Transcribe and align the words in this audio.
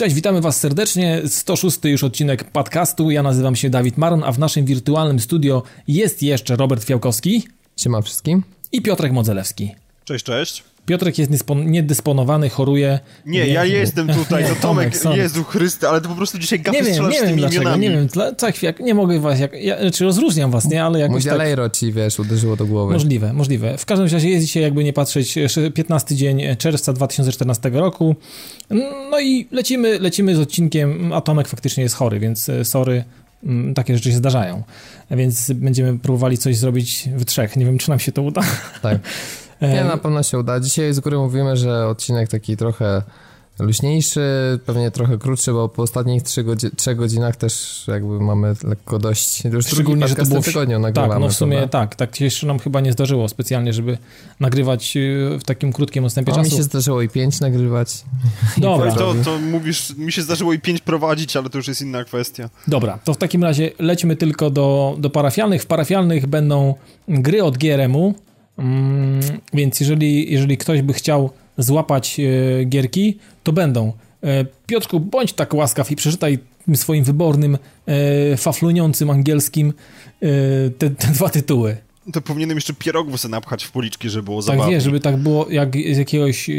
Cześć, 0.00 0.14
witamy 0.14 0.40
Was 0.40 0.60
serdecznie. 0.60 1.22
106 1.26 1.78
już 1.84 2.04
odcinek 2.04 2.44
podcastu. 2.44 3.10
Ja 3.10 3.22
nazywam 3.22 3.56
się 3.56 3.70
Dawid 3.70 3.96
Maron, 3.96 4.24
a 4.24 4.32
w 4.32 4.38
naszym 4.38 4.64
wirtualnym 4.64 5.20
studio 5.20 5.62
jest 5.88 6.22
jeszcze 6.22 6.56
Robert 6.56 6.84
Fiałkowski. 6.84 7.48
Siema 7.76 8.02
wszystkim. 8.02 8.42
I 8.72 8.82
Piotrek 8.82 9.12
Modzelewski. 9.12 9.74
Cześć, 10.04 10.24
cześć. 10.24 10.64
Piotrek 10.86 11.18
jest 11.18 11.30
niedysponowany, 11.66 12.48
choruje. 12.48 12.98
Nie, 13.26 13.46
ja 13.46 13.64
jestem 13.64 14.08
tutaj, 14.08 14.44
to 14.44 14.54
Tomek, 14.68 14.98
Tomek 14.98 15.18
Jezu 15.18 15.44
Chryste, 15.44 15.88
ale 15.88 16.00
to 16.00 16.08
po 16.08 16.14
prostu 16.14 16.38
dzisiaj 16.38 16.60
gafy 16.60 16.78
nie 16.78 16.84
wiem, 16.84 17.08
nie 17.08 17.22
wiem 17.22 17.36
dlaczego, 17.36 17.62
imionami. 17.62 17.88
nie 17.88 17.90
wiem, 17.90 18.08
co 18.36 18.52
chwilę, 18.52 18.74
nie 18.80 18.94
mogę 18.94 19.20
was, 19.20 19.40
jak, 19.40 19.62
ja, 19.62 19.80
znaczy 19.80 20.04
rozróżniam 20.04 20.50
was, 20.50 20.64
nie, 20.64 20.84
ale 20.84 20.98
jakoś 20.98 21.24
Mój 21.24 21.56
tak... 21.56 21.72
ci, 21.76 21.92
wiesz, 21.92 22.18
uderzyło 22.18 22.56
do 22.56 22.66
głowy. 22.66 22.92
Możliwe, 22.92 23.32
możliwe. 23.32 23.78
W 23.78 23.86
każdym 23.86 24.08
razie 24.08 24.28
jest 24.28 24.46
dzisiaj, 24.46 24.62
jakby 24.62 24.84
nie 24.84 24.92
patrzeć, 24.92 25.38
15 25.74 26.16
dzień 26.16 26.42
czerwca 26.58 26.92
2014 26.92 27.70
roku, 27.70 28.16
no 29.10 29.20
i 29.20 29.48
lecimy, 29.50 29.98
lecimy 29.98 30.36
z 30.36 30.38
odcinkiem, 30.38 31.12
a 31.12 31.20
Tomek 31.20 31.48
faktycznie 31.48 31.82
jest 31.82 31.94
chory, 31.94 32.20
więc 32.20 32.48
e, 32.48 32.64
sorry, 32.64 33.04
mm, 33.44 33.74
takie 33.74 33.94
rzeczy 33.94 34.10
się 34.10 34.16
zdarzają, 34.16 34.62
więc 35.10 35.52
będziemy 35.52 35.98
próbowali 35.98 36.38
coś 36.38 36.56
zrobić 36.56 37.08
w 37.16 37.24
trzech, 37.24 37.56
nie 37.56 37.66
wiem, 37.66 37.78
czy 37.78 37.90
nam 37.90 37.98
się 37.98 38.12
to 38.12 38.22
uda. 38.22 38.42
Tak. 38.82 38.98
Nie, 39.62 39.84
na 39.84 39.96
pewno 39.96 40.22
się 40.22 40.38
uda. 40.38 40.60
Dzisiaj 40.60 40.94
z 40.94 41.00
góry 41.00 41.18
mówimy, 41.18 41.56
że 41.56 41.86
odcinek 41.86 42.28
taki 42.28 42.56
trochę 42.56 43.02
luźniejszy, 43.62 44.58
pewnie 44.66 44.90
trochę 44.90 45.18
krótszy, 45.18 45.52
bo 45.52 45.68
po 45.68 45.82
ostatnich 45.82 46.22
3, 46.22 46.44
godzi 46.44 46.70
3 46.76 46.94
godzinach 46.94 47.36
też 47.36 47.84
jakby 47.88 48.20
mamy 48.20 48.54
lekko 48.64 48.98
dość, 48.98 49.44
już 49.44 49.66
Szczególnie, 49.66 50.08
że 50.08 50.14
to 50.14 50.24
było 50.24 50.42
w 50.42 50.44
tygodniu 50.44 50.78
nagrywamy. 50.78 51.12
Tak, 51.12 51.20
no 51.20 51.28
w 51.28 51.32
sumie 51.32 51.56
prawda? 51.56 51.78
tak, 51.78 51.94
tak 51.94 52.16
się 52.16 52.24
jeszcze 52.24 52.46
nam 52.46 52.58
chyba 52.58 52.80
nie 52.80 52.92
zdarzyło 52.92 53.28
specjalnie, 53.28 53.72
żeby 53.72 53.98
nagrywać 54.40 54.96
y, 54.96 55.38
w 55.40 55.44
takim 55.44 55.72
krótkim 55.72 56.04
odstępie 56.04 56.32
no, 56.32 56.38
czasu. 56.38 56.50
mi 56.50 56.56
się 56.56 56.62
zdarzyło 56.62 57.02
i 57.02 57.08
5 57.08 57.40
nagrywać. 57.40 58.04
Dobra. 58.58 58.92
To, 58.92 59.14
to 59.24 59.38
mówisz, 59.38 59.96
mi 59.96 60.12
się 60.12 60.22
zdarzyło 60.22 60.52
i 60.52 60.58
5 60.58 60.80
prowadzić, 60.80 61.36
ale 61.36 61.50
to 61.50 61.58
już 61.58 61.68
jest 61.68 61.82
inna 61.82 62.04
kwestia. 62.04 62.50
Dobra, 62.68 62.98
to 63.04 63.14
w 63.14 63.16
takim 63.16 63.44
razie 63.44 63.70
lećmy 63.78 64.16
tylko 64.16 64.50
do, 64.50 64.96
do 64.98 65.10
parafialnych. 65.10 65.62
W 65.62 65.66
parafialnych 65.66 66.26
będą 66.26 66.74
gry 67.08 67.44
od 67.44 67.58
GRM-u, 67.58 68.14
więc 69.52 69.80
jeżeli, 69.80 70.32
jeżeli 70.32 70.58
ktoś 70.58 70.82
by 70.82 70.92
chciał 70.92 71.30
złapać 71.58 72.20
e, 72.20 72.64
gierki, 72.64 73.18
to 73.42 73.52
będą. 73.52 73.92
E, 74.22 74.44
Piotrku, 74.66 75.00
bądź 75.00 75.32
tak 75.32 75.54
łaskaw 75.54 75.90
i 75.90 75.96
przeczytaj 75.96 76.38
swoim 76.74 77.04
wybornym, 77.04 77.58
e, 77.86 78.36
fafluniącym 78.36 79.10
angielskim 79.10 79.72
te, 80.78 80.90
te 80.90 81.06
dwa 81.08 81.28
tytuły. 81.28 81.76
To 82.12 82.20
powinienem 82.20 82.56
jeszcze 82.56 82.74
pierogów 82.74 83.20
sobie 83.20 83.32
napchać 83.32 83.64
w 83.64 83.70
policzki, 83.70 84.10
żeby 84.10 84.22
było 84.22 84.42
tak 84.42 84.46
zabawnie. 84.46 84.74
wie, 84.74 84.80
żeby 84.80 85.00
tak 85.00 85.16
było 85.16 85.50
jak 85.50 85.76
z 85.76 85.96
jakiegoś 85.98 86.50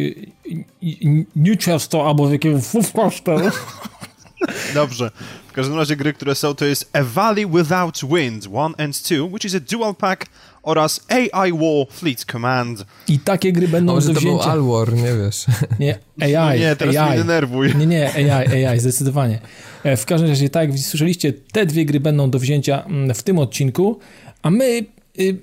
Newcastle 1.36 2.02
albo 2.02 2.28
z 2.28 2.32
jakiegoś 2.32 2.64
Wolfcastle. 2.64 3.52
Dobrze. 4.74 5.12
W 5.48 5.54
każdym 5.54 5.78
razie 5.78 5.96
gry, 5.96 6.14
które 6.14 6.36
są, 6.36 6.56
to 6.56 6.66
jest 6.66 6.90
A 6.94 7.04
Valley 7.04 7.48
Without 7.48 8.02
Wind 8.06 8.46
1 8.46 8.74
and 8.78 9.02
2, 9.10 9.24
which 9.32 9.46
is 9.46 9.56
a 9.56 9.60
dual 9.60 9.96
pack 9.96 10.26
oraz 10.64 11.06
AI 11.10 11.52
War 11.52 11.88
Fleet 11.92 12.26
Command. 12.32 12.86
I 13.08 13.20
takie 13.20 13.52
gry 13.54 13.68
będą 13.68 13.94
Może 13.94 14.08
do 14.08 14.14
to 14.14 14.20
wzięcia. 14.20 14.44
był 14.44 14.52
Alwar, 14.52 14.94
nie 14.94 15.14
wiesz. 15.26 15.46
Nie, 15.80 16.00
AI. 16.22 16.60
No 16.60 16.66
nie, 16.66 16.76
teraz 16.76 16.96
AI. 16.96 17.10
mnie 17.10 17.18
denerwuj. 17.18 17.76
Nie, 17.76 17.86
nie, 17.86 18.14
AI, 18.14 18.66
AI, 18.66 18.80
zdecydowanie. 18.80 19.40
E, 19.84 19.98
w 19.98 20.06
każdym 20.06 20.30
razie, 20.30 20.50
tak 20.50 20.70
jak 20.70 20.80
słyszeliście, 20.80 21.34
te 21.34 21.66
dwie 21.66 21.86
gry 21.86 22.00
będą 22.00 22.30
do 22.30 22.40
wzięcia 22.40 22.84
mm, 22.84 23.14
w 23.14 23.24
tym 23.24 23.40
odcinku, 23.40 24.00
a 24.42 24.50
my 24.52 24.86
y, 25.20 25.38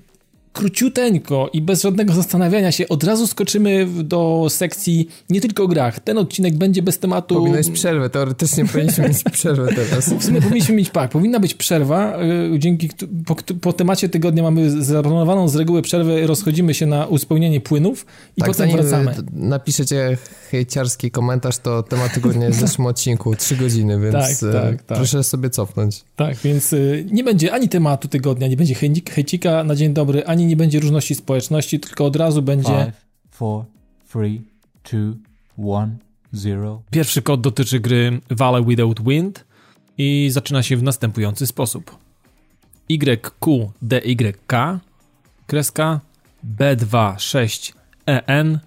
króciuteńko 0.53 1.51
i 1.53 1.63
bez 1.63 1.83
żadnego 1.83 2.13
zastanawiania 2.13 2.73
się 2.73 2.89
od 2.89 3.05
razu 3.05 3.27
skoczymy 3.27 3.87
do 3.87 4.47
sekcji 4.51 5.09
nie 5.31 5.41
tylko 5.41 5.63
o 5.63 5.69
grach. 5.69 6.01
Ten 6.01 6.19
odcinek 6.19 6.57
będzie 6.57 6.83
bez 6.83 6.99
tematu... 6.99 7.35
Powinnaś 7.35 7.71
przerwę, 7.71 8.11
teoretycznie 8.11 8.65
powinniśmy 8.65 9.09
mieć 9.09 9.23
przerwę 9.33 9.69
teraz. 9.75 10.13
W 10.13 10.25
sumie 10.25 10.43
powinniśmy 10.43 10.75
mieć, 10.75 10.91
tak, 10.91 11.11
powinna 11.11 11.41
być 11.41 11.55
przerwa, 11.55 12.19
y, 12.55 12.59
dzięki 12.59 12.91
po, 13.27 13.37
po, 13.61 13.73
temacie 13.73 14.09
tygodnia 14.09 14.43
mamy 14.43 14.85
zaplanowaną 14.85 15.49
z 15.49 15.57
reguły 15.57 15.83
przerwę, 15.83 16.27
rozchodzimy 16.27 16.75
się 16.75 16.87
na 16.87 17.07
uzupełnienie 17.07 17.61
płynów 17.61 18.07
i 18.37 18.41
tak, 18.41 18.51
potem 18.51 18.71
wracamy. 18.71 19.15
napiszecie 19.33 20.17
hejciarski 20.51 21.11
komentarz, 21.11 21.59
to 21.59 21.83
temat 21.83 22.15
tygodnia 22.15 22.47
jest 22.47 22.59
w 22.59 22.61
zeszłym 22.61 22.87
odcinku, 22.93 23.35
trzy 23.35 23.57
godziny, 23.57 24.01
więc 24.01 24.41
tak, 24.41 24.53
tak, 24.53 24.83
tak. 24.83 24.99
proszę 24.99 25.25
sobie 25.25 25.51
cofnąć. 25.51 26.05
Tak, 26.17 26.37
więc 26.37 26.73
y, 26.73 27.07
nie 27.11 27.25
będzie 27.25 27.53
ani 27.53 27.69
tematu 27.69 28.09
tygodnia, 28.09 28.49
nie 28.49 28.57
będzie 28.57 28.75
hejcika 29.11 29.65
na 29.65 29.75
dzień 29.75 29.95
dobry, 29.95 30.25
ani 30.27 30.38
nie 30.47 30.57
będzie 30.57 30.81
różności 30.81 31.15
społeczności, 31.15 31.81
tylko 31.81 32.05
od 32.05 32.17
razu 32.17 32.43
będzie... 32.43 32.85
Five, 32.85 33.07
four, 33.31 33.65
three, 34.13 34.43
two, 34.83 35.15
one, 35.69 35.97
zero. 36.33 36.83
Pierwszy 36.91 37.23
kod 37.23 37.41
dotyczy 37.41 37.81
gry 37.81 38.21
Valley 38.31 38.65
Without 38.65 39.05
Wind 39.05 39.45
i 39.99 40.29
zaczyna 40.33 40.63
się 40.63 40.77
w 40.77 40.83
następujący 40.83 41.47
sposób. 41.47 41.99
YQDYK 42.89 44.53
kreska 45.47 46.01
B26EN 46.59 48.59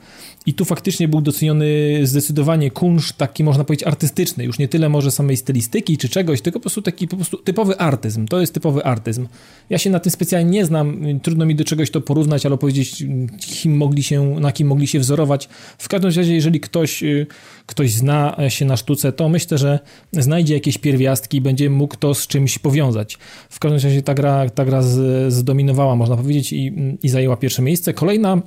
I 0.49 0.55
tu 0.55 0.65
faktycznie 0.65 1.09
był 1.09 1.21
doceniony 1.21 1.67
zdecydowanie 2.03 2.71
kunszt 2.71 3.17
taki, 3.17 3.45
można 3.45 3.65
powiedzieć, 3.65 3.87
artystyczny. 3.87 4.45
Już 4.45 4.59
nie 4.59 4.69
tyle 4.69 4.89
może 4.89 5.11
samej 5.11 5.37
stylistyki 5.37 5.99
czy 5.99 6.09
czegoś, 6.09 6.41
tylko 6.41 6.59
po 6.59 6.63
prostu 6.63 6.83
taki 6.83 7.09
po 7.09 7.17
prostu 7.17 7.37
typowy 7.37 7.79
artyzm. 7.79 8.27
To 8.27 8.41
jest 8.41 8.55
typowy 8.55 8.85
artyzm. 8.85 9.27
Ja 9.71 9.79
się 9.79 9.91
na 9.91 10.01
tym 10.01 10.13
specjalnie 10.13 10.51
nie 10.51 10.65
znam, 10.65 11.01
trudno 11.23 11.47
mi 11.47 11.55
do 11.55 11.65
czegoś 11.65 11.91
to 11.91 12.01
porównać 12.01 12.47
albo 12.47 12.59
powiedzieć, 12.59 13.05
kim 13.41 13.77
mogli 13.77 14.03
się, 14.03 14.41
na 14.41 14.53
kim 14.53 14.69
mogli 14.69 14.87
się 14.87 14.99
wzorować. 14.99 15.49
W 15.79 15.89
każdym 15.89 16.11
razie, 16.11 16.35
jeżeli 16.35 16.61
ktoś, 16.61 17.03
y, 17.03 17.27
ktoś 17.67 17.93
zna 17.93 18.37
się 18.49 18.65
na 18.65 18.77
sztuce, 18.77 19.13
to 19.13 19.29
myślę, 19.29 19.59
że 19.59 19.79
znajdzie 20.13 20.55
jakieś 20.55 20.79
pierwiastki 20.79 21.37
i 21.37 21.41
będzie 21.41 21.71
mógł 21.71 21.97
to 21.97 22.15
z 22.15 22.27
czymś 22.27 22.59
powiązać. 22.59 23.19
W 23.51 23.59
każdym 23.59 23.91
razie 23.91 24.03
ta 24.03 24.15
gra, 24.15 24.51
ta 24.51 24.65
gra 24.65 24.83
zdominowała, 25.29 25.97
można 25.97 26.17
powiedzieć, 26.17 26.53
i, 26.53 26.73
i 27.03 27.09
zajęła 27.09 27.37
pierwsze 27.37 27.63
miejsce. 27.63 27.95
Kolejna 27.95 28.43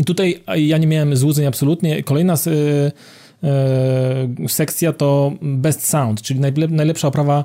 i 0.00 0.04
tutaj 0.04 0.40
ja 0.56 0.78
nie 0.78 0.86
miałem 0.86 1.16
złudzeń 1.16 1.46
absolutnie. 1.46 2.02
Kolejna 2.02 2.36
z, 2.36 2.46
e, 2.46 2.50
sekcja 4.48 4.92
to 4.92 5.32
Best 5.42 5.86
Sound, 5.86 6.22
czyli 6.22 6.40
najlepsza 6.68 7.08
oprawa 7.08 7.44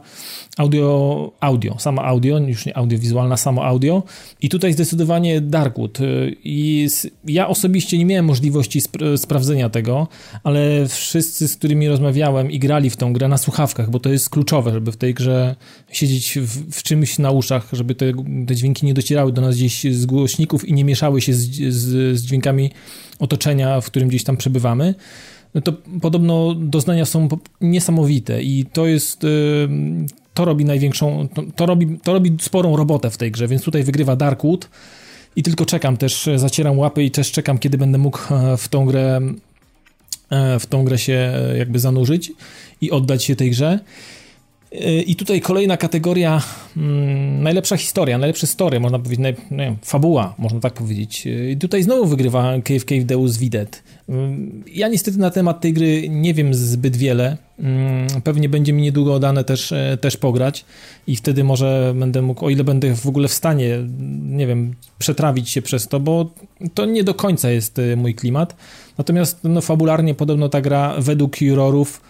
audio, 0.58 1.32
audio, 1.40 1.78
audio, 2.02 2.40
już 2.40 2.66
nie 2.66 2.78
audiowizualna, 2.78 3.38
samo 3.38 3.66
audio. 3.66 4.04
I 4.42 4.50
tutaj 4.50 4.74
zdecydowanie 4.74 5.42
Darkwood. 5.42 5.98
I 6.44 6.88
ja 7.26 7.48
osobiście 7.48 7.98
nie 7.98 8.06
miałem 8.06 8.26
możliwości 8.26 8.80
sp 8.86 8.96
sprawdzenia 9.18 9.70
tego, 9.70 10.08
ale 10.44 10.88
wszyscy, 10.88 11.48
z 11.48 11.56
którymi 11.56 11.88
rozmawiałem 11.88 12.52
i 12.52 12.60
grali 12.60 12.90
w 12.90 12.98
tą 12.98 13.14
grę 13.14 13.28
na 13.28 13.38
słuchawkach, 13.38 13.90
bo 13.90 14.00
to 14.00 14.10
jest 14.10 14.30
kluczowe, 14.30 14.72
żeby 14.72 14.92
w 14.92 14.98
tej 14.98 15.14
grze 15.14 15.56
siedzieć 15.92 16.40
w, 16.42 16.72
w 16.72 16.84
czymś 16.84 17.20
na 17.20 17.32
uszach, 17.32 17.70
żeby 17.74 17.96
te, 17.96 18.12
te, 18.48 18.56
dźwięki 18.56 18.86
nie 18.86 18.94
docierały 18.94 19.32
do 19.32 19.42
nas 19.42 19.56
gdzieś 19.56 19.84
z 19.84 20.06
głośników 20.06 20.68
i 20.68 20.74
nie 20.74 20.84
mieszały 20.84 21.22
się 21.22 21.34
z, 21.34 21.52
z, 21.56 22.18
z 22.20 22.24
dźwiękami 22.24 22.72
otoczenia, 23.20 23.82
w 23.82 23.86
którym 23.86 24.10
gdzieś 24.10 24.24
tam 24.24 24.38
przebywamy 24.38 24.96
no 25.56 25.62
to 25.62 25.74
podobno 26.02 26.56
doznania 26.56 27.06
są 27.06 27.28
niesamowite 27.62 28.44
i 28.44 28.66
to 28.74 28.88
jest 28.88 29.26
to 30.34 30.46
robi 30.46 30.66
największą, 30.66 31.28
to, 31.34 31.44
to, 31.56 31.66
robi, 31.66 32.00
to 32.04 32.14
robi 32.14 32.38
sporą 32.42 32.76
robotę 32.76 33.10
w 33.10 33.18
tej 33.18 33.32
grze, 33.32 33.48
więc 33.48 33.64
tutaj 33.64 33.84
wygrywa 33.84 34.16
Darkwood 34.16 34.70
i 35.36 35.44
tylko 35.44 35.66
czekam 35.66 35.98
też, 35.98 36.30
zacieram 36.36 36.80
łapy 36.80 37.04
i 37.04 37.12
też 37.12 37.32
czekam, 37.32 37.58
kiedy 37.58 37.78
będę 37.78 37.98
mógł 37.98 38.20
e, 38.34 38.58
w 38.58 38.68
tą 38.68 38.86
grę 38.86 39.22
w 40.60 40.66
tą 40.70 40.84
grę 40.84 40.98
się 40.98 41.34
jakby 41.58 41.80
zanurzyć 41.80 42.32
i 42.82 42.92
oddać 42.92 43.24
się 43.24 43.36
tej 43.36 43.52
grze. 43.52 43.80
I 45.06 45.16
tutaj 45.16 45.42
kolejna 45.42 45.78
kategoria, 45.78 46.42
hmm, 46.76 47.44
najlepsza 47.44 47.78
historia, 47.78 48.18
najlepsze 48.18 48.48
story, 48.48 48.80
można 48.80 49.00
powiedzieć, 49.00 49.20
naj, 49.20 49.36
nie, 49.52 49.76
fabuła, 49.82 50.36
można 50.38 50.60
tak 50.60 50.74
powiedzieć. 50.74 51.28
I 51.52 51.58
tutaj 51.58 51.84
znowu 51.84 52.06
wygrywa 52.06 52.54
Cave 52.64 52.86
Cave 52.86 53.04
Deus 53.04 53.38
Videt. 53.38 53.84
Hmm, 54.08 54.64
ja 54.74 54.88
niestety 54.88 55.18
na 55.18 55.30
temat 55.30 55.62
tej 55.62 55.74
gry 55.74 56.10
nie 56.10 56.34
wiem 56.34 56.54
zbyt 56.54 56.96
wiele. 56.96 57.38
Hmm, 57.62 58.08
pewnie 58.24 58.50
będzie 58.50 58.74
mi 58.74 58.84
niedługo 58.84 59.20
dane 59.20 59.44
też, 59.44 59.72
e, 59.72 59.98
też 60.02 60.18
pograć 60.18 60.66
i 61.08 61.16
wtedy 61.16 61.44
może 61.44 61.94
będę 61.96 62.22
mógł, 62.22 62.46
o 62.46 62.50
ile 62.50 62.64
będę 62.64 62.96
w 62.96 63.08
ogóle 63.08 63.28
w 63.28 63.34
stanie, 63.34 63.78
nie 64.22 64.48
wiem, 64.48 64.74
przetrawić 65.00 65.50
się 65.50 65.62
przez 65.62 65.88
to, 65.88 66.00
bo 66.00 66.30
to 66.74 66.86
nie 66.86 67.04
do 67.04 67.14
końca 67.14 67.50
jest 67.50 67.80
e, 67.80 67.96
mój 67.96 68.16
klimat. 68.16 68.56
Natomiast 68.98 69.40
no, 69.44 69.62
fabularnie 69.62 70.14
podobno 70.14 70.50
ta 70.50 70.62
gra 70.62 70.96
według 71.00 71.42
jurorów 71.42 72.02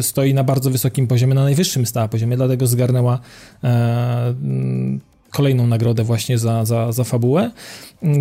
stoi 0.00 0.34
na 0.34 0.44
bardzo 0.44 0.70
wysokim 0.70 1.06
poziomie, 1.06 1.34
na 1.34 1.42
najwyższym 1.42 1.86
stała 1.86 2.08
poziomie, 2.08 2.36
dlatego 2.36 2.66
zgarnęła 2.66 3.20
e, 3.64 4.34
kolejną 5.30 5.66
nagrodę 5.66 6.04
właśnie 6.04 6.38
za, 6.38 6.64
za, 6.64 6.92
za 6.92 7.04
fabułę. 7.04 7.50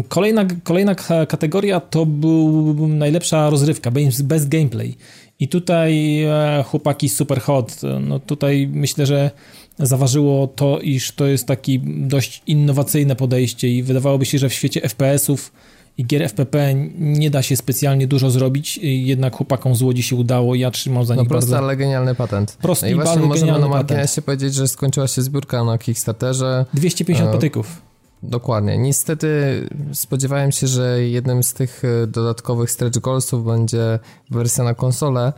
Kolejna, 0.07 0.45
kolejna 0.63 0.95
kategoria 1.27 1.79
to 1.79 2.06
był 2.06 2.88
najlepsza 2.88 3.50
rozrywka, 3.50 3.91
best 4.24 4.47
gameplay. 4.47 4.95
I 5.39 5.47
tutaj 5.47 6.24
e, 6.24 6.63
chłopaki 6.68 7.09
super 7.09 7.41
hot, 7.41 7.81
no 8.00 8.19
tutaj 8.19 8.69
myślę, 8.71 9.06
że 9.06 9.31
zaważyło 9.80 10.47
to, 10.47 10.80
iż 10.80 11.12
to 11.12 11.25
jest 11.25 11.47
taki 11.47 11.80
dość 11.85 12.41
innowacyjne 12.47 13.15
podejście 13.15 13.69
i 13.69 13.83
wydawałoby 13.83 14.25
się, 14.25 14.38
że 14.38 14.50
w 14.50 14.53
świecie 14.53 14.81
FPS-ów 14.81 15.51
i 15.97 16.05
gier 16.05 16.23
FPP 16.23 16.73
nie 16.97 17.29
da 17.29 17.41
się 17.41 17.55
specjalnie 17.55 18.07
dużo 18.07 18.29
zrobić, 18.29 18.77
jednak 18.83 19.35
chłopakom 19.35 19.75
z 19.75 19.81
Łodzi 19.81 20.03
się 20.03 20.15
udało 20.15 20.55
ja 20.55 20.71
trzymam 20.71 21.05
za 21.05 21.15
no 21.15 21.21
nich 21.21 21.29
prosty, 21.29 21.51
bardzo... 21.51 21.65
ale 21.65 21.77
genialny 21.77 22.15
patent. 22.15 22.57
Prosty 22.61 22.85
no 22.85 22.89
i, 22.89 22.91
i 22.91 22.95
właśnie 22.95 23.09
bardzo 23.09 23.27
możemy 23.27 23.45
genialny 23.45 23.69
na 23.69 23.75
marginesie 23.75 24.21
powiedzieć, 24.21 24.53
że 24.53 24.67
skończyła 24.67 25.07
się 25.07 25.21
zbiórka 25.21 25.63
na 25.63 25.77
Kickstarterze. 25.77 26.65
250 26.73 27.29
e, 27.29 27.33
patyków. 27.33 27.81
Dokładnie. 28.23 28.77
Niestety 28.77 29.29
spodziewałem 29.94 30.51
się, 30.51 30.67
że 30.67 31.03
jednym 31.03 31.44
z 31.44 31.53
tych 31.53 31.83
e, 31.85 32.07
dodatkowych 32.07 32.71
stretch 32.71 32.99
goalsów 32.99 33.45
będzie 33.45 33.99
wersja 34.31 34.63
na 34.63 34.73
konsolę, 34.73 35.33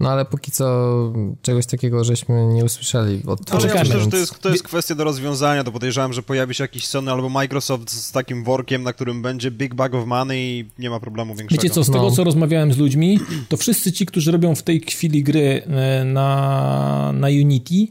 no 0.00 0.10
ale 0.10 0.24
póki 0.24 0.50
co 0.50 1.12
czegoś 1.42 1.66
takiego 1.66 2.04
żeśmy 2.04 2.46
nie 2.46 2.64
usłyszeli. 2.64 3.22
Od 3.26 3.54
ale 3.54 3.68
ja 3.68 3.74
myślę, 3.74 4.00
że 4.00 4.06
to 4.06 4.16
jest, 4.16 4.38
to 4.38 4.48
jest 4.50 4.62
kwestia 4.62 4.94
do 4.94 5.04
rozwiązania, 5.04 5.64
to 5.64 5.72
podejrzewam, 5.72 6.12
że 6.12 6.22
pojawi 6.22 6.54
się 6.54 6.64
jakiś 6.64 6.86
Sony 6.86 7.10
albo 7.10 7.28
Microsoft 7.28 7.90
z 7.90 8.12
takim 8.12 8.44
workiem, 8.44 8.82
na 8.82 8.92
którym 8.92 9.22
będzie 9.22 9.50
big 9.50 9.74
bag 9.74 9.94
of 9.94 10.06
money 10.06 10.58
i 10.58 10.64
nie 10.78 10.90
ma 10.90 11.00
problemu 11.00 11.34
większego. 11.34 11.62
Wiecie 11.62 11.74
co, 11.74 11.84
z 11.84 11.86
tego 11.86 12.02
No. 12.02 12.10
co 12.10 12.24
rozmawiałem 12.24 12.72
z 12.72 12.78
ludźmi, 12.78 13.20
to 13.48 13.56
wszyscy 13.56 13.92
ci, 13.92 14.06
którzy 14.06 14.32
robią 14.32 14.54
w 14.54 14.62
tej 14.62 14.80
chwili 14.80 15.22
gry 15.22 15.62
e, 15.66 16.04
na, 16.04 17.12
na 17.14 17.28
Unity, 17.28 17.86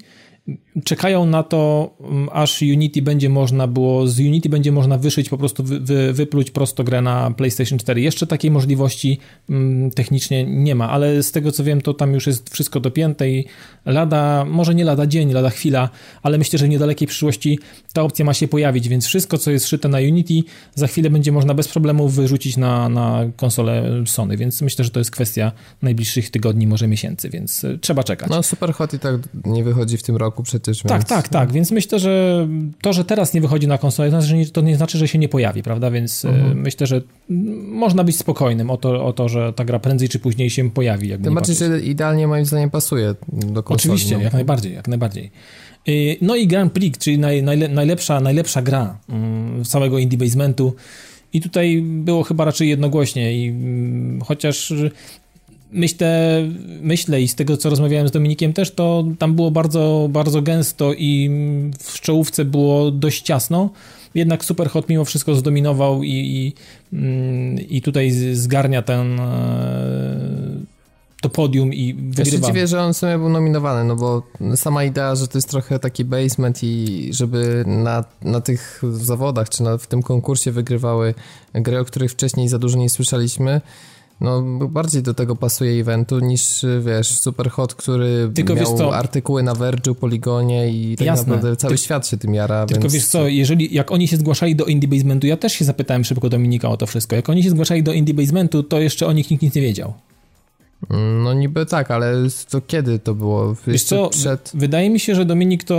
czekają 0.84 1.26
na 1.26 1.44
to, 1.44 1.94
mm, 2.02 2.30
aż 2.32 2.62
Unity 2.62 3.02
będzie 3.02 3.30
można 3.30 3.68
było, 3.68 4.08
z 4.08 4.20
Unity 4.20 4.50
będzie 4.50 4.72
można 4.72 4.98
wyszyć, 4.98 5.30
po 5.30 5.38
prostu 5.38 5.64
wy, 5.64 5.80
wy, 5.80 6.14
wypluć 6.14 6.52
prosto 6.52 6.84
grę 6.84 7.02
na 7.02 7.32
PlayStation 7.32 7.80
4. 7.80 8.02
Jeszcze 8.02 8.28
takiej 8.28 8.52
możliwości 8.52 9.20
mm, 9.50 9.92
technicznie 9.92 10.46
nie 10.46 10.76
ma, 10.76 10.90
ale 10.90 11.24
z 11.24 11.32
tego 11.32 11.52
co 11.52 11.64
wiem, 11.64 11.82
to 11.82 11.94
tam 11.94 12.14
już 12.14 12.28
jest 12.28 12.50
wszystko 12.50 12.80
dopięte 12.80 13.30
i 13.30 13.46
lada, 13.86 14.46
może 14.46 14.76
nie 14.76 14.86
lada 14.86 15.08
dzień, 15.08 15.32
lada 15.32 15.50
chwila, 15.50 15.90
ale 16.24 16.38
myślę, 16.38 16.60
że 16.60 16.66
w 16.66 16.70
niedalekiej 16.70 17.08
przyszłości 17.08 17.60
ta 17.94 18.02
opcja 18.02 18.26
ma 18.26 18.34
się 18.34 18.48
pojawić, 18.48 18.90
więc 18.90 19.06
wszystko, 19.06 19.38
co 19.38 19.52
jest 19.52 19.68
szyte 19.68 19.90
na 19.90 19.98
Unity, 19.98 20.34
za 20.76 20.88
chwilę 20.88 21.10
będzie 21.10 21.32
można 21.32 21.54
bez 21.54 21.68
problemu 21.68 22.10
wyrzucić 22.10 22.58
na, 22.58 22.90
na 22.90 23.26
konsolę 23.38 24.04
Sony, 24.06 24.38
więc 24.38 24.62
myślę, 24.62 24.86
że 24.86 24.92
to 24.92 25.00
jest 25.00 25.12
kwestia 25.12 25.52
najbliższych 25.82 26.32
tygodni, 26.32 26.68
może 26.68 26.88
miesięcy, 26.88 27.30
więc 27.30 27.66
trzeba 27.82 28.04
czekać. 28.04 28.30
No 28.30 28.44
Super 28.44 28.74
Hot 28.74 28.94
i 28.94 29.00
tak 29.00 29.16
nie 29.46 29.64
wychodzi 29.64 29.98
w 29.98 30.04
tym 30.04 30.18
roku 30.18 30.33
przecież. 30.42 30.82
Tak, 30.82 30.92
więc... 30.92 31.10
tak, 31.10 31.28
tak, 31.28 31.52
więc 31.52 31.72
myślę, 31.72 32.00
że 32.00 32.48
to, 32.82 32.94
że 32.94 33.06
teraz 33.06 33.34
nie 33.34 33.42
wychodzi 33.42 33.68
na 33.68 33.78
konsolę, 33.78 34.12
to, 34.12 34.22
znaczy, 34.22 34.52
to 34.52 34.62
nie 34.62 34.76
znaczy, 34.76 34.98
że 34.98 35.08
się 35.08 35.20
nie 35.20 35.30
pojawi, 35.30 35.64
prawda, 35.64 35.92
więc 35.92 36.26
mhm. 36.26 36.62
myślę, 36.62 36.88
że 36.88 37.02
można 37.68 38.04
być 38.04 38.18
spokojnym 38.18 38.70
o 38.70 38.78
to, 38.78 39.06
o 39.06 39.14
to, 39.14 39.30
że 39.30 39.54
ta 39.54 39.66
gra 39.66 39.80
prędzej 39.80 40.10
czy 40.10 40.20
później 40.20 40.50
się 40.50 40.72
pojawi. 40.72 41.10
Jakby 41.10 41.26
Tym 41.26 41.36
bardziej, 41.36 41.56
że 41.56 41.80
idealnie 41.80 42.28
moim 42.28 42.46
zdaniem 42.46 42.70
pasuje 42.70 43.16
do 43.28 43.64
konsoli. 43.64 43.94
Oczywiście, 43.94 44.18
no. 44.18 44.24
jak 44.24 44.34
najbardziej, 44.34 44.74
jak 44.74 44.88
najbardziej. 44.88 45.32
No 46.22 46.36
i 46.36 46.48
Grand 46.48 46.74
Prix, 46.74 47.00
czyli 47.00 47.20
naj, 47.20 47.44
najle, 47.44 47.68
najlepsza, 47.68 48.20
najlepsza 48.20 48.62
gra 48.62 48.98
um, 49.10 49.64
całego 49.66 49.98
indie 49.98 50.18
basementu. 50.18 50.76
I 51.34 51.42
tutaj 51.42 51.82
było 51.82 52.24
chyba 52.24 52.46
raczej 52.46 52.70
jednogłośnie 52.70 53.46
i 53.46 53.52
um, 53.52 54.22
chociaż 54.22 54.74
myślę, 55.74 56.42
myślę 56.82 57.22
i 57.22 57.28
z 57.28 57.36
tego, 57.36 57.58
co 57.58 57.70
rozmawiałem 57.70 58.08
z 58.08 58.12
Dominikiem 58.12 58.54
też, 58.54 58.72
to 58.72 59.04
tam 59.20 59.36
było 59.36 59.52
bardzo, 59.52 60.08
bardzo 60.12 60.42
gęsto 60.42 60.94
i 60.94 61.30
w 61.80 62.02
czołówce 62.02 62.46
było 62.46 62.92
dość 62.92 63.22
ciasno. 63.22 63.70
Jednak 64.16 64.46
Superhot 64.46 64.90
mimo 64.90 65.06
wszystko 65.06 65.36
zdominował 65.36 66.04
i, 66.04 66.12
i, 66.12 66.54
i 67.78 67.82
tutaj 67.82 68.12
zgarnia 68.34 68.82
ten 68.82 69.20
to 71.22 71.30
podium 71.30 71.74
i 71.74 71.94
wygrywa. 71.94 72.22
Ja 72.22 72.26
się 72.26 72.42
dziwię, 72.42 72.68
że 72.68 72.82
on 72.82 72.94
sobie 72.94 73.18
był 73.18 73.30
nominowany, 73.30 73.84
no 73.84 73.96
bo 73.96 74.24
sama 74.56 74.84
idea, 74.84 75.16
że 75.16 75.28
to 75.28 75.38
jest 75.38 75.50
trochę 75.50 75.80
taki 75.80 76.06
basement 76.06 76.64
i 76.64 77.10
żeby 77.14 77.64
na, 77.68 78.04
na 78.22 78.42
tych 78.42 78.82
zawodach, 78.92 79.50
czy 79.50 79.64
na, 79.64 79.78
w 79.78 79.88
tym 79.88 80.04
konkursie 80.04 80.52
wygrywały 80.52 81.14
gry, 81.54 81.80
o 81.80 81.86
których 81.86 82.12
wcześniej 82.12 82.50
za 82.50 82.60
dużo 82.60 82.78
nie 82.78 82.90
słyszeliśmy, 82.90 83.62
no 84.24 84.42
bardziej 84.68 85.04
do 85.04 85.14
tego 85.14 85.36
pasuje 85.36 85.82
eventu 85.82 86.20
niż, 86.20 86.66
wiesz, 86.82 87.18
Superhot, 87.18 87.76
który 87.76 88.32
Tylko 88.36 88.56
miał 88.56 88.92
artykuły 88.94 89.44
na 89.44 89.54
Verge'u, 89.54 89.96
Poligonie 89.96 90.70
i 90.70 90.96
tak 90.98 91.08
Jasne. 91.08 91.34
naprawdę 91.34 91.56
cały 91.56 91.74
Ty... 91.74 91.78
świat 91.78 92.08
się 92.08 92.18
tym 92.18 92.34
jara. 92.34 92.66
Tylko 92.66 92.82
więc... 92.82 92.94
wiesz 92.94 93.06
co, 93.06 93.28
jeżeli, 93.28 93.76
jak 93.76 93.92
oni 93.92 94.08
się 94.08 94.18
zgłaszali 94.18 94.56
do 94.56 94.66
Indie 94.66 94.90
Basementu, 94.90 95.28
ja 95.28 95.38
też 95.38 95.54
się 95.54 95.66
zapytałem 95.66 96.04
szybko 96.04 96.30
Dominika 96.30 96.70
o 96.70 96.78
to 96.78 96.88
wszystko, 96.88 97.16
jak 97.16 97.30
oni 97.30 97.44
się 97.44 97.50
zgłaszali 97.50 97.84
do 97.84 97.94
Indie 97.94 98.14
Basementu, 98.14 98.64
to 98.64 98.80
jeszcze 98.80 99.08
o 99.08 99.12
nich 99.12 99.32
nikt 99.32 99.44
nic 99.44 99.56
nie 99.56 99.62
wiedział. 99.62 99.94
No 101.24 101.34
niby 101.34 101.66
tak, 101.66 101.92
ale 101.92 102.14
to 102.50 102.62
kiedy 102.62 103.00
to 103.00 103.16
było? 103.16 103.56
Wiesz 103.68 103.84
co, 103.84 104.10
przed... 104.10 104.52
wydaje 104.54 104.90
mi 104.90 105.00
się, 105.00 105.16
że 105.16 105.26
Dominik 105.26 105.64
to 105.64 105.76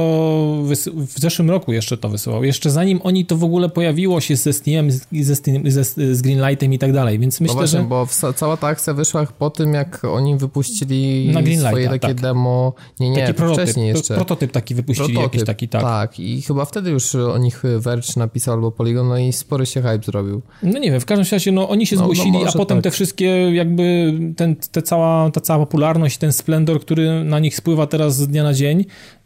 w 0.94 1.20
zeszłym 1.20 1.50
roku 1.50 1.72
jeszcze 1.72 1.96
to 1.96 2.08
wysyłał. 2.08 2.44
Jeszcze 2.44 2.70
zanim 2.70 3.00
oni 3.02 3.26
to 3.26 3.36
w 3.36 3.44
ogóle 3.44 3.68
pojawiło 3.68 4.20
się 4.20 4.36
ze 4.36 4.52
Steamem, 4.52 4.90
ze, 5.12 5.36
Steam, 5.36 5.70
ze, 5.70 5.84
z 6.14 6.22
Greenlightem 6.22 6.72
i 6.72 6.78
tak 6.78 6.92
dalej, 6.92 7.18
więc 7.18 7.40
myślę, 7.40 7.54
no 7.54 7.60
właśnie, 7.60 7.80
że... 7.80 7.86
bo 7.86 8.06
cała 8.34 8.56
ta 8.56 8.66
akcja 8.66 8.94
wyszła 8.94 9.26
po 9.38 9.50
tym, 9.50 9.74
jak 9.74 10.04
oni 10.04 10.36
wypuścili 10.36 11.32
swoje 11.58 11.88
takie 11.88 12.08
tak. 12.08 12.20
demo... 12.20 12.72
Nie, 13.00 13.10
nie, 13.10 13.20
taki 13.20 13.34
prototyp, 13.34 13.64
wcześniej 13.64 13.88
jeszcze. 13.88 14.14
Prototyp 14.14 14.52
taki 14.52 14.74
wypuścili 14.74 15.12
prototyp, 15.12 15.34
jakiś 15.34 15.46
taki, 15.46 15.68
tak. 15.68 15.82
Tak, 15.82 16.20
i 16.20 16.42
chyba 16.42 16.64
wtedy 16.64 16.90
już 16.90 17.14
o 17.14 17.38
nich 17.38 17.62
Verge 17.78 18.08
napisał 18.16 18.54
albo 18.54 18.70
Polygon, 18.70 19.08
no 19.08 19.18
i 19.18 19.32
spory 19.32 19.66
się 19.66 19.82
hype 19.82 20.04
zrobił. 20.04 20.42
No 20.62 20.78
nie 20.78 20.90
wiem, 20.90 21.00
w 21.00 21.04
każdym 21.04 21.26
razie, 21.32 21.52
no 21.52 21.68
oni 21.68 21.86
się 21.86 21.96
no, 21.96 22.02
zgłosili, 22.02 22.32
no 22.32 22.48
a 22.48 22.52
potem 22.52 22.78
tak. 22.78 22.84
te 22.84 22.90
wszystkie 22.90 23.26
jakby, 23.54 24.12
ten, 24.36 24.56
te 24.56 24.82
cała, 24.94 25.30
ta 25.30 25.40
cała 25.40 25.66
popularność, 25.66 26.18
ten 26.18 26.32
splendor, 26.32 26.80
który 26.80 27.24
na 27.24 27.38
nich 27.38 27.56
spływa 27.56 27.86
teraz 27.86 28.16
z 28.16 28.28
dnia 28.28 28.42
na 28.42 28.54
dzień, 28.54 28.84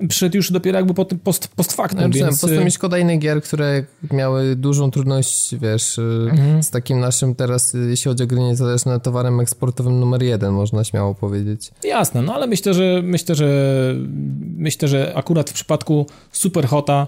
przyszedł 0.08 0.36
już 0.36 0.52
dopiero 0.52 0.78
jakby 0.78 0.94
post, 0.94 1.48
post 1.48 1.72
factum, 1.72 2.00
ja 2.00 2.08
więc... 2.08 2.40
Po 2.40 2.46
prostu 2.46 2.64
mi 2.64 2.70
szkoda 2.70 2.98
innych 2.98 3.18
gier, 3.18 3.42
które 3.42 3.84
miały 4.12 4.56
dużą 4.56 4.90
trudność, 4.90 5.54
wiesz, 5.56 5.98
mhm. 6.30 6.62
z 6.62 6.70
takim 6.70 7.00
naszym 7.00 7.34
teraz, 7.34 7.74
jeśli 7.88 8.08
chodzi 8.08 8.22
o 8.22 8.26
gry 8.26 8.38
niezależne, 8.38 9.00
towarem 9.00 9.40
eksportowym 9.40 10.00
numer 10.00 10.22
jeden, 10.22 10.52
można 10.52 10.84
śmiało 10.84 11.14
powiedzieć. 11.14 11.70
Jasne, 11.84 12.22
no 12.22 12.34
ale 12.34 12.46
myślę, 12.46 12.74
że 12.74 13.00
myślę, 13.04 13.34
że 13.34 13.48
myślę, 14.56 14.88
że 14.88 15.12
akurat 15.16 15.50
w 15.50 15.52
przypadku 15.52 16.06
Superhota 16.32 17.06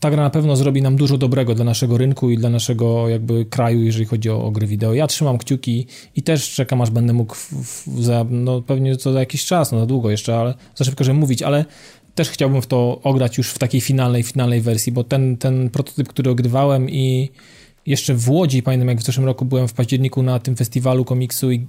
ta 0.00 0.10
gra 0.10 0.22
na 0.22 0.30
pewno 0.30 0.56
zrobi 0.56 0.82
nam 0.82 0.96
dużo 0.96 1.18
dobrego 1.18 1.54
dla 1.54 1.64
naszego 1.64 1.98
rynku 1.98 2.30
i 2.30 2.38
dla 2.38 2.50
naszego 2.50 3.08
jakby 3.08 3.44
kraju, 3.44 3.82
jeżeli 3.82 4.06
chodzi 4.06 4.30
o, 4.30 4.44
o 4.44 4.50
gry 4.50 4.66
wideo. 4.66 4.94
Ja 4.94 5.06
trzymam 5.06 5.38
kciuki 5.38 5.86
i 6.16 6.22
też 6.22 6.54
czekam, 6.54 6.82
aż 6.82 6.90
będę 6.90 7.12
mógł 7.12 7.34
w, 7.34 7.52
w, 7.52 8.02
za, 8.02 8.26
no 8.30 8.62
pewnie 8.62 8.96
co 8.96 9.12
za 9.12 9.20
jakiś 9.20 9.44
czas, 9.44 9.72
no 9.72 9.80
za 9.80 9.86
długo 9.86 10.10
jeszcze, 10.10 10.38
ale 10.38 10.54
za 10.74 10.84
szybko, 10.84 11.04
żeby 11.04 11.18
mówić, 11.18 11.42
ale 11.42 11.64
też 12.14 12.30
chciałbym 12.30 12.62
w 12.62 12.66
to 12.66 13.00
ograć 13.02 13.38
już 13.38 13.50
w 13.50 13.58
takiej 13.58 13.80
finalnej, 13.80 14.22
finalnej 14.22 14.60
wersji, 14.60 14.92
bo 14.92 15.04
ten, 15.04 15.36
ten 15.36 15.70
prototyp, 15.70 16.08
który 16.08 16.30
ogrywałem 16.30 16.90
i 16.90 17.30
jeszcze 17.86 18.14
w 18.14 18.30
Łodzi, 18.30 18.62
pamiętam 18.62 18.88
jak 18.88 18.98
w 18.98 19.02
zeszłym 19.02 19.26
roku 19.26 19.44
byłem 19.44 19.68
w 19.68 19.72
październiku 19.72 20.22
na 20.22 20.38
tym 20.38 20.56
festiwalu 20.56 21.04
komiksu 21.04 21.52
i 21.52 21.66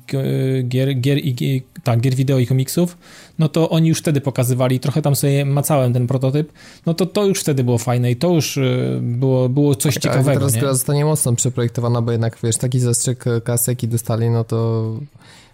gier, 0.63 0.99
gier, 0.99 1.17
i, 1.17 1.63
tak, 1.83 2.01
gier 2.01 2.15
wideo 2.15 2.39
i 2.39 2.47
komiksów, 2.47 2.97
no 3.39 3.49
to 3.49 3.69
oni 3.69 3.89
już 3.89 3.99
wtedy 3.99 4.21
pokazywali, 4.21 4.79
trochę 4.79 5.01
tam 5.01 5.15
sobie 5.15 5.45
macałem 5.45 5.93
ten 5.93 6.07
prototyp, 6.07 6.53
no 6.85 6.93
to 6.93 7.05
to 7.05 7.25
już 7.25 7.39
wtedy 7.39 7.63
było 7.63 7.77
fajne 7.77 8.11
i 8.11 8.15
to 8.15 8.33
już 8.33 8.57
y, 8.57 8.99
było, 9.01 9.49
było 9.49 9.75
coś 9.75 9.93
tak, 9.93 10.03
ciekawego. 10.03 10.39
teraz 10.39 10.53
nie? 10.53 10.59
gra 10.59 10.73
zostanie 10.73 11.05
mocno 11.05 11.33
przeprojektowana, 11.33 12.01
bo 12.01 12.11
jednak 12.11 12.37
wiesz, 12.43 12.57
taki 12.57 12.79
zastrzyk 12.79 13.25
kasy, 13.43 13.71
jaki 13.71 13.87
dostali, 13.87 14.29
no 14.29 14.43
to 14.43 14.91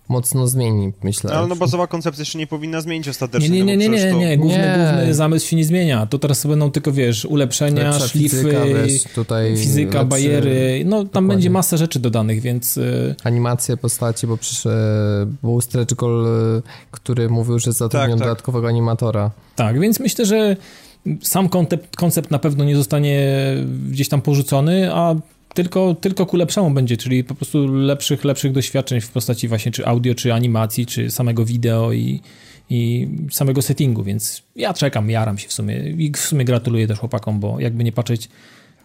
mocno 0.10 0.48
zmieni, 0.48 0.92
myślę. 1.04 1.34
Ale 1.34 1.48
no 1.48 1.56
bazowa 1.56 1.88
koncepcja 1.88 2.26
się 2.26 2.40
nie 2.40 2.48
powinna 2.48 2.82
zmienić 2.82 3.08
ostatecznie. 3.08 3.50
Nie, 3.50 3.64
nie, 3.64 3.78
nie, 3.78 3.90
no 3.90 3.96
nie, 3.96 4.14
nie, 4.14 4.14
nie. 4.14 4.38
Główny, 4.38 4.58
Nie. 4.58 4.92
główny 4.96 5.14
zamysł 5.14 5.48
się 5.48 5.56
nie 5.56 5.66
zmienia. 5.66 6.06
To 6.06 6.20
teraz 6.20 6.46
będą 6.48 6.72
tylko, 6.72 6.92
wiesz, 6.92 7.26
ulepszenia, 7.26 7.84
Lepsza 7.84 8.08
szlify, 8.08 8.38
fizyka, 8.38 8.66
wiesz, 8.66 9.04
tutaj 9.04 9.58
fizyka, 9.58 10.00
lepszy- 10.00 10.06
bariery. 10.10 10.82
No 10.86 10.98
tam 10.98 11.06
dokładnie. 11.06 11.28
będzie 11.30 11.50
masa 11.50 11.78
rzeczy 11.78 12.00
dodanych, 12.00 12.42
więc 12.42 12.78
y, 12.78 13.16
Animacje 13.24 13.78
postaci, 13.78 14.28
bo 14.28 14.38
przecież 14.38 14.68
był 15.44 15.62
stretch 15.62 15.94
goal, 15.96 16.26
e, 16.58 16.62
który 16.92 17.30
mówił, 17.30 17.60
że 17.60 17.72
zatrudnią 17.74 18.10
Tak, 18.10 18.20
tak. 18.20 18.28
dodatkowego 18.28 18.68
animatora. 18.68 19.32
tak, 19.56 19.80
więc 19.80 20.00
myślę, 20.00 20.26
że 20.26 20.56
sam 21.22 21.50
koncept, 21.50 21.96
koncept 21.96 22.32
na 22.32 22.40
pewno 22.40 22.64
nie 22.64 22.76
zostanie 22.76 23.28
gdzieś 23.90 24.10
tam 24.10 24.22
porzucony, 24.22 24.94
a 24.94 25.16
tylko, 25.54 25.96
tylko 26.02 26.26
ku 26.26 26.38
lepszemu 26.38 26.72
będzie, 26.72 26.98
czyli 26.98 27.24
po 27.24 27.36
prostu 27.36 27.68
lepszych, 27.68 28.24
lepszych 28.24 28.52
doświadczeń 28.52 29.02
w 29.02 29.10
postaci 29.10 29.48
właśnie 29.48 29.72
czy 29.72 29.86
audio, 29.86 30.16
czy 30.16 30.34
animacji, 30.34 30.86
czy 30.86 31.12
samego 31.12 31.46
wideo 31.46 31.94
i, 31.94 32.22
i 32.70 33.08
samego 33.32 33.62
settingu, 33.62 34.04
więc 34.04 34.44
ja 34.56 34.74
czekam, 34.74 35.10
jaram 35.10 35.38
się 35.38 35.48
w 35.48 35.54
sumie 35.54 35.76
i 35.98 36.12
w 36.12 36.18
sumie 36.18 36.46
gratuluję 36.46 36.88
też 36.88 37.00
chłopakom, 37.00 37.40
bo 37.40 37.60
jakby 37.60 37.84
nie 37.84 37.92
patrzeć, 37.92 38.30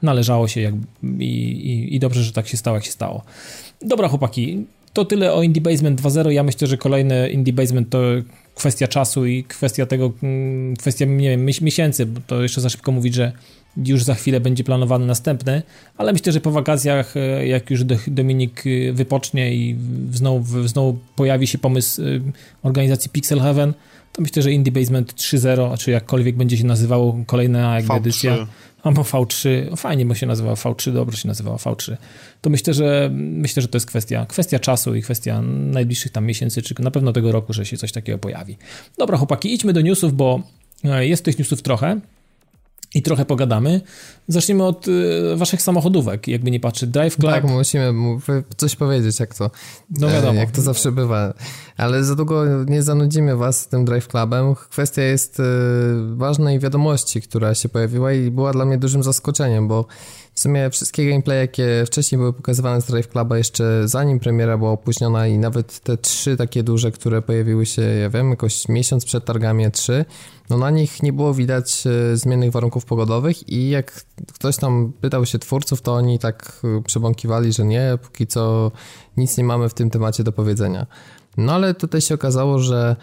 należało 0.02 0.48
się 0.48 0.60
jak, 0.60 0.74
i, 1.18 1.24
i, 1.24 1.94
i 1.96 2.00
dobrze, 2.00 2.22
że 2.22 2.32
tak 2.32 2.48
się 2.48 2.56
stało, 2.56 2.76
jak 2.76 2.84
się 2.84 2.92
stało. 2.92 3.22
Dobra 3.82 4.08
chłopaki, 4.08 4.64
to 4.92 5.04
tyle 5.04 5.32
o 5.32 5.42
Indie 5.42 5.62
Basement 5.62 6.00
2.0. 6.00 6.28
Ja 6.28 6.42
myślę, 6.42 6.68
że 6.68 6.76
kolejne 6.76 7.30
Indie 7.30 7.52
Basement 7.52 7.90
to 7.90 7.98
kwestia 8.54 8.88
czasu 8.88 9.26
i 9.26 9.44
kwestia 9.44 9.86
tego, 9.86 10.12
mm, 10.22 10.76
kwestia, 10.76 11.04
nie 11.04 11.30
wiem, 11.30 11.46
miesię- 11.46 11.62
miesięcy, 11.64 12.06
bo 12.06 12.20
to 12.26 12.42
jeszcze 12.42 12.60
za 12.60 12.68
szybko 12.68 12.92
mówić, 12.92 13.14
że 13.14 13.32
już 13.84 14.04
za 14.04 14.14
chwilę 14.14 14.40
będzie 14.40 14.64
planowany 14.64 15.06
następny, 15.06 15.62
ale 15.96 16.12
myślę, 16.12 16.32
że 16.32 16.40
po 16.40 16.50
wakacjach, 16.50 17.16
e, 17.16 17.46
jak 17.46 17.70
już 17.70 17.84
Do- 17.84 17.96
Dominik 18.06 18.64
e, 18.66 18.92
wypocznie 18.92 19.54
i 19.54 19.76
znowu, 20.12 20.68
znowu 20.68 20.98
pojawi 21.16 21.46
się 21.46 21.58
pomysł 21.58 22.02
e, 22.02 22.04
organizacji 22.62 23.10
Pixel 23.10 23.40
Heaven, 23.40 23.72
to 24.12 24.22
myślę, 24.22 24.42
że 24.42 24.52
Indie 24.52 24.72
Basement 24.72 25.14
3.0, 25.14 25.78
czy 25.78 25.90
jakkolwiek 25.90 26.36
będzie 26.36 26.56
się 26.56 26.64
nazywało 26.64 27.18
kolejna 27.26 27.74
jakby 27.74 27.92
V3. 27.92 27.96
edycja, 27.96 28.46
albo 28.82 29.02
V3, 29.02 29.48
o, 29.72 29.76
fajnie 29.76 30.06
by 30.06 30.14
się 30.14 30.26
nazywało 30.26 30.56
V3, 30.56 30.92
dobrze 30.92 31.16
się 31.18 31.28
nazywało 31.28 31.56
V3, 31.56 31.96
to 32.40 32.50
myślę, 32.50 32.74
że 32.74 33.10
myślę, 33.12 33.62
że 33.62 33.68
to 33.68 33.76
jest 33.76 33.86
kwestia, 33.86 34.26
kwestia 34.26 34.58
czasu 34.58 34.94
i 34.94 35.02
kwestia 35.02 35.42
najbliższych 35.42 36.12
tam 36.12 36.26
miesięcy, 36.26 36.62
czy 36.62 36.74
na 36.78 36.90
pewno 36.90 37.12
tego 37.12 37.32
roku, 37.32 37.52
że 37.52 37.66
się 37.66 37.76
coś 37.76 37.92
takiego 37.92 38.18
pojawi. 38.18 38.56
Dobra 38.98 39.16
chłopaki, 39.18 39.54
idźmy 39.54 39.72
do 39.72 39.80
newsów, 39.80 40.14
bo 40.14 40.42
jest 41.00 41.24
tych 41.24 41.38
newsów 41.38 41.62
trochę 41.62 42.00
i 42.94 43.02
trochę 43.02 43.24
pogadamy. 43.24 43.80
Zaczniemy 44.28 44.64
od 44.64 44.86
e, 44.88 45.36
waszych 45.36 45.62
samochodówek, 45.62 46.28
jakby 46.28 46.50
nie 46.50 46.60
patrzeć. 46.60 46.90
Drive 46.90 47.16
Club, 47.16 47.30
Tak, 47.32 47.44
musimy 47.44 47.92
mu- 47.92 48.20
coś 48.56 48.76
powiedzieć, 48.76 49.20
jak 49.20 49.34
to, 49.34 49.50
no 49.90 50.10
e, 50.10 50.12
wiadomo. 50.12 50.40
jak 50.40 50.50
to 50.50 50.62
zawsze 50.62 50.92
bywa. 50.92 51.34
Ale 51.76 52.04
za 52.04 52.14
długo 52.14 52.44
nie 52.66 52.82
zanudzimy 52.82 53.36
was 53.36 53.68
tym 53.68 53.84
Drive 53.84 54.08
Clubem. 54.08 54.54
Kwestia 54.54 55.02
jest 55.02 55.40
e, 55.40 55.44
ważnej 56.16 56.58
wiadomości, 56.58 57.22
która 57.22 57.54
się 57.54 57.68
pojawiła 57.68 58.12
i 58.12 58.30
była 58.30 58.52
dla 58.52 58.64
mnie 58.64 58.78
dużym 58.78 59.02
zaskoczeniem, 59.02 59.68
bo 59.68 59.86
w 60.34 60.40
sumie 60.40 60.70
wszystkie 60.70 61.10
gameplay, 61.10 61.38
jakie 61.38 61.84
wcześniej 61.86 62.18
były 62.18 62.32
pokazywane 62.32 62.80
z 62.80 62.84
Drive 62.86 63.08
Cluba, 63.08 63.38
jeszcze 63.38 63.82
zanim 63.88 64.20
premiera 64.20 64.58
była 64.58 64.70
opóźniona 64.70 65.26
i 65.26 65.38
nawet 65.38 65.80
te 65.80 65.96
trzy 65.96 66.36
takie 66.36 66.62
duże, 66.62 66.90
które 66.92 67.22
pojawiły 67.22 67.66
się, 67.66 67.82
ja 67.82 68.10
wiem, 68.10 68.30
jakoś 68.30 68.68
miesiąc 68.68 69.04
przed 69.04 69.24
targami 69.24 69.66
E3, 69.68 70.04
no 70.50 70.58
na 70.58 70.70
nich 70.70 71.02
nie 71.02 71.12
było 71.12 71.34
widać 71.34 71.84
e, 71.86 72.16
zmiennych 72.16 72.52
warunków 72.52 72.84
pogodowych 72.84 73.48
i 73.48 73.68
jak 73.68 74.04
ktoś 74.34 74.56
tam 74.56 74.92
pytał 75.00 75.26
się 75.26 75.38
twórców, 75.38 75.82
to 75.82 75.94
oni 75.94 76.18
tak 76.18 76.60
e, 76.78 76.82
przebąkiwali, 76.82 77.52
że 77.52 77.64
nie, 77.64 77.98
póki 78.02 78.26
co 78.26 78.72
nic 79.16 79.38
nie 79.38 79.44
mamy 79.44 79.68
w 79.68 79.74
tym 79.74 79.90
temacie 79.90 80.24
do 80.24 80.32
powiedzenia. 80.32 80.86
No 81.36 81.52
ale 81.52 81.74
tutaj 81.74 82.00
się 82.00 82.14
okazało, 82.14 82.58
że 82.58 82.96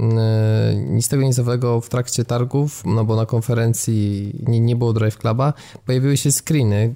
e, 0.00 0.74
nic 0.88 1.08
tego 1.08 1.22
nizowego 1.22 1.80
w 1.80 1.88
trakcie 1.88 2.24
targów, 2.24 2.82
no 2.84 3.04
bo 3.04 3.16
na 3.16 3.26
konferencji 3.26 4.32
nie, 4.46 4.60
nie 4.60 4.76
było 4.76 4.92
Drive 4.92 5.18
Cluba, 5.18 5.52
pojawiły 5.86 6.16
się 6.16 6.32
screeny. 6.32 6.94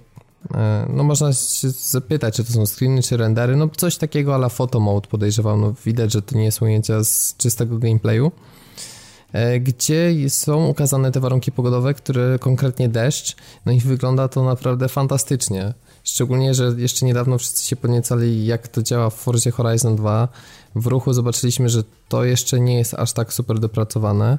No 0.88 1.04
można 1.04 1.32
się 1.32 1.70
zapytać, 1.70 2.36
czy 2.36 2.44
to 2.44 2.52
są 2.52 2.66
screeny, 2.66 3.02
czy 3.02 3.16
rendery, 3.16 3.56
no 3.56 3.68
coś 3.76 3.96
takiego 3.96 4.34
ala 4.34 4.48
photo 4.48 4.80
mode 4.80 5.08
podejrzewam, 5.08 5.60
no 5.60 5.74
widać, 5.84 6.12
że 6.12 6.22
to 6.22 6.38
nie 6.38 6.52
są 6.52 6.66
ujęcia 6.66 7.04
z 7.04 7.34
czystego 7.36 7.78
gameplayu 7.78 8.32
gdzie 9.60 10.30
są 10.30 10.66
ukazane 10.66 11.12
te 11.12 11.20
warunki 11.20 11.52
pogodowe, 11.52 11.94
które 11.94 12.38
konkretnie 12.38 12.88
deszcz, 12.88 13.36
no 13.66 13.72
i 13.72 13.80
wygląda 13.80 14.28
to 14.28 14.44
naprawdę 14.44 14.88
fantastycznie. 14.88 15.74
Szczególnie, 16.04 16.54
że 16.54 16.74
jeszcze 16.76 17.06
niedawno 17.06 17.38
wszyscy 17.38 17.64
się 17.64 17.76
podniecali, 17.76 18.46
jak 18.46 18.68
to 18.68 18.82
działa 18.82 19.10
w 19.10 19.14
Forzie 19.14 19.50
Horizon 19.50 19.96
2. 19.96 20.28
W 20.74 20.86
ruchu 20.86 21.12
zobaczyliśmy, 21.12 21.68
że 21.68 21.84
to 22.08 22.24
jeszcze 22.24 22.60
nie 22.60 22.78
jest 22.78 22.94
aż 22.94 23.12
tak 23.12 23.32
super 23.32 23.58
dopracowane. 23.58 24.38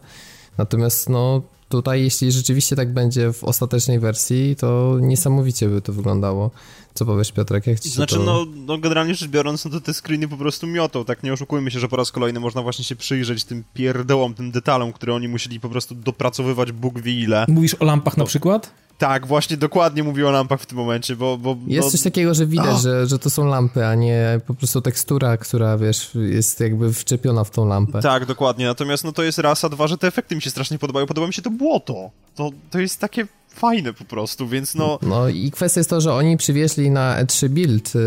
Natomiast 0.58 1.10
no 1.10 1.42
tutaj, 1.70 2.04
jeśli 2.04 2.32
rzeczywiście 2.32 2.76
tak 2.76 2.94
będzie 2.94 3.34
w 3.34 3.44
ostatecznej 3.44 4.00
wersji, 4.00 4.56
to 4.56 4.98
niesamowicie 5.02 5.70
by 5.70 5.82
to 5.82 5.94
wyglądało. 5.94 6.52
Co 6.96 7.06
powiesz 7.06 7.32
Piotrek, 7.32 7.68
jak 7.68 7.80
ci 7.80 7.90
się 7.90 7.96
Znaczy, 7.96 8.16
to... 8.16 8.24
no, 8.24 8.46
no 8.56 8.78
generalnie 8.78 9.16
rzecz 9.16 9.30
biorąc, 9.30 9.66
no 9.66 9.72
to 9.72 9.82
te 9.82 9.94
screeny 9.94 10.28
po 10.28 10.38
prostu 10.38 10.68
miotą, 10.68 11.06
tak 11.06 11.24
nie 11.24 11.34
oszukujmy 11.34 11.72
się, 11.72 11.80
że 11.80 11.88
po 11.88 11.96
raz 11.96 12.12
kolejny 12.12 12.40
można 12.40 12.62
właśnie 12.62 12.86
się 12.86 12.96
przyjrzeć 12.96 13.44
tym 13.44 13.64
pierdołom, 13.74 14.34
tym 14.34 14.52
detalom, 14.52 14.94
które 14.94 15.14
oni 15.14 15.28
musieli 15.28 15.60
po 15.60 15.70
prostu 15.70 15.96
dopracowywać 15.96 16.72
Bóg 16.72 17.02
wie 17.02 17.14
ile. 17.14 17.46
Mówisz 17.48 17.76
o 17.80 17.86
lampach 17.86 18.18
na 18.18 18.26
przykład? 18.26 18.72
Tak, 18.98 19.28
właśnie 19.28 19.58
dokładnie 19.58 20.04
mówię 20.04 20.28
o 20.28 20.32
lampach 20.32 20.62
w 20.62 20.66
tym 20.66 20.78
momencie, 20.78 21.16
bo... 21.16 21.38
bo 21.38 21.58
Jest 21.68 21.88
no, 21.88 21.92
coś 21.92 22.02
takiego, 22.02 22.34
że 22.34 22.46
widać, 22.46 22.82
że, 22.82 23.08
że 23.08 23.20
to 23.20 23.30
są 23.30 23.46
lampy, 23.46 23.86
a 23.86 23.96
nie 23.96 24.40
po 24.48 24.54
prostu 24.54 24.82
tekstura, 24.82 25.38
która, 25.38 25.78
wiesz, 25.78 26.12
jest 26.16 26.60
jakby 26.60 26.94
wczepiona 26.94 27.44
w 27.44 27.50
tą 27.50 27.68
lampę. 27.68 28.02
Tak, 28.02 28.26
dokładnie, 28.26 28.66
natomiast 28.66 29.04
no 29.04 29.12
to 29.12 29.24
jest 29.24 29.38
raz, 29.38 29.64
a 29.64 29.70
dwa, 29.70 29.88
że 29.88 29.98
te 29.98 30.08
efekty 30.08 30.36
mi 30.36 30.42
się 30.42 30.50
strasznie 30.50 30.80
podobają, 30.80 31.06
podoba 31.06 31.28
mi 31.28 31.34
się 31.34 31.42
to 31.42 31.50
błoto. 31.50 32.12
To, 32.36 32.50
to 32.72 32.80
jest 32.80 33.00
takie 33.00 33.28
fajne 33.56 33.94
po 33.94 34.06
prostu, 34.06 34.48
więc 34.48 34.76
no... 34.76 35.00
No 35.02 35.30
i 35.30 35.52
kwestia 35.52 35.80
jest 35.80 35.90
to, 35.90 36.02
że 36.02 36.14
oni 36.14 36.38
przywieźli 36.38 36.92
na 36.92 37.24
E3 37.24 37.50
build 37.50 37.96
y, 37.96 38.00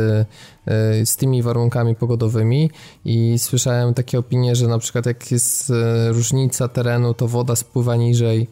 y, 1.03 1.07
z 1.07 1.17
tymi 1.17 1.43
warunkami 1.43 1.95
pogodowymi 1.95 2.71
i 3.05 3.39
słyszałem 3.39 3.95
takie 3.95 4.19
opinie, 4.19 4.57
że 4.57 4.69
na 4.69 4.79
przykład 4.79 5.07
jak 5.07 5.31
jest 5.31 5.71
y, 5.71 5.75
różnica 6.13 6.69
terenu, 6.69 7.15
to 7.15 7.29
woda 7.29 7.57
spływa 7.57 7.97
niżej, 7.97 8.49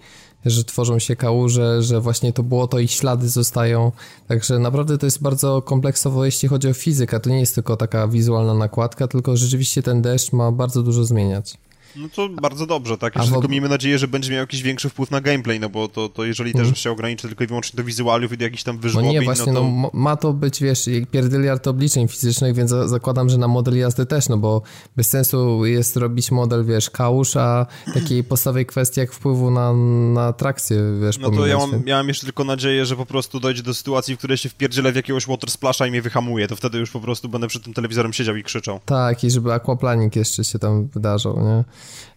że 0.46 0.64
tworzą 0.64 0.98
się 0.98 1.16
kałuże, 1.16 1.82
że 1.82 2.00
właśnie 2.00 2.32
to 2.32 2.42
błoto 2.42 2.78
i 2.78 2.88
ślady 2.88 3.28
zostają. 3.28 3.92
Także 4.28 4.58
naprawdę 4.58 4.98
to 4.98 5.06
jest 5.06 5.22
bardzo 5.22 5.62
kompleksowo, 5.62 6.24
jeśli 6.24 6.48
chodzi 6.48 6.68
o 6.68 6.74
fizykę. 6.74 7.20
To 7.20 7.30
nie 7.30 7.40
jest 7.40 7.54
tylko 7.54 7.76
taka 7.76 8.08
wizualna 8.08 8.54
nakładka, 8.54 9.08
tylko 9.08 9.36
rzeczywiście 9.36 9.82
ten 9.82 10.02
deszcz 10.02 10.32
ma 10.32 10.52
bardzo 10.52 10.82
dużo 10.82 11.04
zmieniać. 11.04 11.58
No 11.96 12.08
to 12.08 12.28
bardzo 12.28 12.66
dobrze, 12.66 12.98
tak? 12.98 13.16
Jeszcze 13.16 13.32
tylko 13.32 13.48
miejmy 13.48 13.68
nadzieję, 13.68 13.98
że 13.98 14.08
będzie 14.08 14.30
miał 14.30 14.40
jakiś 14.40 14.62
większy 14.62 14.88
wpływ 14.88 15.10
na 15.10 15.20
gameplay, 15.20 15.60
no 15.60 15.68
bo 15.68 15.88
to, 15.88 16.08
to 16.08 16.24
jeżeli 16.24 16.52
też 16.52 16.78
się 16.80 16.90
ograniczy 16.90 17.28
tylko 17.28 17.44
i 17.44 17.46
wyłącznie 17.46 17.76
do 17.76 17.84
wizualiów 17.84 18.32
i 18.32 18.36
do 18.36 18.44
jakichś 18.44 18.62
tam 18.62 18.76
No 18.76 18.82
wyżłobień, 18.82 19.12
nie, 19.12 19.22
właśnie, 19.22 19.52
no 19.52 19.60
no, 19.60 19.60
to... 19.60 19.66
mo- 19.72 19.90
ma 19.94 20.16
to 20.16 20.32
być, 20.32 20.62
wiesz, 20.62 20.88
pierdyliard 21.10 21.66
obliczeń 21.66 22.08
fizycznych, 22.08 22.54
więc 22.54 22.70
za- 22.70 22.88
zakładam, 22.88 23.28
że 23.28 23.38
na 23.38 23.48
model 23.48 23.78
jazdy 23.78 24.06
też, 24.06 24.28
no 24.28 24.36
bo 24.38 24.62
bez 24.96 25.08
sensu 25.08 25.66
jest 25.66 25.96
robić 25.96 26.30
model, 26.30 26.64
wiesz, 26.64 26.90
kałuż, 26.90 27.36
a 27.36 27.66
takiej 27.94 28.24
podstawowej 28.30 28.66
kwestii 28.66 29.00
jak 29.00 29.12
wpływu 29.12 29.50
na, 29.50 29.72
na 30.12 30.32
trakcję, 30.32 30.78
wiesz, 31.02 31.18
No 31.18 31.30
to 31.30 31.46
ja 31.46 31.58
mam, 31.58 31.84
miałem 31.84 32.08
jeszcze 32.08 32.26
tylko 32.26 32.44
nadzieję, 32.44 32.86
że 32.86 32.96
po 32.96 33.06
prostu 33.06 33.40
dojdzie 33.40 33.62
do 33.62 33.74
sytuacji, 33.74 34.14
w 34.14 34.18
której 34.18 34.36
się 34.36 34.48
wpierdzielę 34.48 34.92
w 34.92 34.96
jakiegoś 34.96 35.26
water 35.26 35.50
splasha 35.50 35.86
i 35.86 35.90
mnie 35.90 36.02
wyhamuje, 36.02 36.48
to 36.48 36.56
wtedy 36.56 36.78
już 36.78 36.90
po 36.90 37.00
prostu 37.00 37.28
będę 37.28 37.48
przed 37.48 37.64
tym 37.64 37.74
telewizorem 37.74 38.12
siedział 38.12 38.36
i 38.36 38.42
krzyczał. 38.42 38.80
Tak, 38.84 39.24
i 39.24 39.30
żeby 39.30 39.52
aquaplaning 39.52 40.16
jeszcze 40.16 40.44
się 40.44 40.58
tam 40.58 40.86
wydarzał, 40.86 41.40
nie? 41.44 41.64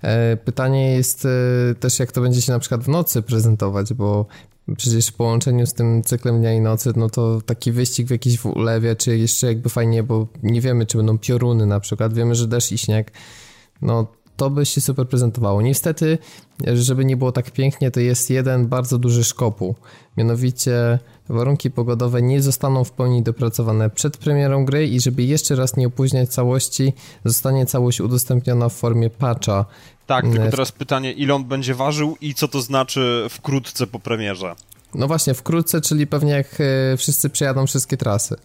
E, 0.02 0.38
pytanie 0.38 0.92
jest 0.92 1.26
e, 1.26 1.30
też, 1.80 2.00
jak 2.00 2.12
to 2.12 2.22
będzie 2.22 2.42
się 2.42 2.52
na 2.52 2.60
przykład 2.60 2.84
w 2.84 2.88
nocy 2.88 3.22
prezentować, 3.22 3.94
bo 3.94 4.26
przecież 4.78 5.08
w 5.08 5.14
połączeniu 5.14 5.66
z 5.66 5.74
tym 5.74 6.04
cyklem 6.04 6.40
dnia 6.40 6.54
i 6.54 6.62
nocy, 6.62 6.94
no 6.96 7.10
to 7.10 7.42
taki 7.42 7.72
wyścig 7.72 8.08
w 8.08 8.12
jakiejś 8.12 8.46
ulewie, 8.46 8.96
czy 8.96 9.18
jeszcze 9.18 9.48
jakby 9.48 9.70
fajnie, 9.70 10.04
bo 10.04 10.28
nie 10.44 10.62
wiemy, 10.62 10.86
czy 10.86 10.98
będą 10.98 11.18
pioruny 11.18 11.66
na 11.66 11.80
przykład, 11.80 12.14
wiemy, 12.14 12.36
że 12.36 12.48
deszcz 12.48 12.72
i 12.72 12.78
śnieg, 12.78 13.12
no 13.82 14.08
to 14.40 14.50
by 14.50 14.66
się 14.66 14.82
super 14.82 15.08
prezentowało. 15.08 15.62
Niestety, 15.62 16.18
żeby 16.74 17.06
nie 17.06 17.18
było 17.18 17.32
tak 17.32 17.52
pięknie, 17.52 17.92
to 17.92 18.00
jest 18.00 18.30
jeden 18.30 18.68
bardzo 18.68 18.98
duży 18.98 19.24
szkopuł. 19.24 19.76
Mianowicie 20.18 21.00
warunki 21.30 21.72
pogodowe 21.72 22.22
nie 22.22 22.42
zostaną 22.42 22.84
w 22.84 22.92
pełni 22.92 23.24
dopracowane 23.24 23.90
przed 23.90 24.18
premierą 24.18 24.66
gry 24.66 24.88
i 24.88 25.00
żeby 25.02 25.24
jeszcze 25.24 25.56
raz 25.56 25.78
nie 25.78 25.88
opóźniać 25.88 26.30
całości, 26.30 26.94
zostanie 27.26 27.66
całość 27.66 28.02
udostępniona 28.02 28.70
w 28.70 28.74
formie 28.74 29.10
patcha. 29.10 29.66
Tak, 30.08 30.26
tylko 30.26 30.44
Nie. 30.44 30.52
teraz 30.52 30.72
pytanie, 30.72 31.12
ile 31.12 31.36
on 31.36 31.46
będzie 31.46 31.76
ważył 31.76 32.18
i 32.22 32.34
co 32.34 32.48
to 32.48 32.62
znaczy 32.62 33.28
wkrótce 33.30 33.88
po 33.88 34.00
premierze? 34.00 34.56
No 34.96 35.08
właśnie, 35.08 35.34
wkrótce, 35.34 35.82
czyli 35.82 36.08
pewnie 36.08 36.32
jak 36.32 36.48
e, 36.94 36.98
wszyscy 36.98 37.30
przejadą 37.30 37.68
wszystkie 37.68 37.98
trasy. 37.98 38.36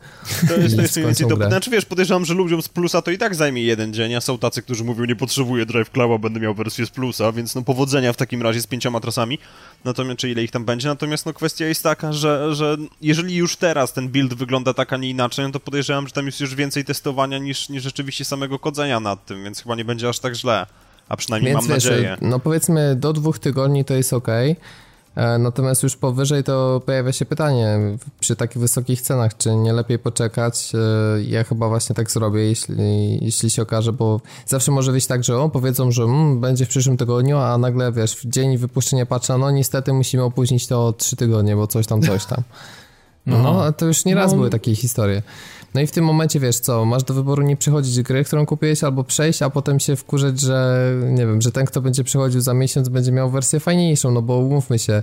To 0.49 0.57
jest, 0.57 0.77
to 0.77 0.83
jest 0.83 0.97
mniej 0.97 1.07
więcej 1.07 1.29
to. 1.29 1.37
Znaczy 1.37 1.71
wiesz, 1.71 1.85
podejrzewam, 1.85 2.25
że 2.25 2.35
ludziom 2.35 2.63
z 2.63 2.69
plusa 2.69 3.03
to 3.03 3.11
i 3.11 3.19
tak 3.19 3.35
zajmie 3.35 3.63
jeden 3.63 3.95
dzień, 3.95 4.15
a 4.15 4.21
są 4.21 4.39
tacy, 4.39 4.63
którzy 4.63 4.85
mówią, 4.85 5.05
nie 5.05 5.17
potrzebuję 5.17 5.67
Drive 5.67 5.91
Cluba, 5.91 6.19
będę 6.19 6.41
miał 6.41 6.55
wersję 6.55 6.87
z 6.87 6.91
plusa, 6.91 7.33
więc 7.33 7.55
no 7.55 7.63
powodzenia 7.63 8.13
w 8.13 8.17
takim 8.17 8.43
razie 8.43 8.61
z 8.61 8.67
pięcioma 8.67 9.01
trasami, 9.01 9.39
natomiast 9.85 10.19
czy 10.19 10.31
ile 10.31 10.43
ich 10.43 10.51
tam 10.51 10.65
będzie, 10.65 10.89
natomiast 10.89 11.27
no 11.27 11.33
kwestia 11.33 11.67
jest 11.67 11.83
taka, 11.83 12.13
że, 12.13 12.55
że 12.55 12.77
jeżeli 13.03 13.35
już 13.35 13.57
teraz 13.57 13.93
ten 13.93 14.09
build 14.09 14.35
wygląda 14.35 14.75
tak, 14.75 14.93
a 14.93 14.97
nie 14.97 15.11
inaczej, 15.11 15.45
no 15.45 15.53
to 15.53 15.61
podejrzewam, 15.61 16.07
że 16.07 16.13
tam 16.13 16.27
jest 16.27 16.41
już 16.41 16.55
więcej 16.55 16.85
testowania 16.85 17.39
niż, 17.39 17.69
niż 17.69 17.83
rzeczywiście 17.83 18.25
samego 18.25 18.59
kodzenia 18.59 19.01
nad 19.01 19.27
tym, 19.27 19.45
więc 19.45 19.63
chyba 19.63 19.75
nie 19.75 19.85
będzie 19.85 20.09
aż 20.09 20.19
tak 20.19 20.35
źle. 20.35 20.67
A 21.09 21.17
przynajmniej 21.17 21.53
więc 21.53 21.69
mam 21.69 21.75
wiesz, 21.75 21.85
nadzieję. 21.85 22.17
No 22.21 22.41
powiedzmy 22.41 22.97
do 22.97 23.13
dwóch 23.13 23.39
tygodni 23.39 23.85
to 23.85 23.95
jest 23.95 24.13
ok. 24.13 24.29
E, 25.17 25.39
natomiast 25.39 25.83
już 25.83 25.97
powyżej 25.97 26.45
to 26.45 26.83
pojawia 26.87 27.13
się 27.13 27.25
pytanie, 27.25 27.79
przy 28.21 28.37
takich 28.37 28.59
wysokich 28.59 29.01
cenach, 29.01 29.37
czy 29.37 29.57
nie 29.57 29.73
lepiej 29.73 29.99
poczekać? 29.99 30.73
E, 30.75 31.23
ja 31.23 31.45
chyba 31.45 31.69
właśnie 31.69 31.95
tak 31.95 32.11
zrobię, 32.11 32.41
jeśli, 32.41 33.25
jeśli 33.25 33.51
się 33.51 33.63
okaże, 33.63 33.93
bo 33.93 34.21
zawsze 34.47 34.73
może 34.73 34.93
być 34.93 35.07
tak, 35.07 35.25
że 35.25 35.39
o, 35.39 35.49
powiedzą, 35.49 35.91
że 35.91 36.03
mm, 36.03 36.41
będzie 36.41 36.67
w 36.67 36.69
przyszłym 36.69 36.97
tygodniu, 36.97 37.39
a 37.39 37.59
nagle, 37.59 37.93
wiesz, 37.93 38.17
w 38.17 38.29
dzień 38.29 38.59
wypuszczenia 38.59 39.07
patcha, 39.07 39.39
no 39.39 39.51
niestety 39.51 39.93
musimy 39.93 40.23
opóźnić 40.23 40.67
to 40.67 40.87
o 40.87 40.93
trzy 40.93 41.17
tygodnie, 41.17 41.57
bo 41.57 41.67
coś 41.67 41.87
tam, 41.87 42.03
coś 42.03 42.25
tam. 42.25 42.43
No, 43.27 43.43
no 43.43 43.73
to 43.73 43.87
już 43.87 44.05
nie 44.05 44.15
raz 44.15 44.31
no. 44.31 44.37
były 44.37 44.51
takie 44.51 44.77
historie. 44.77 45.23
No 45.75 45.81
i 45.81 45.87
w 45.87 45.91
tym 45.91 46.05
momencie 46.05 46.41
wiesz 46.41 46.59
co, 46.59 46.85
masz 46.85 47.05
do 47.05 47.15
wyboru 47.15 47.43
nie 47.43 47.57
przychodzić 47.57 48.03
gry, 48.03 48.25
którą 48.25 48.47
kupiłeś, 48.47 48.85
albo 48.85 49.05
przejść, 49.05 49.43
a 49.43 49.51
potem 49.51 49.81
się 49.81 49.97
wkurzyć, 49.97 50.41
że 50.41 50.91
nie 51.11 51.27
wiem, 51.27 51.43
że 51.43 51.53
ten, 51.53 51.67
kto 51.67 51.81
będzie 51.81 52.05
przychodził 52.05 52.41
za 52.41 52.55
miesiąc, 52.55 52.89
będzie 52.89 53.13
miał 53.13 53.31
wersję 53.31 53.61
fajniejszą, 53.61 54.11
no 54.11 54.23
bo 54.23 54.37
umówmy 54.37 54.79
się, 54.79 55.03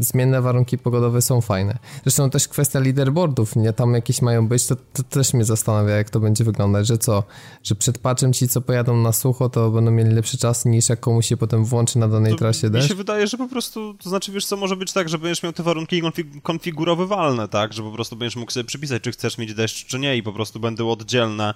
zmienne 0.00 0.42
warunki 0.42 0.78
pogodowe 0.78 1.22
są 1.22 1.40
fajne. 1.40 1.78
Zresztą 2.02 2.30
też 2.30 2.48
kwestia 2.48 2.80
leaderboardów, 2.80 3.56
nie 3.56 3.72
tam 3.72 3.94
jakieś 3.94 4.22
mają 4.22 4.48
być, 4.48 4.66
to, 4.66 4.76
to, 4.76 5.02
też 5.02 5.34
mnie 5.34 5.44
zastanawia, 5.44 5.94
jak 5.96 6.10
to 6.10 6.20
będzie 6.20 6.44
wyglądać, 6.44 6.86
że 6.86 6.98
co, 6.98 7.22
że 7.62 7.74
przed 7.74 7.98
patchem 7.98 8.32
ci, 8.32 8.48
co 8.48 8.60
pojadą 8.60 8.96
na 8.96 9.12
sucho, 9.12 9.48
to 9.48 9.70
będą 9.70 9.90
mieli 9.90 10.14
lepszy 10.14 10.38
czas 10.38 10.64
niż 10.64 10.88
jak 10.88 11.00
komuś 11.00 11.26
się 11.26 11.36
potem 11.36 11.64
włączy 11.64 11.98
na 11.98 12.08
danej 12.08 12.32
to 12.32 12.38
trasie 12.38 12.70
deszcz? 12.70 12.84
Mi 12.84 12.88
się 12.88 12.94
wydaje, 12.94 13.26
że 13.26 13.36
po 13.36 13.48
prostu, 13.48 13.94
to 13.94 14.08
znaczy 14.08 14.32
wiesz 14.32 14.46
co, 14.46 14.56
może 14.56 14.76
być 14.76 14.92
tak, 14.92 15.08
że 15.08 15.18
będziesz 15.18 15.42
miał 15.42 15.52
te 15.52 15.62
warunki 15.62 16.00
konfig 16.00 16.42
konfigurowywalne, 16.42 17.48
tak, 17.48 17.72
że 17.72 17.82
po 17.82 17.90
prostu 17.90 18.16
będziesz 18.16 18.36
mógł 18.36 18.52
sobie 18.52 18.64
przypisać, 18.64 19.02
czy 19.02 19.12
chcesz 19.12 19.38
mieć 19.38 19.54
deszcz, 19.54 19.86
czy 19.86 19.98
nie 19.98 20.16
i 20.16 20.22
po 20.22 20.32
prostu 20.32 20.60
będą 20.60 20.90
oddzielne 20.90 21.54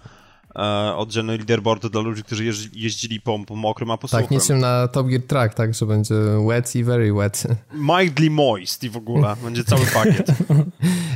oddzielny 0.96 1.36
leaderboard 1.36 1.86
dla 1.86 2.00
ludzi, 2.00 2.22
którzy 2.24 2.44
jeździli 2.72 3.20
po, 3.20 3.38
po 3.46 3.56
mokrym, 3.56 3.90
a 3.90 3.96
po 3.96 4.08
Tak, 4.08 4.22
suchym. 4.22 4.38
niczym 4.38 4.58
na 4.58 4.88
Top 4.88 5.06
Gear 5.06 5.22
Track, 5.22 5.54
tak, 5.54 5.74
że 5.74 5.86
będzie 5.86 6.14
wet 6.48 6.76
i 6.76 6.84
very 6.84 7.12
wet. 7.14 7.42
Mildly 7.74 8.30
moist 8.30 8.84
i 8.84 8.90
w 8.90 8.96
ogóle, 8.96 9.36
będzie 9.44 9.64
cały 9.64 9.86
pakiet. 9.86 10.26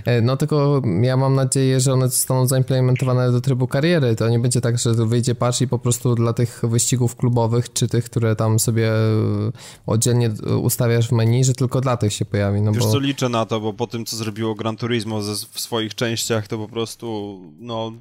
E, 0.05 0.21
no 0.21 0.37
tylko 0.37 0.83
ja 1.03 1.17
mam 1.17 1.35
nadzieję, 1.35 1.81
że 1.81 1.93
one 1.93 2.09
zostaną 2.09 2.47
zaimplementowane 2.47 3.33
do 3.33 3.41
trybu 3.41 3.67
kariery. 3.67 4.17
To 4.17 4.29
nie 4.29 4.39
będzie 4.39 4.61
tak, 4.61 4.79
że 4.79 4.95
wyjdzie 4.95 5.35
patch 5.35 5.61
i 5.61 5.69
po 5.69 5.79
prostu 5.79 6.15
dla 6.15 6.33
tych 6.33 6.61
wyścigów 6.63 7.17
klubowych, 7.17 7.73
czy 7.73 7.89
tych, 7.89 8.05
które 8.05 8.37
tam 8.37 8.59
sobie 8.59 8.93
e, 8.93 9.53
oddzielnie 9.87 10.31
ustawiasz 10.63 11.09
w 11.09 11.13
menu, 11.13 11.45
że 11.45 11.53
tylko 11.53 11.81
dla 11.81 11.97
tych 11.97 12.13
się 12.13 12.25
pojawi. 12.25 12.63
No 12.63 12.73
Wiesz 12.73 12.85
bo... 12.85 12.93
co, 12.93 12.99
liczę 12.99 13.29
na 13.29 13.47
to, 13.47 13.61
bo 13.61 13.73
po 13.73 13.87
tym, 13.87 14.05
co 14.05 14.17
zrobiło 14.17 14.55
Gran 14.55 14.77
Turismo 14.77 15.23
ze, 15.23 15.47
w 15.53 15.61
swoich 15.61 15.95
częściach, 15.95 16.49
to 16.49 16.59
po 16.59 16.69
prostu, 16.69 17.39
no, 17.61 17.93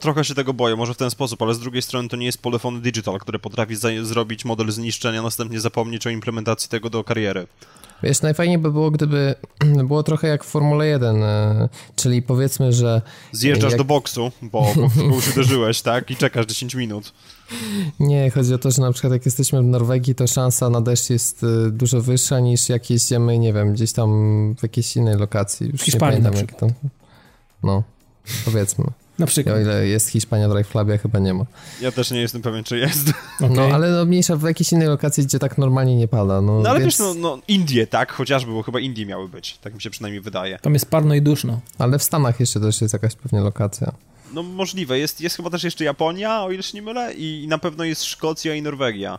trochę 0.00 0.24
się 0.24 0.34
tego 0.34 0.54
boję 0.54 0.76
może 0.76 0.94
w 0.94 0.96
ten 0.96 1.10
sposób, 1.10 1.42
ale 1.42 1.54
z 1.54 1.58
drugiej 1.58 1.82
strony 1.82 2.08
to 2.08 2.16
nie 2.16 2.26
jest 2.26 2.42
Polyphony 2.42 2.80
Digital, 2.80 3.18
które 3.18 3.38
potrafi 3.38 3.76
zrobić 4.02 4.44
model 4.44 4.70
zniszczenia, 4.70 5.22
następnie 5.22 5.60
zapomnieć 5.60 6.06
o 6.06 6.10
implementacji 6.10 6.68
tego 6.68 6.90
do 6.90 7.04
kariery. 7.04 7.46
Wiesz, 8.02 8.22
najfajniej 8.22 8.58
by 8.58 8.72
było, 8.72 8.90
gdyby 8.90 9.34
było 9.88 10.02
trochę 10.02 10.28
jak 10.28 10.44
w 10.44 10.46
Formule 10.46 10.86
1, 10.86 11.22
e, 11.22 11.68
czyli 11.96 12.22
powiedzmy, 12.22 12.72
że... 12.72 13.02
Zjeżdżasz 13.32 13.72
jak... 13.72 13.78
do 13.78 13.84
boksu, 13.84 14.30
bo, 14.42 14.66
bo 14.96 15.14
już 15.14 15.28
uderzyłeś, 15.28 15.82
tak? 15.82 16.10
I 16.10 16.16
czekasz 16.16 16.46
10 16.46 16.74
minut. 16.74 17.12
Nie, 18.00 18.30
chodzi 18.30 18.54
o 18.54 18.58
to, 18.58 18.70
że 18.70 18.82
na 18.82 18.92
przykład 18.92 19.12
jak 19.12 19.24
jesteśmy 19.24 19.62
w 19.62 19.64
Norwegii, 19.64 20.14
to 20.14 20.26
szansa 20.26 20.70
na 20.70 20.80
deszcz 20.80 21.10
jest 21.10 21.44
e, 21.44 21.70
dużo 21.70 22.00
wyższa 22.00 22.40
niż 22.40 22.68
jak 22.68 22.90
jeździmy, 22.90 23.38
nie 23.38 23.52
wiem, 23.52 23.72
gdzieś 23.72 23.92
tam 23.92 24.10
w 24.58 24.62
jakiejś 24.62 24.96
innej 24.96 25.16
lokacji. 25.16 25.68
Już 25.72 25.80
Hiszpanii 25.80 26.18
nie 26.18 26.30
pamiętam, 26.30 26.48
jak 26.48 26.60
to... 26.60 26.90
No, 27.62 27.82
powiedzmy. 28.44 28.84
Na 29.18 29.26
przykład. 29.26 29.56
O 29.56 29.60
ile 29.60 29.86
jest 29.86 30.08
Hiszpania 30.08 30.48
Drive 30.48 30.68
Clubie, 30.68 30.98
chyba 30.98 31.18
nie 31.18 31.34
ma. 31.34 31.44
Ja 31.80 31.92
też 31.92 32.10
nie 32.10 32.20
jestem 32.20 32.42
pewien, 32.42 32.64
czy 32.64 32.78
jest. 32.78 33.12
Okay. 33.38 33.56
No, 33.56 33.62
ale 33.62 33.90
no, 33.90 34.04
mniejsza 34.04 34.36
w 34.36 34.42
jakiejś 34.42 34.72
innej 34.72 34.88
lokacji, 34.88 35.24
gdzie 35.24 35.38
tak 35.38 35.58
normalnie 35.58 35.96
nie 35.96 36.08
pada. 36.08 36.40
No, 36.40 36.60
no 36.60 36.70
ale 36.70 36.80
więc... 36.80 36.92
wiesz, 36.92 36.98
no, 36.98 37.14
no 37.14 37.38
Indie, 37.48 37.86
tak? 37.86 38.12
Chociażby, 38.12 38.52
bo 38.52 38.62
chyba 38.62 38.80
Indie 38.80 39.06
miały 39.06 39.28
być. 39.28 39.58
Tak 39.58 39.74
mi 39.74 39.82
się 39.82 39.90
przynajmniej 39.90 40.20
wydaje. 40.20 40.58
Tam 40.58 40.72
jest 40.72 40.90
parno 40.90 41.14
i 41.14 41.22
duszno. 41.22 41.60
Ale 41.78 41.98
w 41.98 42.02
Stanach 42.02 42.40
jeszcze 42.40 42.60
też 42.60 42.80
jest 42.80 42.92
jakaś 42.92 43.14
pewnie 43.14 43.40
lokacja. 43.40 43.92
No 44.32 44.42
możliwe. 44.42 44.98
Jest, 44.98 45.20
jest 45.20 45.36
chyba 45.36 45.50
też 45.50 45.64
jeszcze 45.64 45.84
Japonia, 45.84 46.42
o 46.42 46.50
ile 46.50 46.62
się 46.62 46.74
nie 46.74 46.82
mylę, 46.82 47.14
i 47.14 47.46
na 47.48 47.58
pewno 47.58 47.84
jest 47.84 48.04
Szkocja 48.04 48.54
i 48.54 48.62
Norwegia. 48.62 49.18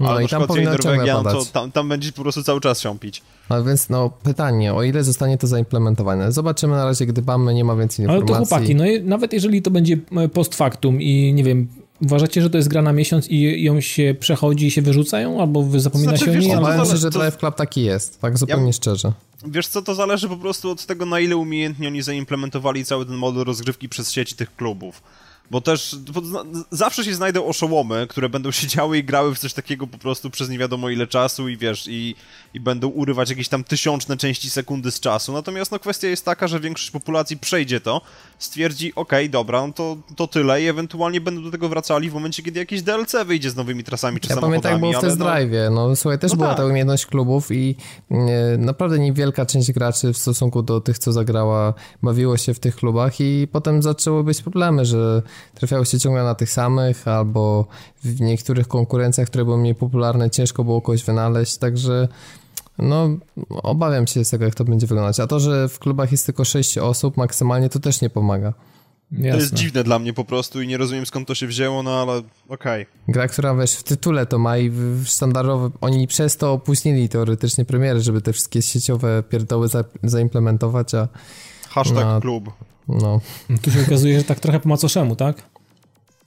No 0.00 0.08
ale 0.08 0.24
i 0.24 0.28
tam 0.28 0.42
i 0.42 0.64
Norwegia, 0.64 1.22
no 1.22 1.32
to 1.32 1.44
tam, 1.44 1.72
tam 1.72 1.88
będzie 1.88 2.12
po 2.12 2.22
prostu 2.22 2.42
cały 2.42 2.60
czas 2.60 2.80
siąpić. 2.80 3.22
A 3.48 3.60
więc 3.60 3.88
no 3.88 4.10
pytanie, 4.22 4.74
o 4.74 4.82
ile 4.82 5.04
zostanie 5.04 5.38
to 5.38 5.46
zaimplementowane? 5.46 6.32
Zobaczymy 6.32 6.76
na 6.76 6.84
razie, 6.84 7.06
gdy 7.06 7.22
mamy, 7.22 7.54
nie 7.54 7.64
ma 7.64 7.76
więcej 7.76 8.04
informacji. 8.04 8.34
Ale 8.34 8.44
to 8.44 8.46
chłopaki, 8.46 8.74
no 8.74 8.84
nawet 9.02 9.32
jeżeli 9.32 9.62
to 9.62 9.70
będzie 9.70 9.98
e, 10.16 10.28
post 10.28 10.54
factum 10.54 11.02
i 11.02 11.32
nie 11.32 11.44
wiem, 11.44 11.68
uważacie, 12.02 12.42
że 12.42 12.50
to 12.50 12.56
jest 12.56 12.68
gra 12.68 12.82
na 12.82 12.92
miesiąc 12.92 13.28
i 13.28 13.62
ją 13.62 13.80
się 13.80 14.14
przechodzi 14.20 14.66
i 14.66 14.70
się 14.70 14.82
wyrzucają, 14.82 15.40
albo 15.40 15.62
wy 15.62 15.80
zapomina 15.80 16.10
znaczy, 16.10 16.24
się 16.24 16.30
o 16.30 16.34
niej? 16.34 16.56
Obawiam 16.56 16.86
się, 16.86 16.96
że 16.96 17.10
Drive 17.10 17.36
Club 17.36 17.54
taki 17.54 17.84
jest, 17.84 18.20
tak 18.20 18.38
zupełnie 18.38 18.66
ja... 18.66 18.72
szczerze. 18.72 19.12
Wiesz 19.46 19.68
co, 19.68 19.82
to 19.82 19.94
zależy 19.94 20.28
po 20.28 20.36
prostu 20.36 20.70
od 20.70 20.86
tego, 20.86 21.06
na 21.06 21.20
ile 21.20 21.36
umiejętnie 21.36 21.88
oni 21.88 22.02
zaimplementowali 22.02 22.84
cały 22.84 23.06
ten 23.06 23.14
model 23.14 23.44
rozgrywki 23.44 23.88
przez 23.88 24.12
sieci 24.12 24.34
tych 24.34 24.56
klubów. 24.56 25.02
Bo 25.50 25.60
też 25.60 25.96
bo 26.12 26.44
zawsze 26.70 27.04
się 27.04 27.14
znajdą 27.14 27.46
oszołomy, 27.46 28.06
które 28.10 28.28
będą 28.28 28.50
siedziały 28.50 28.98
i 28.98 29.04
grały 29.04 29.34
w 29.34 29.38
coś 29.38 29.52
takiego 29.52 29.86
po 29.86 29.98
prostu 29.98 30.30
przez 30.30 30.48
nie 30.48 30.58
wiadomo 30.58 30.90
ile 30.90 31.06
czasu 31.06 31.48
i 31.48 31.56
wiesz, 31.56 31.86
i, 31.88 32.14
i 32.54 32.60
będą 32.60 32.88
urywać 32.88 33.30
jakieś 33.30 33.48
tam 33.48 33.64
tysiączne 33.64 34.16
części 34.16 34.50
sekundy 34.50 34.90
z 34.90 35.00
czasu. 35.00 35.32
Natomiast 35.32 35.72
no 35.72 35.78
kwestia 35.78 36.08
jest 36.08 36.24
taka, 36.24 36.48
że 36.48 36.60
większość 36.60 36.90
populacji 36.90 37.36
przejdzie 37.36 37.80
to, 37.80 38.00
stwierdzi, 38.38 38.94
okej, 38.94 39.24
okay, 39.24 39.28
dobra, 39.28 39.66
no 39.66 39.72
to, 39.72 39.96
to 40.16 40.26
tyle 40.26 40.62
i 40.62 40.66
ewentualnie 40.66 41.20
będą 41.20 41.42
do 41.42 41.50
tego 41.50 41.68
wracali 41.68 42.10
w 42.10 42.14
momencie, 42.14 42.42
kiedy 42.42 42.58
jakieś 42.58 42.82
DLC 42.82 43.14
wyjdzie 43.26 43.50
z 43.50 43.56
nowymi 43.56 43.84
trasami 43.84 44.20
czy 44.20 44.28
ja 44.28 44.34
samochodami. 44.34 44.56
Ja 44.56 44.62
pamiętam, 44.62 44.90
było 44.90 45.02
w 45.02 45.04
test 45.04 45.18
drive, 45.18 45.74
no, 45.74 45.88
no 45.88 45.96
słuchaj, 45.96 46.18
też 46.18 46.30
no 46.30 46.36
była 46.36 46.48
tak. 46.48 46.56
ta 46.56 46.64
umiejętność 46.64 47.06
klubów 47.06 47.50
i 47.50 47.76
e, 48.10 48.16
naprawdę 48.58 48.98
niewielka 48.98 49.46
część 49.46 49.72
graczy 49.72 50.12
w 50.12 50.18
stosunku 50.18 50.62
do 50.62 50.80
tych, 50.80 50.98
co 50.98 51.12
zagrała, 51.12 51.74
bawiło 52.02 52.36
się 52.36 52.54
w 52.54 52.60
tych 52.60 52.76
klubach 52.76 53.20
i 53.20 53.48
potem 53.52 53.82
zaczęły 53.82 54.24
być 54.24 54.42
problemy, 54.42 54.84
że 54.84 55.22
trafiały 55.54 55.86
się 55.86 55.98
ciągle 55.98 56.24
na 56.24 56.34
tych 56.34 56.50
samych, 56.50 57.08
albo 57.08 57.66
w 58.04 58.20
niektórych 58.20 58.68
konkurencjach, 58.68 59.28
które 59.28 59.44
były 59.44 59.58
mniej 59.58 59.74
popularne, 59.74 60.30
ciężko 60.30 60.64
było 60.64 60.80
kogoś 60.80 61.04
wynaleźć, 61.04 61.56
także 61.56 62.08
no, 62.78 63.08
obawiam 63.50 64.06
się 64.06 64.24
z 64.24 64.30
tego, 64.30 64.44
jak 64.44 64.54
to 64.54 64.64
będzie 64.64 64.86
wyglądać. 64.86 65.20
A 65.20 65.26
to, 65.26 65.40
że 65.40 65.68
w 65.68 65.78
klubach 65.78 66.12
jest 66.12 66.26
tylko 66.26 66.44
6 66.44 66.78
osób 66.78 67.16
maksymalnie, 67.16 67.68
to 67.68 67.78
też 67.78 68.00
nie 68.00 68.10
pomaga. 68.10 68.52
Jasne. 69.12 69.30
To 69.30 69.36
jest 69.36 69.54
dziwne 69.54 69.84
dla 69.84 69.98
mnie 69.98 70.12
po 70.12 70.24
prostu 70.24 70.62
i 70.62 70.66
nie 70.66 70.76
rozumiem 70.76 71.06
skąd 71.06 71.28
to 71.28 71.34
się 71.34 71.46
wzięło, 71.46 71.82
no 71.82 71.90
ale 71.90 72.12
okej. 72.48 72.82
Okay. 72.82 72.86
Gra, 73.08 73.28
która 73.28 73.54
wiesz, 73.54 73.74
w 73.74 73.82
tytule 73.82 74.26
to 74.26 74.38
ma 74.38 74.58
i 74.58 74.70
w 74.70 75.04
standardowy, 75.06 75.70
oni 75.80 76.06
przez 76.06 76.36
to 76.36 76.52
opóźnili 76.52 77.08
teoretycznie 77.08 77.64
premiery, 77.64 78.00
żeby 78.00 78.20
te 78.20 78.32
wszystkie 78.32 78.62
sieciowe 78.62 79.22
pierdoły 79.22 79.68
za, 79.68 79.84
zaimplementować, 80.02 80.94
a... 80.94 81.08
Hashtag 81.68 82.04
no, 82.04 82.20
klub. 82.20 82.50
No. 82.88 83.20
Tu 83.62 83.70
się 83.70 83.80
okazuje, 83.86 84.18
że 84.18 84.24
tak 84.24 84.40
trochę 84.40 84.60
po 84.60 84.68
macoszemu, 84.68 85.16
tak? 85.16 85.42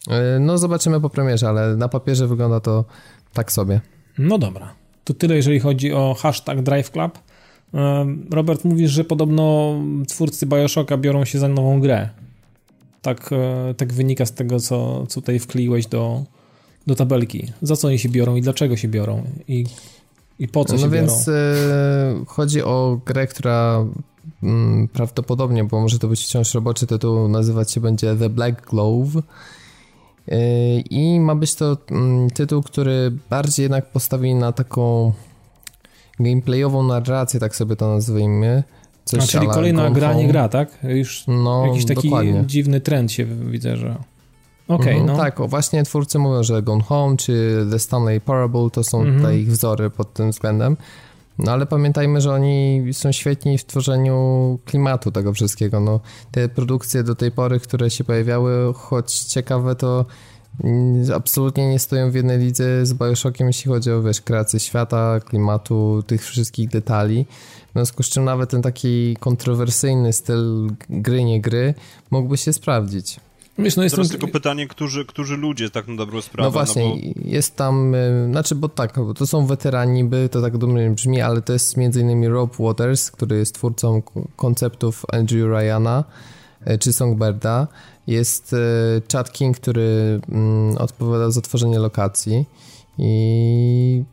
E, 0.10 0.39
no 0.39 0.58
zobaczymy 0.58 1.02
po 1.02 1.10
premierze, 1.10 1.50
ale 1.50 1.76
na 1.76 1.88
papierze 1.88 2.28
wygląda 2.28 2.60
to 2.60 2.86
tak 3.34 3.52
sobie. 3.52 3.82
No 4.17 4.38
dobra. 4.38 4.74
To 5.04 5.13
tyle, 5.13 5.36
jeżeli 5.36 5.60
chodzi 5.60 5.93
o 5.93 6.15
hashtag 6.19 6.62
Drive 6.62 6.91
Club. 6.91 7.19
Robert, 8.32 8.65
mówisz, 8.65 8.91
że 8.91 9.04
podobno 9.04 9.76
twórcy 10.08 10.45
Bioshocka 10.45 10.97
biorą 10.97 11.26
się 11.26 11.39
za 11.39 11.47
nową 11.47 11.80
grę. 11.80 12.10
Tak, 13.02 13.30
e, 13.32 13.74
tak 13.74 13.93
wynika 13.93 14.26
z 14.26 14.34
tego, 14.34 14.60
co, 14.60 15.08
co 15.08 15.21
tutaj 15.21 15.39
wkleiłeś 15.39 15.88
do, 15.88 16.24
do 16.88 16.95
tabelki. 16.95 17.52
Za 17.62 17.76
co 17.76 17.88
oni 17.88 18.00
się 18.00 18.10
biorą 18.10 18.36
i 18.36 18.41
dlaczego 18.41 18.78
się 18.78 18.88
biorą? 18.88 19.24
I, 19.47 19.65
i 20.39 20.47
po 20.47 20.65
co 20.65 20.74
no 20.74 20.80
się 20.80 20.89
biorą? 20.89 21.08
No 21.08 21.12
więc 21.12 21.28
y, 21.28 21.34
chodzi 22.28 22.63
o 22.63 23.00
grę, 23.06 23.28
która 23.28 23.86
prawdopodobnie, 24.93 25.63
bo 25.63 25.82
może 25.82 25.99
to 25.99 26.08
być 26.08 26.23
wciąż 26.23 26.54
roboczy 26.54 26.88
tytuł, 26.88 27.27
nazywać 27.27 27.71
się 27.71 27.82
będzie 27.82 28.15
The 28.15 28.30
Black 28.30 28.69
Glove. 28.69 29.15
Y, 29.15 29.21
I 30.89 31.19
ma 31.19 31.36
być 31.36 31.56
to 31.56 31.77
mm, 31.91 32.30
tytuł, 32.30 32.63
który 32.63 33.12
bardziej 33.30 33.63
jednak 33.63 33.91
postawi 33.91 34.36
na 34.36 34.51
taką 34.51 35.13
gameplayową 36.19 36.84
narrację, 36.84 37.39
tak 37.39 37.56
sobie 37.56 37.75
to 37.75 37.88
nazwijmy. 37.88 38.63
Coś 39.06 39.23
A, 39.23 39.27
czyli 39.27 39.47
kolejna 39.47 39.91
gra, 39.91 40.13
nie 40.13 40.27
gra, 40.27 40.49
tak? 40.49 40.80
Już 40.84 41.23
no, 41.27 41.65
jakiś 41.67 41.86
taki 41.86 42.10
dokładnie. 42.10 42.43
dziwny 42.45 42.82
trend 42.82 43.12
się 43.12 43.25
widzę, 43.25 43.77
że... 43.77 43.95
Okay, 44.67 44.93
mhm, 44.93 45.06
no. 45.06 45.17
Tak, 45.17 45.39
o, 45.39 45.47
właśnie 45.47 45.84
twórcy 45.84 46.19
mówią, 46.19 46.43
że 46.43 46.62
Gone 46.62 46.84
Home 46.84 47.17
czy 47.17 47.65
The 47.71 47.80
Stanley 47.80 48.21
Parable 48.21 48.69
to 48.69 48.84
są 48.84 49.01
mhm. 49.01 49.21
te 49.21 49.38
ich 49.38 49.51
wzory 49.51 49.89
pod 49.89 50.13
tym 50.13 50.32
względem. 50.32 50.77
No 51.39 51.52
ale 51.52 51.65
pamiętajmy, 51.65 52.22
że 52.22 52.34
oni 52.34 52.84
są 52.91 53.12
świetni 53.12 53.58
w 53.58 53.65
tworzeniu 53.65 54.60
klimatu 54.65 55.12
tego 55.12 55.34
wszystkiego. 55.34 55.80
No, 55.80 56.00
te 56.32 56.50
produkcje 56.50 57.04
do 57.04 57.15
tej 57.15 57.32
pory, 57.32 57.60
które 57.60 57.89
się 57.89 58.04
pojawiały, 58.04 58.74
choć 58.74 59.20
ciekawe, 59.20 59.76
to 59.76 60.06
mm, 60.63 61.06
absolutnie 61.15 61.70
nie 61.70 61.80
stoją 61.80 62.12
w 62.12 62.15
jednej 62.15 62.39
lidze 62.39 62.86
z 62.86 62.94
Bioshockiem, 62.94 63.48
jeśli 63.48 63.72
chodzi 63.72 63.91
o 63.91 64.02
wiesz, 64.02 64.22
kreację 64.22 64.60
świata, 64.60 65.20
klimatu, 65.20 66.04
tych 66.08 66.26
wszystkich 66.26 66.70
detali. 66.70 67.26
W 67.70 67.74
związku 67.74 68.04
z 68.04 68.10
czym 68.10 68.26
nawet 68.26 68.50
ten 68.50 68.62
taki 68.62 69.17
kontrowersyjny 69.20 70.13
styl 70.13 70.70
gry, 70.89 71.24
nie 71.24 71.41
gry 71.41 71.74
mógłby 72.12 72.38
się 72.38 72.54
sprawdzić. 72.54 73.20
Wiesz, 73.58 73.76
no 73.76 73.84
jest 73.84 73.96
Teraz 73.96 74.10
tylko 74.10 74.28
pytanie, 74.28 74.68
którzy, 74.68 75.06
którzy 75.06 75.38
ludzie 75.38 75.70
tak 75.70 75.88
na 75.88 75.96
dobrą 75.96 76.22
sprawę. 76.22 76.48
No 76.48 76.52
właśnie, 76.52 76.84
no 76.84 76.96
bo... 76.96 77.30
jest 77.30 77.56
tam, 77.56 77.96
y, 77.96 78.28
znaczy, 78.32 78.56
bo 78.56 78.70
tak, 78.70 78.94
bo 78.96 79.14
to 79.14 79.28
są 79.28 79.46
weterani, 79.46 80.04
by 80.04 80.30
to 80.32 80.42
tak 80.42 80.58
dumnie 80.58 80.90
brzmi, 80.90 81.22
ale 81.22 81.42
to 81.42 81.54
jest 81.54 81.78
między 81.78 82.02
innymi 82.02 82.28
Rob 82.28 82.56
Waters, 82.60 83.12
który 83.12 83.38
jest 83.38 83.56
twórcą 83.56 84.02
konceptów 84.36 85.06
Andrew 85.14 85.50
Ryana 85.50 86.04
y, 86.68 86.78
czy 86.78 86.94
Songbirda. 86.94 87.68
Jest 88.08 88.54
y, 88.54 88.58
Chad 89.12 89.32
King, 89.32 89.58
który 89.58 90.20
mm, 90.30 90.78
odpowiada 90.78 91.32
za 91.32 91.42
tworzenie 91.42 91.80
lokacji 91.80 92.46
i 92.98 94.04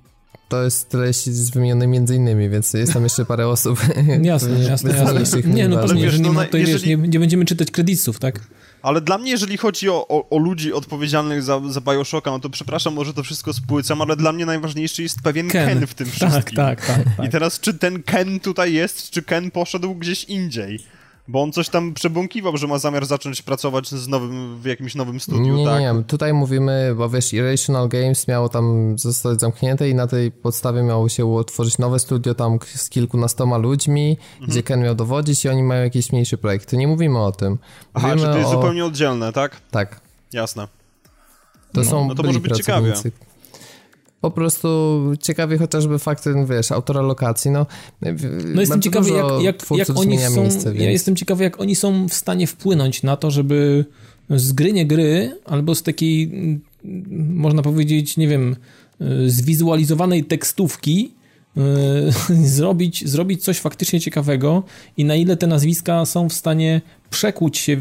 to 0.48 0.62
jest 0.62 0.88
tyle 0.88 1.12
z 1.12 1.51
wymienione 1.51 1.87
między 1.87 2.16
innymi, 2.16 2.48
więc 2.48 2.72
jest 2.72 2.92
tam 2.92 3.03
jeszcze 3.03 3.24
parę 3.24 3.48
osób. 3.48 3.81
Jasne, 4.22 4.61
jasne, 4.64 4.90
jasne. 5.20 5.42
Nie, 5.42 5.68
no 5.68 5.77
pewnie, 5.77 6.03
wiesz, 6.03 6.20
no, 6.20 6.33
nie, 6.33 6.48
to, 6.48 6.57
jeżeli... 6.57 6.90
wiesz, 6.90 7.01
nie, 7.03 7.09
nie 7.09 7.18
będziemy 7.18 7.44
czytać 7.44 7.70
kredytów, 7.70 8.18
tak? 8.18 8.40
Ale 8.88 9.01
dla 9.01 9.18
mnie, 9.18 9.31
jeżeli 9.31 9.57
chodzi 9.57 9.88
o, 9.88 10.09
o, 10.09 10.29
o 10.31 10.38
ludzi 10.38 10.72
odpowiedzialnych 10.72 11.42
za, 11.42 11.61
za 11.68 11.81
Bioshocka, 11.81 12.31
no 12.31 12.38
to 12.40 12.51
przepraszam, 12.51 12.94
może 12.94 13.14
to 13.14 13.22
wszystko 13.22 13.53
spłycam, 13.53 14.03
ale 14.03 14.16
dla 14.16 14.33
mnie 14.33 14.46
najważniejszy 14.46 15.03
jest 15.03 15.22
pewien 15.22 15.48
Ken, 15.48 15.68
Ken 15.68 15.87
w 15.87 15.94
tym 15.94 16.07
tak, 16.07 16.14
wszystkim. 16.14 16.57
Tak, 16.57 16.87
tak, 16.87 17.05
tak, 17.16 17.27
I 17.27 17.29
teraz, 17.29 17.61
czy 17.61 17.74
ten 17.74 18.03
Ken 18.03 18.40
tutaj 18.40 18.72
jest, 18.72 19.11
czy 19.11 19.22
Ken 19.22 19.51
poszedł 19.51 19.94
gdzieś 19.94 20.24
indziej? 20.24 20.85
Bo 21.28 21.42
on 21.42 21.52
coś 21.52 21.68
tam 21.68 21.94
przebąkiwał, 21.94 22.56
że 22.56 22.66
ma 22.66 22.78
zamiar 22.78 23.06
zacząć 23.06 23.42
pracować 23.42 23.88
z 23.88 24.08
nowym, 24.08 24.60
w 24.60 24.64
jakimś 24.64 24.94
nowym 24.94 25.20
studiu, 25.20 25.56
nie, 25.56 25.64
tak? 25.64 25.80
Nie, 25.80 26.04
tutaj 26.06 26.32
mówimy, 26.32 26.94
bo 26.96 27.08
wiesz, 27.08 27.32
Irrational 27.32 27.88
Games 27.88 28.28
miało 28.28 28.48
tam 28.48 28.98
zostać 28.98 29.40
zamknięte 29.40 29.88
i 29.88 29.94
na 29.94 30.06
tej 30.06 30.30
podstawie 30.30 30.82
miało 30.82 31.08
się 31.08 31.24
utworzyć 31.24 31.78
nowe 31.78 31.98
studio 31.98 32.34
tam 32.34 32.58
z 32.74 32.88
kilkunastoma 32.88 33.58
ludźmi, 33.58 34.18
mhm. 34.32 34.50
gdzie 34.50 34.62
Ken 34.62 34.82
miał 34.82 34.94
dowodzić 34.94 35.44
i 35.44 35.48
oni 35.48 35.62
mają 35.62 35.82
jakiś 35.82 36.12
mniejszy 36.12 36.38
projekt. 36.38 36.70
To 36.70 36.76
nie 36.76 36.88
mówimy 36.88 37.18
o 37.18 37.32
tym. 37.32 37.58
Aha, 37.94 38.16
czy 38.16 38.22
to 38.22 38.38
jest 38.38 38.50
o... 38.50 38.52
zupełnie 38.52 38.84
oddzielne, 38.84 39.32
tak? 39.32 39.60
Tak. 39.70 40.00
Jasne. 40.32 40.68
To 41.72 41.80
no, 41.80 41.84
są 41.84 42.08
no 42.08 42.14
to 42.14 42.22
może 42.22 42.40
być 42.40 42.56
ciekawie 42.56 42.92
po 44.20 44.31
prostu 44.31 44.68
ciekawie 45.20 45.59
chociażby 45.59 45.98
fakty, 45.98 46.35
wiesz, 46.50 46.72
autora 46.72 47.00
lokacji, 47.00 47.50
no. 47.50 47.66
No 48.54 48.61
jestem 48.61 48.83
ciekawy, 48.83 49.11
jak, 49.11 49.42
jak, 49.42 49.78
jak 49.78 49.98
oni 49.98 50.18
są, 50.18 50.42
miejsce, 50.42 50.72
więc... 50.72 50.85
ja 50.85 50.90
jestem 50.90 51.16
ciekawy, 51.16 51.44
jak 51.44 51.61
oni 51.61 51.74
są 51.74 52.09
w 52.09 52.14
stanie 52.14 52.46
wpłynąć 52.46 53.02
na 53.02 53.16
to, 53.16 53.31
żeby 53.31 53.85
z 54.31 54.52
gry 54.52 54.72
nie 54.72 54.87
gry, 54.87 55.38
albo 55.44 55.74
z 55.74 55.83
takiej, 55.83 56.31
można 57.14 57.62
powiedzieć, 57.62 58.16
nie 58.16 58.28
wiem, 58.28 58.57
zwizualizowanej 59.26 60.24
tekstówki 60.24 61.12
Y, 61.14 61.17
zrobić, 62.44 63.08
zrobić 63.08 63.44
coś 63.44 63.58
faktycznie 63.58 64.00
ciekawego 64.00 64.62
i 64.96 65.04
na 65.04 65.14
ile 65.14 65.36
te 65.36 65.46
nazwiska 65.46 66.06
są 66.06 66.28
w 66.28 66.32
stanie 66.32 66.80
przekuć 67.10 67.58
się 67.58 67.72
y, 67.72 67.78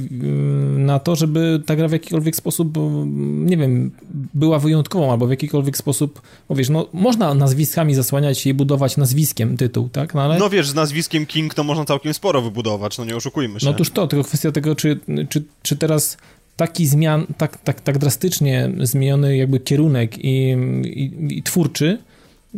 na 0.77 0.99
to, 0.99 1.15
żeby 1.15 1.61
ta 1.65 1.75
gra 1.75 1.87
w 1.87 1.91
jakikolwiek 1.91 2.35
sposób, 2.35 2.77
y, 2.77 2.79
nie 3.23 3.57
wiem, 3.57 3.91
była 4.33 4.59
wyjątkową 4.59 5.11
albo 5.11 5.27
w 5.27 5.29
jakikolwiek 5.29 5.77
sposób, 5.77 6.21
bo 6.49 6.55
wiesz, 6.55 6.69
no 6.69 6.87
można 6.93 7.33
nazwiskami 7.33 7.95
zasłaniać 7.95 8.39
się 8.39 8.49
i 8.49 8.53
budować 8.53 8.97
nazwiskiem 8.97 9.57
tytuł, 9.57 9.89
tak? 9.89 10.13
No, 10.13 10.21
ale... 10.21 10.39
no 10.39 10.49
wiesz, 10.49 10.69
z 10.69 10.75
nazwiskiem 10.75 11.25
King 11.25 11.53
to 11.53 11.63
można 11.63 11.85
całkiem 11.85 12.13
sporo 12.13 12.41
wybudować, 12.41 12.97
no 12.97 13.05
nie 13.05 13.15
oszukujmy 13.15 13.59
się. 13.59 13.65
No 13.65 13.71
otóż 13.71 13.89
to, 13.89 14.07
tylko 14.07 14.23
kwestia 14.23 14.51
tego, 14.51 14.75
czy, 14.75 14.99
czy, 15.29 15.43
czy 15.61 15.75
teraz 15.75 16.17
taki 16.55 16.87
zmian, 16.87 17.27
tak, 17.37 17.57
tak, 17.57 17.81
tak 17.81 17.97
drastycznie 17.97 18.71
zmieniony 18.81 19.37
jakby 19.37 19.59
kierunek 19.59 20.17
i, 20.17 20.55
i, 20.83 21.37
i 21.37 21.43
twórczy, 21.43 21.97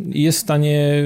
jest 0.08 0.38
w 0.38 0.40
stanie 0.40 1.04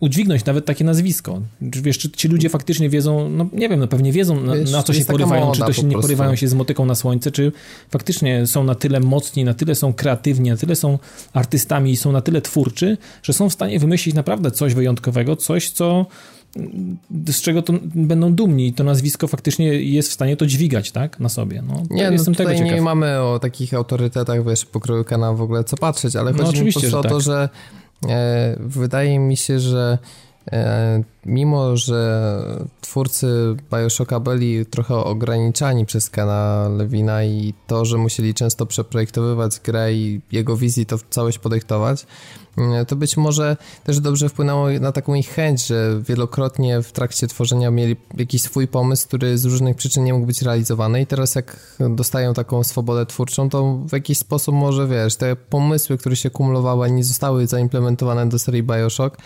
udźwignąć 0.00 0.44
nawet 0.44 0.64
takie 0.64 0.84
nazwisko. 0.84 1.40
Wiesz, 1.60 1.98
czy 1.98 2.10
ci 2.10 2.28
ludzie 2.28 2.48
faktycznie 2.48 2.88
wiedzą, 2.88 3.28
no 3.28 3.46
nie 3.52 3.68
wiem, 3.68 3.80
no 3.80 3.88
pewnie 3.88 4.12
wiedzą 4.12 4.40
na, 4.40 4.54
Wiesz, 4.54 4.72
na 4.72 4.82
co 4.82 4.92
się 4.92 5.04
porywają, 5.04 5.52
czy 5.52 5.60
to 5.60 5.72
się 5.72 5.82
nie 5.82 5.98
porywają 5.98 6.36
się 6.36 6.48
z 6.48 6.54
motyką 6.54 6.86
na 6.86 6.94
słońce, 6.94 7.30
czy 7.30 7.52
faktycznie 7.90 8.46
są 8.46 8.64
na 8.64 8.74
tyle 8.74 9.00
mocni, 9.00 9.44
na 9.44 9.54
tyle 9.54 9.74
są 9.74 9.92
kreatywni, 9.92 10.50
na 10.50 10.56
tyle 10.56 10.76
są 10.76 10.98
artystami 11.32 11.90
i 11.90 11.96
są 11.96 12.12
na 12.12 12.20
tyle 12.20 12.40
twórczy, 12.40 12.96
że 13.22 13.32
są 13.32 13.48
w 13.48 13.52
stanie 13.52 13.78
wymyślić 13.78 14.14
naprawdę 14.14 14.50
coś 14.50 14.74
wyjątkowego, 14.74 15.36
coś, 15.36 15.70
co 15.70 16.06
z 17.26 17.40
czego 17.40 17.62
to 17.62 17.72
będą 17.94 18.34
dumni 18.34 18.66
i 18.66 18.72
to 18.72 18.84
nazwisko 18.84 19.28
faktycznie 19.28 19.66
jest 19.66 20.08
w 20.08 20.12
stanie 20.12 20.36
to 20.36 20.46
dźwigać, 20.46 20.90
tak, 20.90 21.20
na 21.20 21.28
sobie. 21.28 21.62
No, 21.68 21.82
nie, 21.90 22.04
no 22.04 22.12
jestem 22.12 22.34
tego 22.34 22.52
nie 22.52 22.82
mamy 22.82 23.20
o 23.20 23.38
takich 23.38 23.74
autorytetach, 23.74 24.44
wiesz, 24.44 24.64
pokroju 24.64 25.04
kanału 25.04 25.36
w 25.36 25.42
ogóle 25.42 25.64
co 25.64 25.76
patrzeć, 25.76 26.16
ale 26.16 26.32
no, 26.32 26.44
chodzi 26.44 26.64
mi 26.64 26.72
po 26.72 26.80
prostu 26.80 26.98
o 26.98 27.02
to, 27.02 27.08
tak. 27.08 27.20
że 27.20 27.48
wydaje 28.60 29.18
mi 29.18 29.36
się, 29.36 29.60
że 29.60 29.98
e, 30.02 30.25
mimo, 31.26 31.76
że 31.76 32.30
twórcy 32.80 33.56
Bioshocka 33.72 34.20
byli 34.20 34.66
trochę 34.66 34.94
ograniczani 34.94 35.86
przez 35.86 36.10
Kena 36.10 36.68
Lewina 36.68 37.24
i 37.24 37.54
to, 37.66 37.84
że 37.84 37.98
musieli 37.98 38.34
często 38.34 38.66
przeprojektowywać 38.66 39.60
grę 39.60 39.94
i 39.94 40.20
jego 40.32 40.56
wizji 40.56 40.86
to 40.86 40.98
całość 41.10 41.38
podyktować, 41.38 42.06
mm, 42.58 42.86
to 42.86 42.96
być 42.96 43.16
może 43.16 43.56
też 43.84 44.00
dobrze 44.00 44.28
wpłynęło 44.28 44.70
na 44.70 44.92
taką 44.92 45.14
ich 45.14 45.28
chęć, 45.28 45.66
że 45.66 46.00
wielokrotnie 46.08 46.82
w 46.82 46.92
trakcie 46.92 47.26
tworzenia 47.26 47.70
mieli 47.70 47.96
jakiś 48.16 48.42
swój 48.42 48.68
pomysł, 48.68 49.08
który 49.08 49.38
z 49.38 49.44
różnych 49.44 49.76
przyczyn 49.76 50.04
nie 50.04 50.14
mógł 50.14 50.26
być 50.26 50.42
realizowany. 50.42 51.00
I 51.00 51.06
teraz 51.06 51.34
jak 51.34 51.76
dostają 51.90 52.34
taką 52.34 52.64
swobodę 52.64 53.06
twórczą, 53.06 53.50
to 53.50 53.78
w 53.88 53.92
jakiś 53.92 54.18
sposób 54.18 54.54
może, 54.54 54.86
wiesz, 54.86 55.16
te 55.16 55.36
pomysły, 55.36 55.98
które 55.98 56.16
się 56.16 56.30
kumulowały, 56.30 56.90
nie 56.90 57.04
zostały 57.04 57.46
zaimplementowane 57.46 58.28
do 58.28 58.38
serii 58.38 58.62
Bioshock, 58.62 59.16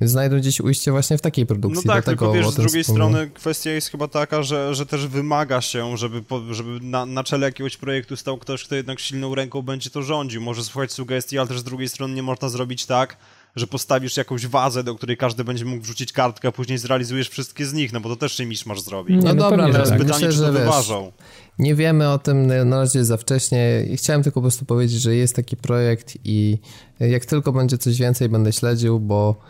znajdą 0.00 0.38
gdzieś 0.38 0.60
ujście 0.60 0.90
właśnie 0.90 1.18
w 1.18 1.20
takiej 1.20 1.46
produkcji. 1.46 1.82
No 1.86 1.94
tak, 1.94 2.04
tylko 2.04 2.32
wiesz, 2.32 2.48
z 2.48 2.54
drugiej 2.54 2.84
strony 2.84 3.30
kwestia 3.30 3.70
jest 3.70 3.90
chyba 3.90 4.08
taka, 4.08 4.42
że, 4.42 4.74
że 4.74 4.86
też 4.86 5.06
wymaga 5.06 5.60
się, 5.60 5.96
żeby, 5.96 6.22
żeby 6.50 6.80
na, 6.80 7.06
na 7.06 7.24
czele 7.24 7.46
jakiegoś 7.46 7.76
projektu 7.76 8.16
stał 8.16 8.38
ktoś, 8.38 8.64
kto 8.64 8.74
jednak 8.74 9.00
silną 9.00 9.34
ręką 9.34 9.62
będzie 9.62 9.90
to 9.90 10.02
rządził. 10.02 10.40
Może 10.40 10.64
słuchać 10.64 10.92
sugestii, 10.92 11.38
ale 11.38 11.48
też 11.48 11.58
z 11.58 11.64
drugiej 11.64 11.88
strony 11.88 12.14
nie 12.14 12.22
można 12.22 12.48
zrobić 12.48 12.86
tak, 12.86 13.16
że 13.56 13.66
postawisz 13.66 14.16
jakąś 14.16 14.46
wazę, 14.46 14.84
do 14.84 14.94
której 14.94 15.16
każdy 15.16 15.44
będzie 15.44 15.64
mógł 15.64 15.82
wrzucić 15.82 16.12
kartkę, 16.12 16.48
a 16.48 16.52
później 16.52 16.78
zrealizujesz 16.78 17.28
wszystkie 17.28 17.66
z 17.66 17.72
nich, 17.72 17.92
no 17.92 18.00
bo 18.00 18.08
to 18.08 18.16
też 18.16 18.36
się 18.36 18.44
masz 18.66 18.80
zrobić. 18.80 19.16
No, 19.24 19.34
no 19.34 19.34
dobra, 19.34 19.64
ale 19.64 19.72
tak. 19.74 19.98
pytanie, 19.98 20.26
myślę, 20.26 20.32
czy 20.32 20.38
to 20.38 20.52
wyważą. 20.52 21.12
Nie 21.58 21.74
wiemy 21.74 22.10
o 22.10 22.18
tym, 22.18 22.46
na 22.46 22.76
razie 22.76 23.04
za 23.04 23.16
wcześnie. 23.16 23.86
Chciałem 23.96 24.22
tylko 24.22 24.34
po 24.34 24.42
prostu 24.42 24.64
powiedzieć, 24.64 25.00
że 25.00 25.16
jest 25.16 25.36
taki 25.36 25.56
projekt 25.56 26.18
i 26.24 26.58
jak 27.00 27.26
tylko 27.26 27.52
będzie 27.52 27.78
coś 27.78 27.98
więcej, 27.98 28.28
będę 28.28 28.52
śledził, 28.52 29.00
bo 29.00 29.40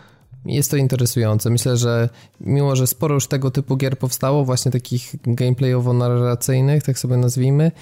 jest 0.45 0.71
to 0.71 0.77
interesujące. 0.77 1.51
Myślę, 1.51 1.77
że 1.77 2.09
mimo, 2.41 2.77
że 2.77 2.87
sporo 2.87 3.15
już 3.15 3.27
tego 3.27 3.51
typu 3.51 3.77
gier 3.77 3.99
powstało, 3.99 4.45
właśnie 4.45 4.73
takich 4.73 5.15
gameplayowo-narracyjnych, 5.27 6.83
tak 6.83 6.99
sobie 6.99 7.17
nazwijmy, 7.17 7.73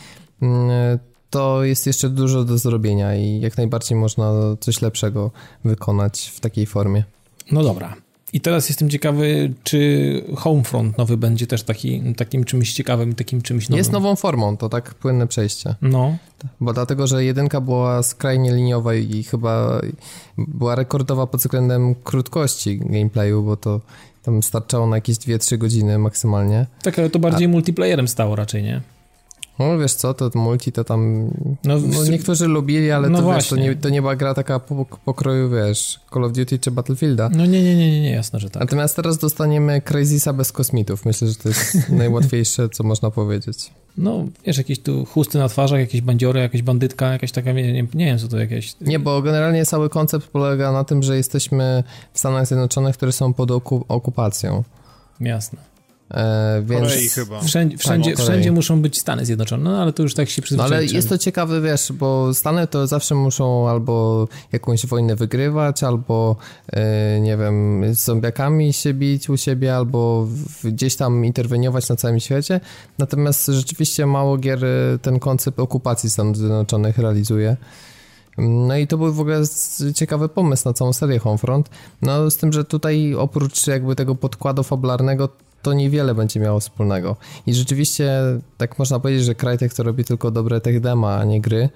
mm, 0.43 0.99
to 1.31 1.65
jest 1.65 1.87
jeszcze 1.87 2.09
dużo 2.09 2.45
do 2.45 2.59
zrobienia 2.59 3.17
i 3.17 3.41
jak 3.41 3.57
najbardziej 3.57 3.99
można 3.99 4.33
coś 4.61 4.83
lepszego 4.83 5.31
wykonać 5.65 6.33
w 6.35 6.41
takiej 6.41 6.67
formie. 6.67 7.05
No 7.53 7.63
dobra. 7.63 7.97
I 8.33 8.41
teraz 8.41 8.69
jestem 8.69 8.91
ciekawy, 8.91 9.53
czy 9.65 10.25
Homefront 10.37 10.99
nowy 10.99 11.17
będzie 11.17 11.47
też 11.47 11.63
taki, 11.63 12.03
takim 12.17 12.45
czymś 12.45 12.73
ciekawym, 12.73 13.15
takim 13.15 13.43
czymś 13.43 13.69
nowym. 13.69 13.79
Jest 13.79 13.93
nową 13.93 14.17
formą, 14.17 14.57
to 14.57 14.69
tak 14.69 14.95
płynne 14.95 15.27
przejście. 15.27 15.75
No. 15.83 16.17
Bo 16.61 16.73
dlatego, 16.73 17.07
że 17.07 17.25
jedynka 17.25 17.61
była 17.61 18.03
skrajnie 18.03 18.55
liniowa 18.55 18.95
i 18.95 19.23
chyba 19.23 19.81
była 20.39 20.75
rekordowa 20.75 21.27
pod 21.27 21.41
względem 21.41 21.95
krótkości 21.95 22.79
gameplayu, 22.79 23.43
bo 23.43 23.57
to 23.57 23.81
tam 24.23 24.43
starczało 24.43 24.87
na 24.87 24.97
jakieś 24.97 25.17
2-3 25.17 25.59
godziny 25.59 25.99
maksymalnie. 25.99 26.67
Tak, 26.83 26.99
ale 26.99 27.11
to 27.11 27.19
bardziej 27.19 27.47
A... 27.47 27.51
multiplayerem 27.51 28.09
stało 28.09 28.37
raczej, 28.37 28.63
nie? 28.63 28.81
No 29.59 29.79
wiesz 29.79 29.95
co, 29.95 30.15
to 30.15 30.31
multi 30.35 30.73
to 30.73 30.85
tam, 30.85 31.31
no, 31.65 31.79
no 31.79 32.05
niektórzy 32.05 32.47
lubili, 32.49 32.91
ale 32.91 33.09
no 33.09 33.23
to, 33.23 33.35
wiesz, 33.35 33.49
to, 33.49 33.57
nie, 33.57 33.77
to 33.77 33.89
nie 33.89 34.01
była 34.01 34.17
gra 34.17 34.35
taka 34.35 34.59
po, 34.59 34.85
pokroju, 35.05 35.51
wiesz, 35.51 36.01
Call 36.13 36.25
of 36.25 36.33
Duty 36.33 36.59
czy 36.59 36.71
Battlefielda. 36.71 37.29
No 37.29 37.47
nie, 37.47 37.63
nie, 37.63 37.77
nie, 37.77 38.01
nie, 38.01 38.11
jasne, 38.11 38.41
że 38.41 38.51
tak. 38.51 38.61
Natomiast 38.61 38.97
teraz 38.97 39.19
dostaniemy 39.19 39.81
Crazysa 39.81 40.33
bez 40.33 40.53
kosmitów. 40.53 41.05
Myślę, 41.05 41.29
że 41.29 41.35
to 41.35 41.49
jest 41.49 41.89
najłatwiejsze, 41.89 42.69
co 42.69 42.85
można 42.85 43.11
powiedzieć. 43.11 43.71
No, 43.97 44.25
wiesz, 44.47 44.59
jakieś 44.59 44.79
tu 44.79 45.05
chusty 45.05 45.39
na 45.39 45.49
twarzach, 45.49 45.81
jakieś 45.81 46.01
bandziory, 46.01 46.41
jakaś 46.41 46.63
bandytka, 46.63 47.13
jakaś 47.13 47.33
taka, 47.33 47.53
nie, 47.53 47.73
nie, 47.73 47.87
nie 47.95 48.05
wiem, 48.07 48.19
co 48.19 48.29
to 48.29 48.39
jakieś... 48.39 48.75
Nie, 48.81 48.99
bo 48.99 49.23
generalnie 49.23 49.67
cały 49.67 49.89
koncept 49.89 50.27
polega 50.27 50.73
na 50.73 50.85
tym, 50.85 51.03
że 51.03 51.17
jesteśmy 51.17 51.85
w 52.13 52.19
Stanach 52.19 52.47
Zjednoczonych, 52.47 52.97
które 52.97 53.13
są 53.13 53.33
pod 53.33 53.51
okupacją. 53.89 54.65
Jasne. 55.21 55.72
E, 56.13 56.63
więc 56.67 56.83
Korei 56.83 57.09
chyba. 57.09 57.41
Wszędzie, 57.41 57.79
wszędzie, 57.79 58.13
tak, 58.13 58.25
wszędzie 58.25 58.53
muszą 58.53 58.83
być 58.83 59.01
Stany 59.01 59.27
Zjednoczone, 59.27 59.71
no 59.71 59.83
ale 59.83 59.93
to 59.93 60.03
już 60.03 60.15
tak 60.15 60.29
się 60.29 60.43
przyzwyczaiłem. 60.43 60.71
No, 60.71 60.77
ale 60.77 60.97
jest 60.97 61.09
to 61.09 61.19
ciekawe, 61.19 61.61
wiesz, 61.61 61.93
bo 61.93 62.35
Stany 62.35 62.67
to 62.67 62.87
zawsze 62.87 63.15
muszą 63.15 63.69
albo 63.69 64.29
jakąś 64.53 64.87
wojnę 64.87 65.17
wygrywać, 65.17 65.83
albo 65.83 66.37
e, 66.73 67.21
nie 67.21 67.37
wiem, 67.37 67.83
z 67.95 68.05
zombiakami 68.05 68.73
się 68.73 68.95
bić 68.95 69.31
u 69.31 69.37
siebie, 69.37 69.77
albo 69.77 70.29
gdzieś 70.65 70.97
tam 70.97 71.25
interweniować 71.25 71.89
na 71.89 71.97
całym 71.97 72.21
świecie. 72.21 72.61
Natomiast 72.99 73.47
rzeczywiście 73.47 74.07
mało 74.07 74.39
gier 74.39 74.65
e, 74.65 74.99
ten 75.03 75.19
koncept 75.19 75.59
okupacji 75.59 76.11
Stanów 76.11 76.37
Zjednoczonych 76.37 76.99
realizuje. 76.99 77.57
No 78.39 78.77
i 78.77 78.87
to 78.87 78.99
był 78.99 79.13
w 79.13 79.21
ogóle 79.21 79.43
ciekawy 79.95 80.29
pomysł 80.29 80.69
na 80.69 80.73
całą 80.73 80.93
serię 80.93 81.19
Homefront. 81.19 81.71
No 82.03 82.31
z 82.31 82.37
tym, 82.37 82.53
że 82.53 82.65
tutaj 82.65 83.15
oprócz 83.15 83.67
jakby 83.67 83.97
tego 83.97 84.15
podkładu 84.15 84.63
fabularnego 84.63 85.29
to 85.63 85.73
niewiele 85.73 86.15
będzie 86.15 86.41
miało 86.41 86.61
wspólnego. 86.61 87.17
I 87.47 87.55
rzeczywiście 87.55 88.11
tak 88.57 88.79
można 88.79 89.01
powiedzieć, 89.01 89.25
że 89.25 89.35
Crytek 89.35 89.75
to 89.75 89.83
robi 89.83 90.05
tylko 90.05 90.31
dobre 90.31 90.61
tech 90.61 90.81
dema, 90.81 91.17
a 91.17 91.25
nie 91.25 91.41
gry. 91.41 91.69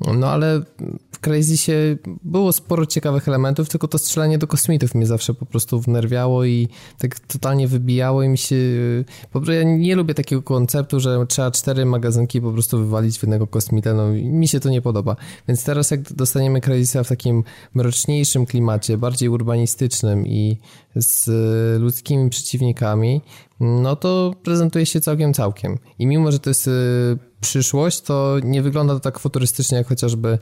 No 0.00 0.30
ale 0.30 0.62
w 1.12 1.18
Crazysie 1.20 1.96
było 2.24 2.52
sporo 2.52 2.86
ciekawych 2.86 3.28
elementów, 3.28 3.68
tylko 3.68 3.88
to 3.88 3.98
strzelanie 3.98 4.38
do 4.38 4.46
kosmitów 4.46 4.94
mnie 4.94 5.06
zawsze 5.06 5.34
po 5.34 5.46
prostu 5.46 5.80
wnerwiało 5.80 6.44
i 6.44 6.68
tak 6.98 7.20
totalnie 7.20 7.68
wybijało 7.68 8.22
i 8.22 8.28
mi 8.28 8.38
się... 8.38 8.56
Po 9.32 9.40
prostu 9.40 9.52
ja 9.52 9.62
nie 9.62 9.96
lubię 9.96 10.14
takiego 10.14 10.42
konceptu, 10.42 11.00
że 11.00 11.26
trzeba 11.28 11.50
cztery 11.50 11.84
magazynki 11.84 12.40
po 12.40 12.52
prostu 12.52 12.78
wywalić 12.78 13.18
w 13.18 13.22
jednego 13.22 13.46
kosmita, 13.46 13.94
no 13.94 14.08
mi 14.12 14.48
się 14.48 14.60
to 14.60 14.70
nie 14.70 14.82
podoba. 14.82 15.16
Więc 15.48 15.64
teraz 15.64 15.90
jak 15.90 16.12
dostaniemy 16.12 16.60
Crazysa 16.60 17.04
w 17.04 17.08
takim 17.08 17.44
mroczniejszym 17.74 18.46
klimacie, 18.46 18.98
bardziej 18.98 19.28
urbanistycznym 19.28 20.26
i 20.26 20.58
z 20.96 21.30
ludzkimi 21.80 22.30
przeciwnikami, 22.30 23.20
no 23.60 23.96
to 23.96 24.34
prezentuje 24.42 24.86
się 24.86 25.00
całkiem 25.00 25.34
całkiem. 25.34 25.78
I 25.98 26.06
mimo, 26.06 26.32
że 26.32 26.38
to 26.38 26.50
jest 26.50 26.66
y, 26.66 26.70
przyszłość, 27.40 28.00
to 28.00 28.36
nie 28.44 28.62
wygląda 28.62 28.94
to 28.94 29.00
tak 29.00 29.18
futurystycznie 29.18 29.78
jak 29.78 29.86
chociażby 29.86 30.38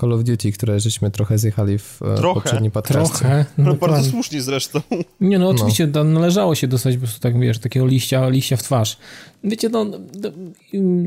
Call 0.00 0.12
of 0.12 0.24
Duty, 0.24 0.52
które 0.52 0.80
żeśmy 0.80 1.10
trochę 1.10 1.38
zjechali 1.38 1.78
w 1.78 2.02
e, 2.02 2.14
trochę, 2.14 2.40
poprzednim 2.40 2.70
podcastie. 2.70 3.18
Trochę. 3.18 3.44
No, 3.58 3.64
no 3.64 3.74
bardzo 3.74 4.10
słusznie 4.10 4.42
zresztą. 4.42 4.80
Nie 5.20 5.38
no, 5.38 5.48
oczywiście 5.48 5.88
no. 5.94 6.04
należało 6.04 6.54
się 6.54 6.68
dostać 6.68 6.94
po 6.94 7.00
prostu 7.00 7.20
tak, 7.20 7.40
wiesz, 7.40 7.58
takiego 7.58 7.86
liścia, 7.86 8.28
liścia 8.28 8.56
w 8.56 8.62
twarz. 8.62 8.98
Wiecie, 9.44 9.68
no, 9.68 9.84
do, 10.14 10.32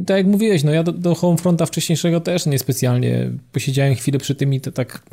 tak 0.07 0.17
jak 0.17 0.25
mówiłeś, 0.25 0.63
no 0.63 0.71
ja 0.71 0.83
do, 0.83 0.91
do 0.91 1.15
Homefronta 1.15 1.65
wcześniejszego 1.65 2.19
też 2.19 2.45
niespecjalnie 2.45 3.31
posiedziałem 3.51 3.95
chwilę 3.95 4.19
przy 4.19 4.35
tym 4.35 4.53
i 4.53 4.61
to 4.61 4.71
tak... 4.71 5.03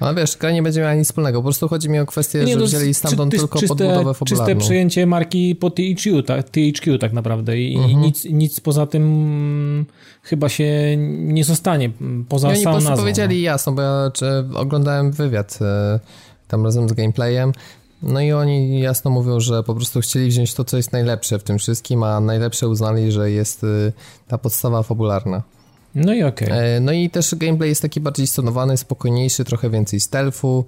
No 0.00 0.14
wiesz, 0.14 0.36
gra 0.36 0.50
nie 0.50 0.62
będzie 0.62 0.80
miała 0.80 0.94
nic 0.94 1.06
wspólnego. 1.06 1.38
Po 1.38 1.42
prostu 1.42 1.68
chodzi 1.68 1.88
mi 1.88 1.98
o 1.98 2.06
kwestię, 2.06 2.44
nie, 2.44 2.52
że 2.52 2.58
no, 2.58 2.66
wzięli 2.66 2.94
stamtąd 2.94 3.32
czy, 3.32 3.38
tylko 3.38 3.58
czyste, 3.58 3.76
podbudowę 3.76 4.14
fabularną. 4.14 4.54
Czyste 4.54 4.66
przejęcie 4.66 5.06
marki 5.06 5.56
po 5.56 5.70
THQ, 5.70 6.22
tak, 6.22 6.50
THQ 6.50 6.98
tak 6.98 7.12
naprawdę 7.12 7.58
i, 7.58 7.76
mhm. 7.76 8.00
nic, 8.00 8.24
nic 8.24 8.60
poza 8.60 8.86
tym 8.86 9.86
chyba 10.22 10.48
się 10.48 10.96
nie 11.08 11.44
zostanie, 11.44 11.90
poza 12.28 12.48
I 12.48 12.50
oni 12.50 12.62
samą 12.62 12.80
nazwą. 12.80 12.96
powiedzieli 12.96 13.36
no. 13.36 13.42
jasno, 13.42 13.72
bo 13.72 13.82
ja 13.82 14.10
oglądałem 14.54 15.12
wywiad 15.12 15.58
e, 15.62 16.00
tam 16.48 16.64
razem 16.64 16.88
z 16.88 16.92
gameplayem 16.92 17.52
no 18.02 18.20
i 18.20 18.32
oni 18.32 18.80
jasno 18.80 19.10
mówią, 19.10 19.40
że 19.40 19.62
po 19.62 19.74
prostu 19.74 20.00
chcieli 20.00 20.28
wziąć 20.28 20.54
to, 20.54 20.64
co 20.64 20.76
jest 20.76 20.92
najlepsze 20.92 21.38
w 21.38 21.42
tym 21.42 21.58
wszystkim, 21.58 22.02
a 22.02 22.20
najlepsze 22.20 22.68
uznali, 22.68 23.12
że 23.12 23.30
jest 23.30 23.64
e, 23.64 23.66
ta 24.28 24.38
podstawa 24.38 24.82
fabularna. 24.82 25.42
No 25.94 26.14
i 26.14 26.22
okej. 26.22 26.48
Okay. 26.48 26.80
No 26.80 26.92
i 26.92 27.10
też 27.10 27.34
gameplay 27.34 27.68
jest 27.68 27.82
taki 27.82 28.00
bardziej 28.00 28.26
stonowany, 28.26 28.76
spokojniejszy, 28.76 29.44
trochę 29.44 29.70
więcej 29.70 30.00
stealthu. 30.00 30.64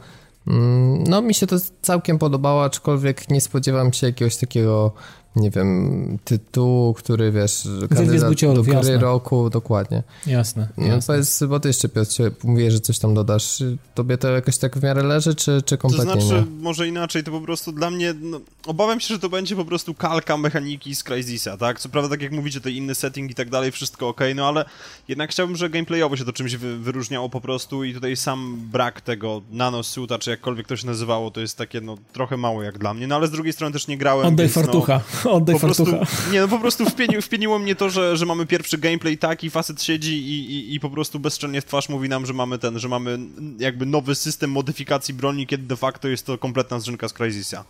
Mm, 0.47 1.05
no 1.05 1.23
mi 1.23 1.35
się 1.35 1.47
to 1.47 1.57
całkiem 1.83 2.19
podobało, 2.19 2.65
aczkolwiek 2.65 3.31
nie 3.31 3.41
spodziewam 3.41 3.93
się 3.93 4.07
jakiegoś 4.07 4.37
takiego 4.37 4.93
nie 5.37 5.51
wiem, 5.51 6.19
tytułu, 6.25 6.95
który 6.95 7.33
wiesz, 7.33 7.69
kandydat 7.95 8.35
do 8.55 8.63
gry 8.63 8.99
roku, 8.99 9.51
dokładnie. 9.51 10.03
Jasne, 10.27 10.69
no, 10.77 10.87
jasne. 10.87 11.15
Powiedz, 11.15 11.43
bo 11.49 11.61
ty 11.61 11.69
jeszcze 11.69 11.89
Piotr 11.89 12.31
mówię, 12.45 12.71
że 12.71 12.81
coś 12.81 12.99
tam 12.99 13.15
dodasz. 13.15 13.63
Tobie 13.95 14.19
to 14.19 14.29
jakoś 14.29 14.59
tak 14.59 14.79
w 14.79 14.83
miarę 14.83 15.03
leży, 15.03 15.35
czy, 15.35 15.63
czy 15.63 15.79
kompletnie 15.79 16.15
To 16.15 16.21
znaczy, 16.21 16.47
nie? 16.51 16.63
może 16.63 16.89
inaczej, 16.89 17.25
to 17.25 17.31
po 17.31 17.41
prostu 17.41 17.73
dla 17.73 17.91
mnie, 17.91 18.15
no, 18.21 18.41
obawiam 18.67 19.01
się, 19.01 19.15
że 19.15 19.21
to 19.21 19.29
będzie 19.29 19.57
po 19.57 19.65
prostu 19.65 19.95
kalka 19.95 20.37
mechaniki 20.37 20.95
z 20.95 21.05
Crysisa, 21.05 21.57
tak? 21.57 21.81
Co 21.81 21.89
prawda, 21.89 22.11
tak 22.11 22.23
jak 22.23 22.33
mówicie, 22.33 22.61
to 22.61 22.69
inny 22.69 22.95
setting 22.95 23.31
i 23.31 23.35
tak 23.35 23.51
dalej, 23.51 23.73
wszystko 23.73 24.09
ok, 24.09 24.21
no 24.35 24.49
ale 24.49 24.65
jednak 25.09 25.31
chciałbym, 25.31 25.57
że 25.57 25.71
gameplayowo 25.71 26.17
się 26.17 26.25
to 26.25 26.33
czymś 26.33 26.57
wy, 26.57 26.79
wyróżniało 26.79 27.29
po 27.29 27.41
prostu 27.41 27.85
i 27.85 27.95
tutaj 27.95 28.17
sam 28.17 28.59
brak 28.73 29.01
tego 29.01 29.43
nanosuita, 29.51 30.19
czy 30.19 30.31
jakkolwiek 30.31 30.67
to 30.67 30.77
się 30.77 30.87
nazywało, 30.87 31.31
to 31.31 31.41
jest 31.41 31.59
takie, 31.59 31.81
no, 31.81 31.97
trochę 32.13 32.37
mało 32.37 32.63
jak 32.63 32.79
dla 32.79 32.95
mnie, 32.95 33.07
no 33.07 33.17
ale 33.17 33.27
z 33.27 33.31
drugiej 33.31 33.53
strony 33.53 33.73
też 33.73 33.89
nie 33.89 33.99
grałem, 33.99 34.27
Oddaj 34.27 34.47
więc, 34.47 34.55
fartucha, 34.55 35.01
no, 35.22 35.22
oddaj 35.37 35.59
fartucha. 35.59 36.07
Nie, 36.33 36.41
no 36.41 36.49
po 36.49 36.59
prostu 36.59 36.85
wpieni, 36.85 37.23
wpieniło 37.23 37.59
mnie 37.59 37.75
to, 37.75 37.91
że, 37.91 38.17
że 38.17 38.27
mamy 38.27 38.47
pierwszy 38.47 38.79
gameplay 38.79 39.19
taki, 39.19 39.51
facet 39.51 39.83
siedzi 39.83 40.13
i, 40.13 40.55
i, 40.55 40.75
i 40.75 40.81
po 40.81 40.91
prostu 40.91 41.21
bezczelnie 41.21 41.61
w 41.61 41.65
twarz 41.65 41.89
mówi 41.89 42.09
nam, 42.09 42.27
że 42.27 42.33
mamy 42.33 42.59
ten, 42.59 42.79
że 42.79 42.89
mamy 42.89 43.19
jakby 43.59 43.87
nowy 43.87 44.15
system 44.15 44.51
modyfikacji 44.51 45.15
broni, 45.15 45.47
kiedy 45.47 45.67
de 45.67 45.77
facto 45.77 46.09
jest 46.09 46.27
to 46.27 46.39
kompletna 46.39 46.81
zrzynka 46.81 47.09
z 47.09 47.13
Crysisa. 47.13 47.65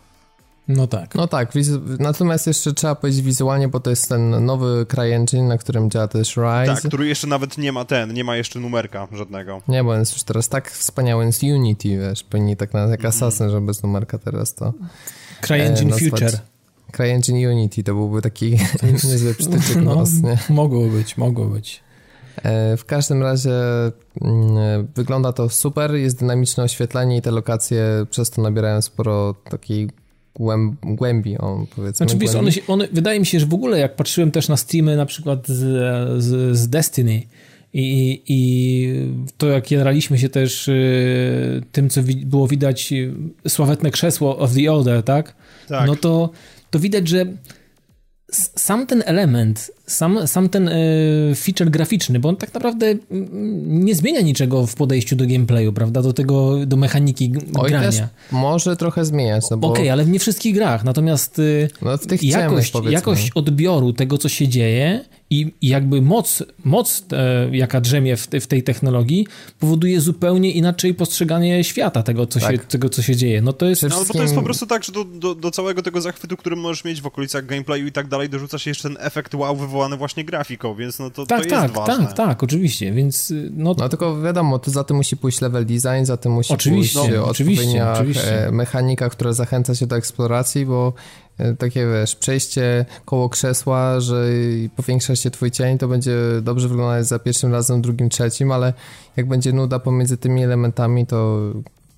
No 0.68 0.86
tak. 0.86 1.14
No 1.14 1.26
tak, 1.26 1.52
natomiast 1.98 2.46
jeszcze 2.46 2.72
trzeba 2.72 2.94
powiedzieć 2.94 3.22
wizualnie, 3.22 3.68
bo 3.68 3.80
to 3.80 3.90
jest 3.90 4.08
ten 4.08 4.44
nowy 4.44 4.86
CryEngine, 4.86 5.48
na 5.48 5.58
którym 5.58 5.90
działa 5.90 6.08
też 6.08 6.36
Rise. 6.36 6.74
Tak, 6.74 6.82
który 6.88 7.06
jeszcze 7.06 7.26
nawet 7.26 7.58
nie 7.58 7.72
ma 7.72 7.84
ten, 7.84 8.12
nie 8.12 8.24
ma 8.24 8.36
jeszcze 8.36 8.60
numerka 8.60 9.08
żadnego. 9.12 9.62
Nie, 9.68 9.84
bo 9.84 9.94
jest 9.94 10.12
już 10.12 10.22
teraz 10.22 10.48
tak 10.48 10.70
wspaniały, 10.70 11.24
jest 11.24 11.42
Unity, 11.42 11.88
wiesz, 11.98 12.24
powinni 12.24 12.56
tak 12.56 12.74
na 12.74 12.80
jak 12.80 13.04
mhm. 13.04 13.08
Assassin, 13.08 13.50
że 13.50 13.60
bez 13.60 13.82
numerka 13.82 14.18
teraz 14.18 14.54
to... 14.54 14.72
CryEngine 15.40 15.94
e, 15.94 15.98
Future. 15.98 16.38
CryEngine 16.92 17.50
Unity 17.50 17.82
to 17.82 17.94
byłby 17.94 18.22
taki 18.22 18.50
niezły 19.04 19.34
przytyczek 19.34 19.76
no, 19.76 19.94
nos, 19.94 20.22
nie? 20.22 20.38
Mogło 20.50 20.88
być, 20.88 21.16
mogło 21.16 21.44
być. 21.44 21.80
E, 22.42 22.76
w 22.76 22.84
każdym 22.84 23.22
razie 23.22 23.52
mm, 24.20 24.88
wygląda 24.94 25.32
to 25.32 25.48
super, 25.48 25.94
jest 25.94 26.18
dynamiczne 26.18 26.64
oświetlenie 26.64 27.16
i 27.16 27.22
te 27.22 27.30
lokacje 27.30 27.84
przez 28.10 28.30
to 28.30 28.42
nabierają 28.42 28.82
sporo 28.82 29.34
takiej 29.34 29.88
głębi, 30.82 31.38
on 31.38 31.66
powiedzmy. 31.76 32.06
Znaczy, 32.06 32.18
wiesz, 32.18 32.34
one, 32.34 32.50
one, 32.68 32.88
wydaje 32.92 33.20
mi 33.20 33.26
się, 33.26 33.40
że 33.40 33.46
w 33.46 33.54
ogóle 33.54 33.78
jak 33.78 33.96
patrzyłem 33.96 34.30
też 34.30 34.48
na 34.48 34.56
streamy 34.56 34.96
na 34.96 35.06
przykład 35.06 35.48
z, 35.48 35.58
z, 36.22 36.56
z 36.58 36.68
Destiny 36.68 37.22
i, 37.74 38.22
i 38.28 39.10
to 39.38 39.46
jak 39.46 39.68
generaliśmy 39.68 40.18
się 40.18 40.28
też 40.28 40.68
y, 40.68 41.62
tym, 41.72 41.90
co 41.90 42.02
wi 42.02 42.16
było 42.26 42.48
widać, 42.48 42.92
y, 42.92 43.14
sławetne 43.48 43.90
krzesło 43.90 44.38
of 44.38 44.54
the 44.54 44.72
Order, 44.72 45.02
tak? 45.02 45.34
tak. 45.68 45.86
No 45.86 45.96
to 45.96 46.30
to 46.72 46.78
widać, 46.78 47.08
że 47.08 47.26
sam 48.56 48.86
ten 48.86 49.02
element, 49.06 49.70
sam, 49.92 50.28
sam 50.28 50.48
ten 50.48 50.68
e, 50.68 50.72
feature 51.34 51.70
graficzny, 51.70 52.18
bo 52.18 52.28
on 52.28 52.36
tak 52.36 52.54
naprawdę 52.54 52.86
mm, 52.86 53.84
nie 53.84 53.94
zmienia 53.94 54.20
niczego 54.20 54.66
w 54.66 54.74
podejściu 54.74 55.16
do 55.16 55.26
gameplayu, 55.26 55.72
prawda, 55.72 56.02
do 56.02 56.12
tego, 56.12 56.66
do 56.66 56.76
mechaniki 56.76 57.32
Oj, 57.54 57.70
grania. 57.70 58.08
Może 58.32 58.76
trochę 58.76 59.04
zmieniać, 59.04 59.44
no 59.50 59.56
bo... 59.56 59.68
Okej, 59.68 59.82
okay, 59.82 59.92
ale 59.92 60.04
w 60.04 60.08
nie 60.08 60.18
wszystkich 60.18 60.54
grach, 60.54 60.84
natomiast 60.84 61.38
y, 61.38 61.68
no, 61.82 61.98
w 61.98 62.06
tych 62.06 62.22
jakość, 62.22 62.72
jakość 62.90 63.30
odbioru 63.34 63.92
tego, 63.92 64.18
co 64.18 64.28
się 64.28 64.48
dzieje 64.48 65.04
i 65.32 65.52
jakby 65.62 66.02
moc, 66.02 66.42
moc 66.64 67.04
e, 67.12 67.56
jaka 67.56 67.80
drzemie 67.80 68.16
w, 68.16 68.26
te, 68.26 68.40
w, 68.40 68.46
tej 68.46 68.62
technologii, 68.62 69.26
powoduje 69.58 70.00
zupełnie 70.00 70.50
inaczej 70.50 70.94
postrzeganie 70.94 71.64
świata, 71.64 72.02
tego, 72.02 72.26
co, 72.26 72.40
tak. 72.40 72.52
się, 72.52 72.58
tego, 72.58 72.88
co 72.88 73.02
się 73.02 73.16
dzieje. 73.16 73.42
No 73.42 73.52
to 73.52 73.66
jest... 73.66 73.82
No, 73.82 74.04
bo 74.08 74.14
to 74.14 74.22
jest 74.22 74.34
po 74.34 74.42
prostu 74.42 74.66
tak, 74.66 74.84
że 74.84 74.92
do, 74.92 75.04
do, 75.04 75.34
do, 75.34 75.50
całego 75.50 75.82
tego 75.82 76.00
zachwytu, 76.00 76.36
który 76.36 76.56
możesz 76.56 76.84
mieć 76.84 77.00
w 77.00 77.06
okolicach 77.06 77.46
gameplayu 77.46 77.86
i 77.86 77.92
tak 77.92 78.08
dalej, 78.08 78.28
dorzuca 78.28 78.58
się 78.58 78.70
jeszcze 78.70 78.82
ten 78.82 78.96
efekt 79.00 79.34
wow 79.34 79.56
wywołany 79.56 79.81
właśnie 79.96 80.24
grafiką, 80.24 80.74
więc 80.74 80.98
no 80.98 81.10
to, 81.10 81.26
tak, 81.26 81.44
to 81.44 81.50
tak, 81.50 81.62
jest 81.62 81.74
ważne. 81.74 82.06
Tak, 82.06 82.16
tak, 82.16 82.42
oczywiście, 82.42 82.92
więc... 82.92 83.30
Y, 83.30 83.50
no, 83.56 83.74
no 83.78 83.88
tylko 83.88 84.20
wiadomo, 84.20 84.58
to 84.58 84.70
za 84.70 84.84
tym 84.84 84.96
musi 84.96 85.16
pójść 85.16 85.40
level 85.40 85.66
design, 85.66 86.04
za 86.04 86.16
tym 86.16 86.32
musi 86.32 86.52
oczywiście, 86.52 86.98
pójść 86.98 87.14
no, 87.16 87.24
oczywiście, 87.24 87.92
oczywiście. 87.92 88.46
E, 88.46 88.52
mechanika, 88.52 89.10
która 89.10 89.32
zachęca 89.32 89.74
się 89.74 89.86
do 89.86 89.96
eksploracji, 89.96 90.66
bo 90.66 90.92
E, 91.38 91.54
takie 91.54 91.86
wiesz, 91.86 92.16
przejście 92.16 92.84
koło 93.04 93.28
krzesła, 93.28 94.00
że 94.00 94.24
powiększa 94.76 95.16
się 95.16 95.30
twój 95.30 95.50
cień, 95.50 95.78
to 95.78 95.88
będzie 95.88 96.16
dobrze 96.42 96.68
wyglądać 96.68 97.06
za 97.06 97.18
pierwszym 97.18 97.52
razem, 97.52 97.82
drugim, 97.82 98.08
trzecim, 98.08 98.52
ale 98.52 98.72
jak 99.16 99.28
będzie 99.28 99.52
nuda 99.52 99.78
pomiędzy 99.78 100.16
tymi 100.16 100.44
elementami, 100.44 101.06
to 101.06 101.40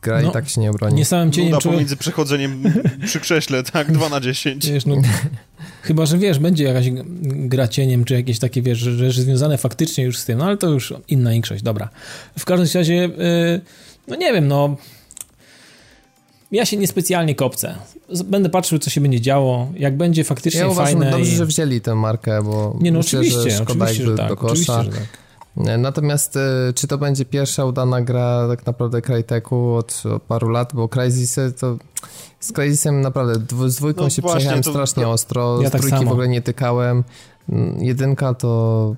gra 0.05 0.23
no, 0.23 0.31
i 0.31 0.33
tak 0.33 0.49
się 0.49 0.61
nie 0.61 0.71
obroni. 0.71 0.95
Nie 0.95 1.05
samym 1.05 1.33
cieniem 1.33 1.51
Nuda 1.51 1.61
człowiek... 1.61 1.77
pomiędzy 1.77 1.97
przechodzeniem 1.97 2.63
przy 3.07 3.21
krześle, 3.21 3.63
tak, 3.63 3.93
2 3.93 4.09
na 4.09 4.21
10. 4.21 4.71
Wiesz, 4.71 4.87
no, 4.87 4.97
chyba, 5.83 6.07
że 6.07 6.19
wiesz, 6.19 6.39
będzie 6.39 6.65
jakaś 6.65 6.87
gra 7.25 7.69
cieniem, 7.69 8.05
czy 8.05 8.15
jakieś 8.15 8.39
takie, 8.39 8.63
wiesz, 8.63 8.79
rzeczy 8.79 9.23
związane 9.23 9.59
faktycznie 9.59 10.05
już 10.05 10.19
z 10.19 10.25
tym, 10.25 10.39
no 10.39 10.45
ale 10.45 10.57
to 10.57 10.69
już 10.69 10.95
inna 11.09 11.31
większość, 11.31 11.63
dobra. 11.63 11.89
W 12.39 12.45
każdym 12.45 12.81
razie, 12.81 12.95
yy, 12.95 13.11
no 14.09 14.17
nie 14.17 14.33
wiem, 14.33 14.49
no 14.49 14.77
ja 16.53 16.65
się 16.65 16.77
niespecjalnie 16.77 17.35
kopcę. 17.35 17.75
Będę 18.25 18.49
patrzył, 18.49 18.79
co 18.79 18.91
się 18.91 19.01
będzie 19.01 19.21
działo. 19.21 19.73
Jak 19.77 19.97
będzie 19.97 20.25
faktycznie 20.25 20.61
ja 20.61 20.69
uważam, 20.69 21.01
fajne. 21.01 21.11
Dobrze, 21.17 21.33
i... 21.33 21.37
że 21.37 21.47
wzięli 21.47 21.81
tę 21.81 21.95
markę, 21.95 22.43
bo 22.43 22.77
nie, 22.81 22.93
no 22.93 22.99
myślę, 22.99 23.21
oczywiście, 23.21 23.51
że 23.51 23.65
szkoda 23.65 23.85
oczywiście, 23.85 24.11
że 24.11 24.17
tak, 24.17 24.29
do 24.29 24.37
kosza. 24.37 24.53
Oczywiście, 24.53 25.01
że 25.01 25.07
tak. 25.07 25.24
Natomiast 25.57 26.39
czy 26.75 26.87
to 26.87 26.99
będzie 26.99 27.25
pierwsza 27.25 27.65
udana 27.65 28.03
gra 28.03 28.49
tak 28.49 28.67
naprawdę 28.67 29.03
Cryteku 29.03 29.75
od, 29.75 30.03
od 30.15 30.23
paru 30.23 30.49
lat, 30.49 30.73
bo 30.75 30.89
Crysis 30.89 31.39
to 31.61 31.77
z 32.41 32.53
Crysisem 32.53 33.01
naprawdę 33.01 33.35
z 33.71 33.77
dwójką 33.77 34.03
no 34.03 34.11
się 34.11 34.23
przejechałem 34.23 34.65
strasznie 34.65 35.03
to... 35.03 35.11
ostro, 35.11 35.63
ja 35.63 35.69
z 35.69 35.73
tak 35.73 35.81
trójki 35.81 35.99
samo. 35.99 36.11
w 36.11 36.13
ogóle 36.13 36.29
nie 36.29 36.43
tykałem. 36.43 37.05
Jedynka 37.79 38.35
to 38.35 38.97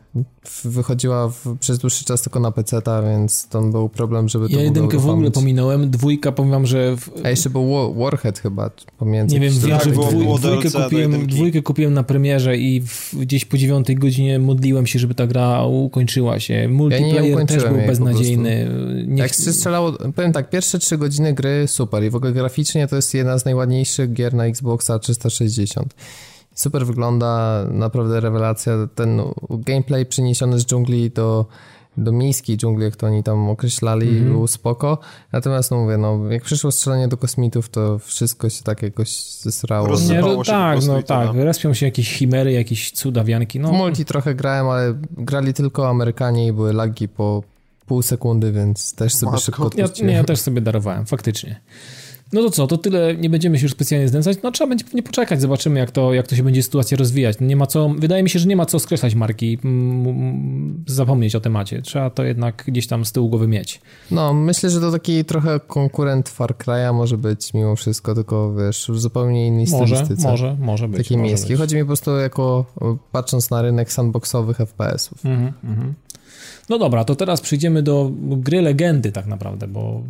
wychodziła 0.65 1.29
w, 1.29 1.59
przez 1.61 1.79
dłuższy 1.79 2.05
czas 2.05 2.23
tylko 2.23 2.41
na 2.41 2.53
PC, 2.53 2.83
więc 3.11 3.49
to 3.49 3.63
był 3.63 3.89
problem, 3.89 4.29
żeby 4.29 4.49
to 4.49 4.57
Ja 4.57 4.63
jedynkę 4.63 4.99
w 4.99 5.09
ogóle 5.09 5.31
pominąłem, 5.31 5.91
dwójka 5.91 6.33
powiem 6.33 6.67
że... 6.67 6.97
W... 6.97 7.11
A 7.25 7.31
jeszcze 7.31 7.51
był 7.51 7.95
Warhead 7.95 8.39
chyba 8.39 8.71
pomiędzy. 8.99 9.35
Nie 9.35 9.41
wiem, 9.41 9.59
wiem 9.59 9.81
że 9.81 9.91
dwój, 9.91 10.27
dwójkę, 10.39 10.71
kupiłem, 10.71 11.27
dwójkę 11.27 11.63
kupiłem 11.63 11.95
na 11.95 12.03
premierze 12.03 12.57
i 12.57 12.81
w, 12.81 13.15
gdzieś 13.15 13.45
po 13.45 13.59
dziewiątej 13.59 13.97
godzinie 13.97 14.39
modliłem 14.39 14.87
się, 14.87 14.99
żeby 14.99 15.15
ta 15.15 15.27
gra 15.27 15.65
ukończyła 15.65 16.41
się. 16.41 16.69
Multiplayer 16.69 17.25
ja 17.25 17.47
też 17.47 17.65
był 17.65 17.87
beznadziejny. 17.87 18.69
Nie... 19.07 19.23
Jak 19.23 19.33
się 19.35 19.53
strzelało, 19.53 19.93
powiem 19.93 20.33
tak, 20.33 20.51
pierwsze 20.51 20.79
trzy 20.79 20.99
godziny 20.99 21.35
gry 21.35 21.69
super 21.69 22.05
i 22.05 22.11
w 22.11 22.17
ogóle 22.17 22.33
graficznie 22.33 22.89
to 22.89 22.97
jest 22.97 23.15
jedna 23.15 23.39
z 23.39 23.45
najładniejszych 23.45 24.13
gier 24.13 24.35
na 24.35 24.47
Xboxa 24.47 24.99
360 24.99 25.95
super 26.57 26.87
wygląda, 26.87 27.65
naprawdę 27.71 28.21
rewelacja. 28.21 28.73
Ten 28.95 29.23
gameplay 29.51 30.07
przeniesiony 30.07 30.61
z 30.61 30.67
dżungli 30.67 31.11
do, 31.11 31.47
do 31.97 32.13
miejskiej 32.13 32.57
dżungli, 32.57 32.85
jak 32.85 32.97
to 32.97 33.07
oni 33.07 33.23
tam 33.23 33.51
określali, 33.51 34.09
mm 34.09 34.25
-hmm. 34.25 34.33
był 34.33 34.47
spoko. 34.47 34.99
Natomiast 35.33 35.71
no 35.71 35.77
mówię, 35.77 35.99
no, 35.99 36.21
jak 36.31 36.43
przyszło 36.43 36.73
strzelanie 36.73 37.09
do 37.09 37.17
kosmitów, 37.17 37.69
to 37.69 37.99
wszystko 37.99 38.51
się 38.51 38.63
tak 38.63 38.83
jakoś 38.83 39.21
zesrało. 39.23 39.89
Nie, 40.09 40.21
no, 40.21 40.45
tak, 40.45 40.87
no 40.87 41.03
tak, 41.03 41.35
no. 41.35 41.45
respią 41.45 41.75
się 41.75 41.87
jakieś 41.87 42.13
chimery, 42.13 42.53
jakieś 42.53 42.91
cudawianki. 42.91 43.61
No. 43.61 43.69
W 43.69 43.73
multi 43.73 44.05
trochę 44.05 44.35
grałem, 44.35 44.69
ale 44.69 44.95
grali 45.11 45.55
tylko 45.55 45.89
Amerykanie 45.89 46.47
i 46.47 46.53
były 46.53 46.73
lagi 46.73 47.09
po 47.09 47.43
pół 47.87 48.03
sekundy, 48.03 48.53
więc 48.53 48.95
też 48.95 49.15
sobie 49.15 49.33
Matko. 49.33 49.45
szybko 49.45 49.63
odpuściłem. 49.63 50.09
Ja, 50.09 50.13
nie, 50.13 50.19
ja 50.19 50.25
też 50.25 50.41
sobie 50.41 50.61
darowałem, 50.61 51.07
faktycznie. 51.07 51.61
No 52.37 52.43
to 52.43 52.51
co, 52.51 52.67
to 52.67 52.79
tyle, 52.79 53.15
nie 53.15 53.31
będziemy 53.31 53.59
się 53.59 53.63
już 53.63 53.73
specjalnie 53.73 54.09
znęcać, 54.09 54.39
no 54.43 54.51
trzeba 54.51 54.69
będzie 54.69 54.85
pewnie 54.85 55.03
poczekać, 55.03 55.41
zobaczymy 55.41 55.79
jak 55.79 55.91
to, 55.91 56.15
jak 56.15 56.27
to 56.27 56.37
się 56.37 56.43
będzie 56.43 56.63
sytuacja 56.63 56.97
rozwijać. 56.97 57.37
Nie 57.41 57.57
ma 57.57 57.67
co, 57.67 57.89
wydaje 57.99 58.23
mi 58.23 58.31
się, 58.31 58.39
że 58.39 58.47
nie 58.47 58.57
ma 58.57 58.67
co 58.67 58.79
skreślać 58.79 59.15
marki, 59.15 59.59
zapomnieć 60.87 61.35
o 61.35 61.41
temacie, 61.41 61.83
trzeba 61.83 62.11
to 62.11 62.25
jednak 62.25 62.65
gdzieś 62.67 62.87
tam 62.87 63.05
z 63.05 63.13
tyłu 63.13 63.29
głowy 63.29 63.49
mieć. 63.49 63.81
No, 64.11 64.35
myślę, 64.35 64.71
że 64.71 64.81
to 64.81 64.93
taki 64.93 65.25
trochę 65.25 65.61
konkurent 65.61 66.29
Far 66.29 66.55
Cry'a 66.55 66.95
może 66.95 67.19
być 67.19 67.55
mimo 67.55 67.77
wszystko, 67.77 68.15
tylko 68.15 68.55
wiesz, 68.55 68.91
w 68.93 68.99
zupełnie 68.99 69.47
innej 69.47 69.67
może, 69.71 69.97
stylistyce. 69.97 70.31
Może, 70.31 70.57
może 70.61 70.89
być. 70.89 70.99
Taki 70.99 71.17
miejski. 71.17 71.55
Chodzi 71.55 71.77
mi 71.77 71.83
po 71.83 71.87
prostu 71.87 72.17
jako, 72.17 72.65
patrząc 73.13 73.51
na 73.51 73.63
rynek 73.63 73.93
sandboxowych 73.93 74.57
FPS-ów. 74.57 75.25
Mhm, 75.27 75.53
mhm. 75.65 75.95
No 76.69 76.79
dobra, 76.79 77.05
to 77.05 77.17
teraz 77.17 77.41
przejdziemy 77.41 77.83
do 77.83 78.11
gry 78.21 78.63
legendy 78.63 79.13
tak 79.13 79.27
naprawdę, 79.27 79.69
bo 79.69 80.03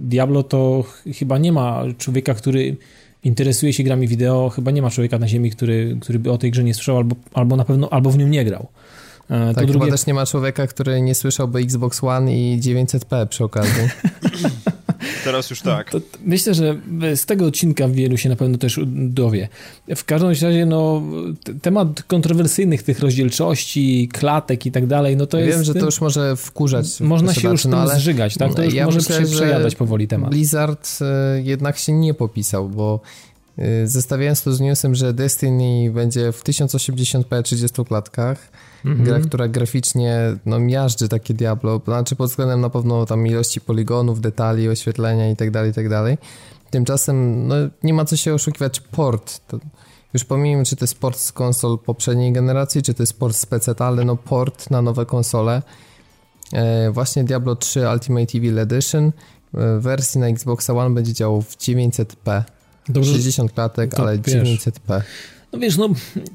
Diablo 0.00 0.42
to 0.42 0.84
chyba 1.18 1.38
nie 1.38 1.52
ma 1.52 1.82
człowieka, 1.98 2.34
który 2.34 2.76
interesuje 3.24 3.72
się 3.72 3.82
grami 3.82 4.08
wideo, 4.08 4.50
chyba 4.50 4.70
nie 4.70 4.82
ma 4.82 4.90
człowieka 4.90 5.18
na 5.18 5.28
ziemi, 5.28 5.50
który, 5.50 5.96
który 6.00 6.18
by 6.18 6.32
o 6.32 6.38
tej 6.38 6.50
grze 6.50 6.64
nie 6.64 6.74
słyszał 6.74 6.96
albo, 6.96 7.16
albo 7.34 7.56
na 7.56 7.64
pewno, 7.64 7.92
albo 7.92 8.10
w 8.10 8.18
nią 8.18 8.28
nie 8.28 8.44
grał. 8.44 8.66
E, 9.30 9.46
tak, 9.46 9.54
to 9.54 9.60
drugie... 9.60 9.72
chyba 9.72 9.96
też 9.96 10.06
nie 10.06 10.14
ma 10.14 10.26
człowieka, 10.26 10.66
który 10.66 11.00
nie 11.00 11.14
słyszałby 11.14 11.58
Xbox 11.58 12.04
One 12.04 12.36
i 12.36 12.60
900p 12.60 13.26
przy 13.26 13.44
okazji. 13.44 13.82
Teraz 15.24 15.50
już 15.50 15.60
tak. 15.60 15.90
To, 15.90 16.00
myślę, 16.24 16.54
że 16.54 16.76
z 17.16 17.26
tego 17.26 17.46
odcinka 17.46 17.88
wielu 17.88 18.16
się 18.16 18.28
na 18.28 18.36
pewno 18.36 18.58
też 18.58 18.80
dowie. 18.86 19.48
W 19.96 20.04
każdym 20.04 20.30
razie, 20.30 20.66
no, 20.66 21.02
temat 21.62 22.02
kontrowersyjnych 22.02 22.82
tych 22.82 23.00
rozdzielczości, 23.00 24.08
klatek 24.12 24.66
i 24.66 24.72
tak 24.72 24.86
dalej, 24.86 25.16
no 25.16 25.26
to 25.26 25.36
Wiem, 25.36 25.46
jest... 25.46 25.58
Wiem, 25.58 25.64
że 25.64 25.74
to 25.74 25.84
już 25.84 26.00
może 26.00 26.36
wkurzać. 26.36 27.00
Można 27.00 27.34
się 27.34 27.48
już 27.48 27.64
no, 27.64 27.88
tym 27.88 27.98
zżygać, 27.98 28.36
tak? 28.36 28.54
To 28.54 28.64
już 28.64 28.74
ja 28.74 28.84
może 28.84 28.98
myślę, 28.98 29.22
przejadać 29.26 29.76
powoli 29.76 30.08
temat. 30.08 30.30
Blizzard 30.30 30.98
e, 31.00 31.42
jednak 31.42 31.78
się 31.78 31.92
nie 31.92 32.14
popisał, 32.14 32.68
bo 32.68 33.00
e, 33.58 33.86
zestawiając 33.86 34.42
to 34.42 34.52
z 34.52 34.60
newsem, 34.60 34.94
że 34.94 35.14
Destiny 35.14 35.90
będzie 35.90 36.32
w 36.32 36.44
1080p 36.44 37.42
30 37.42 37.84
klatkach, 37.84 38.50
Mhm. 38.84 39.04
Gra, 39.04 39.20
która 39.20 39.48
graficznie 39.48 40.18
no, 40.46 40.58
miażdży 40.58 41.08
takie 41.08 41.34
Diablo, 41.34 41.80
znaczy 41.84 42.16
pod 42.16 42.30
względem 42.30 42.60
na 42.60 42.70
pewno 42.70 43.06
tam 43.06 43.26
ilości 43.26 43.60
poligonów, 43.60 44.20
detali, 44.20 44.68
oświetlenia 44.68 45.28
itd., 45.28 45.52
tak 45.52 45.66
itd. 45.66 46.16
Tak 46.16 46.26
Tymczasem 46.70 47.48
no, 47.48 47.54
nie 47.82 47.94
ma 47.94 48.04
co 48.04 48.16
się 48.16 48.34
oszukiwać, 48.34 48.80
port. 48.80 49.40
To 49.48 49.58
już 50.14 50.24
pomijmy, 50.24 50.64
czy 50.64 50.76
to 50.76 50.84
jest 50.84 50.98
port 50.98 51.18
z 51.18 51.32
konsol 51.32 51.78
poprzedniej 51.78 52.32
generacji, 52.32 52.82
czy 52.82 52.94
to 52.94 53.02
jest 53.02 53.18
port 53.18 53.36
z 53.36 53.46
PC, 53.46 53.74
ale 53.78 54.04
no 54.04 54.16
port 54.16 54.70
na 54.70 54.82
nowe 54.82 55.06
konsole. 55.06 55.62
E, 56.52 56.90
właśnie 56.90 57.24
Diablo 57.24 57.56
3 57.56 57.88
Ultimate 57.92 58.38
Evil 58.38 58.58
Edition 58.58 59.12
w 59.52 59.82
wersji 59.82 60.20
na 60.20 60.26
Xbox 60.28 60.70
One 60.70 60.94
będzie 60.94 61.12
działał 61.12 61.42
w 61.42 61.56
900p. 61.56 62.42
Dobrze, 62.88 63.12
60 63.12 63.52
klatek, 63.52 64.00
ale 64.00 64.18
wiesz. 64.18 64.34
900p. 64.34 65.02
No 65.52 65.58
wiesz, 65.58 65.76
no 65.76 65.88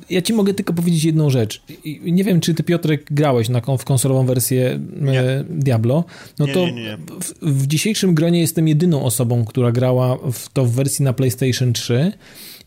ja 0.10 0.22
ci 0.22 0.34
mogę 0.34 0.54
tylko 0.54 0.74
powiedzieć 0.74 1.04
jedną 1.04 1.30
rzecz. 1.30 1.62
Nie 2.04 2.24
wiem, 2.24 2.42
czy 2.42 2.54
ty 2.54 2.64
Piotrek 2.64 3.06
grałeś 3.12 3.50
na, 3.50 3.62
w 3.78 3.86
konsolową 3.86 4.26
wersję 4.26 4.80
e, 5.08 5.44
Diablo. 5.50 6.04
No 6.40 6.46
nie, 6.46 6.54
to 6.54 6.66
nie, 6.66 6.72
nie. 6.72 6.98
W, 6.98 7.34
w, 7.42 7.68
dzisiejszym 7.68 8.16
gronie 8.16 8.40
jestem 8.40 8.68
jedyną 8.68 9.04
osobą, 9.04 9.46
która 9.46 9.72
grała 9.72 10.18
w 10.32 10.50
to 10.50 10.66
w 10.66 10.72
wersji 10.72 11.06
na 11.06 11.14
PlayStation 11.14 11.74
3 11.74 12.12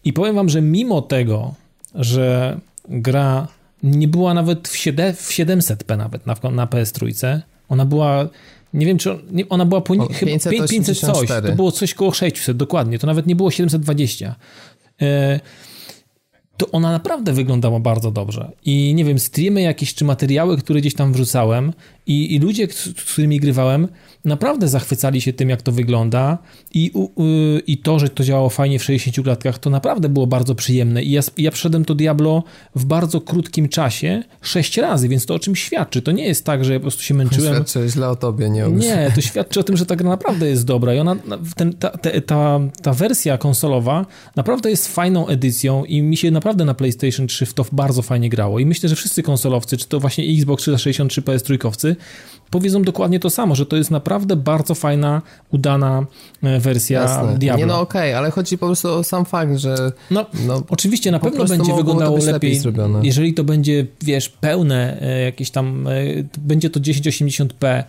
i 0.04 0.12
powiem 0.12 0.34
wam, 0.34 0.48
że 0.48 0.62
mimo 0.62 1.02
tego, 1.02 1.54
że 1.94 2.58
gra 2.88 3.48
nie 3.82 4.08
była 4.08 4.34
nawet 4.34 4.68
w, 4.68 4.76
7, 4.76 5.14
w 5.14 5.30
700p 5.30 5.98
nawet 5.98 6.26
na, 6.26 6.50
na 6.50 6.66
PS3, 6.66 7.40
ona 7.68 7.86
była 7.86 8.28
nie 8.74 8.86
wiem, 8.86 8.98
czy 8.98 9.18
ona 9.48 9.64
była 9.64 9.80
po, 9.80 9.94
o, 9.94 10.08
chyba 10.08 10.32
500, 10.32 10.52
500 10.52 10.98
coś, 10.98 11.28
to 11.28 11.52
było 11.56 11.72
coś 11.72 11.94
koło 11.94 12.12
600, 12.12 12.56
dokładnie, 12.56 12.98
to 12.98 13.06
nawet 13.06 13.26
nie 13.26 13.36
było 13.36 13.50
720. 13.50 14.34
E, 15.02 15.40
to 16.56 16.70
ona 16.70 16.92
naprawdę 16.92 17.32
wyglądała 17.32 17.80
bardzo 17.80 18.10
dobrze. 18.10 18.50
I 18.64 18.94
nie 18.94 19.04
wiem, 19.04 19.18
streamy 19.18 19.62
jakieś 19.62 19.94
czy 19.94 20.04
materiały, 20.04 20.58
które 20.58 20.80
gdzieś 20.80 20.94
tam 20.94 21.12
wrzucałem 21.12 21.72
i, 22.06 22.34
i 22.34 22.38
ludzie, 22.38 22.68
z 22.70 23.12
którymi 23.12 23.40
grywałem, 23.40 23.88
naprawdę 24.24 24.68
zachwycali 24.68 25.20
się 25.20 25.32
tym, 25.32 25.50
jak 25.50 25.62
to 25.62 25.72
wygląda. 25.72 26.38
I, 26.74 26.92
i 27.66 27.78
to, 27.78 27.98
że 27.98 28.08
to 28.08 28.24
działało 28.24 28.48
fajnie 28.48 28.78
w 28.78 28.84
60 28.84 29.24
klatkach, 29.24 29.58
to 29.58 29.70
naprawdę 29.70 30.08
było 30.08 30.26
bardzo 30.26 30.54
przyjemne. 30.54 31.02
I 31.02 31.10
ja, 31.10 31.20
ja 31.38 31.50
przeszedłem 31.50 31.84
to 31.84 31.94
Diablo 31.94 32.42
w 32.74 32.84
bardzo 32.84 33.20
krótkim 33.20 33.68
czasie, 33.68 34.22
sześć 34.42 34.76
razy, 34.76 35.08
więc 35.08 35.26
to 35.26 35.34
o 35.34 35.38
czym 35.38 35.56
świadczy. 35.56 36.02
To 36.02 36.12
nie 36.12 36.26
jest 36.26 36.44
tak, 36.44 36.64
że 36.64 36.72
ja 36.72 36.78
po 36.78 36.82
prostu 36.82 37.02
się 37.02 37.14
męczyłem. 37.14 37.54
Świadczy 37.54 37.88
źle 37.88 38.08
o 38.08 38.16
tobie, 38.16 38.50
nie 38.50 38.68
Nie, 38.68 39.12
to 39.14 39.20
świadczy 39.20 39.60
o 39.60 39.62
tym, 39.62 39.76
że 39.76 39.86
ta 39.86 39.96
gra 39.96 40.10
naprawdę 40.10 40.48
jest 40.48 40.64
dobra. 40.64 40.94
I 40.94 40.98
ona, 40.98 41.16
ten, 41.56 41.72
ta, 41.72 41.90
ta, 41.90 42.20
ta, 42.20 42.60
ta 42.82 42.92
wersja 42.92 43.38
konsolowa 43.38 44.06
naprawdę 44.36 44.70
jest 44.70 44.94
fajną 44.94 45.26
edycją 45.28 45.84
i 45.84 46.02
mi 46.02 46.16
się 46.16 46.30
naprawdę 46.30 46.64
na 46.64 46.74
PlayStation 46.74 47.26
3 47.26 47.46
w 47.46 47.54
to 47.54 47.66
bardzo 47.72 48.02
fajnie 48.02 48.28
grało. 48.28 48.58
I 48.58 48.66
myślę, 48.66 48.88
że 48.88 48.96
wszyscy 48.96 49.22
konsolowcy, 49.22 49.76
czy 49.76 49.88
to 49.88 50.00
właśnie 50.00 50.24
Xbox 50.24 50.62
360 50.62 51.12
czy 51.12 51.22
PS3, 51.22 51.95
powiedzą 52.50 52.82
dokładnie 52.82 53.20
to 53.20 53.30
samo, 53.30 53.54
że 53.54 53.66
to 53.66 53.76
jest 53.76 53.90
naprawdę 53.90 54.36
bardzo 54.36 54.74
fajna, 54.74 55.22
udana 55.52 56.06
e, 56.42 56.60
wersja 56.60 57.00
Jasne. 57.02 57.38
Diablo. 57.38 57.58
Nie 57.58 57.66
no 57.66 57.80
okej, 57.80 58.10
okay, 58.10 58.18
ale 58.18 58.30
chodzi 58.30 58.58
po 58.58 58.66
prostu 58.66 58.88
o 58.88 59.04
sam 59.04 59.24
fakt, 59.24 59.56
że... 59.56 59.92
No, 60.10 60.26
no 60.46 60.62
oczywiście 60.68 61.10
na 61.10 61.18
pewno 61.18 61.44
będzie 61.44 61.74
wyglądało 61.74 62.16
lepiej, 62.16 62.32
lepiej 62.32 62.62
jeżeli 63.02 63.34
to 63.34 63.44
będzie, 63.44 63.86
wiesz, 64.02 64.28
pełne 64.28 65.00
e, 65.00 65.20
jakieś 65.20 65.50
tam, 65.50 65.86
e, 65.86 65.92
będzie 66.38 66.70
to 66.70 66.80
1080p 66.80 67.84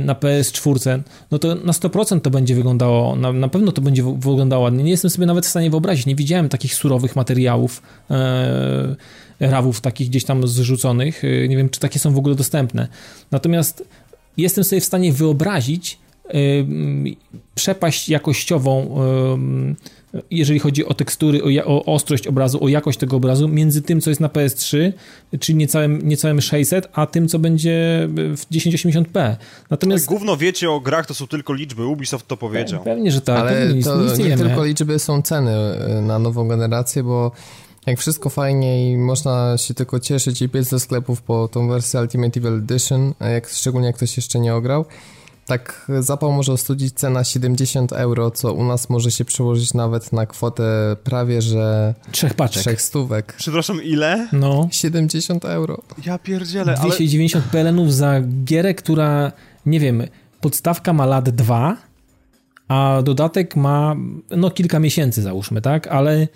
na 0.00 0.14
PS4, 0.14 1.00
no 1.30 1.38
to 1.38 1.54
na 1.54 1.72
100% 1.72 2.20
to 2.20 2.30
będzie 2.30 2.54
wyglądało, 2.54 3.16
na, 3.16 3.32
na 3.32 3.48
pewno 3.48 3.72
to 3.72 3.82
będzie 3.82 4.02
wyglądało 4.02 4.62
ładnie. 4.62 4.84
Nie 4.84 4.90
jestem 4.90 5.10
sobie 5.10 5.26
nawet 5.26 5.46
w 5.46 5.48
stanie 5.48 5.70
wyobrazić, 5.70 6.06
nie 6.06 6.14
widziałem 6.14 6.48
takich 6.48 6.74
surowych 6.74 7.16
materiałów, 7.16 7.82
e, 8.10 8.96
rawów 9.40 9.80
takich 9.80 10.08
gdzieś 10.08 10.24
tam 10.24 10.48
zrzuconych. 10.48 11.24
Y, 11.24 11.46
nie 11.48 11.56
wiem, 11.56 11.68
czy 11.68 11.80
takie 11.80 11.98
są 11.98 12.12
w 12.12 12.18
ogóle 12.18 12.34
dostępne. 12.34 12.88
Natomiast 13.30 13.88
jestem 14.36 14.64
sobie 14.64 14.80
w 14.80 14.84
stanie 14.84 15.12
wyobrazić 15.12 15.98
y, 16.34 16.66
przepaść 17.54 18.08
jakościową, 18.08 18.98
y, 19.72 19.76
jeżeli 20.30 20.58
chodzi 20.58 20.86
o 20.86 20.94
tekstury, 20.94 21.42
o, 21.44 21.64
o, 21.64 21.94
ostrość 21.94 22.26
obrazu, 22.26 22.64
o 22.64 22.68
jakość 22.68 22.98
tego 22.98 23.16
obrazu, 23.16 23.48
między 23.48 23.82
tym, 23.82 24.00
co 24.00 24.10
jest 24.10 24.20
na 24.20 24.28
PS3, 24.28 24.92
czyli 25.40 25.58
niecałym, 25.58 26.08
niecałym 26.08 26.40
600, 26.40 26.88
a 26.92 27.06
tym, 27.06 27.28
co 27.28 27.38
będzie 27.38 28.08
w 28.14 28.42
1080p. 28.52 29.36
Natomiast... 29.70 30.06
Gówno 30.06 30.36
wiecie 30.36 30.70
o 30.70 30.80
grach, 30.80 31.06
to 31.06 31.14
są 31.14 31.26
tylko 31.26 31.52
liczby, 31.52 31.86
Ubisoft 31.86 32.26
to 32.26 32.36
powiedział. 32.36 32.84
Pewnie, 32.84 33.12
że 33.12 33.20
tak. 33.20 33.38
Ale 33.38 33.74
nic, 33.74 33.84
to 33.84 34.02
nic 34.02 34.18
nie, 34.18 34.24
nie 34.28 34.36
tylko 34.36 34.64
liczby 34.64 34.98
są 34.98 35.22
ceny 35.22 35.52
na 36.02 36.18
nową 36.18 36.48
generację, 36.48 37.02
bo 37.02 37.32
jak 37.86 37.98
wszystko 37.98 38.30
fajnie 38.30 38.92
i 38.92 38.98
można 38.98 39.58
się 39.58 39.74
tylko 39.74 40.00
cieszyć 40.00 40.42
i 40.42 40.48
biec 40.48 40.70
do 40.70 40.80
sklepów 40.80 41.22
po 41.22 41.48
tą 41.48 41.68
wersję 41.68 42.00
Ultimate 42.00 42.40
Evil 42.40 42.54
Edition, 42.54 43.14
a 43.18 43.28
jak, 43.28 43.48
szczególnie 43.48 43.86
jak 43.86 43.96
ktoś 43.96 44.16
jeszcze 44.16 44.38
nie 44.38 44.54
ograł, 44.54 44.84
Tak 45.46 45.90
zapał 46.00 46.32
może 46.32 46.52
ostudzić 46.52 46.94
cena 46.94 47.24
70 47.24 47.92
euro, 47.92 48.30
co 48.30 48.52
u 48.52 48.64
nas 48.64 48.90
może 48.90 49.10
się 49.10 49.24
przełożyć 49.24 49.74
nawet 49.74 50.12
na 50.12 50.26
kwotę 50.26 50.96
prawie, 51.04 51.42
że... 51.42 51.94
Trzech 52.12 52.34
paczek. 52.34 52.62
Trzech 52.62 52.82
stówek. 52.82 53.34
Przepraszam, 53.38 53.82
ile? 53.82 54.28
No. 54.32 54.68
70 54.70 55.44
euro. 55.44 55.82
Ja 56.06 56.18
pierdzielę, 56.18 56.74
290 56.74 57.44
ale... 57.44 57.52
PLN-ów 57.52 57.94
za 57.94 58.20
gierę, 58.44 58.74
która, 58.74 59.32
nie 59.66 59.80
wiem, 59.80 60.02
podstawka 60.40 60.92
ma 60.92 61.06
lat 61.06 61.30
dwa, 61.30 61.76
a 62.68 63.02
dodatek 63.04 63.56
ma, 63.56 63.96
no 64.30 64.50
kilka 64.50 64.78
miesięcy 64.78 65.22
załóżmy, 65.22 65.62
tak? 65.62 65.86
Ale 65.86 66.28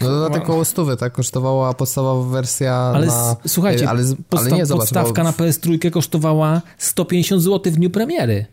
no 0.00 0.08
dodatek 0.08 0.42
około 0.42 0.64
stówy, 0.64 0.96
tak? 0.96 1.12
Kosztowała 1.12 1.74
podstawowa 1.74 2.30
wersja 2.30 2.74
ale 2.74 3.06
na... 3.06 3.36
Słuchajcie, 3.46 3.90
ale, 3.90 4.02
podsta 4.28 4.48
ale 4.48 4.58
nie, 4.58 4.66
zobacz, 4.66 4.82
podstawka 4.82 5.22
bo... 5.22 5.28
na 5.28 5.32
PS3 5.32 5.90
kosztowała 5.90 6.62
150 6.78 7.42
zł 7.42 7.72
w 7.72 7.76
dniu 7.76 7.90
premiery. 7.90 8.46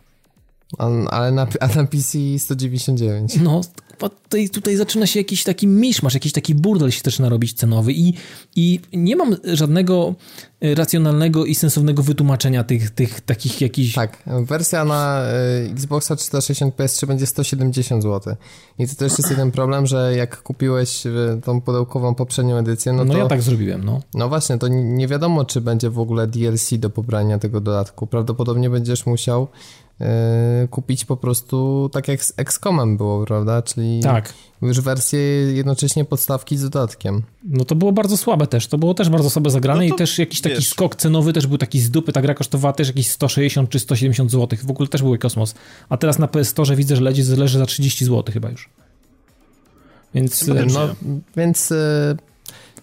Ale 1.10 1.32
na, 1.32 1.48
a 1.60 1.68
na 1.68 1.86
PC 1.86 2.18
199. 2.38 3.36
No, 3.44 3.62
tutaj, 4.10 4.50
tutaj 4.50 4.78
zaczyna 4.78 5.08
się 5.08 5.20
jakiś 5.20 5.44
taki 5.44 5.68
miszmasz, 5.68 6.14
jakiś 6.14 6.32
taki 6.32 6.56
burdel 6.56 6.92
się 6.92 7.02
zaczyna 7.06 7.30
robić 7.30 7.54
cenowy 7.54 7.94
i, 7.94 8.14
i 8.56 8.80
nie 8.94 9.16
mam 9.16 9.36
żadnego 9.44 10.16
e, 10.62 10.76
racjonalnego 10.76 11.46
i 11.46 11.56
sensownego 11.56 12.04
wytłumaczenia 12.04 12.64
tych, 12.64 12.90
tych 12.90 13.22
takich 13.22 13.62
jakichś... 13.62 13.94
Tak, 13.94 14.24
wersja 14.46 14.86
na 14.86 15.24
y, 15.68 15.72
Xboxa 15.72 16.16
360 16.16 16.76
PS3 16.76 17.06
będzie 17.08 17.26
170 17.26 18.04
zł. 18.04 18.36
I 18.80 18.88
to 18.88 18.96
też 18.96 19.18
jest 19.18 19.30
jeden 19.30 19.52
problem, 19.52 19.88
że 19.88 20.14
jak 20.16 20.44
kupiłeś 20.44 21.04
tą 21.44 21.62
pudełkową 21.62 22.16
poprzednią 22.16 22.58
edycję, 22.58 22.94
no, 22.94 23.06
no 23.06 23.14
to... 23.14 23.20
ja 23.20 23.28
tak 23.28 23.42
zrobiłem, 23.42 23.84
no. 23.84 24.02
No 24.14 24.30
właśnie, 24.30 24.58
to 24.58 24.68
nie 24.68 25.08
wiadomo, 25.08 25.46
czy 25.46 25.62
będzie 25.62 25.90
w 25.90 26.00
ogóle 26.00 26.28
DLC 26.28 26.74
do 26.74 26.90
pobrania 26.90 27.40
tego 27.40 27.62
dodatku. 27.62 28.08
Prawdopodobnie 28.08 28.70
będziesz 28.70 29.06
musiał 29.06 29.48
E, 29.48 29.81
kupić 30.70 31.06
po 31.06 31.18
prostu 31.18 31.90
tak 31.94 32.08
jak 32.08 32.24
z 32.24 32.34
XCOMem 32.38 32.98
było, 32.98 33.26
prawda? 33.26 33.62
Czyli 33.62 34.00
tak. 34.04 34.34
już 34.62 34.82
wersję 34.82 35.20
jednocześnie 35.54 36.06
podstawki 36.06 36.58
z 36.58 36.70
dodatkiem. 36.70 37.22
No 37.44 37.66
to 37.66 37.76
było 37.76 37.92
bardzo 37.92 38.18
słabe 38.18 38.48
też, 38.48 38.68
to 38.68 38.78
było 38.78 38.94
też 38.94 39.10
bardzo 39.10 39.30
słabe 39.30 39.50
zagrane 39.50 39.88
no 39.88 39.96
i 39.96 39.98
też 39.98 40.20
jakiś 40.20 40.42
taki 40.42 40.64
skok 40.64 40.96
cenowy 40.96 41.34
też 41.34 41.48
był 41.48 41.58
taki 41.58 41.80
z 41.80 41.92
dupy, 41.92 42.14
ta 42.14 42.22
gra 42.22 42.34
kosztowała 42.34 42.74
też 42.74 42.88
jakieś 42.88 43.08
160 43.08 43.70
czy 43.70 43.80
170 43.80 44.32
zł, 44.32 44.60
w 44.64 44.72
ogóle 44.72 44.90
też 44.90 45.02
był 45.02 45.18
kosmos. 45.18 45.56
A 45.90 45.98
teraz 45.98 46.20
na 46.20 46.28
PS 46.28 46.50
Store 46.50 46.76
widzę, 46.76 46.96
że 46.96 47.02
leży, 47.02 47.38
leży 47.38 47.60
za 47.60 47.66
30 47.66 48.06
zł 48.06 48.34
chyba 48.34 48.50
już. 48.50 48.70
Więc, 50.14 50.48
no, 50.48 50.56
więc 51.38 51.72
e, 51.72 52.16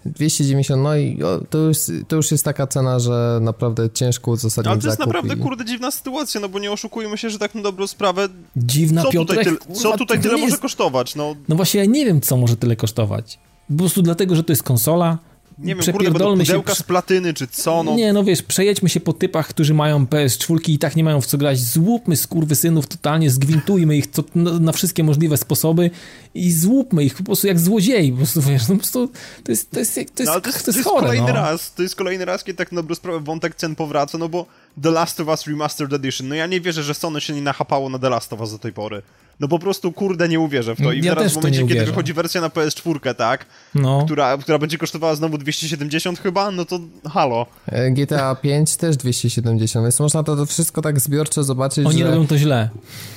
290, 0.09 0.83
no 0.83 0.97
i 0.97 1.19
to 1.51 1.59
już, 1.59 1.79
to 2.09 2.17
już 2.17 2.31
jest 2.31 2.45
taka 2.45 2.67
cena, 2.67 2.99
że 2.99 3.39
naprawdę 3.43 3.91
ciężko 3.91 4.31
uzasadnić 4.31 4.73
Ale 4.73 4.81
to 4.81 4.89
jest 4.89 4.99
naprawdę, 4.99 5.35
i... 5.35 5.37
kurde, 5.37 5.65
dziwna 5.65 5.91
sytuacja, 5.91 6.41
no 6.41 6.49
bo 6.49 6.59
nie 6.59 6.73
oszukujmy 6.73 7.19
się, 7.19 7.31
że 7.31 7.39
tak 7.39 7.55
na 7.55 7.63
dobrą 7.63 7.87
sprawę... 7.87 8.29
Dziwna, 8.57 9.03
co 9.03 9.11
Piotrek, 9.11 9.45
Tutaj 9.45 9.77
co 9.77 9.99
tutaj 9.99 10.21
tyle 10.21 10.35
jest... 10.35 10.45
może 10.45 10.57
kosztować, 10.57 11.15
no? 11.15 11.35
No 11.49 11.57
właśnie, 11.57 11.81
ja 11.81 11.87
nie 11.87 12.07
wiem, 12.07 12.21
co 12.21 12.37
może 12.37 12.57
tyle 12.57 12.77
kosztować. 12.77 13.39
Po 13.69 13.75
prostu 13.75 14.03
dlatego, 14.03 14.37
że 14.37 14.45
to 14.45 14.53
jest 14.53 14.63
konsola, 14.63 15.19
nie 15.59 15.75
wiem, 15.75 15.93
kurde, 15.93 16.11
będą 16.11 16.39
pudełka 16.39 16.75
się... 16.75 16.81
z 16.81 16.83
platyny, 16.83 17.35
czy 17.35 17.47
co, 17.47 17.83
no. 17.83 17.95
Nie, 17.97 18.13
no 18.13 18.25
wiesz, 18.25 18.43
przejedźmy 18.43 18.89
się 18.89 19.01
po 19.01 19.13
typach, 19.13 19.49
którzy 19.49 19.75
mają 19.75 20.05
PS4 20.05 20.71
i 20.71 20.79
tak 20.79 20.97
nie 20.97 21.05
mają 21.05 21.21
w 21.21 21.27
co 21.27 21.39
grać. 21.39 21.61
Złupmy 21.61 22.17
skurwysynów 22.17 22.87
totalnie, 22.87 23.31
zgwintujmy 23.31 23.97
ich 23.97 24.11
to, 24.11 24.25
na, 24.35 24.73
wszystkie 24.73 25.05
możliwe 25.05 25.37
sposoby 25.37 25.91
i 26.35 26.53
złupmy 26.53 27.05
ich 27.05 27.15
po 27.15 27.23
prostu 27.23 27.47
jak 27.47 27.59
złodziei. 27.59 28.11
Po 28.13 28.17
prostu, 28.17 28.43
wiesz, 28.43 28.69
no 28.69 28.75
po 28.75 28.79
prostu 28.79 29.11
to 29.45 29.53
jest, 29.53 29.71
to 29.71 29.79
jest, 29.79 29.95
to 29.95 30.01
jest, 30.01 30.19
no, 30.27 30.41
to 30.41 30.49
jest, 30.49 30.65
to 30.65 30.71
jest, 30.71 30.85
chore, 30.85 31.07
kolejny 31.07 31.29
no. 31.29 31.35
raz, 31.35 31.75
to 31.75 31.83
jest 31.83 31.97
kolejny 31.97 32.25
raz, 32.25 32.45
kiedy 32.45 32.57
tak 32.57 32.73
na 32.73 32.77
dobrą 32.83 32.95
sprawę 32.95 33.21
wątek 33.21 33.55
cen 33.55 33.75
powraca, 33.75 34.19
no 34.19 34.29
bo 34.29 34.47
The 34.83 34.91
Last 34.91 35.21
of 35.21 35.29
Us 35.29 35.47
Remastered 35.47 35.93
Edition, 35.93 36.29
no 36.29 36.35
ja 36.35 36.47
nie 36.47 36.61
wierzę, 36.61 36.83
że 36.83 36.95
Sony 36.95 37.21
się 37.21 37.33
nie 37.33 37.43
nachapało 37.43 37.89
na 37.89 37.99
The 37.99 38.11
Last 38.11 38.33
of 38.33 38.41
Us 38.41 38.53
do 38.53 38.59
tej 38.59 38.73
pory. 38.73 39.03
No 39.41 39.49
po 39.49 39.59
prostu, 39.59 39.93
kurde, 39.93 40.29
nie 40.29 40.41
uwierzę 40.41 40.75
w 40.75 40.83
to. 40.83 40.93
I 40.93 41.03
ja 41.03 41.15
teraz 41.15 41.33
w 41.33 41.37
momencie, 41.37 41.67
kiedy 41.67 41.85
wychodzi 41.85 42.13
wersja 42.13 42.41
na 42.41 42.49
PS4, 42.49 43.15
tak? 43.15 43.47
No. 43.75 44.05
Która, 44.05 44.39
która 44.39 44.59
będzie 44.59 44.79
kosztowała 44.79 45.15
znowu 45.15 45.39
270 45.39 46.19
chyba, 46.19 46.51
no 46.51 46.65
to 46.65 46.81
halo. 47.11 47.47
E, 47.67 47.91
GTA 47.91 48.35
5 48.35 48.77
też 48.77 48.97
270, 48.97 49.85
więc 49.85 50.01
można 50.01 50.23
to, 50.23 50.37
to 50.37 50.47
wszystko 50.47 50.83
tak 50.83 51.01
zbiorczo 51.01 51.45
zobaczyć, 51.45 51.87
Oni 51.87 51.99
że... 51.99 52.05
robią 52.11 52.27
to 52.27 52.39
źle. 52.39 52.69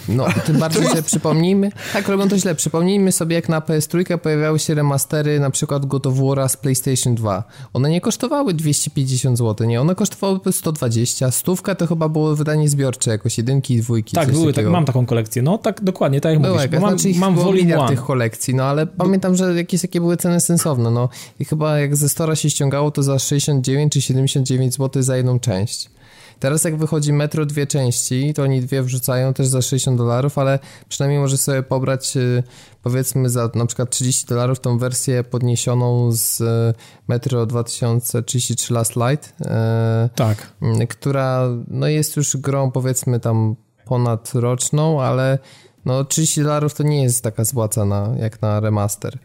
No, 0.10 0.26
tym 0.46 0.60
bardziej, 0.60 0.84
że 0.96 1.04
przypomnijmy... 1.04 1.72
Tak, 1.94 2.08
robią 2.08 2.30
to 2.30 2.38
źle. 2.38 2.56
Przypomnijmy 2.56 3.12
sobie, 3.12 3.36
jak 3.36 3.50
na 3.50 3.60
PS3 3.60 4.18
pojawiały 4.18 4.60
się 4.60 4.74
remastery 4.74 5.40
na 5.40 5.50
przykład 5.50 5.86
God 5.86 6.08
of 6.08 6.14
War'a 6.14 6.50
z 6.50 6.58
PlayStation 6.58 7.16
2. 7.16 7.44
One 7.74 7.90
nie 7.90 8.02
kosztowały 8.02 8.54
250 8.54 9.38
zł, 9.38 9.68
nie? 9.68 9.82
One 9.82 9.96
kosztowały 9.96 10.40
120. 10.52 11.32
Stówka 11.32 11.76
to 11.76 11.88
chyba 11.88 12.10
było 12.10 12.36
wydanie 12.36 12.70
zbiorcze, 12.70 13.12
jakoś 13.12 13.38
jedynki 13.38 13.74
i 13.74 13.82
dwójki. 13.82 14.16
Tak, 14.16 14.32
były, 14.32 14.54
tak, 14.54 14.66
mam 14.66 14.86
taką 14.86 15.06
kolekcję. 15.06 15.42
No 15.42 15.58
tak, 15.58 15.84
dokładnie, 15.84 16.11
tak 16.20 16.32
jak 16.34 16.42
Były, 16.42 16.56
mówisz. 16.56 16.82
Mam, 16.82 17.00
znaczy 17.00 17.20
mam 17.20 17.36
volume 17.36 17.88
tych 17.88 18.02
kolekcji, 18.04 18.56
no 18.56 18.64
ale 18.64 18.88
pamiętam, 18.88 19.36
że 19.36 19.56
jakieś 19.56 19.82
takie 19.82 20.02
były 20.02 20.18
ceny 20.18 20.40
sensowne, 20.40 20.92
no. 20.92 21.10
I 21.40 21.46
chyba 21.46 21.80
jak 21.80 21.96
ze 21.96 22.10
Stora 22.10 22.36
się 22.36 22.50
ściągało, 22.50 22.92
to 22.92 23.04
za 23.04 23.20
69 23.20 23.94
czy 23.94 24.02
79 24.02 24.76
zł 24.76 25.04
za 25.04 25.18
jedną 25.18 25.40
część. 25.40 25.90
Teraz 26.42 26.64
jak 26.64 26.78
wychodzi 26.78 27.14
Metro 27.14 27.46
dwie 27.46 27.68
części, 27.68 28.34
to 28.34 28.44
oni 28.44 28.62
dwie 28.62 28.84
wrzucają 28.84 29.34
też 29.34 29.48
za 29.48 29.62
60 29.62 29.98
dolarów, 29.98 30.38
ale 30.38 30.60
przynajmniej 30.90 31.20
może 31.22 31.38
sobie 31.38 31.64
pobrać 31.64 32.18
y, 32.18 32.44
powiedzmy 32.84 33.30
za 33.30 33.50
na 33.56 33.66
przykład 33.66 33.90
30 33.90 34.26
dolarów 34.26 34.60
tą 34.60 34.78
wersję 34.78 35.24
podniesioną 35.24 36.12
z 36.12 36.42
y, 36.42 36.74
Metro 37.08 37.46
2033 37.46 38.74
Last 38.74 38.96
Light. 38.96 39.34
Y, 39.42 39.46
tak. 40.16 40.54
Która 40.90 41.50
no 41.68 41.88
jest 41.88 42.18
już 42.18 42.38
grą 42.38 42.72
powiedzmy 42.72 43.20
tam 43.20 43.56
ponadroczną, 43.86 45.02
ale 45.02 45.40
no 45.86 46.04
30 46.04 46.44
dolarów 46.44 46.74
to 46.74 46.84
nie 46.84 47.04
jest 47.04 47.24
taka 47.24 47.46
zła 47.46 47.68
jak 48.20 48.42
na 48.42 48.60
remaster. 48.60 49.18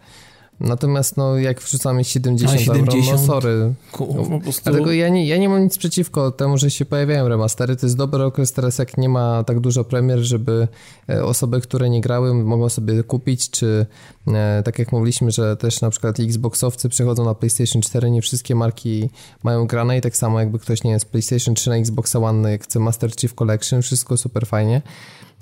Natomiast 0.60 1.16
no, 1.16 1.38
jak 1.38 1.60
wrzucamy 1.60 2.04
70, 2.04 2.60
70 2.60 2.98
euro, 2.98 3.12
no 3.12 3.26
sorry. 3.26 3.74
po 3.92 4.40
prostu... 4.40 4.62
Dlatego 4.64 4.92
ja 4.92 5.08
nie, 5.08 5.26
ja 5.26 5.36
nie 5.36 5.48
mam 5.48 5.64
nic 5.64 5.78
przeciwko 5.78 6.30
temu, 6.30 6.58
że 6.58 6.70
się 6.70 6.84
pojawiają 6.84 7.28
remastery. 7.28 7.76
To 7.76 7.86
jest 7.86 7.96
dobry 7.96 8.24
okres 8.24 8.52
teraz, 8.52 8.78
jak 8.78 8.98
nie 8.98 9.08
ma 9.08 9.44
tak 9.44 9.60
dużo 9.60 9.84
premier, 9.84 10.18
żeby 10.18 10.68
e, 11.08 11.24
osoby, 11.24 11.60
które 11.60 11.90
nie 11.90 12.00
grały, 12.00 12.34
mogą 12.34 12.68
sobie 12.68 13.02
kupić, 13.02 13.50
czy 13.50 13.86
e, 14.28 14.62
tak 14.64 14.78
jak 14.78 14.92
mówiliśmy, 14.92 15.30
że 15.30 15.56
też 15.56 15.80
na 15.80 15.90
przykład 15.90 16.20
Xboxowcy 16.20 16.88
przychodzą 16.88 17.24
na 17.24 17.34
PlayStation 17.34 17.82
4, 17.82 18.10
nie 18.10 18.22
wszystkie 18.22 18.54
marki 18.54 19.10
mają 19.42 19.66
grane 19.66 19.98
i 19.98 20.00
tak 20.00 20.16
samo 20.16 20.40
jakby 20.40 20.58
ktoś 20.58 20.84
nie 20.84 20.90
jest 20.90 21.10
PlayStation 21.10 21.54
3 21.54 21.70
na 21.70 21.76
Xbox 21.76 22.16
One, 22.16 22.50
jak 22.50 22.64
chce 22.64 22.78
Master 22.78 23.10
Chief 23.16 23.34
Collection, 23.34 23.82
wszystko 23.82 24.16
super 24.16 24.46
fajnie. 24.46 24.82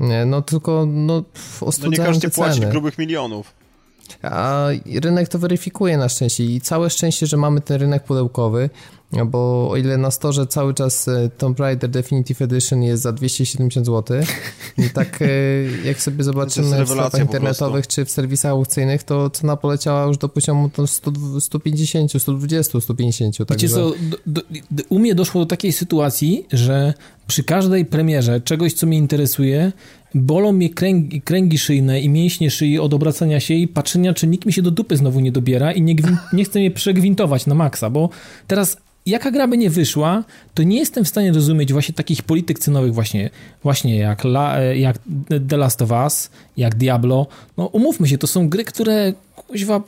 E, 0.01 0.27
no 0.27 0.43
tylko 0.43 0.87
no, 0.87 1.25
no 1.83 1.89
nie 1.89 1.97
każdy 1.97 2.31
płaci 2.31 2.61
grubych 2.61 2.99
milionów. 2.99 3.64
A 4.23 4.67
rynek 5.01 5.29
to 5.29 5.39
weryfikuje 5.39 5.97
na 5.97 6.09
szczęście 6.09 6.45
i 6.45 6.61
całe 6.61 6.91
szczęście, 6.91 7.27
że 7.27 7.37
mamy 7.37 7.61
ten 7.61 7.81
rynek 7.81 8.05
pudełkowy, 8.05 8.71
bo 9.27 9.71
o 9.71 9.77
ile 9.77 9.97
na 9.97 10.11
storze 10.11 10.47
cały 10.47 10.75
czas 10.75 11.09
e, 11.09 11.31
Tomb 11.39 11.61
Raider 11.61 11.91
Definitive 11.91 12.43
Edition 12.43 12.83
jest 12.83 13.03
za 13.03 13.13
270 13.13 13.87
zł, 13.87 14.21
tak 14.95 15.23
e, 15.23 15.27
jak 15.85 16.03
sobie 16.03 16.25
zobaczymy 16.25 16.85
w 16.85 16.89
sklepach 16.89 17.21
internetowych 17.21 17.87
czy 17.87 18.05
w 18.05 18.11
serwisach 18.11 18.51
aukcyjnych, 18.51 19.03
to 19.03 19.31
cena 19.31 19.57
poleciała 19.57 20.05
już 20.07 20.19
do 20.19 20.29
poziomu 20.29 20.71
100, 20.87 21.13
150, 21.41 22.23
120, 22.23 22.81
150. 22.81 23.37
Także... 23.37 23.55
Wiecie 23.55 23.69
co, 23.69 23.93
do, 24.27 24.43
do, 24.71 24.83
u 24.89 24.99
mnie 24.99 25.15
doszło 25.15 25.41
do 25.41 25.47
takiej 25.47 25.73
sytuacji, 25.73 26.47
że 26.53 26.95
przy 27.27 27.45
każdej 27.45 27.85
premierze 27.85 28.41
czegoś, 28.41 28.73
co 28.73 28.87
mnie 28.87 28.99
interesuje, 28.99 29.73
bolą 30.15 30.53
mnie 30.53 30.71
kręgi, 30.71 31.21
kręgi 31.21 31.59
szyjne 31.59 32.01
i 32.01 32.09
mięśnie 32.09 32.51
szyi 32.51 32.79
od 32.79 32.95
obracania 32.95 33.41
się 33.41 33.55
i 33.55 33.69
patrzenia, 33.69 34.15
czy 34.15 34.27
nikt 34.27 34.47
mi 34.47 34.53
się 34.53 34.63
do 34.63 34.71
dupy 34.71 34.97
znowu 34.97 35.21
nie 35.21 35.33
dobiera 35.33 35.73
i 35.73 35.83
nie, 35.83 35.95
nie 36.33 36.45
chce 36.45 36.59
mnie 36.59 36.71
przegwintować 36.71 37.47
na 37.47 37.55
maksa, 37.55 37.91
bo 37.91 38.09
teraz 38.47 38.77
jaka 39.07 39.31
gra 39.31 39.49
by 39.49 39.59
nie 39.59 39.71
wyszła, 39.71 40.25
to 40.55 40.63
nie 40.63 40.79
jestem 40.79 41.05
w 41.05 41.09
stanie 41.09 41.33
rozumieć 41.33 41.73
właśnie 41.73 41.95
takich 41.95 42.23
polityk 42.23 42.59
cenowych 42.59 42.95
właśnie, 42.95 43.31
właśnie 43.63 43.97
jak, 43.97 44.25
La, 44.25 44.61
jak 44.61 44.99
The 45.49 45.57
Last 45.57 45.83
of 45.83 45.91
Us, 45.91 46.31
jak 46.57 46.75
Diablo. 46.75 47.27
No 47.57 47.67
umówmy 47.67 48.09
się, 48.09 48.19
to 48.19 48.27
są 48.27 48.49
gry, 48.49 48.65
które 48.65 49.13
kuźwa 49.37 49.83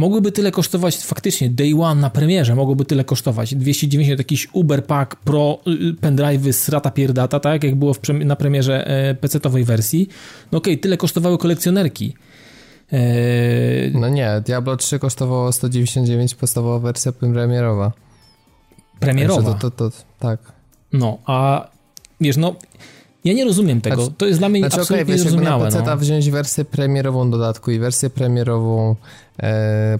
mogłyby 0.00 0.32
tyle 0.32 0.50
kosztować 0.50 0.96
faktycznie 0.96 1.50
day 1.50 1.74
one 1.82 2.00
na 2.00 2.10
premierze, 2.10 2.54
mogłoby 2.54 2.84
tyle 2.84 3.04
kosztować. 3.04 3.54
290 3.54 4.18
jakiś 4.18 4.48
Uber 4.52 4.84
Pack 4.84 5.16
Pro 5.16 5.58
y, 5.66 5.70
y, 5.70 5.94
pendrive 5.94 6.52
z 6.52 6.68
rata 6.68 6.90
pierdata, 6.90 7.40
tak 7.40 7.64
jak 7.64 7.74
było 7.74 7.94
na 8.24 8.36
premierze 8.36 8.86
e, 8.86 9.14
PC-owej 9.14 9.64
wersji. 9.64 10.08
No 10.52 10.58
okej, 10.58 10.74
okay, 10.74 10.82
tyle 10.82 10.96
kosztowały 10.96 11.38
kolekcjonerki. 11.38 12.14
E... 12.92 12.98
No 13.94 14.08
nie, 14.08 14.42
Diablo 14.46 14.76
3 14.76 14.98
kosztowało 14.98 15.52
199, 15.52 16.34
podstawowa 16.34 16.78
wersja 16.78 17.12
premierowa. 17.12 17.92
Premierowa? 19.00 19.54
To, 19.54 19.70
to, 19.70 19.90
to, 19.90 19.96
tak. 20.18 20.52
No, 20.92 21.18
a 21.26 21.68
wiesz, 22.20 22.36
no 22.36 22.54
ja 23.24 23.32
nie 23.32 23.44
rozumiem 23.44 23.80
tego. 23.80 23.96
Znaczy, 23.96 24.14
to 24.18 24.26
jest 24.26 24.38
dla 24.38 24.48
mnie 24.48 24.60
znaczy, 24.60 24.80
absolutnie 24.80 25.02
okay, 25.02 25.14
wiesz, 25.14 25.24
niezrozumiałe. 25.24 25.70
Na 25.70 25.80
no. 25.80 25.96
wziąć 25.96 26.30
wersję 26.30 26.64
premierową 26.64 27.30
dodatku 27.30 27.70
i 27.70 27.78
wersję 27.78 28.10
premierową 28.10 28.96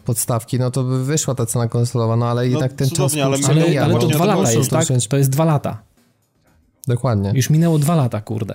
podstawki, 0.04 0.58
no 0.58 0.70
to 0.70 0.82
by 0.82 1.04
wyszła 1.04 1.34
ta 1.34 1.46
cena 1.46 1.68
konsolowa, 1.68 2.16
no 2.16 2.26
ale 2.28 2.42
no, 2.42 2.48
jednak 2.48 2.72
ten 2.72 2.90
czas... 2.90 3.14
Ale, 3.14 3.38
ale, 3.48 3.82
ale 3.82 3.98
to 3.98 4.06
dwa 4.06 4.24
lata 4.24 4.52
jest, 4.52 4.70
tak? 4.70 4.86
To 5.08 5.16
jest 5.16 5.30
dwa 5.30 5.44
lata. 5.44 5.82
Dokładnie. 6.86 7.32
Już 7.34 7.50
minęło 7.50 7.78
dwa 7.78 7.94
lata, 7.94 8.20
kurde. 8.20 8.54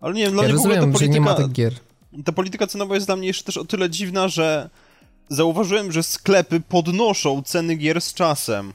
Ale 0.00 0.14
nie 0.14 0.22
wiem, 0.22 0.32
dla 0.32 0.42
ja 0.42 0.48
mnie 0.48 0.56
rozumiem, 0.56 0.80
w 0.80 0.82
ogóle 0.82 0.92
ta 0.92 0.98
polityka, 0.98 1.14
że 1.14 1.20
nie 1.20 1.20
ma 1.20 1.34
tych 1.34 1.52
gier. 1.52 1.72
Ta 2.24 2.32
polityka 2.32 2.66
cenowa 2.66 2.94
jest 2.94 3.06
dla 3.06 3.16
mnie 3.16 3.26
jeszcze 3.26 3.44
też 3.44 3.56
o 3.56 3.64
tyle 3.64 3.90
dziwna, 3.90 4.28
że 4.28 4.70
zauważyłem, 5.28 5.92
że 5.92 6.02
sklepy 6.02 6.60
podnoszą 6.60 7.42
ceny 7.42 7.74
gier 7.74 8.00
z 8.00 8.14
czasem. 8.14 8.72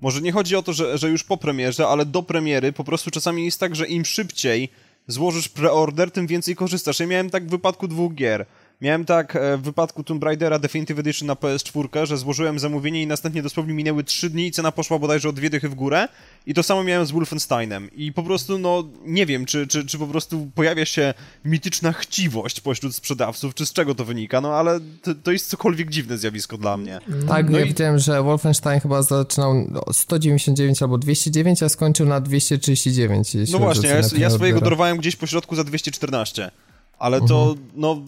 Może 0.00 0.20
nie 0.20 0.32
chodzi 0.32 0.56
o 0.56 0.62
to, 0.62 0.72
że, 0.72 0.98
że 0.98 1.08
już 1.08 1.24
po 1.24 1.36
premierze, 1.36 1.88
ale 1.88 2.06
do 2.06 2.22
premiery 2.22 2.72
po 2.72 2.84
prostu 2.84 3.10
czasami 3.10 3.44
jest 3.44 3.60
tak, 3.60 3.76
że 3.76 3.86
im 3.86 4.04
szybciej 4.04 4.68
złożysz 5.06 5.48
preorder, 5.48 6.10
tym 6.10 6.26
więcej 6.26 6.56
korzystasz. 6.56 7.00
Ja 7.00 7.06
miałem 7.06 7.30
tak 7.30 7.46
w 7.46 7.50
wypadku 7.50 7.88
dwóch 7.88 8.14
gier. 8.14 8.46
Miałem 8.82 9.04
tak 9.04 9.36
e, 9.36 9.56
w 9.56 9.62
wypadku 9.62 10.04
Tomb 10.04 10.24
Raidera 10.24 10.58
Definitive 10.58 10.98
Edition 10.98 11.26
na 11.26 11.34
PS4, 11.34 12.06
że 12.06 12.16
złożyłem 12.16 12.58
zamówienie 12.58 13.02
i 13.02 13.06
następnie 13.06 13.42
dosłownie 13.42 13.74
minęły 13.74 14.04
3 14.04 14.30
dni 14.30 14.46
i 14.46 14.50
cena 14.50 14.72
poszła 14.72 14.98
bodajże 14.98 15.28
o 15.28 15.32
dwie 15.32 15.50
dychy 15.50 15.68
w 15.68 15.74
górę. 15.74 16.08
I 16.46 16.54
to 16.54 16.62
samo 16.62 16.84
miałem 16.84 17.06
z 17.06 17.10
Wolfensteinem. 17.10 17.90
I 17.96 18.12
po 18.12 18.22
prostu, 18.22 18.58
no, 18.58 18.84
nie 19.04 19.26
wiem, 19.26 19.46
czy, 19.46 19.66
czy, 19.66 19.86
czy 19.86 19.98
po 19.98 20.06
prostu 20.06 20.50
pojawia 20.54 20.84
się 20.84 21.14
mityczna 21.44 21.92
chciwość 21.92 22.60
pośród 22.60 22.94
sprzedawców, 22.94 23.54
czy 23.54 23.66
z 23.66 23.72
czego 23.72 23.94
to 23.94 24.04
wynika, 24.04 24.40
no 24.40 24.54
ale 24.54 24.80
to, 25.02 25.14
to 25.14 25.32
jest 25.32 25.48
cokolwiek 25.48 25.90
dziwne 25.90 26.18
zjawisko 26.18 26.58
dla 26.58 26.76
mnie. 26.76 26.98
Tak, 27.28 27.50
no 27.50 27.58
ja 27.58 27.64
i... 27.64 27.68
widziałem, 27.68 27.98
że 27.98 28.22
Wolfenstein 28.22 28.80
chyba 28.80 29.02
zaczynał 29.02 29.66
199 29.92 30.82
albo 30.82 30.98
209, 30.98 31.62
a 31.62 31.68
skończył 31.68 32.06
na 32.06 32.20
239. 32.20 33.34
No 33.52 33.58
właśnie, 33.58 33.88
ja, 33.88 34.00
ja 34.16 34.30
swojego 34.30 34.60
dorwałem 34.60 34.96
gdzieś 34.96 35.16
po 35.16 35.26
środku 35.26 35.56
za 35.56 35.64
214. 35.64 36.50
Ale 36.98 37.20
to, 37.20 37.42
mhm. 37.42 37.68
no, 37.74 38.02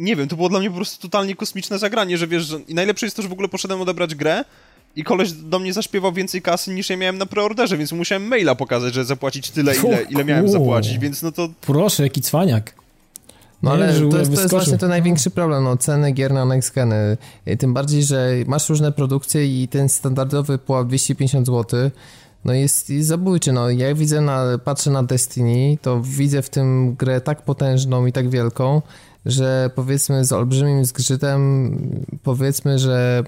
nie 0.00 0.16
wiem, 0.16 0.28
to 0.28 0.36
było 0.36 0.48
dla 0.48 0.58
mnie 0.58 0.70
po 0.70 0.76
prostu 0.76 1.02
totalnie 1.02 1.34
kosmiczne 1.34 1.78
zagranie, 1.78 2.18
że 2.18 2.26
wiesz, 2.26 2.42
że... 2.42 2.60
i 2.68 2.74
najlepsze 2.74 3.06
jest 3.06 3.16
to, 3.16 3.22
że 3.22 3.28
w 3.28 3.32
ogóle 3.32 3.48
poszedłem 3.48 3.80
odebrać 3.80 4.14
grę 4.14 4.44
i 4.96 5.04
koleś 5.04 5.32
do 5.32 5.58
mnie 5.58 5.72
zaśpiewał 5.72 6.12
więcej 6.12 6.42
kasy 6.42 6.74
niż 6.74 6.90
ja 6.90 6.96
miałem 6.96 7.18
na 7.18 7.26
preorderze, 7.26 7.76
więc 7.76 7.92
musiałem 7.92 8.26
maila 8.28 8.54
pokazać, 8.54 8.94
że 8.94 9.04
zapłacić 9.04 9.50
tyle, 9.50 9.76
ile, 9.76 10.02
ile 10.02 10.24
miałem 10.24 10.48
zapłacić, 10.48 10.98
więc 10.98 11.22
no 11.22 11.32
to... 11.32 11.48
Proszę, 11.60 12.02
jaki 12.02 12.20
cwaniak. 12.20 12.74
No 13.62 13.72
ale 13.72 13.86
to 13.86 14.18
jest, 14.18 14.34
to 14.34 14.40
jest, 14.40 14.50
właśnie 14.50 14.78
to 14.78 14.88
największy 14.88 15.30
problem, 15.30 15.64
no 15.64 15.76
ceny 15.76 16.12
gier 16.12 16.32
na 16.32 16.44
next 16.44 16.74
geny. 16.74 17.16
Tym 17.58 17.74
bardziej, 17.74 18.02
że 18.02 18.30
masz 18.46 18.68
różne 18.68 18.92
produkcje 18.92 19.62
i 19.62 19.68
ten 19.68 19.88
standardowy 19.88 20.58
pułap 20.58 20.86
250 20.86 21.46
zł 21.46 21.90
no 22.44 22.52
jest, 22.52 22.90
jest 22.90 23.08
zabójczy. 23.08 23.52
No, 23.52 23.70
ja 23.70 23.94
widzę, 23.94 24.20
na, 24.20 24.58
patrzę 24.64 24.90
na 24.90 25.02
Destiny, 25.02 25.78
to 25.82 26.00
widzę 26.02 26.42
w 26.42 26.50
tym 26.50 26.94
grę 26.94 27.20
tak 27.20 27.42
potężną 27.42 28.06
i 28.06 28.12
tak 28.12 28.30
wielką, 28.30 28.82
że 29.26 29.70
powiedzmy 29.74 30.24
z 30.24 30.32
olbrzymim 30.32 30.84
zgrzytem 30.84 31.70
powiedzmy, 32.22 32.78
że 32.78 33.24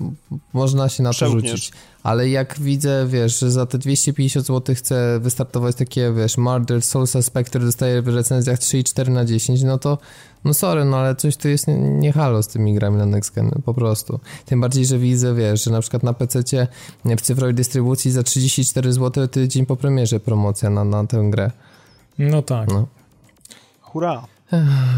można 0.52 0.88
się 0.88 1.02
na 1.02 1.12
to 1.12 1.28
rzucić. 1.28 1.72
Ale 2.02 2.28
jak 2.28 2.60
widzę, 2.60 3.06
wiesz, 3.08 3.38
że 3.38 3.50
za 3.50 3.66
te 3.66 3.78
250 3.78 4.46
zł 4.46 4.74
chcę 4.74 5.18
wystartować 5.20 5.76
takie, 5.76 6.12
wiesz, 6.12 6.38
Murder, 6.38 6.82
Soul 6.82 7.06
Suspect, 7.06 7.50
który 7.50 7.64
dostaje 7.64 8.02
w 8.02 8.08
recenzjach 8.08 8.58
3,4 8.58 9.08
na 9.10 9.24
10, 9.24 9.62
no 9.62 9.78
to 9.78 9.98
no 10.44 10.54
sorry, 10.54 10.84
no 10.84 10.96
ale 10.96 11.16
coś 11.16 11.36
tu 11.36 11.48
jest 11.48 11.68
nie, 11.68 11.74
nie 11.74 12.12
halo 12.12 12.42
z 12.42 12.48
tymi 12.48 12.74
grami 12.74 12.96
na 12.96 13.06
next 13.06 13.34
gen, 13.34 13.50
po 13.64 13.74
prostu. 13.74 14.20
Tym 14.46 14.60
bardziej, 14.60 14.86
że 14.86 14.98
widzę, 14.98 15.34
wiesz, 15.34 15.64
że 15.64 15.70
na 15.70 15.80
przykład 15.80 16.02
na 16.02 16.12
PC 16.12 16.42
w 17.04 17.20
cyfrowej 17.20 17.54
dystrybucji 17.54 18.10
za 18.10 18.22
34 18.22 18.92
zł 18.92 19.28
tydzień 19.28 19.66
po 19.66 19.76
premierze 19.76 20.20
promocja 20.20 20.70
na, 20.70 20.84
na 20.84 21.06
tę 21.06 21.28
grę. 21.30 21.50
No 22.18 22.42
tak. 22.42 22.68
No. 22.68 22.86
Hurra. 23.80 24.24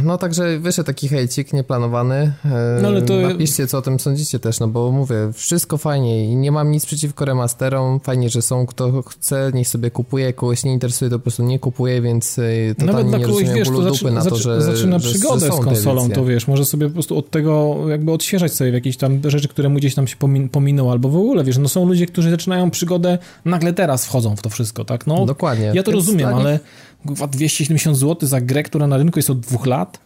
No 0.03 0.19
także 0.19 0.59
wyszedł 0.59 0.87
taki 0.87 1.09
hejcik 1.09 1.53
nieplanowany. 1.53 2.33
E, 2.45 2.79
no, 2.83 2.89
ale 2.89 3.03
to... 3.03 3.21
Napiszcie, 3.21 3.67
co 3.67 3.79
o 3.79 3.83
tym 3.83 4.01
sądzicie 4.01 4.39
też, 4.39 4.61
no 4.61 4.69
bo 4.69 4.93
mówię, 4.93 5.17
wszystko 5.33 5.79
fajnie 5.79 6.25
i 6.25 6.37
nie 6.37 6.53
mam 6.53 6.71
nic 6.71 6.87
przeciwko 6.87 7.25
remasterom. 7.25 8.01
Fajnie, 8.01 8.31
że 8.31 8.43
są. 8.43 8.67
Kto 8.67 9.03
chce, 9.03 9.51
niech 9.55 9.69
sobie 9.69 9.91
kupuje. 9.91 10.33
Kogoś 10.33 10.65
nie 10.65 10.73
interesuje, 10.73 11.11
to 11.11 11.19
po 11.19 11.23
prostu 11.23 11.43
nie 11.43 11.59
kupuje, 11.59 12.03
więc 12.03 12.39
e, 12.39 12.75
totalnie 12.75 12.93
Nawet 12.93 13.09
dla 13.09 13.19
nie 13.19 13.25
kogoś, 13.25 13.45
wiesz, 13.45 13.69
to 13.69 13.83
zaczyna, 13.83 14.11
na 14.11 14.25
to, 14.25 14.37
że 14.37 14.63
zaczyna 14.63 14.99
przygodę 14.99 15.47
że 15.47 15.53
z 15.53 15.61
konsolą, 15.61 16.11
to 16.11 16.25
wiesz, 16.25 16.49
może 16.49 16.65
sobie 16.65 16.87
po 16.87 16.93
prostu 16.93 17.19
od 17.19 17.31
tego 17.31 17.77
jakby 17.89 18.13
odświeżać 18.13 18.53
sobie 18.53 18.71
jakieś 18.71 18.97
tam 18.97 19.21
rzeczy, 19.25 19.49
które 19.49 19.69
mu 19.69 19.79
gdzieś 19.79 19.95
tam 19.95 20.07
się 20.07 20.17
pomin 20.17 20.49
pominęły, 20.49 20.91
albo 20.91 21.09
w 21.09 21.17
ogóle, 21.17 21.45
wiesz, 21.45 21.59
no 21.59 21.69
są 21.69 21.87
ludzie, 21.87 22.07
którzy 22.07 22.31
zaczynają 22.31 22.71
przygodę, 22.71 23.19
nagle 23.45 23.73
teraz 23.73 24.07
wchodzą 24.07 24.37
w 24.37 24.43
to 24.43 24.51
wszystko, 24.51 24.85
tak? 24.85 25.07
No, 25.07 25.27
Dokładnie. 25.27 25.73
Ja 25.75 25.83
to 25.83 25.91
więc 25.91 26.07
rozumiem, 26.07 26.35
ale 26.35 26.61
270 27.05 27.97
zł 27.97 28.29
za 28.29 28.41
grę, 28.41 28.63
która 28.63 28.87
na 28.87 28.97
rynku 28.97 29.19
jest 29.19 29.31
od 29.31 29.41
dwóch 29.41 29.67
lat? 29.67 29.99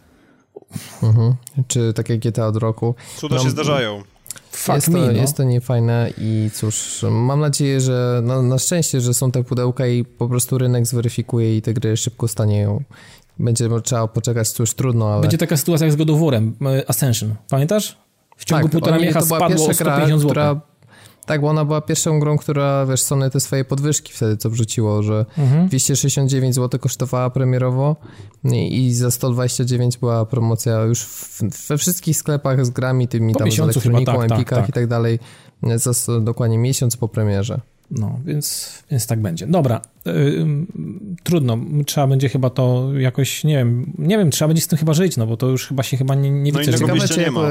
Mhm. 1.03 1.33
Czy 1.67 1.93
takie 1.93 2.17
GTA 2.17 2.47
od 2.47 2.55
roku. 2.55 2.95
Cuda 3.17 3.35
no, 3.35 3.43
się 3.43 3.49
zdarzają. 3.49 4.03
jest, 4.73 4.85
to, 4.85 4.91
no. 4.91 5.11
jest 5.11 5.37
to 5.37 5.43
niefajne 5.43 6.13
i 6.17 6.49
cóż, 6.53 7.05
mam 7.11 7.39
nadzieję, 7.39 7.81
że 7.81 8.21
no, 8.23 8.41
na 8.41 8.59
szczęście, 8.59 9.01
że 9.01 9.13
są 9.13 9.31
te 9.31 9.43
pudełka 9.43 9.87
i 9.87 10.05
po 10.05 10.27
prostu 10.27 10.57
rynek 10.57 10.85
zweryfikuje 10.85 11.57
i 11.57 11.61
te 11.61 11.73
gry 11.73 11.97
szybko 11.97 12.27
stanieją. 12.27 12.83
Będzie 13.39 13.69
trzeba 13.83 14.07
poczekać, 14.07 14.49
cóż 14.49 14.73
trudno, 14.73 15.13
ale... 15.13 15.21
Będzie 15.21 15.37
taka 15.37 15.57
sytuacja 15.57 15.85
jak 15.85 15.93
z 15.93 15.95
God 15.95 16.09
of 16.09 16.19
War'em, 16.19 16.51
e, 16.65 16.89
Ascension, 16.89 17.35
pamiętasz? 17.49 17.97
W 18.37 18.45
ciągu 18.45 18.63
tak, 18.63 18.71
półtora 18.71 18.97
miesiąca 18.97 19.21
spadło 19.21 19.67
o 19.67 19.73
150 19.73 20.21
zł. 20.21 20.29
Która 20.29 20.61
tak, 21.29 21.41
bo 21.41 21.47
ona 21.47 21.65
była 21.65 21.81
pierwszą 21.81 22.19
grą, 22.19 22.37
która, 22.37 22.85
wiesz, 22.85 23.01
Sony 23.01 23.29
te 23.29 23.39
swoje 23.39 23.65
podwyżki 23.65 24.13
wtedy 24.13 24.37
co 24.37 24.49
wrzuciło, 24.49 25.03
że 25.03 25.25
mhm. 25.37 25.67
269 25.67 26.55
zł 26.55 26.79
kosztowała 26.79 27.29
premierowo 27.29 27.95
i, 28.43 28.85
i 28.85 28.93
za 28.93 29.11
129 29.11 29.97
była 29.97 30.25
promocja 30.25 30.81
już 30.81 31.01
w, 31.03 31.41
we 31.67 31.77
wszystkich 31.77 32.17
sklepach 32.17 32.65
z 32.65 32.69
grami, 32.69 33.07
tymi 33.07 33.33
po 33.33 33.39
tam 33.39 33.51
z 33.51 33.59
elektroniką, 33.59 34.13
tak, 34.13 34.31
Empikach 34.31 34.45
tak, 34.45 34.59
tak. 34.59 34.69
i 34.69 34.73
tak 34.73 34.87
dalej, 34.87 35.19
za 35.75 35.91
dokładnie 36.21 36.57
miesiąc 36.57 36.97
po 36.97 37.07
premierze. 37.07 37.61
No, 37.91 38.19
więc, 38.25 38.73
więc 38.91 39.07
tak 39.07 39.21
będzie. 39.21 39.47
Dobra, 39.47 39.81
yy, 40.05 40.13
trudno. 41.23 41.57
Trzeba 41.85 42.07
będzie 42.07 42.29
chyba 42.29 42.49
to 42.49 42.89
jakoś, 42.97 43.43
nie 43.43 43.57
wiem, 43.57 43.93
nie 43.97 44.17
wiem, 44.17 44.31
trzeba 44.31 44.47
będzie 44.47 44.61
z 44.61 44.67
tym 44.67 44.79
chyba 44.79 44.93
żyć, 44.93 45.17
no 45.17 45.27
bo 45.27 45.37
to 45.37 45.47
już 45.47 45.67
chyba 45.67 45.83
się 45.83 45.97
chyba 45.97 46.15
nie, 46.15 46.31
nie 46.31 46.51
no 46.51 46.59
widzę. 46.59 46.77
Ciekawe, 46.77 47.07
czy 47.07 47.19
nie 47.19 47.31
ma. 47.31 47.41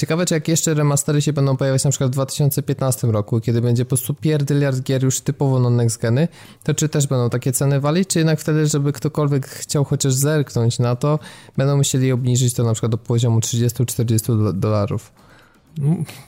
Ciekawe, 0.00 0.26
czy 0.26 0.34
jak 0.34 0.48
jeszcze 0.48 0.74
remastery 0.74 1.22
się 1.22 1.32
będą 1.32 1.56
pojawiać 1.56 1.84
na 1.84 1.90
przykład 1.90 2.10
w 2.10 2.12
2015 2.12 3.06
roku, 3.06 3.40
kiedy 3.40 3.60
będzie 3.60 3.84
po 3.84 3.88
prostu 3.88 4.14
pierdyliard 4.14 4.80
gier 4.80 5.04
już 5.04 5.20
typowo 5.20 5.60
na 5.60 5.70
next 5.70 6.00
geny, 6.00 6.28
to 6.64 6.74
czy 6.74 6.88
też 6.88 7.06
będą 7.06 7.30
takie 7.30 7.52
ceny 7.52 7.80
walić, 7.80 8.08
czy 8.08 8.18
jednak 8.18 8.40
wtedy, 8.40 8.66
żeby 8.66 8.92
ktokolwiek 8.92 9.46
chciał 9.46 9.84
chociaż 9.84 10.14
zerknąć 10.14 10.78
na 10.78 10.96
to, 10.96 11.18
będą 11.56 11.76
musieli 11.76 12.12
obniżyć 12.12 12.54
to 12.54 12.64
na 12.64 12.72
przykład 12.72 12.92
do 12.92 12.98
poziomu 12.98 13.38
30-40 13.38 14.58
dolarów? 14.58 15.12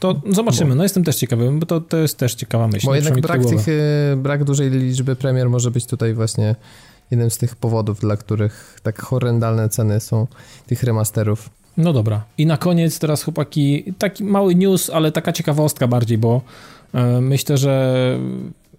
To 0.01 0.21
zobaczymy, 0.31 0.75
no 0.75 0.83
jestem 0.83 1.05
też 1.05 1.17
ciekawy, 1.17 1.51
bo 1.53 1.67
to, 1.67 1.81
to 1.81 1.97
jest 1.97 2.19
też 2.19 2.35
ciekawa 2.35 2.69
myśl. 2.69 2.87
Bo 2.87 2.95
jednak 2.95 3.21
brak, 3.21 3.47
tych, 3.47 3.69
y, 3.69 4.17
brak 4.17 4.45
dużej 4.45 4.71
liczby 4.71 5.17
premier 5.17 5.51
może 5.51 5.71
być 5.71 5.87
tutaj 5.87 6.15
właśnie 6.15 6.57
jednym 7.11 7.31
z 7.31 7.39
tych 7.39 7.57
powodów, 7.57 8.01
dla 8.01 8.17
których 8.17 8.81
tak 8.83 9.03
horrendalne 9.03 9.69
ceny 9.69 10.01
są 10.01 10.27
tych 10.67 10.83
remasterów. 10.83 11.62
No 11.77 11.93
dobra. 11.93 12.25
I 12.39 12.47
na 12.47 12.57
koniec 12.57 12.99
teraz 12.99 13.23
chłopaki, 13.23 13.85
taki 13.99 14.25
mały 14.25 14.55
news, 14.55 14.91
ale 14.91 15.13
taka 15.13 15.33
ciekawostka 15.33 15.87
bardziej, 15.87 16.19
bo 16.19 16.41
e, 16.95 17.21
myślę, 17.21 17.59
że 17.59 18.19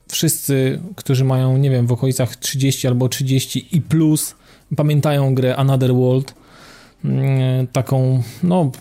wszyscy, 0.07 0.79
którzy 0.95 1.25
mają, 1.25 1.57
nie 1.57 1.69
wiem, 1.69 1.87
w 1.87 1.91
okolicach 1.91 2.35
30 2.35 2.87
albo 2.87 3.09
30 3.09 3.67
i 3.71 3.81
plus, 3.81 4.35
pamiętają 4.75 5.35
grę 5.35 5.55
Another 5.55 5.93
World, 5.93 6.33
mm, 7.05 7.67
taką, 7.67 8.23
no, 8.43 8.71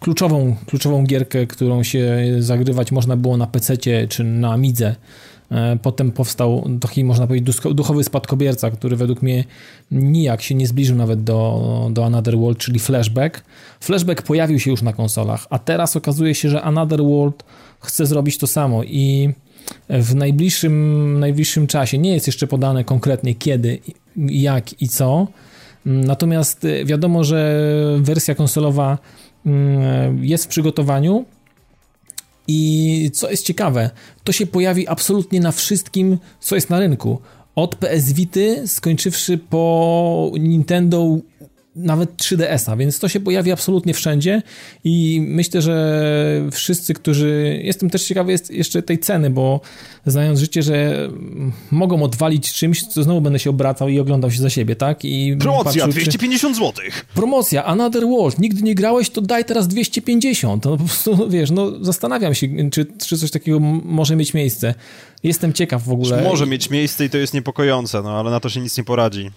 kluczową, 0.00 0.56
kluczową 0.66 1.04
gierkę, 1.04 1.46
którą 1.46 1.82
się 1.82 2.18
zagrywać 2.38 2.92
można 2.92 3.16
było 3.16 3.36
na 3.36 3.46
PC 3.46 3.76
czy 4.08 4.24
na 4.24 4.52
Amidze 4.52 4.86
E, 4.86 4.96
potem 5.82 6.12
powstał 6.12 6.68
taki, 6.80 7.04
można 7.04 7.26
powiedzieć, 7.26 7.56
duchowy 7.74 8.04
spadkobierca, 8.04 8.70
który 8.70 8.96
według 8.96 9.22
mnie 9.22 9.44
nijak 9.90 10.42
się 10.42 10.54
nie 10.54 10.66
zbliżył 10.66 10.96
nawet 10.96 11.24
do, 11.24 11.88
do 11.92 12.04
Another 12.04 12.38
World, 12.38 12.58
czyli 12.58 12.78
Flashback. 12.78 13.44
Flashback 13.80 14.22
pojawił 14.22 14.58
się 14.58 14.70
już 14.70 14.82
na 14.82 14.92
konsolach, 14.92 15.46
a 15.50 15.58
teraz 15.58 15.96
okazuje 15.96 16.34
się, 16.34 16.48
że 16.48 16.62
Another 16.62 17.02
World 17.02 17.44
chce 17.80 18.06
zrobić 18.06 18.38
to 18.38 18.46
samo 18.46 18.84
i 18.84 19.34
w 19.88 20.14
najbliższym, 20.14 21.18
najbliższym 21.20 21.66
czasie 21.66 21.98
nie 21.98 22.14
jest 22.14 22.26
jeszcze 22.26 22.46
podane 22.46 22.84
konkretnie 22.84 23.34
kiedy, 23.34 23.78
jak 24.16 24.82
i 24.82 24.88
co. 24.88 25.26
Natomiast 25.84 26.66
wiadomo, 26.84 27.24
że 27.24 27.64
wersja 28.00 28.34
konsolowa 28.34 28.98
mm, 29.46 30.24
jest 30.24 30.44
w 30.44 30.48
przygotowaniu 30.48 31.24
i 32.48 33.10
co 33.14 33.30
jest 33.30 33.46
ciekawe, 33.46 33.90
to 34.24 34.32
się 34.32 34.46
pojawi 34.46 34.88
absolutnie 34.88 35.40
na 35.40 35.52
wszystkim, 35.52 36.18
co 36.40 36.54
jest 36.54 36.70
na 36.70 36.78
rynku. 36.78 37.20
Od 37.54 37.76
PS 37.76 38.12
Vity, 38.12 38.62
skończywszy 38.66 39.38
po 39.38 40.32
Nintendo 40.40 41.18
nawet 41.76 42.16
3DS-a, 42.16 42.76
więc 42.76 42.98
to 42.98 43.08
się 43.08 43.20
pojawi 43.20 43.52
absolutnie 43.52 43.94
wszędzie 43.94 44.42
i 44.84 45.22
myślę, 45.26 45.62
że 45.62 46.48
wszyscy, 46.52 46.94
którzy... 46.94 47.60
Jestem 47.64 47.90
też 47.90 48.04
ciekawy 48.04 48.32
jest 48.32 48.50
jeszcze 48.50 48.82
tej 48.82 48.98
ceny, 48.98 49.30
bo 49.30 49.60
znając 50.06 50.38
życie, 50.38 50.62
że 50.62 51.08
mogą 51.70 52.02
odwalić 52.02 52.52
czymś, 52.52 52.86
co 52.86 53.02
znowu 53.02 53.20
będę 53.20 53.38
się 53.38 53.50
obracał 53.50 53.88
i 53.88 54.00
oglądał 54.00 54.30
się 54.30 54.42
za 54.42 54.50
siebie, 54.50 54.76
tak? 54.76 55.04
I 55.04 55.36
Promocja, 55.40 55.86
patrzył, 55.86 56.02
250 56.02 56.56
zł. 56.56 56.72
Promocja, 57.14 57.64
Another 57.64 58.06
World, 58.06 58.38
nigdy 58.38 58.62
nie 58.62 58.74
grałeś, 58.74 59.10
to 59.10 59.20
daj 59.20 59.44
teraz 59.44 59.68
250. 59.68 60.64
No 60.64 60.76
po 60.76 60.84
prostu, 60.84 61.28
wiesz, 61.28 61.50
no 61.50 61.84
zastanawiam 61.84 62.34
się, 62.34 62.70
czy, 62.70 62.86
czy 63.06 63.18
coś 63.18 63.30
takiego 63.30 63.60
może 63.84 64.16
mieć 64.16 64.34
miejsce. 64.34 64.74
Jestem 65.22 65.52
ciekaw 65.52 65.84
w 65.84 65.92
ogóle. 65.92 66.22
Może 66.22 66.46
mieć 66.46 66.70
miejsce 66.70 67.04
i 67.04 67.10
to 67.10 67.18
jest 67.18 67.34
niepokojące, 67.34 68.02
no 68.02 68.10
ale 68.18 68.30
na 68.30 68.40
to 68.40 68.48
się 68.48 68.60
nic 68.60 68.78
nie 68.78 68.84
poradzi. 68.84 69.30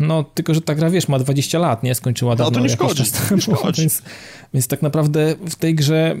No, 0.00 0.24
tylko, 0.24 0.54
że 0.54 0.60
ta 0.60 0.74
gra, 0.74 0.90
wiesz, 0.90 1.08
ma 1.08 1.18
20 1.18 1.58
lat, 1.58 1.82
nie? 1.82 1.94
Skończyła 1.94 2.36
dawno. 2.36 2.50
No 2.50 2.54
to 2.54 2.62
nie 2.62 2.68
szkodzi, 2.68 3.02
nie 3.30 3.40
szkodzi. 3.56 3.82
Więc, 3.82 4.02
więc 4.54 4.68
tak 4.68 4.82
naprawdę 4.82 5.34
w 5.50 5.54
tej 5.54 5.74
grze 5.74 6.16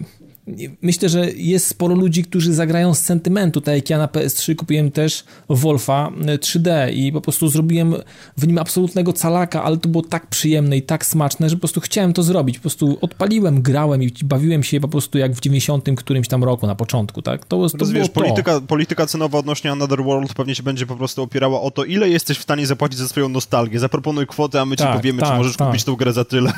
myślę, 0.82 1.08
że 1.08 1.30
jest 1.30 1.66
sporo 1.66 1.94
ludzi, 1.94 2.24
którzy 2.24 2.54
zagrają 2.54 2.94
z 2.94 2.98
sentymentu, 2.98 3.60
tak 3.60 3.74
jak 3.74 3.90
ja 3.90 3.98
na 3.98 4.06
PS3 4.06 4.54
kupiłem 4.54 4.90
też 4.90 5.24
Wolfa 5.48 6.12
3D 6.20 6.68
e, 6.70 6.92
i 6.92 7.12
po 7.12 7.20
prostu 7.20 7.48
zrobiłem 7.48 7.94
w 8.36 8.46
nim 8.46 8.58
absolutnego 8.58 9.12
calaka, 9.12 9.62
ale 9.62 9.76
to 9.76 9.88
było 9.88 10.02
tak 10.02 10.26
przyjemne 10.26 10.76
i 10.76 10.82
tak 10.82 11.06
smaczne, 11.06 11.50
że 11.50 11.56
po 11.56 11.60
prostu 11.60 11.80
chciałem 11.80 12.12
to 12.12 12.22
zrobić. 12.22 12.58
Po 12.58 12.62
prostu 12.62 12.98
odpaliłem, 13.00 13.62
grałem 13.62 14.02
i 14.02 14.12
bawiłem 14.24 14.62
się 14.62 14.80
po 14.80 14.88
prostu 14.88 15.18
jak 15.18 15.32
w 15.32 15.40
90 15.40 15.88
którymś 15.96 16.28
tam 16.28 16.44
roku 16.44 16.66
na 16.66 16.74
początku, 16.74 17.22
tak? 17.22 17.44
To, 17.44 17.70
to 17.70 17.86
wiesz, 17.86 18.08
polityka, 18.08 18.60
polityka 18.60 19.06
cenowa 19.06 19.38
odnośnie 19.38 19.72
Another 19.72 20.04
World 20.04 20.34
pewnie 20.34 20.54
się 20.54 20.62
będzie 20.62 20.86
po 20.86 20.96
prostu 20.96 21.22
opierała 21.22 21.60
o 21.60 21.70
to, 21.70 21.84
ile 21.84 22.08
jesteś 22.08 22.38
w 22.38 22.42
stanie 22.42 22.66
zapłacić 22.66 22.98
za 22.98 23.08
swoją 23.08 23.28
nostalgię. 23.28 23.78
Zaproponuj 23.78 24.26
kwotę, 24.26 24.60
a 24.60 24.64
my 24.64 24.76
tak, 24.76 24.88
ci 24.88 24.96
powiemy, 24.96 25.20
tak, 25.20 25.30
czy 25.30 25.36
możesz 25.36 25.56
tak. 25.56 25.68
kupić 25.68 25.84
tą 25.84 25.96
grę 25.96 26.12
za 26.12 26.24
tyle. 26.24 26.52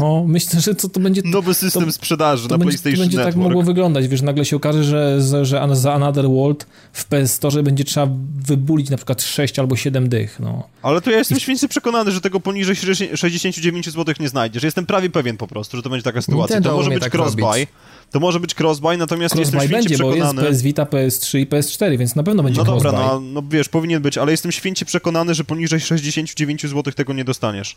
No, 0.00 0.24
myślę, 0.26 0.60
że 0.60 0.74
co 0.74 0.88
to 0.88 1.00
będzie... 1.00 1.22
Nowy 1.24 1.54
system 1.54 1.84
to, 1.84 1.92
sprzedaży 1.92 2.48
to 2.48 2.54
na 2.54 2.58
będzie, 2.58 2.78
PlayStation 2.78 3.31
tak 3.34 3.42
mogło 3.42 3.62
wyglądać, 3.62 4.08
wiesz, 4.08 4.22
nagle 4.22 4.44
się 4.44 4.56
okaże, 4.56 4.84
że, 4.84 5.20
że 5.44 5.68
za 5.72 5.92
Another 5.92 6.28
World 6.28 6.66
w 6.92 7.04
PS 7.04 7.34
Store 7.34 7.62
będzie 7.62 7.84
trzeba 7.84 8.08
wybulić 8.46 8.90
na 8.90 8.96
przykład 8.96 9.22
6 9.22 9.58
albo 9.58 9.76
7 9.76 10.08
dych, 10.08 10.40
no. 10.40 10.68
Ale 10.82 11.00
to 11.00 11.10
ja 11.10 11.18
jestem 11.18 11.38
I... 11.38 11.40
święcie 11.40 11.68
przekonany, 11.68 12.10
że 12.10 12.20
tego 12.20 12.40
poniżej 12.40 12.76
69 13.14 13.90
zł 13.90 14.14
nie 14.20 14.28
znajdziesz. 14.28 14.62
Jestem 14.62 14.86
prawie 14.86 15.10
pewien 15.10 15.36
po 15.36 15.46
prostu, 15.46 15.76
że 15.76 15.82
to 15.82 15.90
będzie 15.90 16.04
taka 16.04 16.22
sytuacja. 16.22 16.56
Nintendo 16.56 16.70
to 16.70 16.76
może 16.76 16.90
być 16.90 17.02
tak 17.02 17.14
crossbuy. 17.14 17.66
To 18.10 18.20
może 18.20 18.40
być 18.40 18.60
crossbuy, 18.60 18.96
natomiast 18.96 19.34
crossbuy 19.34 19.58
jestem 19.58 19.60
święcie 19.60 19.98
będzie, 19.98 20.14
przekonany... 20.14 20.40
bo 20.40 20.48
jest 20.48 20.52
PS 20.52 20.62
Vita, 20.62 20.84
PS3 20.84 21.38
i 21.38 21.46
PS4, 21.46 21.98
więc 21.98 22.16
na 22.16 22.22
pewno 22.22 22.42
będzie 22.42 22.58
No 22.58 22.64
dobra, 22.64 22.92
no, 22.92 23.20
no 23.20 23.42
wiesz, 23.50 23.68
powinien 23.68 24.02
być, 24.02 24.18
ale 24.18 24.30
jestem 24.32 24.52
święcie 24.52 24.84
przekonany, 24.84 25.34
że 25.34 25.44
poniżej 25.44 25.80
69 25.80 26.62
zł 26.62 26.92
tego 26.92 27.12
nie 27.12 27.24
dostaniesz. 27.24 27.76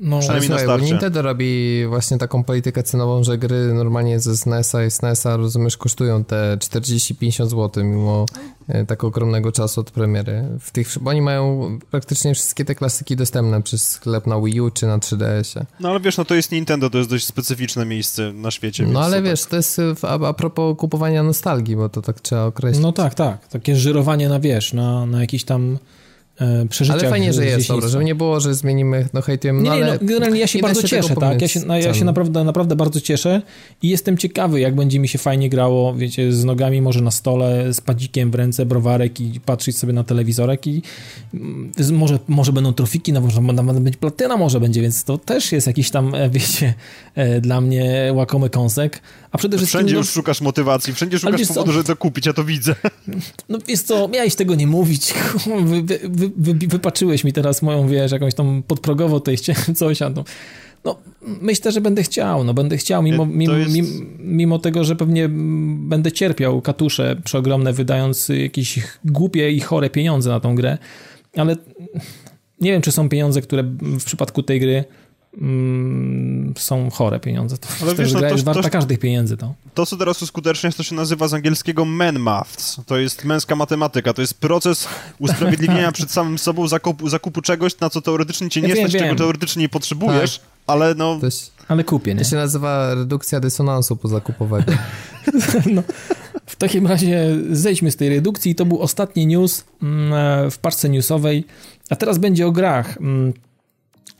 No, 0.00 0.18
Przynajmniej 0.18 0.48
słuchaj, 0.48 0.66
na 0.66 0.72
starcie. 0.72 0.92
Nintendo 0.92 1.22
robi 1.22 1.82
właśnie 1.88 2.18
taką 2.18 2.44
politykę 2.44 2.82
cenową, 2.82 3.24
że 3.24 3.38
gry 3.38 3.74
normalnie 3.74 4.20
ze 4.20 4.36
SNES-a 4.36 4.84
i 4.84 4.90
SNES-a, 4.90 5.36
rozumiesz, 5.36 5.76
kosztują 5.76 6.24
te 6.24 6.56
40-50 6.60 7.48
zł 7.48 7.84
mimo 7.84 8.26
e, 8.68 8.86
tak 8.86 9.04
ogromnego 9.04 9.52
czasu 9.52 9.80
od 9.80 9.90
premiery. 9.90 10.44
W 10.60 10.70
tych, 10.70 10.88
bo 11.00 11.10
oni 11.10 11.22
mają 11.22 11.78
praktycznie 11.90 12.34
wszystkie 12.34 12.64
te 12.64 12.74
klasyki 12.74 13.16
dostępne 13.16 13.62
przez 13.62 13.88
sklep 13.88 14.26
na 14.26 14.40
Wii 14.40 14.60
U 14.60 14.70
czy 14.70 14.86
na 14.86 14.98
3DS-ie. 14.98 15.66
No 15.80 15.88
ale 15.88 16.00
wiesz, 16.00 16.16
no 16.16 16.24
to 16.24 16.34
jest 16.34 16.52
Nintendo, 16.52 16.90
to 16.90 16.98
jest 16.98 17.10
dość 17.10 17.26
specyficzne 17.26 17.86
miejsce 17.86 18.32
na 18.32 18.50
świecie. 18.50 18.86
No 18.86 19.00
ale 19.00 19.16
to 19.16 19.22
wiesz, 19.22 19.40
tak. 19.40 19.50
to 19.50 19.56
jest 19.56 19.80
a, 20.02 20.28
a 20.28 20.32
propos 20.32 20.76
kupowania 20.78 21.22
nostalgii, 21.22 21.76
bo 21.76 21.88
to 21.88 22.02
tak 22.02 22.20
trzeba 22.20 22.44
określić. 22.44 22.82
No 22.82 22.92
tak, 22.92 23.14
tak. 23.14 23.48
Takie 23.48 23.76
żyrowanie 23.76 24.28
na, 24.28 24.40
wiesz, 24.40 24.72
na, 24.72 25.06
na 25.06 25.20
jakiś 25.20 25.44
tam 25.44 25.78
przeżyciach. 26.68 27.00
Ale 27.00 27.10
fajnie, 27.10 27.32
że 27.32 27.44
jest, 27.44 27.68
dobra, 27.68 27.88
żeby 27.88 28.04
nie 28.04 28.14
było, 28.14 28.40
że 28.40 28.54
zmienimy, 28.54 29.08
no 29.12 29.22
hejtujemy, 29.22 29.62
no, 29.62 29.76
nie, 29.76 29.84
ale... 29.84 29.92
No, 29.92 29.98
generalnie 30.02 30.40
ja 30.40 30.46
się 30.46 30.58
bardzo 30.58 30.82
się 30.82 30.88
cieszę, 30.88 31.14
tak, 31.14 31.42
ja 31.42 31.48
się, 31.48 31.60
no, 31.66 31.78
ja 31.78 31.94
się 31.94 32.04
naprawdę, 32.04 32.44
naprawdę 32.44 32.76
bardzo 32.76 33.00
cieszę 33.00 33.42
i 33.82 33.88
jestem 33.88 34.18
ciekawy, 34.18 34.60
jak 34.60 34.74
będzie 34.74 34.98
mi 34.98 35.08
się 35.08 35.18
fajnie 35.18 35.48
grało, 35.48 35.94
wiecie, 35.94 36.32
z 36.32 36.44
nogami 36.44 36.82
może 36.82 37.00
na 37.00 37.10
stole, 37.10 37.72
z 37.72 37.80
padzikiem 37.80 38.30
w 38.30 38.34
ręce, 38.34 38.66
browarek 38.66 39.20
i 39.20 39.40
patrzeć 39.40 39.78
sobie 39.78 39.92
na 39.92 40.04
telewizorek 40.04 40.66
i 40.66 40.82
mm, 41.34 41.72
może, 41.92 42.18
może 42.28 42.52
będą 42.52 42.72
trofiki, 42.72 43.12
no 43.12 43.20
może 43.20 43.40
nawet 43.40 43.78
być 43.78 43.96
platyna 43.96 44.36
może 44.36 44.60
będzie, 44.60 44.82
więc 44.82 45.04
to 45.04 45.18
też 45.18 45.52
jest 45.52 45.66
jakiś 45.66 45.90
tam, 45.90 46.14
e, 46.14 46.30
wiecie, 46.30 46.74
e, 47.14 47.40
dla 47.40 47.60
mnie 47.60 48.12
łakomy 48.14 48.50
kąsek, 48.50 49.00
a 49.30 49.38
przede 49.38 49.56
wszystkim... 49.56 49.78
Wszędzie 49.78 49.94
no, 49.94 50.00
już 50.00 50.10
szukasz 50.10 50.40
motywacji, 50.40 50.94
wszędzie 50.94 51.18
szukasz 51.18 51.48
powodu, 51.48 51.72
żeby 51.72 51.84
to 51.84 51.96
kupić, 51.96 52.26
ja 52.26 52.32
to 52.32 52.44
widzę. 52.44 52.74
No 53.48 53.58
wiesz 53.66 53.82
co, 53.82 54.08
miałeś 54.08 54.34
tego 54.34 54.54
nie 54.54 54.66
mówić, 54.66 55.14
wy, 55.66 55.82
wy, 55.82 56.30
wy, 56.36 56.54
wypaczyłeś 56.68 57.24
mi 57.24 57.32
teraz 57.32 57.62
moją, 57.62 57.88
wiesz, 57.88 58.12
jakąś 58.12 58.34
tam 58.34 58.62
podprogowo 58.62 59.20
tej 59.20 59.36
coś, 59.76 60.02
a 60.02 60.10
no, 60.10 60.24
no 60.84 60.98
myślę, 61.22 61.72
że 61.72 61.80
będę 61.80 62.02
chciał, 62.02 62.44
no 62.44 62.54
będę 62.54 62.76
chciał, 62.76 63.02
mimo, 63.02 63.26
mimo, 63.26 63.54
jest... 63.54 63.88
mimo 64.18 64.58
tego, 64.58 64.84
że 64.84 64.96
pewnie 64.96 65.28
będę 65.78 66.12
cierpiał 66.12 66.60
katusze 66.60 67.16
przeogromne, 67.24 67.72
wydając 67.72 68.28
jakieś 68.28 68.80
głupie 69.04 69.50
i 69.50 69.60
chore 69.60 69.90
pieniądze 69.90 70.30
na 70.30 70.40
tą 70.40 70.54
grę, 70.54 70.78
ale 71.36 71.56
nie 72.60 72.72
wiem, 72.72 72.82
czy 72.82 72.92
są 72.92 73.08
pieniądze, 73.08 73.42
które 73.42 73.62
w 73.80 74.04
przypadku 74.04 74.42
tej 74.42 74.60
gry 74.60 74.84
mm, 75.40 76.54
są 76.56 76.90
chore 76.90 77.20
pieniądze. 77.20 77.58
To, 77.58 77.68
Ale 77.82 77.94
wiesz, 77.94 78.12
no, 78.12 78.18
gra 78.18 78.28
to, 78.28 78.34
jest 78.34 78.44
warta 78.44 78.62
to, 78.62 78.70
każdych 78.70 78.98
pieniędzy. 78.98 79.36
To. 79.36 79.54
to, 79.74 79.86
co 79.86 79.96
teraz 79.96 80.22
uskutecznie 80.22 80.72
to 80.72 80.82
się 80.82 80.94
nazywa 80.94 81.28
z 81.28 81.34
angielskiego 81.34 81.84
man 81.84 82.18
maths. 82.18 82.80
To 82.86 82.98
jest 82.98 83.24
męska 83.24 83.56
matematyka. 83.56 84.12
To 84.12 84.20
jest 84.20 84.34
proces 84.34 84.88
usprawiedliwienia 85.18 85.92
przed 85.98 86.10
samym 86.10 86.38
sobą 86.38 86.68
zakupu, 86.68 87.08
zakupu 87.08 87.42
czegoś, 87.42 87.80
na 87.80 87.90
co 87.90 88.00
teoretycznie 88.00 88.50
cię 88.50 88.60
ja 88.60 88.68
nie 88.68 88.74
wiem, 88.74 88.84
stać, 88.84 88.92
wiem. 88.92 89.02
czego 89.02 89.16
teoretycznie 89.16 89.62
nie 89.62 89.68
potrzebujesz, 89.68 90.38
tak. 90.38 90.48
ale 90.66 90.94
no... 90.94 91.18
Jest, 91.22 91.52
ale 91.68 91.84
kupię, 91.84 92.14
nie? 92.14 92.20
To 92.20 92.30
się 92.30 92.36
nazywa 92.36 92.94
redukcja 92.94 93.40
dysonansu 93.40 93.96
pozakupowego. 93.96 94.72
no. 95.74 95.82
W 96.46 96.56
takim 96.56 96.86
razie 96.86 97.36
zejdźmy 97.50 97.90
z 97.90 97.96
tej 97.96 98.08
redukcji. 98.08 98.54
To 98.54 98.64
był 98.64 98.82
ostatni 98.82 99.26
news 99.26 99.64
mm, 99.82 100.50
w 100.50 100.58
paczce 100.58 100.88
newsowej. 100.88 101.44
A 101.90 101.96
teraz 101.96 102.18
będzie 102.18 102.46
o 102.46 102.52
grach. 102.52 102.98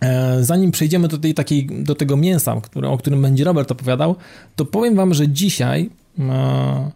E, 0.00 0.44
zanim 0.44 0.70
przejdziemy 0.70 1.08
do, 1.08 1.18
tej, 1.18 1.34
takiej, 1.34 1.66
do 1.66 1.94
tego 1.94 2.16
mięsa, 2.16 2.60
który, 2.60 2.88
o 2.88 2.98
którym 2.98 3.22
będzie 3.22 3.44
Robert 3.44 3.72
opowiadał, 3.72 4.16
to 4.56 4.64
powiem 4.64 4.94
wam, 4.94 5.14
że 5.14 5.28
dzisiaj 5.28 5.90
e, 6.18 6.90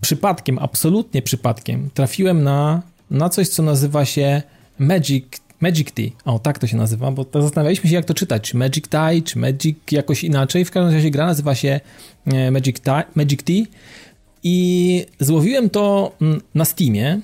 przypadkiem, 0.00 0.58
absolutnie 0.58 1.22
przypadkiem, 1.22 1.90
trafiłem 1.94 2.42
na, 2.42 2.82
na 3.10 3.28
coś, 3.28 3.48
co 3.48 3.62
nazywa 3.62 4.04
się 4.04 4.42
Magic, 4.78 5.24
Magic 5.60 5.92
Tea. 5.92 6.10
O, 6.24 6.38
tak 6.38 6.58
to 6.58 6.66
się 6.66 6.76
nazywa, 6.76 7.10
bo 7.10 7.26
zastanawialiśmy 7.42 7.90
się, 7.90 7.96
jak 7.96 8.04
to 8.04 8.14
czytać. 8.14 8.50
Czy 8.50 8.56
Magic 8.56 8.88
Tea, 8.88 9.10
czy 9.24 9.38
Magic 9.38 9.76
jakoś 9.90 10.24
inaczej. 10.24 10.64
W 10.64 10.70
każdym 10.70 10.94
razie 10.94 11.10
gra 11.10 11.26
nazywa 11.26 11.54
się 11.54 11.80
e, 12.26 12.50
Magic 12.50 12.80
Tea, 12.80 13.04
Magic 13.14 13.42
Tea. 13.42 13.64
I 14.42 15.06
złowiłem 15.20 15.70
to 15.70 16.12
mm, 16.20 16.40
na 16.54 16.64
Steamie 16.64 17.20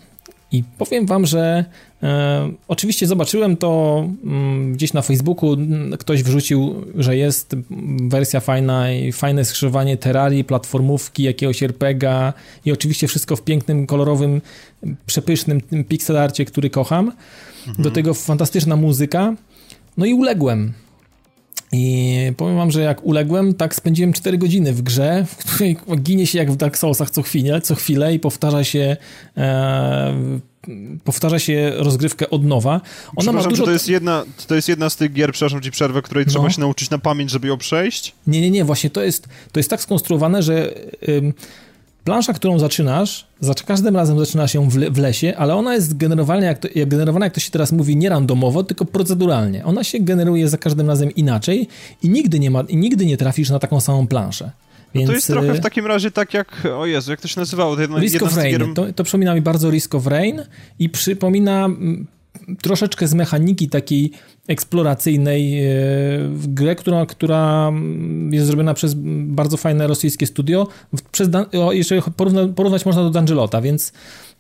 i 0.53 0.65
powiem 0.79 1.07
wam, 1.07 1.27
że 1.27 1.65
oczywiście 2.69 3.07
zobaczyłem 3.07 3.57
to 3.57 4.05
mm, 4.25 4.73
gdzieś 4.73 4.93
na 4.93 5.03
Facebooku, 5.03 5.57
ktoś 5.99 6.23
wrzucił, 6.23 6.85
że 6.97 7.17
jest 7.17 7.57
wersja 8.01 8.41
fajna 8.41 8.93
i 8.93 9.13
fajne 9.13 9.45
skrzyżowanie 9.45 9.97
Terrarii, 9.97 10.45
platformówki, 10.45 11.23
jakiegoś 11.23 11.63
RPGa 11.63 12.33
i 12.65 12.73
oczywiście 12.73 13.09
wszystko 13.09 13.37
w 13.37 13.43
pięknym, 13.43 13.87
kolorowym, 13.87 14.41
przepysznym 15.07 15.61
pixelarcie, 15.89 16.45
który 16.45 16.71
kocham. 16.71 17.13
Mhm. 17.67 17.83
Do 17.83 17.91
tego 17.91 18.15
fantastyczna 18.15 18.77
muzyka. 18.77 19.35
No 19.97 20.07
i 20.07 20.15
uległem. 20.15 20.73
I 21.73 22.33
powiem 22.37 22.57
wam, 22.57 22.71
że 22.71 22.81
jak 22.81 23.05
uległem, 23.05 23.55
tak 23.55 23.75
spędziłem 23.75 24.13
4 24.13 24.39
godziny 24.39 24.73
w 24.73 24.83
grze, 24.83 25.27
w 25.29 25.37
której 25.37 25.77
ginie 25.97 26.27
się 26.27 26.39
jak 26.39 26.53
w 26.53 26.57
Dark 26.57 26.77
Soulsach 26.79 27.11
co 27.11 27.23
chwilę, 27.23 27.61
co 27.61 27.75
chwilę 27.75 28.15
i 28.15 28.19
powtarza 28.19 28.65
się 28.65 28.97
e, 29.37 30.41
powtarza 31.05 31.39
się 31.39 31.73
rozgrywkę 31.77 32.31
od 32.31 32.45
nowa. 32.45 32.81
Ona 33.17 33.33
ma 33.33 33.43
dużo... 33.43 33.65
to, 33.65 33.71
jest 33.71 33.89
jedna, 33.89 34.25
to 34.47 34.55
jest 34.55 34.69
jedna 34.69 34.91
z 34.91 34.97
tych 34.97 35.13
gier, 35.13 35.33
przepraszam 35.33 35.63
ci 35.63 35.71
przerwę, 35.71 36.03
której 36.03 36.25
no. 36.27 36.33
trzeba 36.33 36.51
się 36.51 36.61
nauczyć 36.61 36.91
na 36.91 36.99
pamięć, 36.99 37.31
żeby 37.31 37.49
ją 37.49 37.59
przejść? 37.59 38.15
Nie, 38.27 38.41
nie, 38.41 38.51
nie, 38.51 38.65
właśnie 38.65 38.91
to 38.91 39.03
jest, 39.03 39.29
to 39.53 39.61
jest 39.61 39.71
tak 39.71 39.81
skonstruowane, 39.81 40.43
że 40.43 40.75
plansza, 42.05 42.33
którą 42.33 42.59
zaczynasz, 42.59 43.27
za 43.41 43.55
każdym 43.55 43.97
razem 43.97 44.19
zaczynasz 44.19 44.55
ją 44.55 44.69
w, 44.69 44.77
le, 44.77 44.91
w 44.91 44.99
lesie, 44.99 45.37
ale 45.37 45.55
ona 45.55 45.75
jest 45.75 45.97
generowana 45.97 46.47
jak, 46.47 46.59
to, 46.59 46.69
generowana, 46.87 47.27
jak 47.27 47.35
to 47.35 47.41
się 47.41 47.51
teraz 47.51 47.73
mówi, 47.73 47.97
nie 47.97 48.09
randomowo, 48.09 48.65
tylko 48.65 48.85
proceduralnie. 48.85 49.65
Ona 49.65 49.85
się 49.85 50.01
generuje 50.01 50.49
za 50.49 50.59
każdym 50.59 50.89
razem 50.89 51.11
inaczej 51.11 51.69
i 52.03 52.09
nigdy 52.09 52.41
nie, 52.41 52.51
ma, 52.51 52.61
i 52.61 52.77
nigdy 52.77 53.07
nie 53.07 53.17
trafisz 53.17 53.51
na 53.51 53.59
taką 53.59 53.81
samą 53.81 54.07
planszę. 54.07 54.51
Więc... 54.95 55.07
No 55.07 55.13
to 55.13 55.15
jest 55.15 55.27
trochę 55.27 55.53
w 55.53 55.57
y, 55.57 55.61
takim 55.61 55.87
razie 55.87 56.11
tak 56.11 56.35
jak, 56.35 56.63
o 56.77 56.87
Jezu, 56.87 57.11
jak 57.11 57.21
to 57.21 57.29
się 57.29 57.41
nazywało? 57.41 57.75
To 57.75 57.81
jedna, 57.81 57.99
Risk 57.99 58.23
of 58.23 58.37
Rain. 58.37 58.59
Gier... 58.59 58.75
To, 58.75 58.93
to 58.93 59.05
przypomina 59.05 59.35
mi 59.35 59.41
bardzo 59.41 59.71
Risk 59.71 59.95
of 59.95 60.07
Rain 60.07 60.43
i 60.79 60.89
przypomina 60.89 61.69
troszeczkę 62.63 63.09
z 63.09 63.15
mechaniki 63.15 63.69
takiej 63.69 64.11
eksploracyjnej 64.49 65.59
e, 65.59 65.71
w 66.29 66.45
grę, 66.47 66.75
która, 66.75 67.07
która 67.07 67.73
jest 68.31 68.47
zrobiona 68.47 68.75
przez 68.75 68.95
bardzo 69.27 69.57
fajne 69.57 69.87
rosyjskie 69.87 70.27
studio. 70.27 70.67
Przez, 71.13 71.29
porówna, 72.17 72.49
porównać 72.49 72.87
można 72.87 73.03
do 73.03 73.11
Dungelota, 73.11 73.61
więc 73.61 73.93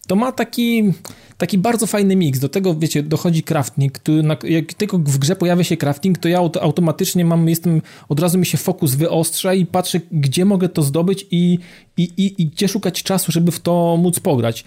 to 0.06 0.16
ma 0.16 0.32
taki, 0.32 0.92
taki 1.38 1.58
bardzo 1.58 1.86
fajny 1.86 2.16
miks. 2.16 2.38
Do 2.40 2.48
tego, 2.48 2.74
wiecie, 2.74 3.02
dochodzi 3.02 3.42
crafting. 3.42 3.92
Który, 3.92 4.22
jak 4.44 4.74
tylko 4.74 4.98
w 4.98 5.18
grze 5.18 5.36
pojawia 5.36 5.64
się 5.64 5.76
crafting, 5.76 6.18
to 6.18 6.28
ja 6.28 6.38
automatycznie 6.38 7.24
mam, 7.24 7.48
jestem, 7.48 7.82
od 8.08 8.20
razu 8.20 8.38
mi 8.38 8.46
się 8.46 8.58
fokus 8.58 8.94
wyostrza 8.94 9.54
i 9.54 9.66
patrzę, 9.66 10.00
gdzie 10.12 10.44
mogę 10.44 10.68
to 10.68 10.82
zdobyć 10.82 11.26
i, 11.30 11.58
i, 11.96 12.02
i, 12.02 12.42
i 12.42 12.46
gdzie 12.46 12.68
szukać 12.68 13.02
czasu, 13.02 13.32
żeby 13.32 13.52
w 13.52 13.60
to 13.60 13.96
móc 13.96 14.20
pograć. 14.20 14.64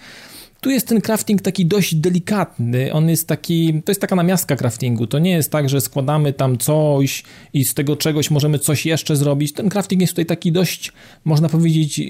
Tu 0.64 0.70
jest 0.70 0.88
ten 0.88 1.00
crafting 1.00 1.42
taki 1.42 1.66
dość 1.66 1.94
delikatny, 1.94 2.92
on 2.92 3.08
jest 3.08 3.28
taki, 3.28 3.82
to 3.84 3.90
jest 3.90 4.00
taka 4.00 4.16
namiastka 4.16 4.56
craftingu, 4.56 5.06
to 5.06 5.18
nie 5.18 5.30
jest 5.30 5.50
tak, 5.50 5.68
że 5.68 5.80
składamy 5.80 6.32
tam 6.32 6.58
coś 6.58 7.22
i 7.52 7.64
z 7.64 7.74
tego 7.74 7.96
czegoś 7.96 8.30
możemy 8.30 8.58
coś 8.58 8.86
jeszcze 8.86 9.16
zrobić. 9.16 9.52
Ten 9.52 9.68
crafting 9.68 10.00
jest 10.00 10.12
tutaj 10.12 10.26
taki 10.26 10.52
dość, 10.52 10.92
można 11.24 11.48
powiedzieć, 11.48 12.00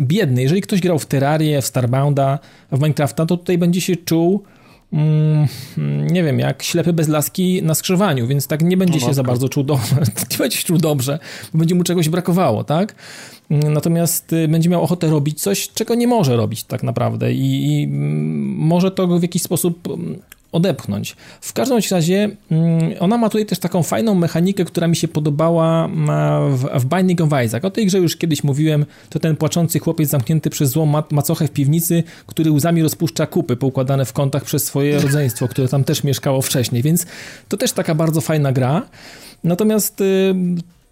biedny. 0.00 0.42
Jeżeli 0.42 0.60
ktoś 0.60 0.80
grał 0.80 0.98
w 0.98 1.06
Terrarię, 1.06 1.62
w 1.62 1.66
Starbounda, 1.66 2.38
w 2.72 2.80
Minecrafta, 2.80 3.26
to 3.26 3.36
tutaj 3.36 3.58
będzie 3.58 3.80
się 3.80 3.96
czuł 3.96 4.44
mm, 4.92 5.46
nie 6.06 6.22
wiem, 6.22 6.38
jak 6.38 6.62
ślepy 6.62 6.92
bez 6.92 7.08
laski 7.08 7.62
na 7.62 7.74
skrzyżowaniu, 7.74 8.26
więc 8.26 8.46
tak 8.46 8.62
nie 8.62 8.76
będzie 8.76 9.00
no, 9.00 9.06
się 9.06 9.14
za 9.14 9.22
bardzo 9.22 9.48
czuł 9.48 9.64
dobrze, 9.64 9.96
nie 10.30 10.38
będzie 10.38 10.56
się 10.56 10.64
czuł 10.64 10.78
dobrze, 10.78 11.18
bo 11.52 11.58
będzie 11.58 11.74
mu 11.74 11.84
czegoś 11.84 12.08
brakowało, 12.08 12.64
tak? 12.64 12.94
Natomiast 13.50 14.32
y, 14.32 14.48
będzie 14.48 14.70
miał 14.70 14.82
ochotę 14.82 15.10
robić 15.10 15.42
coś, 15.42 15.68
czego 15.68 15.94
nie 15.94 16.06
może 16.06 16.36
robić 16.36 16.64
tak 16.64 16.82
naprawdę 16.82 17.32
i, 17.32 17.66
i 17.66 17.84
mm, 17.84 18.56
może 18.56 18.90
to 18.90 19.18
w 19.18 19.22
jakiś 19.22 19.42
sposób 19.42 19.88
mm, 19.88 20.18
odepchnąć. 20.52 21.16
W 21.40 21.52
każdym 21.52 21.78
razie 21.90 22.30
mm, 22.50 22.92
ona 23.00 23.16
ma 23.16 23.28
tutaj 23.28 23.46
też 23.46 23.58
taką 23.58 23.82
fajną 23.82 24.14
mechanikę, 24.14 24.64
która 24.64 24.88
mi 24.88 24.96
się 24.96 25.08
podobała 25.08 25.88
w, 26.74 26.84
Binding 26.84 27.20
of 27.20 27.30
Isaac. 27.46 27.64
O 27.64 27.70
tej 27.70 27.86
grze 27.86 27.98
już 27.98 28.16
kiedyś 28.16 28.44
mówiłem, 28.44 28.86
to 29.10 29.18
ten 29.18 29.36
płaczący 29.36 29.78
chłopiec 29.78 30.10
zamknięty 30.10 30.50
przez 30.50 30.70
złą 30.70 31.02
macochę 31.10 31.46
w 31.46 31.50
piwnicy, 31.50 32.02
który 32.26 32.50
łzami 32.50 32.82
rozpuszcza 32.82 33.26
kupy 33.26 33.56
poukładane 33.56 34.04
w 34.04 34.12
kątach 34.12 34.44
przez 34.44 34.64
swoje 34.64 35.00
rodzeństwo, 35.06 35.48
które 35.48 35.68
tam 35.68 35.84
też 35.84 36.04
mieszkało 36.04 36.42
wcześniej, 36.42 36.82
więc 36.82 37.06
to 37.48 37.56
też 37.56 37.72
taka 37.72 37.94
bardzo 37.94 38.20
fajna 38.20 38.52
gra. 38.52 38.82
Natomiast 39.44 40.00
y, 40.00 40.34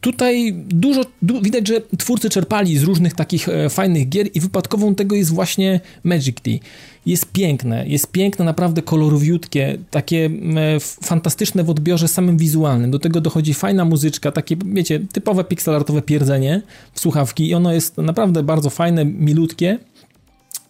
Tutaj 0.00 0.52
dużo, 0.68 1.00
du, 1.22 1.42
widać, 1.42 1.68
że 1.68 1.80
twórcy 1.98 2.30
czerpali 2.30 2.78
z 2.78 2.82
różnych 2.82 3.14
takich 3.14 3.48
e, 3.48 3.70
fajnych 3.70 4.08
gier 4.08 4.28
i 4.34 4.40
wypadkową 4.40 4.94
tego 4.94 5.16
jest 5.16 5.34
właśnie 5.34 5.80
Magic 6.04 6.36
Tea. 6.42 6.58
Jest 7.06 7.32
piękne, 7.32 7.88
jest 7.88 8.10
piękne, 8.12 8.44
naprawdę 8.44 8.82
kolorowiutkie, 8.82 9.78
takie 9.90 10.30
e, 10.56 10.80
fantastyczne 10.80 11.64
w 11.64 11.70
odbiorze 11.70 12.08
samym 12.08 12.36
wizualnym. 12.36 12.90
Do 12.90 12.98
tego 12.98 13.20
dochodzi 13.20 13.54
fajna 13.54 13.84
muzyczka, 13.84 14.32
takie, 14.32 14.56
wiecie, 14.64 15.00
typowe 15.12 15.44
pixelartowe 15.44 16.02
pierdzenie 16.02 16.62
w 16.92 17.00
słuchawki 17.00 17.48
i 17.48 17.54
ono 17.54 17.72
jest 17.72 17.96
naprawdę 17.96 18.42
bardzo 18.42 18.70
fajne, 18.70 19.04
milutkie. 19.04 19.78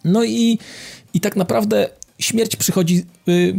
No 0.05 0.23
i, 0.23 0.59
i 1.13 1.19
tak 1.19 1.35
naprawdę 1.35 1.89
śmierć 2.19 2.55
przychodzi 2.55 3.05
y, 3.27 3.55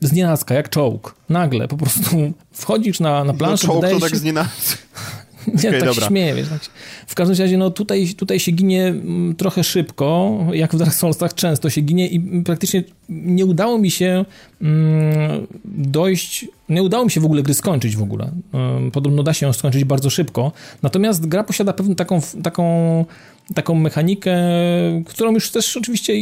z 0.00 0.12
nienacka, 0.12 0.54
jak 0.54 0.68
czołg. 0.68 1.14
Nagle, 1.28 1.68
po 1.68 1.76
prostu 1.76 2.32
wchodzisz 2.52 3.00
na, 3.00 3.24
na 3.24 3.34
planszę. 3.34 3.66
No 3.66 3.72
czołg 3.72 3.86
to 3.90 4.00
tak 4.00 4.10
się... 4.10 4.16
z 4.16 4.22
nienacka. 4.22 4.76
Nie, 5.46 5.54
okay, 5.54 5.80
tak 5.80 5.88
dobra. 5.88 5.94
się 5.94 6.08
śmieję, 6.08 6.34
wiesz. 6.34 6.48
Tak 6.48 6.64
się... 6.64 6.70
W 7.06 7.14
każdym 7.14 7.36
razie, 7.38 7.58
no 7.58 7.70
tutaj, 7.70 8.14
tutaj 8.16 8.40
się 8.40 8.52
ginie 8.52 8.86
mm, 8.86 9.34
trochę 9.34 9.64
szybko, 9.64 10.38
jak 10.52 10.74
w 10.74 10.78
Dark 10.78 10.94
Soulsach 10.94 11.34
często 11.34 11.70
się 11.70 11.80
ginie 11.80 12.08
i 12.08 12.42
praktycznie 12.42 12.84
nie 13.08 13.46
udało 13.46 13.78
mi 13.78 13.90
się 13.90 14.24
mm, 14.62 15.46
dojść, 15.64 16.48
nie 16.68 16.82
udało 16.82 17.04
mi 17.04 17.10
się 17.10 17.20
w 17.20 17.24
ogóle 17.24 17.42
gry 17.42 17.54
skończyć 17.54 17.96
w 17.96 18.02
ogóle. 18.02 18.30
Podobno 18.92 19.22
da 19.22 19.32
się 19.32 19.46
ją 19.46 19.52
skończyć 19.52 19.84
bardzo 19.84 20.10
szybko, 20.10 20.52
natomiast 20.82 21.26
gra 21.26 21.44
posiada 21.44 21.72
pewną 21.72 21.94
taką, 21.94 22.20
taką 22.42 23.04
taką 23.54 23.74
mechanikę, 23.74 24.36
którą 25.06 25.32
już 25.32 25.50
też 25.50 25.76
oczywiście, 25.76 26.12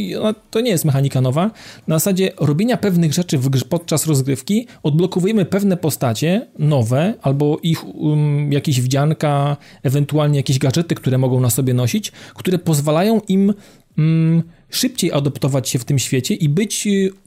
to 0.51 0.61
nie 0.61 0.71
jest 0.71 0.85
mechanika 0.85 1.21
nowa, 1.21 1.51
na 1.87 1.95
zasadzie 1.95 2.31
robienia 2.39 2.77
pewnych 2.77 3.13
rzeczy 3.13 3.39
podczas 3.69 4.07
rozgrywki 4.07 4.67
odblokowujemy 4.83 5.45
pewne 5.45 5.77
postacie 5.77 6.47
nowe, 6.59 7.13
albo 7.21 7.59
ich 7.63 7.95
um, 7.95 8.53
jakieś 8.53 8.81
wdzianka, 8.81 9.57
ewentualnie 9.83 10.37
jakieś 10.37 10.59
gadżety, 10.59 10.95
które 10.95 11.17
mogą 11.17 11.39
na 11.39 11.49
sobie 11.49 11.73
nosić, 11.73 12.11
które 12.35 12.59
pozwalają 12.59 13.21
im 13.27 13.53
um, 13.97 14.43
szybciej 14.69 15.11
adoptować 15.11 15.69
się 15.69 15.79
w 15.79 15.85
tym 15.85 15.99
świecie 15.99 16.33
i 16.33 16.49
być 16.49 16.87
mm, 16.87 17.24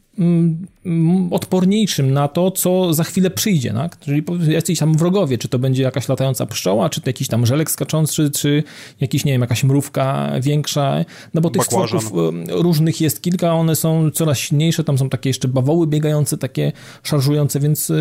odporniejszym 1.30 2.12
na 2.12 2.28
to, 2.28 2.50
co 2.50 2.94
za 2.94 3.04
chwilę 3.04 3.30
przyjdzie, 3.30 3.72
tak? 3.72 3.98
Czyli 3.98 4.22
jacyś 4.48 4.78
tam 4.78 4.96
wrogowie, 4.96 5.38
czy 5.38 5.48
to 5.48 5.58
będzie 5.58 5.82
jakaś 5.82 6.08
latająca 6.08 6.46
pszczoła, 6.46 6.90
czy 6.90 7.00
to 7.00 7.08
jakiś 7.10 7.28
tam 7.28 7.46
żelek 7.46 7.70
skaczący, 7.70 8.30
czy 8.30 8.62
jakiś, 9.00 9.24
nie 9.24 9.32
wiem, 9.32 9.40
jakaś 9.40 9.64
mrówka 9.64 10.32
większa, 10.40 11.04
no 11.34 11.40
bo 11.40 11.50
tych 11.50 11.62
Bakłażan. 11.62 12.00
stworków 12.00 12.32
różnych 12.48 13.00
jest 13.00 13.22
kilka, 13.22 13.52
one 13.52 13.76
są 13.76 14.10
coraz 14.10 14.38
silniejsze, 14.38 14.84
tam 14.84 14.98
są 14.98 15.08
takie 15.08 15.30
jeszcze 15.30 15.48
bawoły 15.48 15.86
biegające, 15.86 16.38
takie 16.38 16.72
szarżujące, 17.02 17.60
więc 17.60 17.92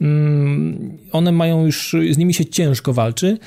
mm, 0.00 0.98
one 1.12 1.32
mają 1.32 1.66
już, 1.66 1.96
z 2.10 2.18
nimi 2.18 2.34
się 2.34 2.44
ciężko 2.46 2.92
walczy. 2.92 3.38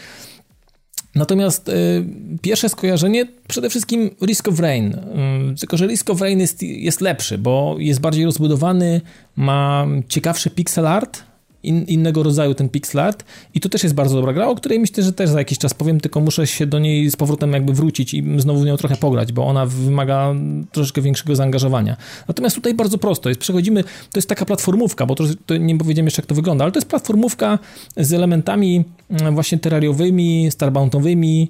Natomiast 1.16 1.70
y, 1.70 2.06
pierwsze 2.42 2.70
skojarzenie 2.70 3.26
przede 3.48 3.70
wszystkim 3.70 4.10
Risk 4.22 4.48
of 4.48 4.60
Rain. 4.60 4.94
Y, 4.94 5.60
tylko, 5.60 5.78
że 5.78 5.88
Risk 5.88 6.10
of 6.10 6.22
Rain 6.22 6.40
jest, 6.40 6.64
jest 6.64 7.02
lepszy, 7.02 7.38
bo 7.38 7.76
jest 7.80 8.00
bardziej 8.00 8.26
rozbudowany, 8.26 9.02
ma 9.36 9.88
ciekawszy 10.08 10.50
pixel 10.50 10.88
art, 10.88 11.24
in, 11.64 11.86
innego 11.86 12.24
rodzaju 12.24 12.54
ten 12.54 12.70
pixel 12.70 13.02
art 13.02 13.24
i 13.54 13.60
to 13.60 13.70
też 13.70 13.84
jest 13.84 13.96
bardzo 13.96 14.16
dobra 14.16 14.34
gra, 14.34 14.48
o 14.48 14.56
której 14.56 14.80
myślę, 14.80 15.04
że 15.04 15.14
też 15.14 15.30
za 15.30 15.40
jakiś 15.40 15.58
czas 15.58 15.74
powiem, 15.74 16.00
tylko 16.00 16.20
muszę 16.20 16.48
się 16.48 16.66
do 16.66 16.80
niej 16.80 17.12
z 17.12 17.16
powrotem 17.16 17.54
jakby 17.54 17.74
wrócić 17.74 18.14
i 18.14 18.24
znowu 18.38 18.60
w 18.60 18.66
nią 18.66 18.78
trochę 18.78 18.96
pograć, 18.96 19.32
bo 19.32 19.46
ona 19.46 19.66
wymaga 19.66 20.34
troszeczkę 20.72 21.02
większego 21.02 21.36
zaangażowania. 21.36 21.98
Natomiast 22.28 22.56
tutaj 22.56 22.74
bardzo 22.74 22.98
prosto 22.98 23.30
jest, 23.30 23.42
przechodzimy, 23.42 23.84
to 23.84 24.18
jest 24.18 24.30
taka 24.30 24.46
platformówka, 24.46 25.06
bo 25.06 25.16
to, 25.16 25.24
to 25.46 25.58
nie 25.58 25.78
powiedziałem 25.78 26.06
jeszcze 26.06 26.22
jak 26.22 26.28
to 26.28 26.36
wygląda, 26.36 26.64
ale 26.64 26.72
to 26.72 26.78
jest 26.78 26.90
platformówka 26.90 27.60
z 27.98 28.14
elementami 28.14 28.84
mm, 29.10 29.34
właśnie 29.34 29.58
terrariowymi, 29.58 30.52
starboundowymi, 30.52 31.50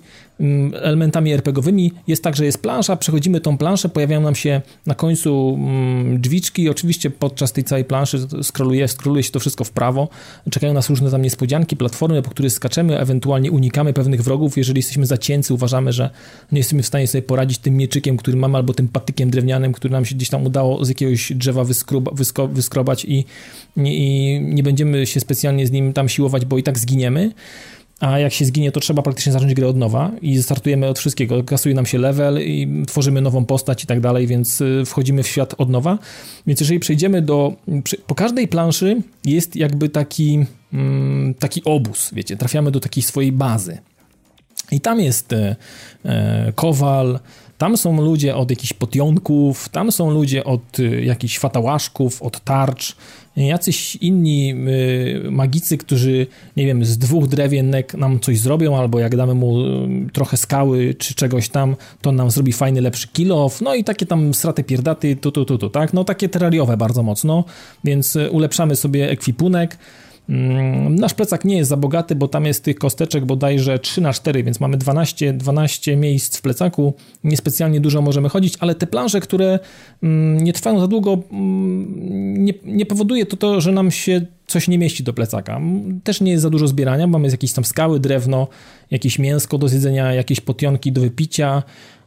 elementami 0.82 1.34
RPGowymi 1.34 1.92
jest 2.08 2.24
tak, 2.24 2.36
że 2.36 2.46
jest 2.46 2.62
plansza, 2.62 2.96
przechodzimy 2.96 3.42
tą 3.42 3.58
planszę, 3.58 3.90
pojawiają 3.90 4.22
nam 4.22 4.36
się 4.36 4.62
na 4.86 4.96
końcu 4.96 5.58
mm, 5.60 6.22
drzwiczki, 6.22 6.70
oczywiście 6.70 7.10
podczas 7.10 7.52
tej 7.52 7.64
całej 7.64 7.86
planszy 7.86 8.28
skroluje, 8.44 8.88
skroluje 8.88 9.24
się 9.24 9.32
to 9.32 9.40
wszystko 9.40 9.64
w 9.64 9.72
prawo, 9.72 10.10
czekają 10.52 10.74
nas 10.74 10.90
różne 10.90 11.12
tam 11.12 11.22
niespodzianki, 11.22 11.78
platformy, 11.78 12.22
po 12.22 12.30
których 12.30 12.54
skaczemy, 12.54 13.00
ewentualnie 13.00 13.52
unikamy 13.52 13.94
pewnych 13.94 14.24
wrogów, 14.24 14.58
jeżeli 14.58 14.80
jesteśmy 14.80 15.06
zacięcy, 15.06 15.54
uważamy, 15.54 15.94
że 15.94 16.10
nie 16.52 16.60
jesteśmy 16.60 16.84
w 16.84 16.88
stanie 16.88 17.08
sobie 17.08 17.22
poradzić 17.22 17.58
tym 17.58 17.78
mieczykiem, 17.78 18.18
który 18.18 18.38
mamy, 18.38 18.58
albo 18.58 18.74
tym 18.74 18.88
patykiem 18.88 19.30
drewnianym, 19.30 19.74
który 19.74 19.92
nam 19.92 20.06
się 20.06 20.16
gdzieś 20.16 20.30
tam 20.30 20.46
udało 20.46 20.86
z 20.86 20.90
jakiegoś 20.90 21.34
drzewa 21.34 21.64
wyskruba, 21.64 22.12
wysko, 22.12 22.48
wyskrobać 22.48 23.06
i, 23.06 23.26
i 23.78 24.40
nie 24.44 24.64
będziemy 24.64 25.08
się 25.08 25.20
specjalnie 25.20 25.68
z 25.68 25.72
nim 25.72 25.94
tam 25.94 26.10
siłować, 26.10 26.46
bo 26.46 26.58
i 26.58 26.64
tak 26.64 26.80
zginiemy 26.80 27.32
a 28.04 28.20
jak 28.20 28.34
się 28.34 28.46
zginie, 28.46 28.72
to 28.72 28.80
trzeba 28.80 29.02
praktycznie 29.02 29.32
zacząć 29.32 29.54
grę 29.54 29.68
od 29.68 29.78
nowa 29.78 30.12
i 30.22 30.44
startujemy 30.44 30.88
od 30.88 31.00
wszystkiego. 31.00 31.44
Kasuje 31.44 31.76
nam 31.76 31.86
się 31.86 31.98
level 31.98 32.42
i 32.42 32.84
tworzymy 32.88 33.22
nową 33.22 33.46
postać 33.46 33.84
i 33.84 33.88
tak 33.88 34.00
dalej, 34.00 34.28
więc 34.28 34.62
y, 34.62 34.84
wchodzimy 34.86 35.24
w 35.24 35.28
świat 35.28 35.56
od 35.58 35.70
nowa. 35.70 35.98
Więc 36.48 36.60
jeżeli 36.60 36.80
przejdziemy 36.80 37.22
do... 37.22 37.54
Po 38.08 38.16
każdej 38.16 38.48
planszy 38.48 39.02
jest 39.26 39.56
jakby 39.56 39.90
taki, 39.90 40.46
mm, 40.74 41.34
taki 41.34 41.64
obóz, 41.64 42.10
wiecie, 42.14 42.38
trafiamy 42.38 42.72
do 42.72 42.80
takiej 42.80 43.04
swojej 43.04 43.32
bazy. 43.32 43.78
I 44.72 44.82
tam 44.82 45.00
jest 45.00 45.34
e, 45.34 45.56
e, 46.06 46.54
kowal, 46.56 47.20
tam 47.58 47.78
są 47.78 48.02
ludzie 48.02 48.36
od 48.36 48.50
jakichś 48.50 48.74
potionków, 48.74 49.70
tam 49.70 49.92
są 49.92 50.12
ludzie 50.12 50.44
od 50.44 50.80
y, 50.80 51.04
jakichś 51.04 51.40
fatałaszków, 51.40 52.22
od 52.22 52.40
tarcz, 52.40 52.96
jacyś 53.36 53.96
inni 53.96 54.56
y, 55.28 55.32
magicy, 55.32 55.78
którzy, 55.78 56.28
nie 56.58 56.66
wiem, 56.66 56.86
z 56.86 56.98
dwóch 56.98 57.28
drewienek 57.28 57.94
nam 57.94 58.20
coś 58.20 58.40
zrobią, 58.40 58.78
albo 58.78 59.00
jak 59.00 59.16
damy 59.16 59.34
mu 59.34 59.62
y, 59.62 59.88
trochę 60.14 60.38
skały 60.38 60.96
czy 60.96 61.14
czegoś 61.14 61.50
tam, 61.50 61.76
to 62.02 62.12
nam 62.12 62.32
zrobi 62.32 62.54
fajny, 62.54 62.82
lepszy 62.82 63.08
kilof, 63.08 63.62
no 63.62 63.76
i 63.76 63.84
takie 63.84 64.06
tam 64.06 64.34
straty 64.34 64.64
pierdaty, 64.64 65.16
tu, 65.16 65.32
tu, 65.32 65.46
tu, 65.46 65.58
tu, 65.58 65.70
tak? 65.70 65.94
No 65.94 66.04
takie 66.04 66.30
terrariowe 66.30 66.78
bardzo 66.78 67.04
mocno, 67.04 67.44
więc 67.84 68.18
ulepszamy 68.32 68.76
sobie 68.76 69.10
ekwipunek, 69.10 69.78
nasz 70.90 71.14
plecak 71.14 71.46
nie 71.46 71.58
jest 71.58 71.70
za 71.70 71.78
bogaty, 71.78 72.16
bo 72.16 72.28
tam 72.28 72.46
jest 72.46 72.64
tych 72.64 72.76
kosteczek 72.76 73.26
bodajże 73.26 73.80
3 73.80 74.02
na 74.02 74.14
4, 74.14 74.44
więc 74.44 74.60
mamy 74.60 74.78
12, 74.78 75.34
12 75.34 75.96
miejsc 75.96 76.38
w 76.38 76.42
plecaku. 76.42 76.94
Niespecjalnie 77.24 77.82
dużo 77.82 78.02
możemy 78.02 78.30
chodzić, 78.30 78.54
ale 78.60 78.76
te 78.76 78.88
planże, 78.88 79.20
które 79.20 79.60
mm, 80.04 80.44
nie 80.44 80.54
trwają 80.54 80.80
za 80.80 80.88
długo, 80.88 81.18
mm, 81.32 82.46
nie, 82.46 82.54
nie 82.66 82.86
powoduje 82.86 83.26
to 83.26 83.38
to, 83.38 83.62
że 83.62 83.72
nam 83.72 83.92
się 83.92 84.26
coś 84.48 84.68
nie 84.68 84.78
mieści 84.78 85.04
do 85.04 85.14
plecaka. 85.14 85.62
Też 86.04 86.22
nie 86.22 86.32
jest 86.32 86.42
za 86.42 86.50
dużo 86.50 86.68
zbierania, 86.68 87.08
mamy 87.08 87.28
jakieś 87.28 87.54
tam 87.54 87.66
skały, 87.66 88.00
drewno, 88.00 88.48
jakieś 88.92 89.20
mięsko 89.20 89.58
do 89.58 89.68
zjedzenia, 89.68 90.14
jakieś 90.14 90.42
potionki 90.42 90.92
do 90.92 91.02
wypicia, 91.02 91.64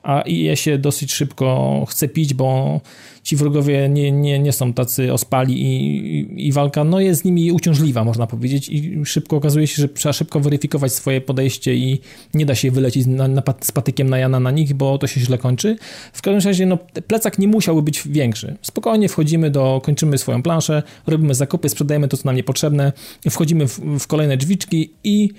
a 0.07 0.22
je 0.26 0.57
się 0.57 0.78
dosyć 0.78 1.12
szybko 1.12 1.84
chce 1.88 2.09
pić, 2.09 2.34
bo 2.34 2.80
ci 3.22 3.36
wrogowie 3.36 3.88
nie, 3.88 4.12
nie, 4.12 4.38
nie 4.38 4.52
są 4.52 4.72
tacy 4.72 5.12
ospali 5.12 5.62
i, 5.62 5.96
i, 6.18 6.46
i, 6.46 6.52
walka 6.52 6.84
no, 6.84 7.00
jest 7.00 7.20
z 7.20 7.24
nimi 7.24 7.52
uciążliwa, 7.52 8.04
można 8.04 8.26
powiedzieć 8.26 8.68
i 8.68 9.04
szybko 9.04 9.36
okazuje 9.36 9.66
się, 9.66 9.82
że 9.82 9.88
trzeba 9.88 10.12
szybko 10.12 10.40
weryfikować 10.40 10.92
swoje 10.92 11.20
podejście 11.20 11.74
i 11.74 12.00
nie 12.34 12.46
da 12.46 12.54
się 12.54 12.70
wylecieć 12.70 13.07
na, 13.07 13.28
na, 13.28 13.42
z 13.61 13.72
patykiem 13.72 14.11
na 14.11 14.18
Jana 14.18 14.40
na 14.40 14.50
nich, 14.50 14.74
bo 14.74 14.98
to 14.98 15.07
się 15.07 15.20
źle 15.20 15.38
kończy. 15.38 15.76
W 16.12 16.22
każdym 16.22 16.50
razie 16.50 16.66
no, 16.66 16.78
plecak 17.07 17.38
nie 17.38 17.48
musiałby 17.48 17.82
być 17.82 18.09
większy. 18.09 18.57
Spokojnie 18.62 19.09
wchodzimy 19.09 19.50
do, 19.50 19.80
kończymy 19.84 20.18
swoją 20.18 20.42
planszę, 20.42 20.82
robimy 21.07 21.34
zakupy, 21.34 21.68
sprzedajemy 21.68 22.09
to, 22.09 22.16
co 22.16 22.22
nam 22.24 22.36
niepotrzebne, 22.36 22.92
wchodzimy 23.30 23.68
w, 23.68 23.80
w 23.98 24.07
kolejne 24.07 24.36
drzwiczki 24.36 24.90
i 25.04 25.30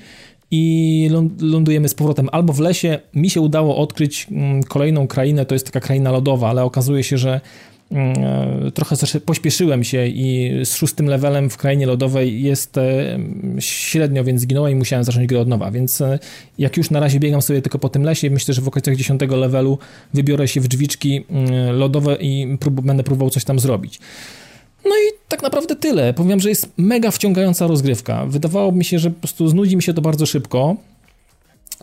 i 0.52 1.10
lądujemy 1.41 1.89
z 1.89 1.93
powrotem 1.93 2.30
albo 2.32 2.54
w 2.54 2.60
lesie. 2.60 3.00
Mi 3.16 3.30
się 3.30 3.41
udało 3.41 3.78
odkryć 3.78 4.28
mm, 4.32 4.64
kolejną 4.64 5.08
krainę, 5.08 5.45
to 5.45 5.56
jest 5.56 5.66
taka 5.66 5.80
kraina 5.80 6.12
lodowa, 6.12 6.50
ale 6.50 6.64
okazuje 6.64 7.04
się, 7.04 7.18
że 7.18 7.41
mm, 7.91 8.14
e, 8.68 8.72
trochę 8.72 8.95
pośpieszyłem 9.26 9.84
się 9.84 10.08
i 10.08 10.52
z 10.66 10.76
szóstym 10.76 11.06
levelem 11.06 11.50
w 11.50 11.58
krainie 11.58 11.86
lodowej 11.86 12.43
jest 12.43 12.78
e, 12.78 13.20
średnio, 13.60 14.24
więc 14.24 14.41
zginąłem 14.41 14.72
i 14.74 14.76
musiałem 14.76 15.04
zacząć 15.04 15.28
grę 15.28 15.39
od 15.39 15.48
nowa, 15.48 15.72
więc 15.72 16.02
e, 16.02 16.20
jak 16.58 16.78
już 16.78 16.91
na 16.91 17.00
razie 17.00 17.20
biegam 17.20 17.41
sobie 17.41 17.62
tylko 17.62 17.80
po 17.80 17.89
tym 17.89 18.04
lesie, 18.04 18.30
myślę, 18.30 18.54
że 18.54 18.62
w 18.62 18.68
okolicach 18.68 18.95
dziesiątego 18.95 19.36
levelu 19.36 19.78
wybiorę 20.14 20.48
się 20.48 20.62
w 20.62 20.68
drzwiczki 20.68 21.26
mm, 21.30 21.76
lodowe 21.76 22.16
i 22.16 22.58
prób 22.60 22.82
będę 22.82 23.04
próbował 23.04 23.30
coś 23.30 23.43
tam 23.43 23.60
zrobić. 23.60 24.00
No 24.90 24.96
i 24.96 25.18
tak 25.28 25.42
naprawdę 25.44 25.76
tyle. 25.76 26.14
Powiem, 26.14 26.40
że 26.40 26.50
jest 26.50 26.70
mega 26.78 27.12
wciągająca 27.12 27.68
rozgrywka. 27.68 28.26
Wydawało 28.26 28.72
mi 28.72 28.86
się, 28.86 29.00
że 29.00 29.10
po 29.12 29.20
prostu 29.20 29.48
znudzi 29.48 29.76
mi 29.76 29.84
się 29.84 29.94
to 29.94 30.02
bardzo 30.02 30.26
szybko. 30.26 30.76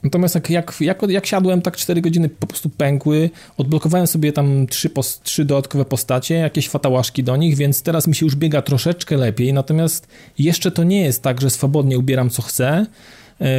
Natomiast 0.02 0.34
jak, 0.34 0.50
jak, 0.50 0.74
jak, 0.80 1.02
jak 1.08 1.26
siadłem, 1.26 1.62
tak 1.62 1.76
4 1.76 2.00
godziny 2.00 2.28
po 2.28 2.46
prostu 2.46 2.70
pękły, 2.70 3.30
odblokowałem 3.56 4.06
sobie 4.06 4.32
tam 4.32 4.66
trzy, 4.66 4.90
pos, 4.90 5.20
trzy 5.20 5.44
dodatkowe 5.44 5.84
postacie, 5.84 6.34
jakieś 6.34 6.68
fatałaszki 6.68 7.24
do 7.24 7.36
nich, 7.36 7.56
więc 7.56 7.82
teraz 7.82 8.06
mi 8.06 8.14
się 8.14 8.26
już 8.26 8.36
biega 8.36 8.62
troszeczkę 8.62 9.16
lepiej, 9.16 9.52
natomiast 9.52 10.06
jeszcze 10.38 10.70
to 10.70 10.84
nie 10.84 11.00
jest 11.00 11.22
tak, 11.22 11.40
że 11.40 11.50
swobodnie 11.50 11.98
ubieram 11.98 12.30
co 12.30 12.42
chcę, 12.42 12.86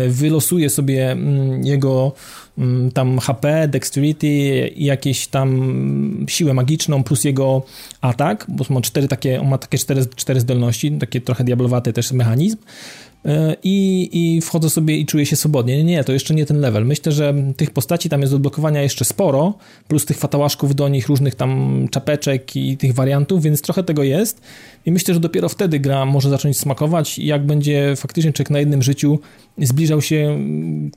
wylosuje 0.10 0.70
sobie 0.70 1.12
mm, 1.12 1.66
jego 1.66 2.12
mm, 2.58 2.92
tam 2.92 3.20
HP, 3.20 3.68
dexterity 3.68 4.28
jakieś 4.76 5.28
tam 5.28 6.26
siłę 6.28 6.54
magiczną 6.54 7.04
plus 7.04 7.24
jego 7.24 7.62
atak, 8.02 8.46
bo 8.48 8.66
ma 8.70 8.82
cztery 8.82 9.08
takie, 9.08 9.42
on 9.42 9.48
ma 9.48 9.58
takie 9.58 9.78
cztery, 9.78 10.06
cztery 10.16 10.40
zdolności, 10.40 10.92
takie 10.92 11.22
trochę 11.22 11.44
diablowaty 11.44 11.94
też 11.94 12.12
mechanizm. 12.12 12.58
e, 12.58 13.05
i, 13.64 14.10
i 14.14 14.42
wchodzę 14.42 14.70
sobie 14.70 14.98
i 14.98 15.06
czuję 15.06 15.26
się 15.26 15.36
swobodnie. 15.36 15.78
Nie, 15.78 15.84
nie, 15.84 16.04
to 16.04 16.14
jeszcze 16.14 16.36
nie 16.36 16.46
ten 16.46 16.60
level. 16.60 16.86
Myślę, 16.86 17.12
że 17.12 17.34
tych 17.58 17.72
postaci 17.72 18.10
tam 18.10 18.22
jest 18.22 18.34
do 18.34 18.36
odblokowania 18.36 18.82
jeszcze 18.82 19.06
sporo, 19.06 19.54
plus 19.88 20.06
tych 20.06 20.18
fatałaszków 20.18 20.76
do 20.76 20.90
nich, 20.90 21.08
różnych 21.08 21.36
tam 21.36 21.88
czapeczek 21.92 22.56
i 22.56 22.78
tych 22.78 22.94
wariantów, 22.94 23.44
więc 23.44 23.62
trochę 23.62 23.84
tego 23.84 24.04
jest 24.04 24.42
i 24.86 24.92
myślę, 24.92 25.14
że 25.14 25.20
dopiero 25.20 25.50
wtedy 25.50 25.80
gra 25.80 26.06
może 26.06 26.30
zacząć 26.30 26.58
smakować 26.58 27.20
jak 27.20 27.46
będzie 27.46 27.94
faktycznie 27.96 28.34
człowiek 28.34 28.50
na 28.50 28.60
jednym 28.60 28.84
życiu 28.84 29.20
zbliżał 29.58 30.02
się 30.02 30.40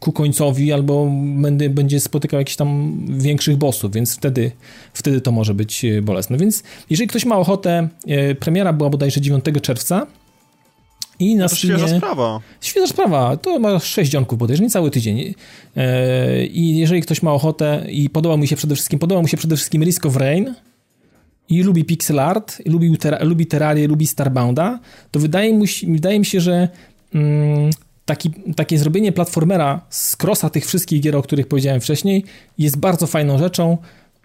ku 0.00 0.12
końcowi 0.12 0.72
albo 0.72 1.10
będzie, 1.36 1.70
będzie 1.70 2.00
spotykał 2.00 2.40
jakichś 2.40 2.56
tam 2.56 3.00
większych 3.18 3.56
bossów, 3.56 3.92
więc 3.92 4.16
wtedy, 4.16 4.50
wtedy 4.92 5.20
to 5.20 5.32
może 5.32 5.54
być 5.54 5.84
e, 5.84 6.02
bolesne. 6.02 6.36
Więc 6.36 6.62
jeżeli 6.90 7.08
ktoś 7.08 7.24
ma 7.24 7.36
ochotę, 7.36 7.88
e, 8.06 8.34
premiera 8.34 8.72
była 8.72 8.90
bodajże 8.90 9.20
9 9.20 9.44
czerwca, 9.62 10.06
i 11.18 11.36
na 11.36 11.42
no 11.42 11.48
to 11.48 11.56
Steamie... 11.56 11.78
świeża 11.78 11.96
sprawa. 11.98 12.40
Świeża 12.60 12.86
sprawa. 12.86 13.36
To 13.36 13.58
ma 13.58 13.78
6 13.78 14.10
dzionków 14.10 14.38
bodajże, 14.38 14.62
nie 14.62 14.70
cały 14.70 14.90
tydzień. 14.90 15.34
E, 15.76 16.46
I 16.46 16.76
jeżeli 16.78 17.02
ktoś 17.02 17.22
ma 17.22 17.32
ochotę 17.32 17.86
i 17.90 18.10
podoba 18.10 18.36
mu 18.36 18.46
się 18.46 18.56
przede 18.56 18.74
wszystkim, 18.74 18.98
podoba 18.98 19.22
mu 19.22 19.28
się 19.28 19.36
przede 19.36 19.56
wszystkim 19.56 19.82
Risk 19.82 20.06
of 20.06 20.16
Rain, 20.16 20.54
i 21.48 21.62
lubi 21.62 21.84
pixel 21.84 22.20
art, 22.20 22.62
lubi, 22.66 22.98
ter, 22.98 23.26
lubi 23.26 23.46
Terrarię, 23.46 23.88
lubi 23.88 24.06
Starbounda, 24.06 24.78
to 25.10 25.20
wydaje 25.20 25.54
mi, 25.54 25.66
wydaje 25.88 26.18
mi 26.18 26.26
się, 26.26 26.40
że 26.40 26.68
mm, 27.14 27.70
taki, 28.04 28.30
takie 28.56 28.78
zrobienie 28.78 29.12
platformera 29.12 29.80
z 29.90 30.16
krosa 30.16 30.50
tych 30.50 30.66
wszystkich 30.66 31.00
gier, 31.00 31.16
o 31.16 31.22
których 31.22 31.46
powiedziałem 31.46 31.80
wcześniej, 31.80 32.24
jest 32.58 32.76
bardzo 32.76 33.06
fajną 33.06 33.38
rzeczą 33.38 33.78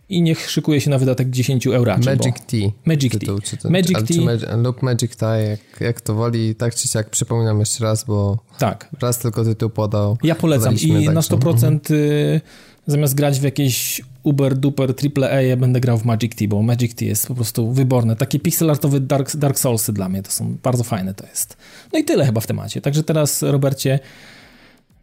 i 0.10 0.22
niech 0.22 0.50
szykuje 0.50 0.82
się 0.82 0.90
na 0.90 0.98
wydatek 0.98 1.30
10 1.30 1.68
euro. 1.68 1.98
Magic 1.98 2.36
T. 2.48 2.58
Magic 2.86 3.14
T. 3.20 3.70
Magic 3.70 3.98
T. 4.08 4.58
lub 4.58 4.82
Magic 4.82 5.16
T, 5.16 5.44
jak, 5.44 5.82
jak 5.82 6.02
to 6.02 6.16
woli, 6.16 6.56
tak 6.56 6.76
czy 6.76 6.88
siak 6.88 7.10
przypominam 7.10 7.60
jeszcze 7.60 7.84
raz, 7.84 8.04
bo 8.04 8.38
tak. 8.60 8.90
raz 9.02 9.20
tylko 9.20 9.44
tytuł 9.44 9.70
podał. 9.70 10.18
Ja 10.24 10.36
polecam 10.36 10.76
i 10.76 11.06
tak, 11.06 11.16
na 11.16 11.22
100% 11.22 11.66
mhm. 11.66 11.80
y, 11.92 12.42
zamiast 12.88 13.16
grać 13.16 13.40
w 13.40 13.44
jakieś 13.44 14.02
uber 14.24 14.58
duper 14.58 14.96
triple 14.96 15.32
A, 15.32 15.42
ja 15.42 15.58
będę 15.58 15.80
grał 15.80 15.98
w 15.98 16.06
Magic 16.06 16.36
T, 16.36 16.48
bo 16.48 16.62
Magic 16.62 16.96
T 16.96 17.06
jest 17.06 17.28
po 17.28 17.36
prostu 17.36 17.72
wyborne. 17.72 18.16
Takie 18.16 18.40
pixelartowe 18.40 19.00
Dark, 19.00 19.36
Dark 19.36 19.60
Soulsy 19.60 19.94
dla 19.94 20.10
mnie 20.10 20.24
to 20.24 20.32
są 20.32 20.58
bardzo 20.64 20.84
fajne 20.84 21.14
to 21.14 21.26
jest. 21.28 21.58
No 21.94 22.00
i 22.00 22.04
tyle 22.04 22.26
chyba 22.26 22.42
w 22.42 22.48
temacie. 22.48 22.82
Także 22.82 23.04
teraz 23.04 23.42
Robercie, 23.42 24.00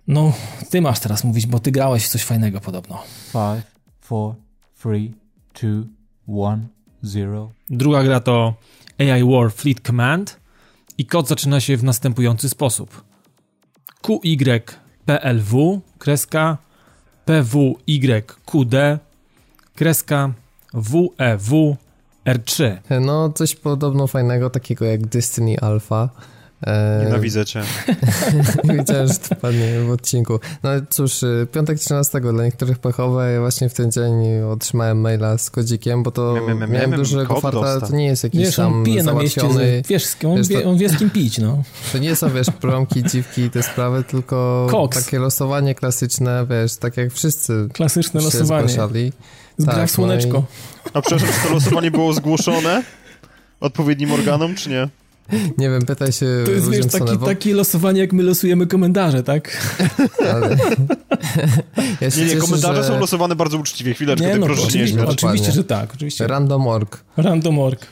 no 0.09 0.32
ty 0.70 0.80
masz 0.80 1.01
teraz 1.01 1.24
mówić, 1.24 1.46
bo 1.46 1.59
ty 1.59 1.70
grałeś 1.70 2.05
w 2.05 2.09
coś 2.09 2.24
fajnego 2.24 2.61
podobno. 2.61 3.03
5, 3.32 3.64
4, 4.05 4.49
3, 4.81 5.12
2, 5.55 5.89
1, 6.26 6.68
0. 7.03 7.53
Druga 7.70 8.03
gra 8.03 8.20
to 8.20 8.55
AI 8.99 9.24
War 9.24 9.53
Fleet 9.53 9.81
Command 9.81 10.41
i 10.99 11.07
kod 11.07 11.28
zaczyna 11.28 11.61
się 11.61 11.76
w 11.76 11.85
następujący 11.85 12.49
sposób. 12.49 13.05
QYPLW 14.03 15.81
kreska 15.99 16.59
PWYQD 17.24 18.74
kreska 19.74 20.33
WEW 20.74 21.76
R3. 22.26 22.76
No, 23.01 23.33
coś 23.33 23.55
podobno 23.55 24.07
fajnego, 24.07 24.51
takiego 24.51 24.85
jak 24.85 25.07
Destiny 25.07 25.61
Alpha. 25.61 26.09
E... 26.67 27.03
Nienawidzę 27.05 27.45
cię. 27.47 27.63
Widziałem, 28.79 29.09
że 29.09 29.15
to 29.15 29.37
padnie 29.37 29.81
w 29.81 29.91
odcinku. 29.91 30.41
No 30.63 30.71
cóż, 30.91 31.23
y, 31.23 31.47
piątek 31.53 31.79
13 31.79 32.21
dla 32.21 32.45
niektórych 32.45 32.79
pechowe. 32.79 33.33
Ja 33.33 33.41
właśnie 33.41 33.69
w 33.69 33.75
ten 33.75 33.93
dzień 33.93 34.43
otrzymałem 34.51 35.01
maila 35.01 35.39
z 35.39 35.51
kodzikiem, 35.51 36.03
bo 36.03 36.11
to 36.11 36.35
miałem, 36.35 36.59
miałem, 36.59 36.71
miałem 36.71 36.91
dużego 36.91 37.41
farta. 37.41 37.81
To 37.81 37.97
nie 37.97 38.07
jest 38.07 38.25
jakiś 38.25 38.41
wiesz, 38.41 38.57
tam 38.57 38.85
pije. 38.85 39.03
Na 39.03 39.13
mieście, 39.13 39.41
wiesz, 39.89 40.17
on, 40.25 40.37
wiesz, 40.37 40.49
wie, 40.49 40.69
on 40.69 40.79
wie 40.79 40.89
z 40.89 40.99
kim 40.99 41.11
pić, 41.11 41.39
no. 41.39 41.63
To 41.93 41.99
nie 41.99 42.17
są, 42.17 42.31
wiesz, 42.31 42.47
promki, 42.61 43.03
dziwki 43.03 43.43
i 43.43 43.51
te 43.51 43.63
sprawy, 43.63 44.05
tylko 44.05 44.67
Cox. 44.71 45.05
takie 45.05 45.19
losowanie 45.19 45.75
klasyczne, 45.75 46.47
wiesz, 46.51 46.77
tak 46.77 46.97
jak 46.97 47.13
wszyscy 47.13 47.69
Klasyczne 47.73 48.21
losowanie. 48.21 48.69
Zgłaszali. 48.69 49.13
Zgra 49.59 49.75
tak, 49.75 49.91
słoneczko. 49.91 50.33
No 50.33 50.41
i... 50.87 50.91
A 50.95 51.03
przepraszam, 51.03 51.29
czy 51.43 51.49
to 51.49 51.55
losowanie 51.55 51.91
było 51.91 52.13
zgłoszone 52.13 52.83
odpowiednim 53.61 54.13
organom, 54.13 54.55
czy 54.55 54.71
nie? 54.71 54.89
Nie 55.59 55.70
wiem, 55.70 55.83
pytaj 55.83 56.12
się 56.12 56.26
To 56.45 56.51
jest, 56.51 56.70
wiesz, 56.70 56.87
taki, 56.87 57.18
takie 57.18 57.55
losowanie, 57.55 58.01
jak 58.01 58.12
my 58.12 58.22
losujemy 58.22 58.66
komentarze, 58.66 59.22
tak? 59.22 59.74
Ale... 60.18 60.51
ja 62.01 62.09
nie, 62.18 62.24
nie, 62.24 62.37
komentarze 62.37 62.83
że... 62.83 62.89
są 62.89 63.01
losowane 63.01 63.37
bardzo 63.37 63.59
uczciwie. 63.59 63.95
Chwileczkę, 63.95 64.26
nie, 64.26 64.39
no, 64.39 64.47
proszę 64.47 64.62
oczywiście, 64.62 64.97
nie 64.97 65.07
Oczywiście, 65.07 65.53
że 65.53 65.64
tak. 65.64 65.95
Oczywiście. 65.95 66.26
Random.org. 66.26 67.05
Random.org. 67.16 67.87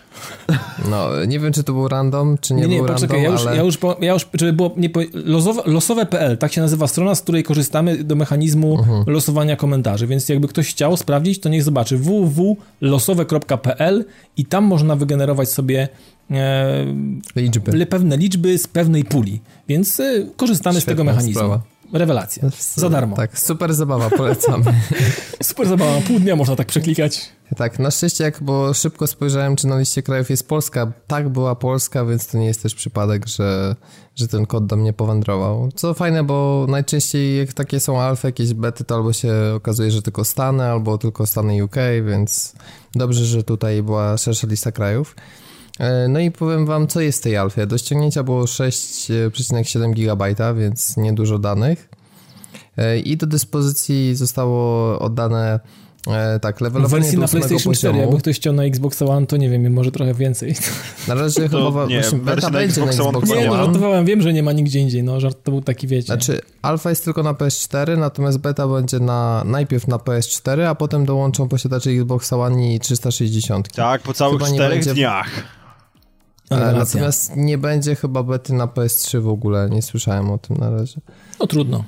No, 0.91 1.25
nie 1.27 1.41
wiem, 1.41 1.53
czy 1.53 1.65
to 1.65 1.73
był 1.73 1.89
random, 1.89 2.39
czy 2.41 2.55
nie, 2.55 2.63
nie, 2.63 2.69
nie 2.69 2.77
był 2.77 2.87
poczekaj, 2.87 3.23
random, 3.23 3.25
ja 3.25 3.31
już, 3.31 3.47
ale... 3.47 3.57
ja 3.57 3.63
już, 3.63 3.77
po, 3.77 3.97
ja 4.01 4.13
już 4.13 4.27
żeby 4.35 4.53
było 4.53 4.75
nie 4.77 4.91
losowe, 5.13 5.63
losowe.pl, 5.67 6.39
tak 6.39 6.53
się 6.53 6.61
nazywa 6.61 6.87
strona, 6.87 7.15
z 7.15 7.23
której 7.23 7.43
korzystamy 7.43 8.05
do 8.05 8.17
mechanizmu 8.17 8.73
uh 8.73 8.81
mhm. 8.81 9.05
-huh. 9.05 9.09
losowania 9.09 9.57
komentarzy, 9.57 10.07
więc 10.07 10.29
jakby 10.29 10.49
ktoś 10.49 10.69
chciał 10.69 10.97
sprawdzić, 10.97 11.41
to 11.41 11.49
niech 11.49 11.63
zobaczy 11.63 11.99
www.losowe.pl 11.99 14.05
i 14.37 14.45
tam 14.45 14.65
można 14.65 14.97
wygenerować 14.97 15.49
sobie 15.49 15.89
e, 16.31 16.87
liczby. 17.37 17.87
pewne 17.87 18.17
liczby 18.17 18.59
z 18.59 18.67
pewnej 18.67 19.05
puli, 19.05 19.41
więc 19.69 20.01
e, 20.01 20.27
korzystamy 20.37 20.81
Świetna 20.81 20.93
z 20.93 20.97
tego 20.97 21.05
mechanizmu. 21.05 21.41
Sprawa. 21.41 21.63
Rewelacja. 21.93 22.51
Za 22.75 22.91
darmo. 22.91 23.17
Tak, 23.17 23.39
super 23.39 23.75
zabawa, 23.75 24.11
polecamy. 24.11 24.65
super 25.43 25.69
zabawa, 25.69 26.01
pół 26.01 26.21
dnia 26.21 26.37
można 26.37 26.57
tak 26.57 26.67
przeklikać. 26.67 27.29
Tak, 27.57 27.79
na 27.79 27.91
szczęście, 27.91 28.25
jak 28.25 28.43
bo 28.43 28.75
szybko 28.75 29.07
spojrzałem, 29.07 29.57
czy 29.57 29.67
na 29.67 29.79
liście 29.79 30.03
krajów 30.03 30.31
jest 30.31 30.49
Polska. 30.49 30.93
Tak, 31.07 31.29
była 31.29 31.55
Polska, 31.55 32.05
więc 32.05 32.27
to 32.27 32.39
nie 32.39 32.47
jest 32.47 32.63
też 32.63 32.75
przypadek, 32.75 33.27
że, 33.27 33.77
że 34.17 34.29
ten 34.29 34.47
kod 34.47 34.67
do 34.67 34.77
mnie 34.77 34.93
powędrował. 34.93 35.69
Co 35.75 35.95
fajne, 35.95 36.25
bo 36.25 36.67
najczęściej 36.69 37.39
jak 37.39 37.53
takie 37.53 37.81
są 37.81 38.01
alfa, 38.01 38.29
jakieś 38.29 38.55
bety, 38.55 38.85
to 38.85 38.95
albo 38.95 39.13
się 39.13 39.33
okazuje, 39.57 39.91
że 39.91 40.03
tylko 40.03 40.25
Stany, 40.25 40.65
albo 40.65 40.99
tylko 40.99 41.27
Stany 41.27 41.65
UK, 41.65 41.77
więc 42.07 42.53
dobrze, 42.95 43.25
że 43.25 43.43
tutaj 43.43 43.83
była 43.83 44.17
szersza 44.17 44.47
lista 44.47 44.73
krajów. 44.73 45.15
E, 45.79 46.09
no 46.09 46.21
i 46.21 46.31
powiem 46.31 46.67
wam, 46.67 46.87
co 46.87 47.01
jest 47.01 47.19
w 47.19 47.23
tej 47.23 47.37
alfie. 47.37 47.67
Do 47.67 47.79
ściągnięcia 47.79 48.23
było 48.23 48.45
6,7 48.45 49.93
GB, 49.95 50.55
więc 50.55 50.97
niedużo 50.97 51.39
danych. 51.39 51.89
E, 52.77 52.99
I 52.99 53.17
do 53.17 53.27
dyspozycji 53.27 54.17
zostało 54.17 54.99
oddane 54.99 55.61
E, 56.07 56.41
tak, 56.41 56.61
levelowanie 56.61 57.03
wersji 57.03 57.19
na 57.19 57.29
PlayStation 57.29 57.75
4, 57.75 57.77
poziomu. 57.77 58.01
jakby 58.01 58.19
ktoś 58.19 58.37
chciał 58.37 58.53
na 58.53 58.65
Xbox 58.65 59.03
One, 59.03 59.27
to 59.27 59.37
nie 59.37 59.51
wiem, 59.51 59.73
może 59.73 59.93
trochę 59.93 60.15
więcej. 60.15 60.55
Na 61.09 61.15
razie 61.15 61.49
To 61.49 61.67
chyba 61.71 61.87
nie, 61.87 62.01
właśnie 62.01 62.19
beta 62.19 62.41
na 62.41 62.59
będzie 62.59 62.81
na 62.81 62.87
One 62.87 62.93
Xbox 62.97 63.29
chyba 63.29 63.41
Nie, 63.41 63.47
no 63.47 63.53
One. 63.53 63.65
żartowałem, 63.65 64.07
wiem, 64.07 64.23
że 64.23 64.33
nie 64.33 64.43
ma 64.43 64.53
nigdzie 64.53 64.81
indziej, 64.81 65.03
no 65.03 65.21
żart 65.21 65.39
to 65.45 65.51
był 65.51 65.63
taki, 65.63 65.87
wiecie. 65.87 66.07
Znaczy, 66.07 66.41
alfa 66.63 66.91
jest 66.91 67.05
tylko 67.05 67.23
na 67.23 67.33
PS4, 67.33 67.99
natomiast 67.99 68.39
beta 68.39 68.69
będzie 68.69 69.01
na, 69.01 69.43
najpierw 69.47 69.89
na 69.89 69.97
PS4, 69.97 70.63
a 70.63 70.75
potem 70.75 71.05
dołączą 71.07 71.49
posiadacze 71.49 71.91
Xbox 71.91 72.33
One 72.33 72.75
i 72.75 72.81
360. 72.81 73.73
Tak, 73.73 74.03
po 74.03 74.15
całych 74.15 74.43
czterech 74.43 74.79
będzie- 74.79 74.95
dniach. 74.95 75.31
Ale. 76.51 76.73
Natomiast 76.73 77.37
nie 77.37 77.59
będzie 77.59 77.95
chyba 77.95 78.23
bety 78.23 78.53
na 78.53 78.67
PS3 78.67 79.21
w 79.21 79.29
ogóle, 79.29 79.69
nie 79.71 79.83
słyszałem 79.83 80.31
o 80.31 80.39
tym 80.39 80.57
na 80.57 80.71
razie. 80.71 81.01
No 81.41 81.47
trudno. 81.47 81.85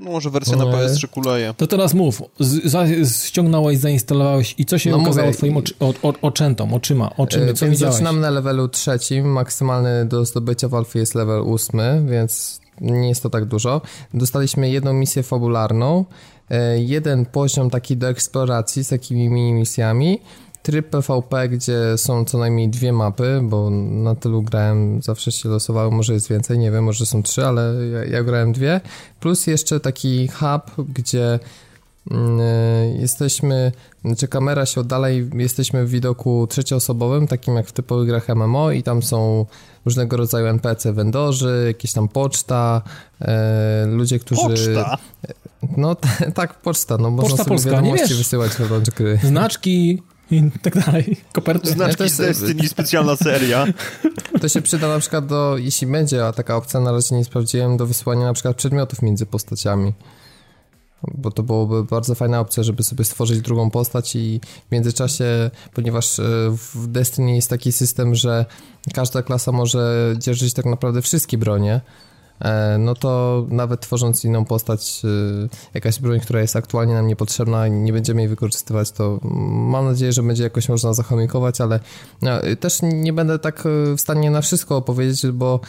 No 0.00 0.10
może 0.10 0.30
wersja 0.30 0.56
na 0.56 0.64
Nie. 0.64 0.70
PS3 0.70 1.08
kuleje. 1.08 1.54
To 1.56 1.66
teraz 1.66 1.94
mów, 1.94 2.22
z, 2.40 2.70
za, 2.70 2.84
ściągnąłeś, 3.26 3.78
zainstalowałeś 3.78 4.54
i 4.58 4.64
co 4.64 4.78
się 4.78 4.90
No 4.90 4.96
okazało 4.96 5.26
mówię, 5.26 5.38
twoim 5.38 5.56
oczy, 5.56 5.74
o, 5.80 5.94
o, 6.02 6.12
oczętom, 6.22 6.74
oczyma, 6.74 7.16
oczymy, 7.16 7.54
co 7.54 7.68
widziałeś? 7.68 7.94
zaczynamy 7.94 8.20
na 8.20 8.30
levelu 8.30 8.68
trzecim, 8.68 9.26
maksymalny 9.32 10.06
do 10.06 10.24
zdobycia 10.24 10.68
w 10.68 10.74
alfie 10.74 10.98
jest 10.98 11.14
level 11.14 11.40
ósmy, 11.40 12.04
więc 12.10 12.60
nie 12.80 13.08
jest 13.08 13.22
to 13.22 13.30
tak 13.30 13.44
dużo. 13.44 13.80
Dostaliśmy 14.14 14.70
jedną 14.70 14.92
misję 14.92 15.22
fabularną, 15.22 16.04
e, 16.50 16.78
jeden 16.78 17.26
poziom 17.26 17.70
taki 17.70 17.96
do 17.96 18.08
eksploracji 18.08 18.84
z 18.84 18.88
takimi 18.88 19.28
mini 19.28 19.52
misjami, 19.52 20.20
tryb 20.66 20.90
PvP, 20.90 21.48
gdzie 21.48 21.98
są 21.98 22.24
co 22.24 22.38
najmniej 22.38 22.68
dwie 22.68 22.92
mapy, 22.92 23.40
bo 23.42 23.70
na 23.70 24.14
tylu 24.14 24.42
grałem, 24.42 25.02
zawsze 25.02 25.32
się 25.32 25.48
losowało, 25.48 25.90
może 25.90 26.12
jest 26.12 26.28
więcej, 26.28 26.58
nie 26.58 26.70
wiem, 26.70 26.84
może 26.84 27.06
są 27.06 27.22
trzy, 27.22 27.46
ale 27.46 27.74
ja, 27.92 28.04
ja 28.04 28.22
grałem 28.22 28.52
dwie, 28.52 28.80
plus 29.20 29.46
jeszcze 29.46 29.80
taki 29.80 30.28
hub, 30.28 30.88
gdzie 30.88 31.38
e, 32.10 32.18
jesteśmy, 32.98 33.72
znaczy 34.04 34.28
kamera 34.28 34.66
się 34.66 34.80
oddala 34.80 35.10
i 35.10 35.30
jesteśmy 35.34 35.86
w 35.86 35.90
widoku 35.90 36.46
trzecioosobowym, 36.46 37.26
takim 37.26 37.56
jak 37.56 37.66
w 37.66 37.72
typowych 37.72 38.08
grach 38.08 38.28
MMO 38.28 38.70
i 38.70 38.82
tam 38.82 39.02
są 39.02 39.46
różnego 39.84 40.16
rodzaju 40.16 40.46
NPC, 40.46 40.92
vendorzy, 40.92 41.64
jakieś 41.66 41.92
tam 41.92 42.08
poczta, 42.08 42.82
e, 43.20 43.86
ludzie, 43.86 44.18
którzy... 44.18 44.74
Poczta! 44.74 44.98
No 45.76 45.94
t- 45.94 46.08
tak, 46.34 46.54
poczta, 46.60 46.98
no 46.98 47.10
można 47.10 47.28
Poczta 47.30 47.44
sobie 47.44 47.56
Polska, 47.56 47.70
wiadomości 47.70 48.14
wysyłać 48.14 48.52
wewnątrz 48.52 48.90
gry. 48.90 49.18
Znaczki 49.24 50.02
i 50.30 50.50
tak 50.62 50.84
dalej, 50.86 51.16
koperty. 51.32 51.70
Znaczki 51.70 51.96
to 51.96 52.04
jest- 52.04 52.16
z 52.16 52.18
Destiny, 52.18 52.68
specjalna 52.68 53.16
seria. 53.16 53.66
To 54.40 54.48
się 54.48 54.62
przyda 54.62 54.88
na 54.88 54.98
przykład 54.98 55.26
do, 55.26 55.56
jeśli 55.58 55.86
będzie 55.86 56.22
taka 56.36 56.56
opcja, 56.56 56.80
na 56.80 56.92
razie 56.92 57.16
nie 57.16 57.24
sprawdziłem, 57.24 57.76
do 57.76 57.86
wysłania 57.86 58.24
na 58.24 58.32
przykład 58.32 58.56
przedmiotów 58.56 59.02
między 59.02 59.26
postaciami. 59.26 59.92
Bo 61.14 61.30
to 61.30 61.42
byłoby 61.42 61.84
bardzo 61.84 62.14
fajna 62.14 62.40
opcja, 62.40 62.62
żeby 62.62 62.82
sobie 62.82 63.04
stworzyć 63.04 63.40
drugą 63.40 63.70
postać 63.70 64.16
i 64.16 64.40
w 64.68 64.72
międzyczasie, 64.72 65.50
ponieważ 65.74 66.18
e, 66.18 66.22
w 66.74 66.86
Destiny 66.86 67.34
jest 67.34 67.50
taki 67.50 67.72
system, 67.72 68.14
że 68.14 68.44
każda 68.94 69.22
klasa 69.22 69.52
może 69.52 70.14
dzierżyć 70.18 70.54
tak 70.54 70.64
naprawdę 70.64 71.02
wszystkie 71.02 71.38
bronie, 71.38 71.80
no 72.78 72.94
to 72.94 73.44
nawet 73.48 73.80
tworząc 73.80 74.24
inną 74.24 74.44
postać, 74.44 75.02
e, 75.04 75.48
jakaś 75.74 75.98
broń, 75.98 76.20
która 76.20 76.40
jest 76.40 76.56
aktualnie 76.56 76.94
nam 76.94 77.06
niepotrzebna 77.06 77.66
i 77.66 77.70
nie 77.70 77.92
będziemy 77.92 78.20
jej 78.20 78.28
wykorzystywać, 78.28 78.90
to 78.90 79.20
mam 79.50 79.84
nadzieję, 79.84 80.12
że 80.12 80.22
będzie 80.22 80.42
jakoś 80.42 80.68
można 80.68 80.92
zachomikować, 80.92 81.60
ale 81.60 81.80
no, 82.22 82.46
y, 82.46 82.56
też 82.56 82.78
nie 82.82 83.12
będę 83.12 83.38
tak 83.38 83.62
w 83.96 84.00
stanie 84.00 84.30
na 84.30 84.40
wszystko 84.40 84.76
opowiedzieć, 84.76 85.26
bo 85.26 85.60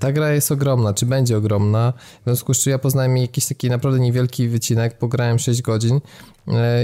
ta 0.00 0.12
gra 0.12 0.32
jest 0.32 0.52
ogromna, 0.52 0.94
czy 0.94 1.06
będzie 1.06 1.36
ogromna, 1.36 1.92
w 2.20 2.24
związku 2.24 2.54
z 2.54 2.58
czym 2.58 2.70
ja 2.70 2.78
poznałem 2.78 3.16
jakiś 3.16 3.46
taki 3.46 3.70
naprawdę 3.70 4.00
niewielki 4.00 4.48
wycinek, 4.48 4.98
pograłem 4.98 5.38
6 5.38 5.62
godzin, 5.62 6.00
E, 6.00 6.37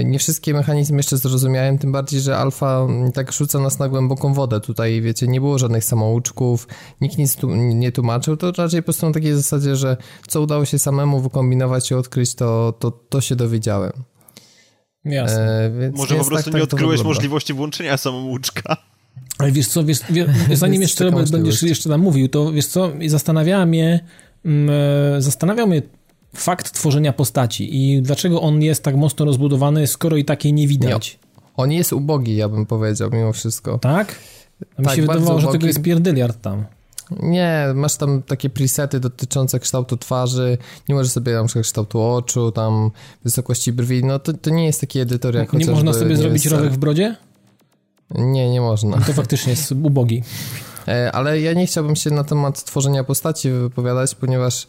nie 0.05 0.19
wszystkie 0.19 0.53
mechanizmy 0.53 0.97
jeszcze 0.97 1.17
zrozumiałem, 1.17 1.77
tym 1.77 1.91
bardziej, 1.91 2.21
że 2.21 2.37
alfa 2.37 2.87
tak 3.13 3.31
rzuca 3.31 3.59
nas 3.59 3.79
na 3.79 3.89
głęboką 3.89 4.33
wodę, 4.33 4.61
tutaj 4.61 5.01
wiecie, 5.01 5.27
nie 5.27 5.41
było 5.41 5.59
żadnych 5.59 5.83
samouczków, 5.83 6.67
nikt 7.01 7.17
nic 7.17 7.35
tu 7.35 7.55
nie 7.55 7.91
tłumaczył, 7.91 8.37
to 8.37 8.51
raczej 8.51 8.81
po 8.81 8.85
prostu 8.85 9.05
na 9.05 9.13
takiej 9.13 9.33
zasadzie, 9.33 9.75
że 9.75 9.97
co 10.27 10.41
udało 10.41 10.65
się 10.65 10.79
samemu 10.79 11.21
wykombinować 11.21 11.91
i 11.91 11.93
odkryć, 11.95 12.35
to, 12.35 12.73
to, 12.79 12.91
to 12.91 13.21
się 13.21 13.35
dowiedziałem. 13.35 13.91
Jasne. 15.05 15.65
E, 15.65 15.71
więc, 15.79 15.97
Może 15.97 16.15
po 16.15 16.25
prostu 16.25 16.51
tak, 16.51 16.53
nie 16.53 16.67
tak 16.67 16.73
odkryłeś 16.73 17.03
możliwości 17.03 17.53
włączenia 17.53 17.97
samouczka. 17.97 18.77
Ale 19.37 19.51
wiesz 19.51 19.67
co, 19.67 19.83
wiesz, 19.83 19.99
wie, 20.09 20.27
zanim 20.53 20.81
jeszcze 20.81 21.05
Robert 21.05 21.31
będziesz 21.31 21.63
jeszcze 21.63 21.89
tam 21.89 22.01
mówił, 22.01 22.29
to 22.29 22.51
wiesz 22.51 22.67
co, 22.67 22.91
zastanawiała 23.07 23.65
mnie, 23.65 24.05
mm, 24.45 24.69
e, 25.17 25.21
zastanawiał 25.21 25.67
mnie 25.67 25.81
fakt 26.35 26.71
tworzenia 26.71 27.13
postaci 27.13 27.77
i 27.83 28.01
dlaczego 28.01 28.41
on 28.41 28.61
jest 28.61 28.83
tak 28.83 28.95
mocno 28.95 29.25
rozbudowany, 29.25 29.87
skoro 29.87 30.17
i 30.17 30.25
takiej 30.25 30.53
nie 30.53 30.67
widać. 30.67 31.19
On 31.57 31.71
jest 31.71 31.93
ubogi, 31.93 32.35
ja 32.35 32.49
bym 32.49 32.65
powiedział, 32.65 33.09
mimo 33.13 33.33
wszystko. 33.33 33.79
Tak? 33.79 34.15
A 34.77 34.81
mi 34.81 34.85
Tak, 34.87 34.95
się 34.95 35.01
wydawało, 35.01 35.39
że 35.39 35.45
tego 35.45 35.49
ubogi. 35.49 35.67
jest 35.67 35.81
pierdyliard 35.81 36.41
tam. 36.41 36.65
Nie, 37.23 37.65
masz 37.75 37.95
tam 37.97 38.21
takie 38.23 38.49
presety 38.49 38.99
dotyczące 38.99 39.59
kształtu 39.59 39.97
twarzy, 39.97 40.57
nie 40.89 40.95
możesz 40.95 41.11
sobie 41.11 41.33
na 41.33 41.43
przykład 41.45 41.65
kształtu 41.65 42.01
oczu, 42.01 42.51
tam 42.51 42.91
wysokości 43.23 43.73
brwi, 43.73 44.03
no 44.03 44.19
to, 44.19 44.33
to 44.33 44.49
nie 44.49 44.65
jest 44.65 44.81
taki 44.81 44.99
edytor 44.99 45.35
jak 45.35 45.53
Nie 45.53 45.65
można 45.65 45.93
sobie 45.93 46.09
nie 46.09 46.17
zrobić 46.17 46.45
rowek 46.45 46.71
w 46.71 46.77
brodzie? 46.77 47.15
Nie, 48.15 48.49
nie 48.49 48.61
można. 48.61 48.97
To 48.97 49.13
faktycznie 49.13 49.51
jest 49.51 49.71
ubogi. 49.71 50.23
E, 50.87 51.11
Ale 51.11 51.41
ja 51.41 51.53
nie 51.53 51.67
chciałbym 51.67 51.95
się 51.95 52.09
na 52.11 52.23
temat 52.23 52.63
tworzenia 52.63 53.03
postaci 53.03 53.51
wypowiadać, 53.51 54.15
ponieważ 54.15 54.67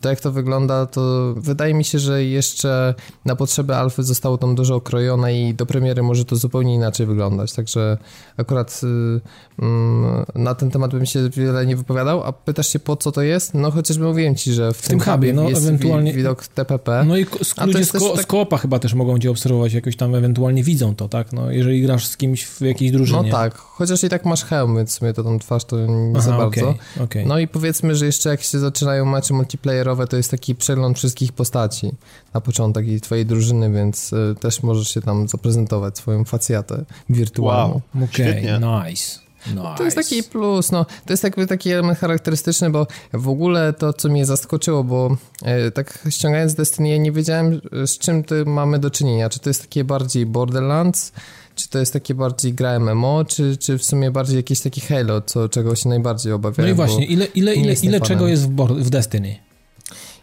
to 0.00 0.08
jak 0.08 0.20
to 0.20 0.32
wygląda, 0.32 0.86
to 0.86 1.34
wydaje 1.36 1.74
mi 1.74 1.84
się, 1.84 1.98
że 1.98 2.24
jeszcze 2.24 2.94
na 3.24 3.36
potrzeby 3.36 3.74
alfy 3.76 4.02
zostało 4.02 4.38
tam 4.38 4.54
dużo 4.54 4.74
okrojone 4.74 5.40
i 5.40 5.54
do 5.54 5.66
premiery 5.66 6.02
może 6.02 6.24
to 6.24 6.36
zupełnie 6.36 6.74
inaczej 6.74 7.06
wyglądać, 7.06 7.52
także 7.52 7.98
akurat 8.36 8.80
y, 8.84 9.20
mm, 9.62 10.24
na 10.34 10.54
ten 10.54 10.70
temat 10.70 10.90
bym 10.90 11.06
się 11.06 11.28
wiele 11.30 11.66
nie 11.66 11.76
wypowiadał, 11.76 12.24
a 12.24 12.32
pytasz 12.32 12.68
się 12.68 12.78
po 12.78 12.96
co 12.96 13.12
to 13.12 13.22
jest? 13.22 13.54
No 13.54 13.70
chociażby 13.70 14.04
mówiłem 14.04 14.34
ci, 14.34 14.52
że 14.52 14.72
w, 14.72 14.88
tym 14.88 15.00
hubie, 15.00 15.32
no, 15.32 15.48
jest 15.48 15.62
ewentualnie- 15.62 16.10
wi- 16.12 16.16
widok 16.16 16.46
TPP. 16.46 17.04
No 17.08 17.16
i 17.16 17.26
ludzie 17.66 17.84
z, 17.84 17.92
ko- 17.92 18.10
tak- 18.10 18.22
z 18.22 18.26
koopa 18.26 18.56
chyba 18.58 18.78
też 18.78 18.94
mogą 18.94 19.18
cię 19.18 19.30
obserwować, 19.30 19.72
jakoś 19.72 19.96
tam 19.96 20.14
ewentualnie 20.14 20.62
widzą 20.64 20.94
to, 20.94 21.08
tak? 21.08 21.32
No, 21.32 21.50
jeżeli 21.50 21.82
grasz 21.82 22.06
z 22.06 22.16
kimś 22.16 22.44
w 22.44 22.60
jakiejś 22.60 22.90
drużynie. 22.92 23.22
No 23.22 23.30
tak, 23.30 23.54
chociaż 23.58 24.04
i 24.04 24.08
tak 24.08 24.24
masz 24.24 24.44
hełm, 24.44 24.76
więc 24.76 24.90
w 24.90 24.92
sumie 24.98 25.12
to 25.12 25.24
tam 25.24 25.38
twarz 25.38 25.53
to 25.60 25.86
nie 25.86 26.12
Aha, 26.16 26.20
za 26.20 26.36
bardzo. 26.36 26.74
okej. 27.00 27.26
No 27.26 27.38
i 27.38 27.48
powiedzmy, 27.48 27.94
że 27.94 28.06
jeszcze 28.06 28.28
jak 28.28 28.42
się 28.42 28.58
zaczynają 28.58 29.04
mecze 29.04 29.34
multiplayerowe, 29.34 30.06
to 30.06 30.16
jest 30.16 30.30
taki 30.30 30.54
przegląd 30.54 30.98
wszystkich 30.98 31.32
postaci 31.32 31.92
na 32.34 32.40
początek 32.40 32.88
i 32.88 33.00
twojej 33.00 33.26
drużyny, 33.26 33.70
więc 33.70 34.12
y, 34.12 34.34
też 34.40 34.62
możesz 34.62 34.88
się 34.88 35.00
tam 35.00 35.28
zaprezentować 35.28 35.98
swoją 35.98 36.24
facjatę 36.24 36.84
wirtualną. 37.10 37.80
Wow. 37.94 38.04
Okej, 38.04 38.08
Świetnie. 38.10 38.52
nice. 38.52 39.20
nice. 39.46 39.74
To 39.76 39.84
jest 39.84 39.96
taki 39.96 40.22
plus, 40.22 40.72
no, 40.72 40.84
to 40.84 41.12
jest 41.12 41.24
jakby 41.24 41.46
taki 41.46 41.70
element 41.70 41.98
charakterystyczny, 41.98 42.70
bo 42.70 42.86
w 43.12 43.28
ogóle 43.28 43.72
to, 43.72 43.92
co 43.92 44.08
mnie 44.08 44.26
zaskoczyło, 44.26 44.84
bo 44.84 45.16
e, 45.42 45.70
tak 45.70 45.98
ściągając 46.10 46.54
Destiny, 46.54 46.88
ja 46.88 46.96
nie 46.96 47.12
wiedziałem, 47.12 47.60
z 47.86 47.98
czym 47.98 48.24
ty 48.24 48.44
mamy 48.44 48.78
do 48.78 48.90
czynienia. 48.90 49.28
Czy 49.28 49.40
to 49.40 49.50
jest 49.50 49.62
takie 49.62 49.84
bardziej 49.84 50.26
Borderlands, 50.26 51.12
czy 51.54 51.68
to 51.68 51.78
jest 51.78 51.92
takie 51.92 52.14
bardziej 52.14 52.54
gra 52.54 52.78
MMO, 52.78 53.24
czy, 53.24 53.56
czy 53.56 53.78
w 53.78 53.84
sumie 53.84 54.10
bardziej 54.10 54.36
jakieś 54.36 54.60
takie 54.60 54.80
Halo, 54.80 55.20
co, 55.20 55.48
czego 55.48 55.74
się 55.74 55.88
najbardziej 55.88 56.32
obawiałem. 56.32 56.68
No 56.68 56.72
i 56.72 56.74
właśnie, 56.74 57.06
ile, 57.06 57.24
ile, 57.24 57.54
ile, 57.54 57.72
ile 57.72 58.00
czego 58.00 58.28
jest 58.28 58.50
w, 58.50 58.66
w 58.66 58.90
Destiny? 58.90 59.36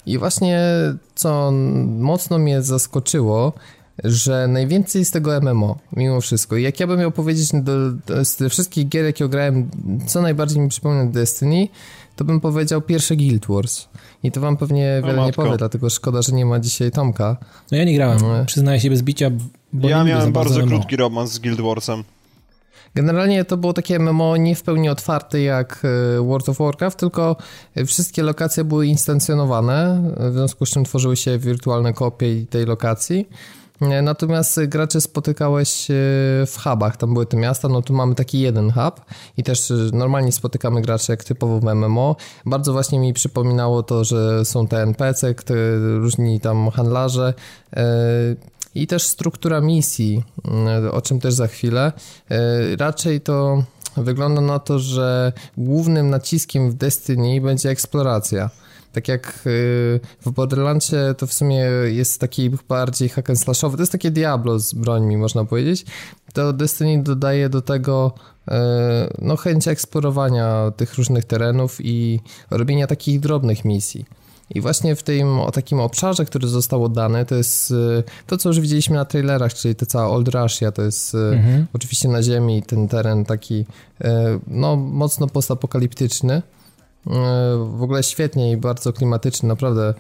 I 0.06 0.18
właśnie 0.18 0.60
co 1.16 1.52
mocno 1.88 2.40
mnie 2.40 2.62
zaskoczyło, 2.62 3.54
że 4.04 4.48
najwięcej 4.48 5.06
z 5.06 5.12
tego 5.12 5.42
MMO, 5.42 5.78
mimo 5.96 6.22
wszystko. 6.22 6.58
I 6.58 6.64
jak 6.64 6.80
ja 6.80 6.88
bym 6.88 7.00
miał 7.00 7.12
powiedzieć 7.12 7.50
do, 7.54 7.92
do, 7.92 8.26
z 8.26 8.36
tych 8.36 8.52
wszystkich 8.52 8.90
gier, 8.90 9.06
jakie 9.06 9.30
grałem, 9.30 9.70
co 10.08 10.22
najbardziej 10.22 10.60
mi 10.60 10.70
przypomina 10.70 11.06
Destiny, 11.06 11.68
to 12.16 12.26
bym 12.26 12.42
powiedział 12.42 12.82
pierwsze 12.82 13.16
Guild 13.16 13.46
Wars. 13.50 13.88
I 14.24 14.32
to 14.32 14.42
wam 14.42 14.58
pewnie 14.58 15.02
wiele 15.06 15.26
nie 15.26 15.34
powie, 15.34 15.58
dlatego 15.58 15.90
szkoda, 15.90 16.22
że 16.22 16.32
nie 16.32 16.46
ma 16.46 16.60
dzisiaj 16.60 16.92
Tomka. 16.92 17.38
No 17.72 17.78
ja 17.78 17.84
nie 17.84 17.96
grałem, 17.96 18.20
No. 18.22 18.46
przyznaję 18.46 18.80
się 18.80 18.90
bez 18.90 19.02
bicia, 19.02 19.32
ja 19.74 20.04
miałem 20.04 20.32
bardzo 20.34 20.60
MMO. 20.60 20.68
krótki 20.68 20.96
romans 20.96 21.32
z 21.32 21.40
Guild 21.40 21.62
Warsem. 21.62 22.04
Generalnie 22.96 23.46
to 23.46 23.58
było 23.58 23.74
takie 23.74 24.00
MMO 24.00 24.38
nie 24.38 24.56
w 24.56 24.64
pełni 24.64 24.90
otwarte 24.90 25.42
jak 25.42 25.84
e, 26.18 26.22
World 26.22 26.50
of 26.50 26.58
Warcraft, 26.58 27.00
tylko 27.00 27.36
e, 27.76 27.86
wszystkie 27.86 28.24
lokacje 28.24 28.64
były 28.64 28.88
instancjonowane, 28.88 30.02
w 30.18 30.34
związku 30.34 30.66
z 30.66 30.70
czym 30.70 30.84
tworzyły 30.84 31.18
się 31.18 31.38
wirtualne 31.38 31.94
kopie 31.94 32.46
tej 32.50 32.66
lokacji. 32.66 33.30
E, 33.82 34.02
Natomiast 34.02 34.60
gracze 34.66 35.02
spotykałeś 35.02 35.70
się 35.70 35.94
w 36.48 36.56
hubach, 36.64 36.98
tam 36.98 37.14
były 37.14 37.26
te 37.26 37.38
miasta, 37.38 37.68
no 37.68 37.82
tu 37.82 37.94
mamy 37.94 38.16
taki 38.16 38.40
jeden 38.40 38.72
hub 38.72 39.02
i 39.38 39.44
też 39.44 39.72
e, 39.72 39.74
normalnie 39.94 40.32
spotykamy 40.32 40.82
graczy 40.82 41.12
jak 41.12 41.24
typowo 41.24 41.60
w 41.60 41.64
MMO. 41.76 42.16
Bardzo 42.46 42.74
właśnie 42.74 43.00
mi 43.00 43.14
przypominało 43.14 43.84
to, 43.84 44.04
że 44.04 44.46
są 44.46 44.68
te 44.68 44.82
NPC, 44.84 45.34
te 45.34 45.54
różni 45.80 46.40
tam 46.40 46.70
handlarze, 46.70 47.34
e, 47.74 47.84
i 48.76 48.88
też 48.88 49.04
struktura 49.04 49.62
misji, 49.62 50.24
o 50.92 51.02
czym 51.02 51.20
też 51.20 51.34
za 51.34 51.48
chwilę. 51.48 51.92
E, 52.30 52.76
Raczej 52.76 53.22
to 53.22 53.64
wygląda 53.98 54.42
na 54.42 54.60
to, 54.60 54.80
że 54.80 55.34
głównym 55.58 56.10
naciskiem 56.10 56.72
w 56.72 56.74
Destiny 56.74 57.42
będzie 57.42 57.70
eksploracja. 57.70 58.50
tak 58.92 59.08
jak 59.08 59.44
y, 59.48 60.00
w 60.26 60.32
Borderlandsie 60.32 60.96
to 61.18 61.28
w 61.28 61.34
sumie 61.34 61.60
jest 61.86 62.20
taki 62.20 62.52
bardziej 62.70 63.10
hack 63.10 63.30
and 63.30 63.40
slashowy, 63.40 63.78
to 63.78 63.84
jest 63.84 63.92
takie 63.92 64.12
Diablo 64.12 64.60
z 64.60 64.74
brońmi, 64.74 65.18
można 65.18 65.46
powiedzieć, 65.46 65.86
to 66.34 66.54
Destiny 66.54 67.04
dodaje 67.04 67.50
do 67.50 67.62
tego 67.62 68.14
y, 68.48 68.52
no, 69.20 69.38
chęć 69.38 69.68
eksplorowania 69.68 70.72
tych 70.78 70.96
różnych 70.96 71.26
terenów 71.26 71.78
i 71.80 72.20
robienia 72.50 72.88
takich 72.88 73.20
drobnych 73.20 73.66
misji. 73.66 74.06
I 74.56 74.62
właśnie 74.62 74.96
w 74.96 75.04
tym 75.04 75.40
o 75.40 75.52
takim 75.52 75.80
obszarze, 75.80 76.26
który 76.26 76.48
został 76.48 76.84
oddany, 76.84 77.26
to 77.26 77.36
jest 77.36 77.72
y, 77.72 78.04
to, 78.28 78.38
co 78.38 78.50
już 78.50 78.60
widzieliśmy 78.60 78.96
na 78.96 79.06
trailerach, 79.06 79.54
czyli 79.54 79.76
ta 79.76 79.86
cała 79.86 80.10
Old 80.10 80.28
Russia, 80.28 80.72
to 80.72 80.82
jest 80.82 81.16
y, 81.16 81.18
mhm. 81.18 81.68
oczywiście 81.74 82.10
na 82.10 82.24
ziemi 82.24 82.64
ten 82.64 82.88
teren 82.88 83.26
taki 83.26 83.66
y, 84.02 84.06
no 84.48 84.76
mocno 84.76 85.28
postapokaliptyczny. 85.28 86.42
W 87.76 87.84
ogóle 87.84 88.04
świetnie 88.04 88.52
i 88.52 88.58
bardzo 88.58 88.94
klimatyczny, 88.94 89.50
naprawdę. 89.50 89.94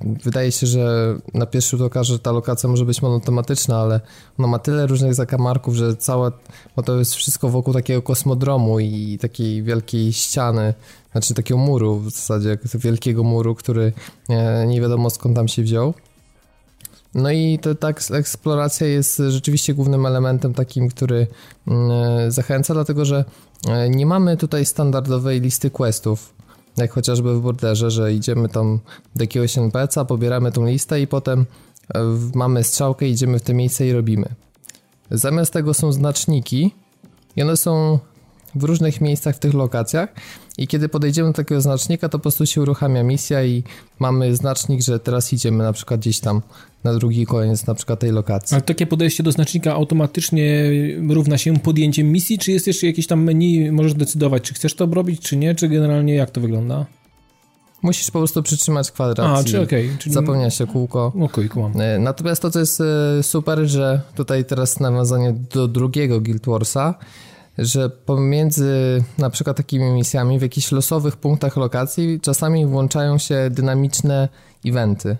Wydaje 0.00 0.52
się, 0.52 0.66
że 0.66 1.14
na 1.34 1.46
pierwszy 1.46 1.70
rzut 1.70 1.86
oka, 1.86 2.04
że 2.04 2.18
ta 2.18 2.32
lokacja 2.32 2.68
może 2.68 2.84
być 2.84 3.02
monotematyczna, 3.02 3.80
ale 3.80 4.00
ona 4.38 4.48
ma 4.48 4.58
tyle 4.58 4.86
różnych 4.86 5.14
zakamarków, 5.14 5.74
że 5.74 5.96
cała, 5.96 6.32
bo 6.76 6.82
to 6.82 6.98
jest 6.98 7.14
wszystko 7.14 7.48
wokół 7.48 7.74
takiego 7.74 8.02
kosmodromu 8.02 8.80
i 8.80 9.18
takiej 9.20 9.62
wielkiej 9.62 10.12
ściany, 10.12 10.74
znaczy 11.12 11.34
takiego 11.34 11.58
muru 11.58 11.98
w 11.98 12.10
zasadzie, 12.10 12.58
wielkiego 12.74 13.24
muru, 13.24 13.54
który 13.54 13.92
nie, 14.28 14.64
nie 14.66 14.80
wiadomo 14.80 15.10
skąd 15.10 15.36
tam 15.36 15.48
się 15.48 15.62
wziął. 15.62 15.94
No 17.14 17.30
i 17.30 17.58
to, 17.58 17.74
tak 17.74 18.02
eksploracja 18.10 18.86
jest 18.86 19.22
rzeczywiście 19.28 19.74
głównym 19.74 20.06
elementem 20.06 20.54
takim, 20.54 20.88
który 20.88 21.26
mm, 21.66 22.30
zachęca, 22.30 22.74
dlatego 22.74 23.04
że 23.04 23.24
e, 23.68 23.90
nie 23.90 24.06
mamy 24.06 24.36
tutaj 24.36 24.66
standardowej 24.66 25.40
listy 25.40 25.70
questów, 25.70 26.34
jak 26.76 26.92
chociażby 26.92 27.34
w 27.34 27.40
Borderze, 27.40 27.90
że 27.90 28.14
idziemy 28.14 28.48
tam 28.48 28.80
do 29.16 29.22
jakiegoś 29.22 29.58
NPC-a, 29.58 30.04
pobieramy 30.04 30.52
tą 30.52 30.66
listę 30.66 31.00
i 31.00 31.06
potem 31.06 31.46
e, 31.94 32.00
mamy 32.34 32.64
strzałkę, 32.64 33.06
idziemy 33.08 33.38
w 33.38 33.42
te 33.42 33.54
miejsce 33.54 33.86
i 33.86 33.92
robimy. 33.92 34.34
Zamiast 35.10 35.52
tego 35.52 35.74
są 35.74 35.92
znaczniki 35.92 36.74
i 37.36 37.42
one 37.42 37.56
są 37.56 37.98
w 38.54 38.64
różnych 38.64 39.00
miejscach 39.00 39.36
w 39.36 39.38
tych 39.38 39.54
lokacjach 39.54 40.14
i 40.58 40.66
kiedy 40.66 40.88
podejdziemy 40.88 41.28
do 41.28 41.34
takiego 41.34 41.60
znacznika, 41.60 42.08
to 42.08 42.18
po 42.18 42.22
prostu 42.22 42.46
się 42.46 42.62
uruchamia 42.62 43.02
misja 43.02 43.44
i 43.44 43.62
mamy 43.98 44.36
znacznik, 44.36 44.82
że 44.82 44.98
teraz 44.98 45.32
idziemy 45.32 45.64
na 45.64 45.72
przykład 45.72 46.00
gdzieś 46.00 46.20
tam 46.20 46.42
na 46.84 46.94
drugi 46.94 47.26
koniec 47.26 47.66
na 47.66 47.74
przykład 47.74 48.00
tej 48.00 48.12
lokacji. 48.12 48.54
Ale 48.54 48.62
takie 48.62 48.86
podejście 48.86 49.22
do 49.22 49.32
znacznika 49.32 49.72
automatycznie 49.72 50.70
równa 51.08 51.38
się 51.38 51.58
podjęciem 51.58 52.12
misji, 52.12 52.38
czy 52.38 52.52
jest 52.52 52.66
jeszcze 52.66 52.86
jakieś 52.86 53.06
tam 53.06 53.22
menu, 53.22 53.72
możesz 53.72 53.94
decydować, 53.94 54.42
czy 54.42 54.54
chcesz 54.54 54.74
to 54.74 54.86
robić, 54.86 55.20
czy 55.20 55.36
nie, 55.36 55.54
czy 55.54 55.68
generalnie 55.68 56.14
jak 56.14 56.30
to 56.30 56.40
wygląda? 56.40 56.86
Musisz 57.82 58.10
po 58.10 58.18
prostu 58.18 58.42
przytrzymać 58.42 58.90
kwadrat 58.90 59.38
A, 59.38 59.44
czy 59.44 59.60
okay, 59.60 59.96
czyli... 59.98 60.14
zapełnia 60.14 60.50
się 60.50 60.66
kółko. 60.66 61.12
Okay, 61.20 61.48
cool. 61.48 61.70
E, 61.80 61.98
natomiast 61.98 62.42
to, 62.42 62.50
co 62.50 62.58
jest 62.58 62.80
e, 62.80 63.22
super, 63.22 63.58
że 63.58 64.00
tutaj 64.14 64.44
teraz 64.44 64.80
nawiązanie 64.80 65.34
do 65.54 65.68
drugiego 65.68 66.20
Guild 66.20 66.46
Warsa, 66.46 66.94
że 67.58 67.90
pomiędzy 67.90 69.04
na 69.18 69.30
przykład 69.30 69.56
takimi 69.56 69.90
misjami 69.90 70.38
w 70.38 70.42
jakichś 70.42 70.72
losowych 70.72 71.16
punktach 71.16 71.56
lokacji 71.56 72.20
czasami 72.20 72.66
włączają 72.66 73.18
się 73.18 73.50
dynamiczne 73.50 74.28
eventy. 74.66 75.16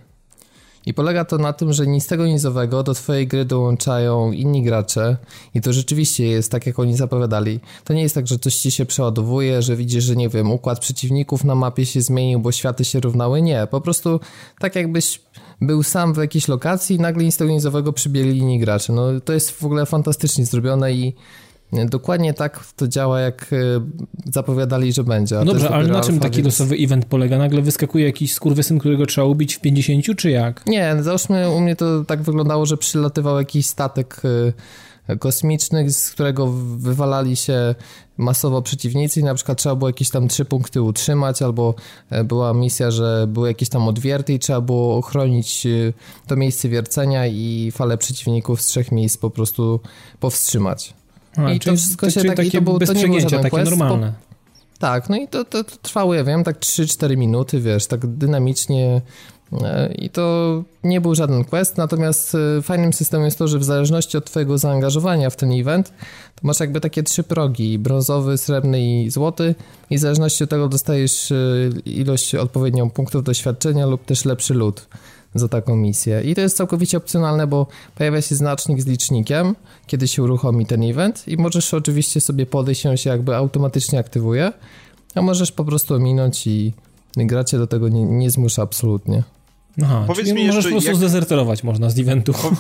I 0.86 0.94
polega 0.94 1.24
to 1.24 1.38
na 1.38 1.52
tym, 1.52 1.72
że 1.72 1.86
nic 1.86 2.06
tego 2.06 2.26
nizowego 2.26 2.82
do 2.82 2.94
twojej 2.94 3.26
gry 3.26 3.44
dołączają 3.44 4.32
inni 4.32 4.62
gracze 4.62 5.16
i 5.54 5.60
to 5.60 5.72
rzeczywiście 5.72 6.26
jest 6.26 6.52
tak, 6.52 6.66
jak 6.66 6.78
oni 6.78 6.96
zapowiadali. 6.96 7.60
To 7.84 7.94
nie 7.94 8.02
jest 8.02 8.14
tak, 8.14 8.26
że 8.26 8.38
coś 8.38 8.56
ci 8.56 8.70
się 8.70 8.86
przeładowuje, 8.86 9.62
że 9.62 9.76
widzisz, 9.76 10.04
że 10.04 10.16
nie 10.16 10.28
wiem, 10.28 10.52
układ 10.52 10.80
przeciwników 10.80 11.44
na 11.44 11.54
mapie 11.54 11.86
się 11.86 12.00
zmienił, 12.00 12.40
bo 12.40 12.52
światy 12.52 12.84
się 12.84 13.00
równały. 13.00 13.42
Nie, 13.42 13.66
po 13.70 13.80
prostu 13.80 14.20
tak 14.58 14.76
jakbyś 14.76 15.20
był 15.60 15.82
sam 15.82 16.14
w 16.14 16.16
jakiejś 16.16 16.48
lokacji 16.48 16.96
i 16.96 17.00
nagle 17.00 17.24
nic 17.24 17.36
tego 17.36 17.50
nizowego 17.50 17.92
przybiegli 17.92 18.38
inni 18.38 18.58
gracze. 18.58 18.92
No 18.92 19.20
to 19.24 19.32
jest 19.32 19.50
w 19.50 19.64
ogóle 19.64 19.86
fantastycznie 19.86 20.46
zrobione 20.46 20.92
i 20.92 21.14
Dokładnie 21.72 22.34
tak 22.34 22.64
to 22.76 22.88
działa, 22.88 23.20
jak 23.20 23.52
e, 23.52 23.56
zapowiadali, 24.32 24.92
że 24.92 25.04
będzie. 25.04 25.34
No 25.34 25.44
dobrze, 25.44 25.70
ale 25.70 25.88
na 25.88 26.00
czym 26.00 26.14
alfa, 26.14 26.22
taki 26.22 26.36
więc... 26.36 26.46
losowy 26.46 26.76
event 26.76 27.04
polega? 27.04 27.38
Nagle 27.38 27.62
wyskakuje 27.62 28.04
jakiś 28.04 28.34
skurwysyn, 28.34 28.78
którego 28.78 29.06
trzeba 29.06 29.26
ubić 29.26 29.54
w 29.54 29.60
50, 29.60 30.16
czy 30.16 30.30
jak? 30.30 30.66
Nie, 30.66 30.96
załóżmy, 31.00 31.50
u 31.50 31.60
mnie 31.60 31.76
to 31.76 32.04
tak 32.04 32.22
wyglądało, 32.22 32.66
że 32.66 32.76
przylatywał 32.76 33.38
jakiś 33.38 33.66
statek 33.66 34.22
e, 35.08 35.16
kosmiczny, 35.16 35.92
z 35.92 36.10
którego 36.10 36.46
wywalali 36.76 37.36
się 37.36 37.74
masowo 38.16 38.62
przeciwnicy 38.62 39.20
i 39.20 39.24
na 39.24 39.34
przykład 39.34 39.58
trzeba 39.58 39.74
było 39.74 39.88
jakieś 39.88 40.10
tam 40.10 40.28
trzy 40.28 40.44
punkty 40.44 40.82
utrzymać, 40.82 41.42
albo 41.42 41.74
e, 42.10 42.24
była 42.24 42.54
misja, 42.54 42.90
że 42.90 43.26
były 43.28 43.48
jakieś 43.48 43.68
tam 43.68 43.88
odwierty 43.88 44.32
i 44.32 44.38
trzeba 44.38 44.60
było 44.60 44.96
ochronić 44.96 45.66
to 46.26 46.36
miejsce 46.36 46.68
wiercenia 46.68 47.26
i 47.26 47.70
falę 47.72 47.98
przeciwników 47.98 48.62
z 48.62 48.66
trzech 48.66 48.92
miejsc 48.92 49.16
po 49.16 49.30
prostu 49.30 49.80
powstrzymać. 50.20 50.99
A, 51.36 51.52
I 51.52 51.60
to 51.60 51.76
wszystko 51.76 52.10
się 52.10 52.24
tak, 52.24 52.36
takie 52.36 52.50
to, 52.50 52.60
było, 52.60 52.78
to 52.78 52.92
nie 52.92 53.06
było 53.06 53.20
takie 53.20 53.50
quest, 53.50 53.70
normalne. 53.70 54.12
tak, 54.78 55.10
no 55.10 55.16
i 55.16 55.28
to, 55.28 55.44
to, 55.44 55.64
to 55.64 55.76
trwało, 55.82 56.14
ja 56.14 56.24
wiem, 56.24 56.44
tak 56.44 56.58
3-4 56.58 57.16
minuty, 57.16 57.60
wiesz, 57.60 57.86
tak 57.86 58.06
dynamicznie 58.06 59.00
e, 59.62 59.92
i 59.94 60.10
to 60.10 60.64
nie 60.84 61.00
był 61.00 61.14
żaden 61.14 61.44
quest, 61.44 61.76
natomiast 61.76 62.36
e, 62.58 62.62
fajnym 62.62 62.92
systemem 62.92 63.24
jest 63.24 63.38
to, 63.38 63.48
że 63.48 63.58
w 63.58 63.64
zależności 63.64 64.16
od 64.16 64.24
twojego 64.24 64.58
zaangażowania 64.58 65.30
w 65.30 65.36
ten 65.36 65.52
event, 65.52 65.88
to 66.34 66.40
masz 66.42 66.60
jakby 66.60 66.80
takie 66.80 67.02
trzy 67.02 67.22
progi, 67.22 67.78
brązowy, 67.78 68.38
srebrny 68.38 68.82
i 68.82 69.10
złoty 69.10 69.54
i 69.90 69.96
w 69.96 70.00
zależności 70.00 70.44
od 70.44 70.50
tego 70.50 70.68
dostajesz 70.68 71.32
e, 71.32 71.36
ilość 71.84 72.34
odpowiednią 72.34 72.90
punktów 72.90 73.24
doświadczenia 73.24 73.86
lub 73.86 74.04
też 74.04 74.24
lepszy 74.24 74.54
lód 74.54 74.86
za 75.34 75.48
taką 75.48 75.76
misję. 75.76 76.22
I 76.24 76.34
to 76.34 76.40
jest 76.40 76.56
całkowicie 76.56 76.96
opcjonalne, 76.96 77.46
bo 77.46 77.66
pojawia 77.94 78.22
się 78.22 78.34
znacznik 78.34 78.82
z 78.82 78.86
licznikiem, 78.86 79.56
kiedy 79.86 80.08
się 80.08 80.22
uruchomi 80.22 80.66
ten 80.66 80.82
event 80.82 81.28
i 81.28 81.36
możesz 81.36 81.74
oczywiście 81.74 82.20
sobie 82.20 82.46
podejść, 82.46 82.86
on 82.86 82.96
się 82.96 83.10
jakby 83.10 83.36
automatycznie 83.36 83.98
aktywuje, 83.98 84.52
a 85.14 85.22
możesz 85.22 85.52
po 85.52 85.64
prostu 85.64 85.94
ominąć 85.94 86.46
i 86.46 86.72
gracie 87.16 87.58
do 87.58 87.66
tego 87.66 87.88
nie, 87.88 88.04
nie 88.04 88.30
zmusza 88.30 88.62
absolutnie. 88.62 89.22
Aha, 89.82 90.04
Powiedz 90.06 90.26
czyli 90.28 90.40
mi 90.40 90.46
możesz 90.46 90.64
po 90.64 90.70
prostu 90.70 90.88
jak... 90.88 90.96
zdezerterować 90.96 91.64
można 91.64 91.90
z 91.90 91.98
eventu. 91.98 92.32
Po... 92.32 92.50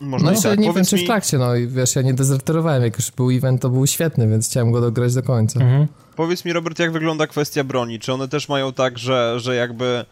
Można 0.00 0.26
no 0.26 0.32
jeszcze 0.32 0.50
tak. 0.50 0.58
nie 0.58 0.72
wiem, 0.72 0.84
czy 0.84 0.96
mi... 0.96 1.02
w 1.02 1.06
trakcie, 1.06 1.38
no 1.38 1.54
i 1.54 1.66
wiesz, 1.66 1.96
ja 1.96 2.02
nie 2.02 2.14
dezerterowałem, 2.14 2.82
jak 2.82 2.96
już 2.96 3.10
był 3.10 3.30
event, 3.30 3.62
to 3.62 3.70
był 3.70 3.86
świetny, 3.86 4.28
więc 4.28 4.48
chciałem 4.48 4.72
go 4.72 4.80
dograć 4.80 5.14
do 5.14 5.22
końca. 5.22 5.60
Mhm. 5.60 5.86
Powiedz 6.16 6.44
mi, 6.44 6.52
Robert, 6.52 6.78
jak 6.78 6.92
wygląda 6.92 7.26
kwestia 7.26 7.64
broni? 7.64 7.98
Czy 7.98 8.12
one 8.12 8.28
też 8.28 8.48
mają 8.48 8.72
tak, 8.72 8.98
że, 8.98 9.40
że 9.40 9.54
jakby 9.54 10.04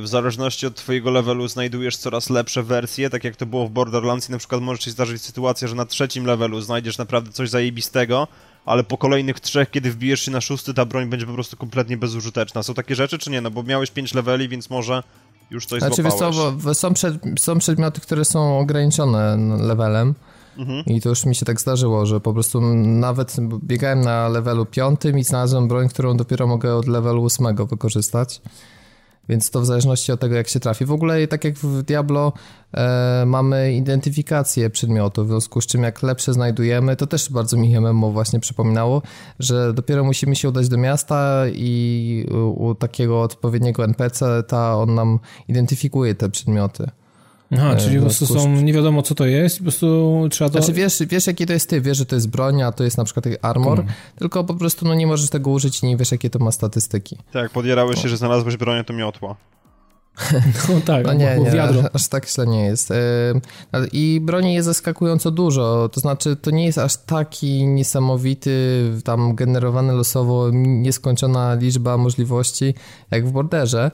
w 0.00 0.02
zależności 0.04 0.66
od 0.66 0.74
twojego 0.74 1.10
levelu 1.10 1.48
znajdujesz 1.48 1.96
coraz 1.96 2.30
lepsze 2.30 2.62
wersje, 2.62 3.10
tak 3.10 3.24
jak 3.24 3.36
to 3.36 3.46
było 3.46 3.68
w 3.68 3.70
Borderlands 3.70 4.28
i 4.28 4.32
na 4.32 4.38
przykład 4.38 4.62
może 4.62 4.82
się 4.82 4.90
zdarzyć 4.90 5.22
sytuacja, 5.22 5.68
że 5.68 5.74
na 5.74 5.84
trzecim 5.86 6.26
levelu 6.26 6.60
znajdziesz 6.60 6.98
naprawdę 6.98 7.32
coś 7.32 7.50
zajebistego, 7.50 8.28
ale 8.64 8.84
po 8.84 8.98
kolejnych 8.98 9.40
trzech, 9.40 9.70
kiedy 9.70 9.90
wbijesz 9.90 10.20
się 10.20 10.30
na 10.30 10.40
szósty, 10.40 10.74
ta 10.74 10.84
broń 10.84 11.06
będzie 11.06 11.26
po 11.26 11.32
prostu 11.32 11.56
kompletnie 11.56 11.96
bezużyteczna. 11.96 12.62
Są 12.62 12.74
takie 12.74 12.94
rzeczy, 12.94 13.18
czy 13.18 13.30
nie? 13.30 13.40
No 13.40 13.50
bo 13.50 13.62
miałeś 13.62 13.90
pięć 13.90 14.14
leveli, 14.14 14.48
więc 14.48 14.70
może 14.70 15.02
już 15.50 15.66
coś 15.66 15.80
znaczy, 15.80 16.02
złapałeś. 16.02 16.34
Znaczy, 16.34 16.62
co, 16.64 16.74
są, 16.74 16.94
przed, 16.94 17.14
są 17.38 17.58
przedmioty, 17.58 18.00
które 18.00 18.24
są 18.24 18.58
ograniczone 18.58 19.36
levelem, 19.60 20.14
Mhm. 20.58 20.84
I 20.86 21.00
to 21.00 21.08
już 21.08 21.26
mi 21.26 21.34
się 21.34 21.46
tak 21.46 21.60
zdarzyło, 21.60 22.06
że 22.06 22.20
po 22.20 22.32
prostu 22.32 22.60
nawet 22.84 23.36
biegałem 23.64 24.00
na 24.00 24.28
levelu 24.28 24.66
piątym 24.66 25.18
i 25.18 25.24
znalazłem 25.24 25.68
broń, 25.68 25.88
którą 25.88 26.16
dopiero 26.16 26.46
mogę 26.46 26.74
od 26.74 26.86
levelu 26.86 27.22
ósmego 27.22 27.66
wykorzystać. 27.66 28.40
Więc 29.28 29.50
to 29.50 29.60
w 29.60 29.66
zależności 29.66 30.12
od 30.12 30.20
tego, 30.20 30.34
jak 30.34 30.48
się 30.48 30.60
trafi. 30.60 30.84
W 30.84 30.92
ogóle, 30.92 31.26
tak 31.26 31.44
jak 31.44 31.54
w 31.54 31.82
Diablo, 31.82 32.32
e, 32.74 33.24
mamy 33.26 33.72
identyfikację 33.72 34.70
przedmiotów, 34.70 35.26
w 35.26 35.28
związku 35.28 35.60
z 35.60 35.66
czym 35.66 35.82
jak 35.82 36.02
lepsze 36.02 36.32
znajdujemy, 36.32 36.96
to 36.96 37.06
też 37.06 37.32
bardzo 37.32 37.56
mi 37.56 37.80
MMO 37.80 38.10
właśnie 38.10 38.40
przypominało, 38.40 39.02
że 39.38 39.74
dopiero 39.74 40.04
musimy 40.04 40.36
się 40.36 40.48
udać 40.48 40.68
do 40.68 40.78
miasta 40.78 41.42
i 41.52 42.26
u, 42.30 42.66
u 42.66 42.74
takiego 42.74 43.22
odpowiedniego 43.22 43.84
NPC, 43.84 44.42
ta 44.42 44.76
on 44.76 44.94
nam 44.94 45.18
identyfikuje 45.48 46.14
te 46.14 46.30
przedmioty. 46.30 46.90
Aha, 47.52 47.76
czyli 47.76 47.96
po 47.96 48.02
prostu 48.02 48.26
są, 48.26 48.52
nie 48.52 48.72
wiadomo 48.72 49.02
co 49.02 49.14
to 49.14 49.26
jest, 49.26 49.58
po 49.58 49.62
prostu 49.62 50.28
trzeba 50.30 50.50
to... 50.50 50.58
Znaczy 50.58 50.72
wiesz, 50.72 50.98
wiesz 51.06 51.26
jaki 51.26 51.46
to 51.46 51.52
jest 51.52 51.70
ty, 51.70 51.80
wiesz, 51.80 51.98
że 51.98 52.06
to 52.06 52.14
jest 52.14 52.28
broń, 52.28 52.62
a 52.62 52.72
to 52.72 52.84
jest 52.84 52.98
na 52.98 53.04
przykład 53.04 53.26
armor, 53.42 53.76
hmm. 53.76 53.94
tylko 54.18 54.44
po 54.44 54.54
prostu 54.54 54.86
no 54.86 54.94
nie 54.94 55.06
możesz 55.06 55.30
tego 55.30 55.50
użyć 55.50 55.82
i 55.82 55.86
nie 55.86 55.96
wiesz 55.96 56.12
jakie 56.12 56.30
to 56.30 56.38
ma 56.38 56.52
statystyki. 56.52 57.16
Tak, 57.32 57.50
podjerałeś 57.50 58.02
się, 58.02 58.08
że 58.08 58.16
znalazłeś 58.16 58.56
broń, 58.56 58.84
to 58.84 58.92
miotła. 58.92 59.36
No 60.68 60.80
tak, 60.84 61.06
no 61.06 61.12
nie, 61.12 61.38
nie, 61.38 61.50
wiadro. 61.50 61.82
aż 61.92 62.08
tak 62.08 62.28
źle 62.28 62.46
nie 62.46 62.64
jest. 62.64 62.92
I 63.92 64.20
broni 64.22 64.54
jest 64.54 64.66
zaskakująco 64.66 65.30
dużo, 65.30 65.88
to 65.92 66.00
znaczy 66.00 66.36
to 66.36 66.50
nie 66.50 66.64
jest 66.64 66.78
aż 66.78 66.96
taki 66.96 67.66
niesamowity, 67.66 68.82
tam 69.04 69.34
generowany 69.34 69.92
losowo 69.92 70.50
nieskończona 70.52 71.54
liczba 71.54 71.96
możliwości 71.96 72.74
jak 73.10 73.26
w 73.26 73.32
Borderze. 73.32 73.90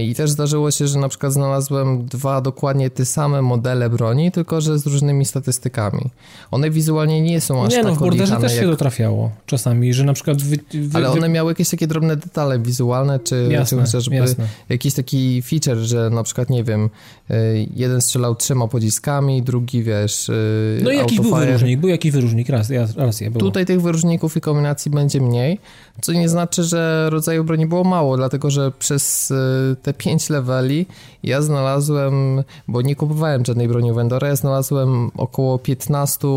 I 0.00 0.14
też 0.14 0.30
zdarzyło 0.30 0.70
się, 0.70 0.86
że 0.86 0.98
na 0.98 1.08
przykład 1.08 1.32
znalazłem 1.32 2.06
dwa 2.06 2.40
dokładnie 2.40 2.90
te 2.90 3.04
same 3.04 3.42
modele 3.42 3.90
broni, 3.90 4.32
tylko 4.32 4.60
że 4.60 4.78
z 4.78 4.86
różnymi 4.86 5.24
statystykami. 5.24 6.10
One 6.50 6.70
wizualnie 6.70 7.22
nie 7.22 7.40
są 7.40 7.64
aż 7.64 7.72
nie, 7.72 7.76
tak 7.76 7.86
no, 7.86 7.94
w 7.94 7.98
Borderze 7.98 8.36
też 8.36 8.52
jak... 8.52 8.60
się 8.60 8.66
dotrafiało 8.66 9.30
czasami, 9.46 9.94
że 9.94 10.04
na 10.04 10.12
przykład... 10.12 10.42
Wy, 10.42 10.58
wy, 10.74 10.98
Ale 10.98 11.10
one 11.10 11.28
miały 11.28 11.50
jakieś 11.50 11.70
takie 11.70 11.86
drobne 11.86 12.16
detale 12.16 12.58
wizualne, 12.58 13.18
czy, 13.18 13.48
jasne, 13.50 13.84
czy 13.84 14.14
jasne. 14.14 14.46
jakiś 14.68 14.94
taki 14.94 15.42
feature, 15.50 15.78
że 15.78 16.10
na 16.10 16.22
przykład, 16.22 16.50
nie 16.50 16.64
wiem, 16.64 16.90
y, 17.30 17.68
jeden 17.76 18.00
strzelał 18.00 18.34
trzema 18.34 18.68
pociskami, 18.68 19.42
drugi, 19.42 19.82
wiesz, 19.82 20.28
y, 20.28 20.80
No 20.82 20.90
i 20.90 20.96
jakiś 20.96 21.20
był 21.20 21.34
wyróżnik, 21.34 21.80
był 21.80 21.88
jakiś 21.88 22.12
wyróżnik, 22.12 22.48
raz, 22.48 22.70
raz 22.96 23.20
je 23.20 23.30
było. 23.30 23.40
Tutaj 23.40 23.66
tych 23.66 23.82
wyróżników 23.82 24.36
i 24.36 24.40
kombinacji 24.40 24.90
będzie 24.90 25.20
mniej, 25.20 25.58
co 26.00 26.12
nie 26.12 26.28
znaczy, 26.28 26.62
że 26.64 27.10
rodzaju 27.10 27.44
broni 27.44 27.66
było 27.66 27.84
mało, 27.84 28.16
dlatego, 28.16 28.50
że 28.50 28.72
przez 28.78 29.30
y, 29.30 29.34
te 29.82 29.94
5 29.94 30.30
leveli 30.30 30.86
ja 31.22 31.42
znalazłem, 31.42 32.42
bo 32.68 32.82
nie 32.82 32.96
kupowałem 32.96 33.44
żadnej 33.44 33.68
broni 33.68 33.92
Vendora, 33.92 34.28
ja 34.28 34.36
znalazłem 34.36 35.10
około 35.16 35.58
15 35.58 36.28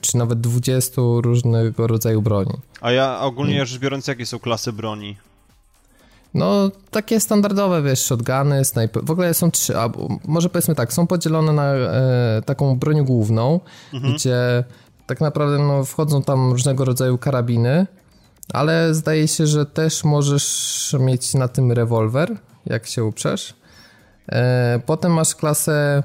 czy 0.00 0.16
nawet 0.16 0.40
20 0.40 1.02
różnego 1.22 1.86
rodzaju 1.86 2.22
broni. 2.22 2.52
A 2.80 2.92
ja 2.92 3.20
ogólnie 3.20 3.66
rzecz 3.66 3.80
biorąc, 3.80 4.06
jakie 4.06 4.26
są 4.26 4.38
klasy 4.38 4.72
broni? 4.72 5.16
No, 6.34 6.70
takie 6.90 7.20
standardowe, 7.20 7.82
wiesz, 7.82 8.00
shotguny, 8.04 8.64
snajper. 8.64 9.04
W 9.04 9.10
ogóle 9.10 9.34
są 9.34 9.50
trzy, 9.50 9.78
a 9.78 9.90
może 10.24 10.48
powiedzmy 10.48 10.74
tak, 10.74 10.92
są 10.92 11.06
podzielone 11.06 11.52
na 11.52 11.74
e, 11.74 12.42
taką 12.46 12.78
broń 12.78 13.04
główną, 13.04 13.60
mhm. 13.92 14.14
gdzie 14.14 14.64
tak 15.06 15.20
naprawdę 15.20 15.58
no, 15.58 15.84
wchodzą 15.84 16.22
tam 16.22 16.50
różnego 16.50 16.84
rodzaju 16.84 17.18
karabiny, 17.18 17.86
ale 18.52 18.94
zdaje 18.94 19.28
się, 19.28 19.46
że 19.46 19.66
też 19.66 20.04
możesz 20.04 20.96
mieć 21.00 21.34
na 21.34 21.48
tym 21.48 21.72
rewolwer, 21.72 22.36
jak 22.66 22.86
się 22.86 23.04
uprzesz. 23.04 23.54
E, 24.28 24.80
potem 24.86 25.12
masz 25.12 25.34
klasę 25.34 26.02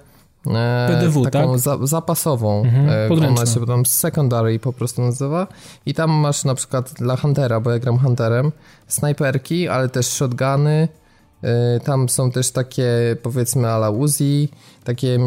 PDW, 0.87 1.23
taką 1.23 1.51
tak? 1.51 1.59
za, 1.59 1.77
zapasową. 1.81 2.63
Mhm, 2.63 2.89
e, 2.89 3.27
ona 3.27 3.45
się 3.45 3.65
tam 3.65 3.85
secondary 3.85 4.59
po 4.59 4.73
prostu 4.73 5.01
nazywa. 5.01 5.47
I 5.85 5.93
tam 5.93 6.11
masz 6.11 6.43
na 6.43 6.55
przykład 6.55 6.93
dla 6.93 7.15
Huntera, 7.15 7.59
bo 7.59 7.71
ja 7.71 7.79
gram 7.79 7.97
Hunterem, 7.97 8.51
snajperki, 8.87 9.67
ale 9.67 9.89
też 9.89 10.07
shotguny. 10.07 10.87
E, 11.43 11.79
tam 11.79 12.09
są 12.09 12.31
też 12.31 12.51
takie 12.51 12.89
powiedzmy 13.23 13.67
ala 13.67 13.89
Uzi, 13.89 14.49
takie 14.83 15.19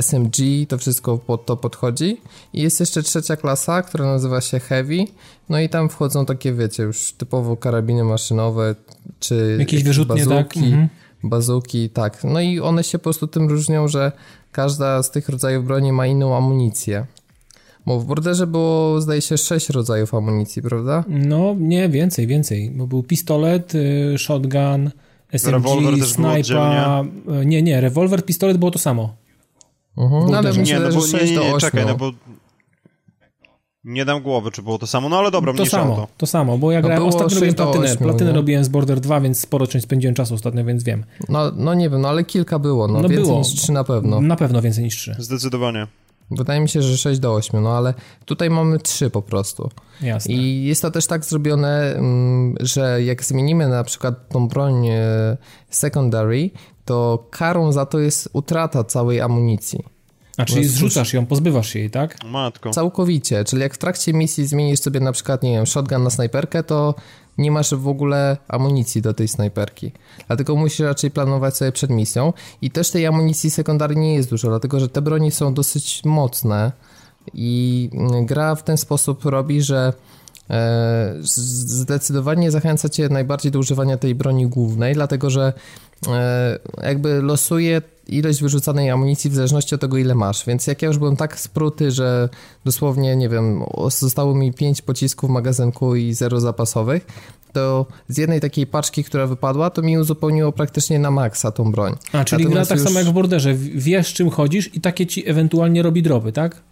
SMG, 0.00 0.36
to 0.68 0.78
wszystko 0.78 1.18
pod 1.18 1.46
to 1.46 1.56
podchodzi. 1.56 2.20
I 2.52 2.62
jest 2.62 2.80
jeszcze 2.80 3.02
trzecia 3.02 3.36
klasa, 3.36 3.82
która 3.82 4.04
nazywa 4.06 4.40
się 4.40 4.60
Heavy. 4.60 5.04
No 5.48 5.60
i 5.60 5.68
tam 5.68 5.88
wchodzą 5.88 6.26
takie, 6.26 6.52
wiecie, 6.52 6.82
już 6.82 7.12
typowo 7.12 7.56
karabiny 7.56 8.04
maszynowe, 8.04 8.74
czy 9.20 9.56
jakieś 9.58 9.84
wyrzutnie, 9.84 10.26
tak? 10.26 10.28
bazuki, 10.28 10.60
tak? 10.60 10.64
Mhm. 10.64 10.88
bazuki, 11.22 11.90
tak. 11.90 12.24
No 12.24 12.40
i 12.40 12.60
one 12.60 12.84
się 12.84 12.98
po 12.98 13.02
prostu 13.02 13.26
tym 13.26 13.48
różnią, 13.48 13.88
że 13.88 14.12
każda 14.54 15.02
z 15.02 15.10
tych 15.10 15.28
rodzajów 15.28 15.64
broni 15.64 15.92
ma 15.92 16.06
inną 16.06 16.36
amunicję. 16.36 17.06
Bo 17.86 18.00
w 18.00 18.04
borderze 18.04 18.46
było, 18.46 19.00
zdaje 19.00 19.22
się, 19.22 19.38
sześć 19.38 19.68
rodzajów 19.68 20.14
amunicji, 20.14 20.62
prawda? 20.62 21.04
No, 21.08 21.54
nie, 21.58 21.88
więcej, 21.88 22.26
więcej. 22.26 22.70
Bo 22.70 22.86
był 22.86 23.02
pistolet, 23.02 23.74
y, 23.74 24.14
shotgun, 24.18 24.90
SMG, 25.32 26.06
snajpa. 26.06 27.04
Y, 27.42 27.46
nie, 27.46 27.62
nie, 27.62 27.80
rewolwer, 27.80 28.24
pistolet 28.24 28.56
było 28.56 28.70
to 28.70 28.78
samo. 28.78 29.14
Uh-huh. 29.96 30.30
No, 30.30 30.38
ale 30.38 30.52
myślę, 30.52 30.64
nie, 30.64 30.80
no 30.80 30.92
bo, 30.94 31.00
że 31.00 31.18
6 31.18 31.30
nie, 31.30 31.38
nie, 31.38 31.44
nie, 31.44 31.52
nie, 31.52 31.58
czekaj, 31.58 31.86
no 31.86 31.96
bo 31.96 32.12
nie 33.84 34.04
dam 34.04 34.22
głowy, 34.22 34.50
czy 34.50 34.62
było 34.62 34.78
to 34.78 34.86
samo, 34.86 35.08
no 35.08 35.18
ale 35.18 35.30
dobra, 35.30 35.52
to 35.52 35.66
samo, 35.66 35.96
to. 35.96 36.08
to 36.16 36.26
samo, 36.26 36.58
bo 36.58 36.72
ja 36.72 36.80
no 36.80 36.88
grałem, 36.88 37.08
ostatnio 37.08 37.34
robiłem 37.34 37.54
platynę, 37.54 37.84
8, 37.84 37.98
platynę 37.98 38.32
robiłem 38.32 38.64
z 38.64 38.68
Border 38.68 39.00
2, 39.00 39.20
więc 39.20 39.40
sporo 39.40 39.66
część 39.66 39.84
spędziłem 39.84 40.14
czasu 40.14 40.34
ostatnio, 40.34 40.64
więc 40.64 40.84
wiem. 40.84 41.04
No, 41.28 41.52
no 41.56 41.74
nie 41.74 41.90
wiem, 41.90 42.00
no 42.00 42.08
ale 42.08 42.24
kilka 42.24 42.58
było, 42.58 42.88
no, 42.88 43.02
no 43.02 43.08
więcej 43.08 43.26
było. 43.26 43.38
niż 43.38 43.54
3 43.54 43.72
na 43.72 43.84
pewno. 43.84 44.20
Na 44.20 44.36
pewno 44.36 44.62
więcej 44.62 44.84
niż 44.84 44.96
3. 44.96 45.16
Zdecydowanie. 45.18 45.86
Wydaje 46.30 46.60
mi 46.60 46.68
się, 46.68 46.82
że 46.82 46.98
6 46.98 47.20
do 47.20 47.34
8, 47.34 47.62
no 47.62 47.70
ale 47.76 47.94
tutaj 48.24 48.50
mamy 48.50 48.78
3 48.78 49.10
po 49.10 49.22
prostu. 49.22 49.70
Jasne. 50.02 50.34
I 50.34 50.64
jest 50.64 50.82
to 50.82 50.90
też 50.90 51.06
tak 51.06 51.24
zrobione, 51.24 51.94
mm, 51.94 52.54
że 52.60 53.02
jak 53.02 53.24
zmienimy 53.24 53.68
na 53.68 53.84
przykład 53.84 54.28
tą 54.28 54.48
broń 54.48 54.88
e, 54.88 55.36
secondary, 55.70 56.50
to 56.84 57.26
karą 57.30 57.72
za 57.72 57.86
to 57.86 57.98
jest 57.98 58.28
utrata 58.32 58.84
całej 58.84 59.20
amunicji. 59.20 59.93
A 60.36 60.44
czyli 60.44 60.64
zrzucasz 60.64 61.12
ją, 61.12 61.26
pozbywasz 61.26 61.74
jej, 61.74 61.90
tak? 61.90 62.24
Matko. 62.24 62.70
Całkowicie, 62.70 63.44
czyli 63.44 63.62
jak 63.62 63.74
w 63.74 63.78
trakcie 63.78 64.12
misji 64.12 64.46
zmienisz 64.46 64.80
sobie 64.80 65.00
na 65.00 65.12
przykład, 65.12 65.42
nie 65.42 65.52
wiem, 65.52 65.66
shotgun 65.66 66.02
na 66.02 66.10
snajperkę, 66.10 66.62
to 66.62 66.94
nie 67.38 67.50
masz 67.50 67.74
w 67.74 67.88
ogóle 67.88 68.36
amunicji 68.48 69.02
do 69.02 69.14
tej 69.14 69.28
snajperki. 69.28 69.92
Dlatego 70.26 70.56
musisz 70.56 70.80
raczej 70.80 71.10
planować 71.10 71.56
sobie 71.56 71.72
przed 71.72 71.90
misją. 71.90 72.32
I 72.62 72.70
też 72.70 72.90
tej 72.90 73.06
amunicji 73.06 73.50
sekundarnej 73.50 73.98
nie 73.98 74.14
jest 74.14 74.30
dużo, 74.30 74.48
dlatego 74.48 74.80
że 74.80 74.88
te 74.88 75.02
broni 75.02 75.30
są 75.30 75.54
dosyć 75.54 76.04
mocne 76.04 76.72
i 77.34 77.90
gra 78.22 78.54
w 78.54 78.62
ten 78.62 78.76
sposób 78.76 79.24
robi, 79.24 79.62
że 79.62 79.92
zdecydowanie 81.20 82.50
zachęca 82.50 82.88
cię 82.88 83.08
najbardziej 83.08 83.52
do 83.52 83.58
używania 83.58 83.96
tej 83.96 84.14
broni 84.14 84.46
głównej, 84.46 84.94
dlatego 84.94 85.30
że 85.30 85.52
e, 86.08 86.58
jakby 86.82 87.22
losuje 87.22 87.82
ilość 88.08 88.42
wyrzucanej 88.42 88.90
amunicji 88.90 89.30
w 89.30 89.34
zależności 89.34 89.74
od 89.74 89.80
tego, 89.80 89.96
ile 89.96 90.14
masz. 90.14 90.46
Więc 90.46 90.66
jak 90.66 90.82
ja 90.82 90.88
już 90.88 90.98
byłem 90.98 91.16
tak 91.16 91.40
spruty, 91.40 91.90
że 91.90 92.28
dosłownie, 92.64 93.16
nie 93.16 93.28
wiem, 93.28 93.62
zostało 93.88 94.34
mi 94.34 94.52
5 94.52 94.82
pocisków 94.82 95.30
w 95.30 95.32
magazynku 95.32 95.96
i 95.96 96.14
zero 96.14 96.40
zapasowych, 96.40 97.06
to 97.52 97.86
z 98.08 98.18
jednej 98.18 98.40
takiej 98.40 98.66
paczki, 98.66 99.04
która 99.04 99.26
wypadła, 99.26 99.70
to 99.70 99.82
mi 99.82 99.98
uzupełniło 99.98 100.52
praktycznie 100.52 100.98
na 100.98 101.10
maksa 101.10 101.52
tą 101.52 101.72
broń. 101.72 101.94
A, 102.12 102.24
czyli 102.24 102.44
Natomiast 102.44 102.68
gra 102.68 102.76
tak 102.76 102.84
już... 102.84 102.88
samo 102.88 102.98
jak 102.98 103.08
w 103.08 103.12
borderze. 103.12 103.54
Wiesz, 103.74 104.12
czym 104.12 104.30
chodzisz 104.30 104.74
i 104.74 104.80
takie 104.80 105.06
ci 105.06 105.28
ewentualnie 105.28 105.82
robi 105.82 106.02
dropy, 106.02 106.32
tak? 106.32 106.62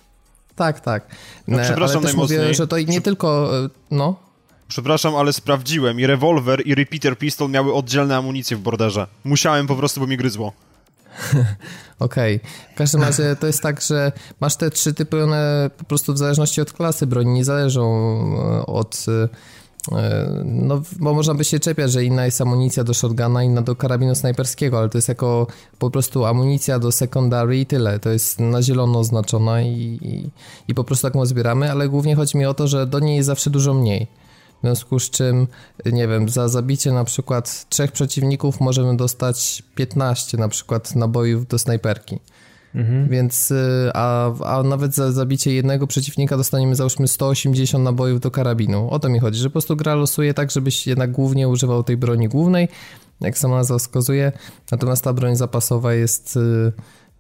Tak, 0.57 0.81
tak. 0.81 1.07
No, 1.49 1.59
przepraszam 1.59 1.97
ale 1.97 2.07
też 2.07 2.13
najmocniej. 2.13 2.41
Mówię, 2.41 2.55
że 2.55 2.67
to 2.67 2.79
nie 2.79 3.01
tylko, 3.01 3.59
e, 3.65 3.69
no... 3.91 4.17
Przepraszam, 4.69 5.17
ale 5.17 5.33
sprawdziłem. 5.33 6.01
I 6.01 6.07
rewolwer, 6.07 6.67
i 6.67 6.75
repeater 6.75 7.19
pistol 7.19 7.51
miały 7.51 7.75
oddzielne 7.75 8.17
amunicje 8.17 8.57
w 8.57 8.61
borderze. 8.61 9.07
Musiałem 9.25 9.67
po 9.67 9.77
prostu, 9.77 10.01
bo 10.01 10.07
mi 10.07 10.17
gryzło. 10.17 10.53
Okej. 11.99 12.37
Okay. 12.37 12.51
W 12.75 12.79
każdym 12.79 13.03
razie 13.03 13.37
to 13.37 13.47
jest 13.47 13.63
tak, 13.63 13.81
że 13.81 14.13
masz 14.41 14.57
te 14.57 14.71
trzy 14.71 14.95
typy, 14.95 15.25
one 15.25 15.71
po 15.79 15.85
prostu 15.85 16.15
w 16.15 16.19
zależności 16.19 16.61
od 16.61 16.73
klasy 16.73 17.07
broni 17.07 17.31
nie 17.31 17.45
zależą 17.45 17.83
e, 18.61 18.67
od... 18.67 19.07
E, 19.93 20.43
no, 20.45 20.83
bo 21.01 21.15
można 21.15 21.35
by 21.35 21.45
się 21.45 21.61
czepiać, 21.61 21.93
że 21.93 22.05
inna 22.05 22.25
jest 22.25 22.41
amunicja 22.41 22.85
do 22.85 22.95
shotguna, 22.95 23.43
inna 23.43 23.63
do 23.63 23.77
karabinu 23.77 24.15
snajperskiego, 24.15 24.79
ale 24.79 24.89
to 24.89 24.99
jest 24.99 25.09
jako 25.09 25.47
po 25.79 25.91
prostu 25.91 26.25
amunicja 26.25 26.79
do 26.79 26.93
secondary 26.93 27.59
i 27.59 27.67
tyle. 27.67 27.99
To 27.99 28.11
jest 28.11 28.41
na 28.41 28.63
zielono 28.63 28.99
oznaczona 28.99 29.63
i, 29.63 29.99
i, 30.03 30.31
i 30.69 30.75
po 30.75 30.85
prostu 30.85 31.07
taką 31.07 31.27
zbieramy, 31.27 31.71
ale 31.71 31.89
głównie 31.89 32.17
chodzi 32.17 32.39
mi 32.39 32.47
o 32.47 32.55
to, 32.55 32.69
że 32.69 32.87
do 32.87 32.99
niej 32.99 33.17
jest 33.17 33.27
zawsze 33.27 33.51
dużo 33.51 33.75
mniej. 33.75 34.07
W 34.59 34.65
związku 34.65 34.99
z 34.99 35.11
czym, 35.11 35.47
nie 35.87 36.09
wiem, 36.09 36.29
za 36.29 36.49
zabicie 36.49 36.93
na 36.93 37.05
przykład 37.05 37.67
trzech 37.69 37.93
przeciwników 37.93 38.61
możemy 38.61 38.97
dostać 38.97 39.63
15 39.75 40.39
na 40.39 40.49
przykład 40.49 40.97
nabojów 40.97 41.47
do 41.47 41.59
snajperki. 41.59 42.19
Mhm. 42.75 43.09
Więc, 43.09 43.51
y, 43.51 43.91
a, 43.95 44.35
a 44.45 44.63
nawet 44.63 44.95
za 44.95 45.13
zabicie 45.13 45.55
jednego 45.55 45.87
przeciwnika 45.87 46.37
dostaniemy 46.37 46.77
załóżmy 46.77 47.09
180 47.09 47.85
nabojów 47.85 48.21
do 48.21 48.31
karabinu. 48.31 48.91
O 48.91 48.99
to 48.99 49.09
mi 49.09 49.19
chodzi, 49.19 49.39
że 49.39 49.49
po 49.49 49.53
prostu 49.53 49.77
gra 49.77 49.95
losuje 49.95 50.35
tak, 50.35 50.51
żebyś 50.51 50.87
jednak 50.87 51.13
głównie 51.13 51.49
używał 51.49 51.83
tej 51.83 51.97
broni 51.97 52.29
głównej, 52.29 52.69
jak 53.21 53.39
sama 53.39 53.57
nazwa 53.57 53.79
wskazuje, 53.79 54.33
natomiast 54.71 55.05
ta 55.05 55.13
broń 55.13 55.37
zapasowa 55.37 55.95
jest 55.95 56.37
y, 56.37 56.73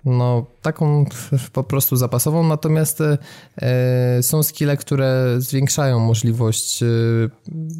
no, 0.04 0.46
taką 0.62 1.04
po 1.52 1.64
prostu 1.64 1.96
zapasową, 1.96 2.46
natomiast 2.46 2.98
e, 3.00 4.22
są 4.22 4.42
skille, 4.42 4.76
które 4.76 5.34
zwiększają 5.38 5.98
możliwość 5.98 6.82
e, 6.82 6.86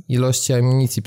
ilości 0.08 0.52
amunicji 0.52 1.02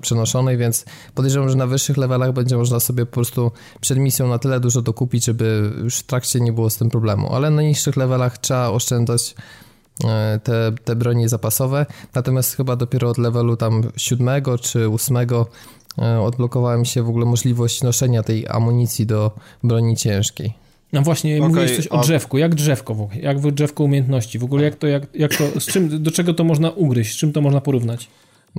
przenoszonej, 0.00 0.56
więc 0.56 0.84
podejrzewam, 1.14 1.48
że 1.48 1.56
na 1.56 1.66
wyższych 1.66 1.96
levelach 1.96 2.32
będzie 2.32 2.56
można 2.56 2.80
sobie 2.80 3.06
po 3.06 3.12
prostu 3.12 3.52
przed 3.80 3.98
misją 3.98 4.28
na 4.28 4.38
tyle 4.38 4.60
dużo 4.60 4.82
dokupić, 4.82 5.24
żeby 5.24 5.72
już 5.82 5.96
w 5.96 6.02
trakcie 6.02 6.40
nie 6.40 6.52
było 6.52 6.70
z 6.70 6.76
tym 6.76 6.90
problemu, 6.90 7.34
ale 7.34 7.50
na 7.50 7.62
niższych 7.62 7.96
levelach 7.96 8.38
trzeba 8.38 8.68
oszczędzać 8.68 9.34
e, 10.04 10.40
te, 10.44 10.72
te 10.84 10.96
bronie 10.96 11.28
zapasowe, 11.28 11.86
natomiast 12.14 12.56
chyba 12.56 12.76
dopiero 12.76 13.10
od 13.10 13.18
levelu 13.18 13.56
tam 13.56 13.82
siódmego 13.96 14.58
czy 14.58 14.88
ósmego 14.88 15.46
odblokowała 15.96 16.76
mi 16.76 16.86
się 16.86 17.02
w 17.02 17.08
ogóle 17.08 17.26
możliwość 17.26 17.82
noszenia 17.82 18.22
tej 18.22 18.48
amunicji 18.48 19.06
do 19.06 19.30
broni 19.62 19.96
ciężkiej. 19.96 20.54
No 20.92 21.02
właśnie, 21.02 21.36
okay, 21.36 21.48
mówiłeś 21.48 21.76
coś 21.76 21.86
o 21.86 22.00
drzewku. 22.00 22.38
Jak 22.38 22.54
drzewko 22.54 22.94
w 22.94 23.00
ogóle? 23.00 23.20
Jak 23.20 23.40
drzewko 23.40 23.84
umiejętności? 23.84 24.38
W 24.38 24.44
ogóle 24.44 24.64
jak 24.64 24.76
to, 24.76 24.86
jak, 24.86 25.06
jak 25.14 25.36
to, 25.36 25.60
z 25.60 25.66
czym, 25.66 26.02
do 26.02 26.10
czego 26.10 26.34
to 26.34 26.44
można 26.44 26.70
ugryźć? 26.70 27.14
Z 27.14 27.16
czym 27.16 27.32
to 27.32 27.40
można 27.40 27.60
porównać? 27.60 28.08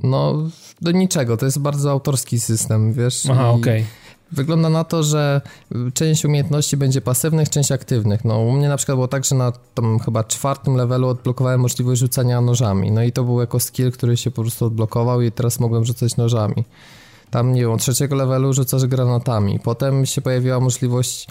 No, 0.02 0.50
do 0.80 0.90
niczego. 0.90 1.36
To 1.36 1.44
jest 1.44 1.58
bardzo 1.58 1.90
autorski 1.90 2.40
system, 2.40 2.92
wiesz? 2.92 3.26
Aha, 3.30 3.50
okej. 3.50 3.80
Okay. 3.80 3.84
Wygląda 4.32 4.68
na 4.68 4.84
to, 4.84 5.02
że 5.02 5.40
część 5.94 6.24
umiejętności 6.24 6.76
będzie 6.76 7.00
pasywnych, 7.00 7.48
część 7.48 7.72
aktywnych. 7.72 8.24
No 8.24 8.38
u 8.38 8.52
mnie 8.52 8.68
na 8.68 8.76
przykład 8.76 8.96
było 8.96 9.08
tak, 9.08 9.24
że 9.24 9.34
na 9.34 9.52
tam 9.74 9.98
chyba 9.98 10.24
czwartym 10.24 10.74
levelu 10.74 11.08
odblokowałem 11.08 11.60
możliwość 11.60 12.00
rzucania 12.00 12.40
nożami. 12.40 12.90
No 12.90 13.02
i 13.02 13.12
to 13.12 13.24
był 13.24 13.40
jako 13.40 13.60
skill, 13.60 13.92
który 13.92 14.16
się 14.16 14.30
po 14.30 14.42
prostu 14.42 14.64
odblokował 14.64 15.22
i 15.22 15.32
teraz 15.32 15.60
mogłem 15.60 15.84
rzucać 15.84 16.16
nożami. 16.16 16.64
Tam, 17.32 17.52
nie 17.52 17.60
wiem, 17.60 17.78
trzeciego 17.78 18.16
levelu 18.16 18.52
rzucasz 18.52 18.86
granatami. 18.86 19.60
Potem 19.60 20.06
się 20.06 20.20
pojawiła 20.20 20.60
możliwość 20.60 21.26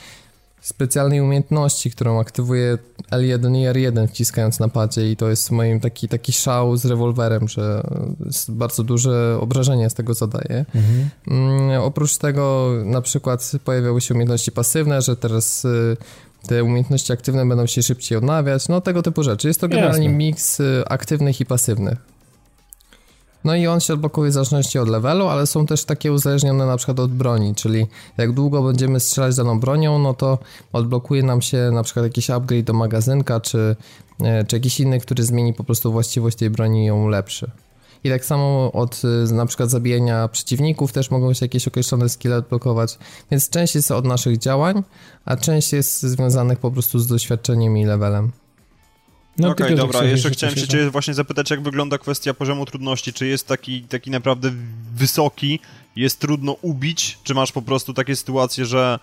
specjalnej 0.61 1.21
umiejętności, 1.21 1.91
którą 1.91 2.19
aktywuję 2.19 2.77
L1 3.11 3.57
i 3.57 3.65
R1 3.67 4.07
wciskając 4.07 4.59
na 4.59 4.67
padzie 4.67 5.11
i 5.11 5.15
to 5.15 5.29
jest 5.29 5.51
moim 5.51 5.79
taki, 5.79 6.07
taki 6.07 6.31
szał 6.31 6.77
z 6.77 6.85
rewolwerem, 6.85 7.47
że 7.47 7.83
bardzo 8.49 8.83
duże 8.83 9.37
obrażenia 9.41 9.89
z 9.89 9.93
tego 9.93 10.13
zadaje. 10.13 10.65
Mhm. 10.75 11.09
Mm, 11.27 11.81
oprócz 11.81 12.17
tego 12.17 12.71
na 12.85 13.01
przykład 13.01 13.51
pojawiały 13.65 14.01
się 14.01 14.13
umiejętności 14.13 14.51
pasywne, 14.51 15.01
że 15.01 15.15
teraz 15.15 15.65
y, 15.65 15.97
te 16.47 16.63
umiejętności 16.63 17.13
aktywne 17.13 17.45
będą 17.45 17.65
się 17.65 17.83
szybciej 17.83 18.17
odnawiać, 18.17 18.67
no 18.67 18.81
tego 18.81 19.01
typu 19.01 19.23
rzeczy. 19.23 19.47
Jest 19.47 19.61
to 19.61 19.67
generalnie 19.67 20.05
Jasne. 20.05 20.17
miks 20.17 20.59
y, 20.59 20.83
aktywnych 20.87 21.41
i 21.41 21.45
pasywnych. 21.45 22.11
No 23.43 23.55
i 23.55 23.67
on 23.67 23.79
się 23.79 23.93
odblokuje 23.93 24.29
w 24.29 24.33
zależności 24.33 24.79
od 24.79 24.89
levelu, 24.89 25.27
ale 25.27 25.47
są 25.47 25.65
też 25.65 25.85
takie 25.85 26.11
uzależnione 26.11 26.65
na 26.65 26.77
przykład 26.77 26.99
od 26.99 27.11
broni, 27.11 27.55
czyli 27.55 27.87
jak 28.17 28.31
długo 28.31 28.63
będziemy 28.63 28.99
strzelać 28.99 29.35
daną 29.35 29.59
bronią, 29.59 29.99
no 29.99 30.13
to 30.13 30.39
odblokuje 30.73 31.23
nam 31.23 31.41
się 31.41 31.71
na 31.73 31.83
przykład 31.83 32.05
jakiś 32.05 32.29
upgrade 32.29 32.65
do 32.65 32.73
magazynka, 32.73 33.39
czy, 33.39 33.75
e, 34.23 34.43
czy 34.43 34.55
jakiś 34.55 34.79
inny, 34.79 34.99
który 34.99 35.23
zmieni 35.23 35.53
po 35.53 35.63
prostu 35.63 35.91
właściwość 35.91 36.37
tej 36.37 36.49
broni 36.49 36.83
i 36.83 36.85
ją 36.85 37.03
ulepszy. 37.03 37.51
I 38.03 38.09
tak 38.09 38.25
samo 38.25 38.71
od 38.71 39.01
e, 39.29 39.33
na 39.33 39.45
przykład 39.45 39.69
zabijania 39.69 40.27
przeciwników 40.27 40.91
też 40.91 41.11
mogą 41.11 41.33
się 41.33 41.45
jakieś 41.45 41.67
określone 41.67 42.09
skille 42.09 42.35
odblokować, 42.35 42.97
więc 43.31 43.49
część 43.49 43.75
jest 43.75 43.91
od 43.91 44.05
naszych 44.05 44.37
działań, 44.37 44.83
a 45.25 45.37
część 45.37 45.73
jest 45.73 46.01
związanych 46.03 46.59
po 46.59 46.71
prostu 46.71 46.99
z 46.99 47.07
doświadczeniem 47.07 47.77
i 47.77 47.85
levelem. 47.85 48.31
No, 49.37 49.49
Okej, 49.49 49.65
okay, 49.65 49.77
dobra, 49.77 50.03
jeszcze 50.03 50.29
chciałem 50.29 50.55
się 50.55 50.67
cię 50.67 50.89
właśnie 50.89 51.13
zapytać, 51.13 51.49
jak 51.49 51.61
wygląda 51.61 51.97
kwestia 51.97 52.33
poziomu 52.33 52.65
trudności. 52.65 53.13
Czy 53.13 53.27
jest 53.27 53.47
taki, 53.47 53.81
taki 53.81 54.11
naprawdę 54.11 54.51
wysoki, 54.95 55.59
jest 55.95 56.19
trudno 56.19 56.51
ubić, 56.61 57.17
czy 57.23 57.33
masz 57.33 57.51
po 57.51 57.61
prostu 57.61 57.93
takie 57.93 58.15
sytuacje, 58.15 58.65
że, 58.65 58.99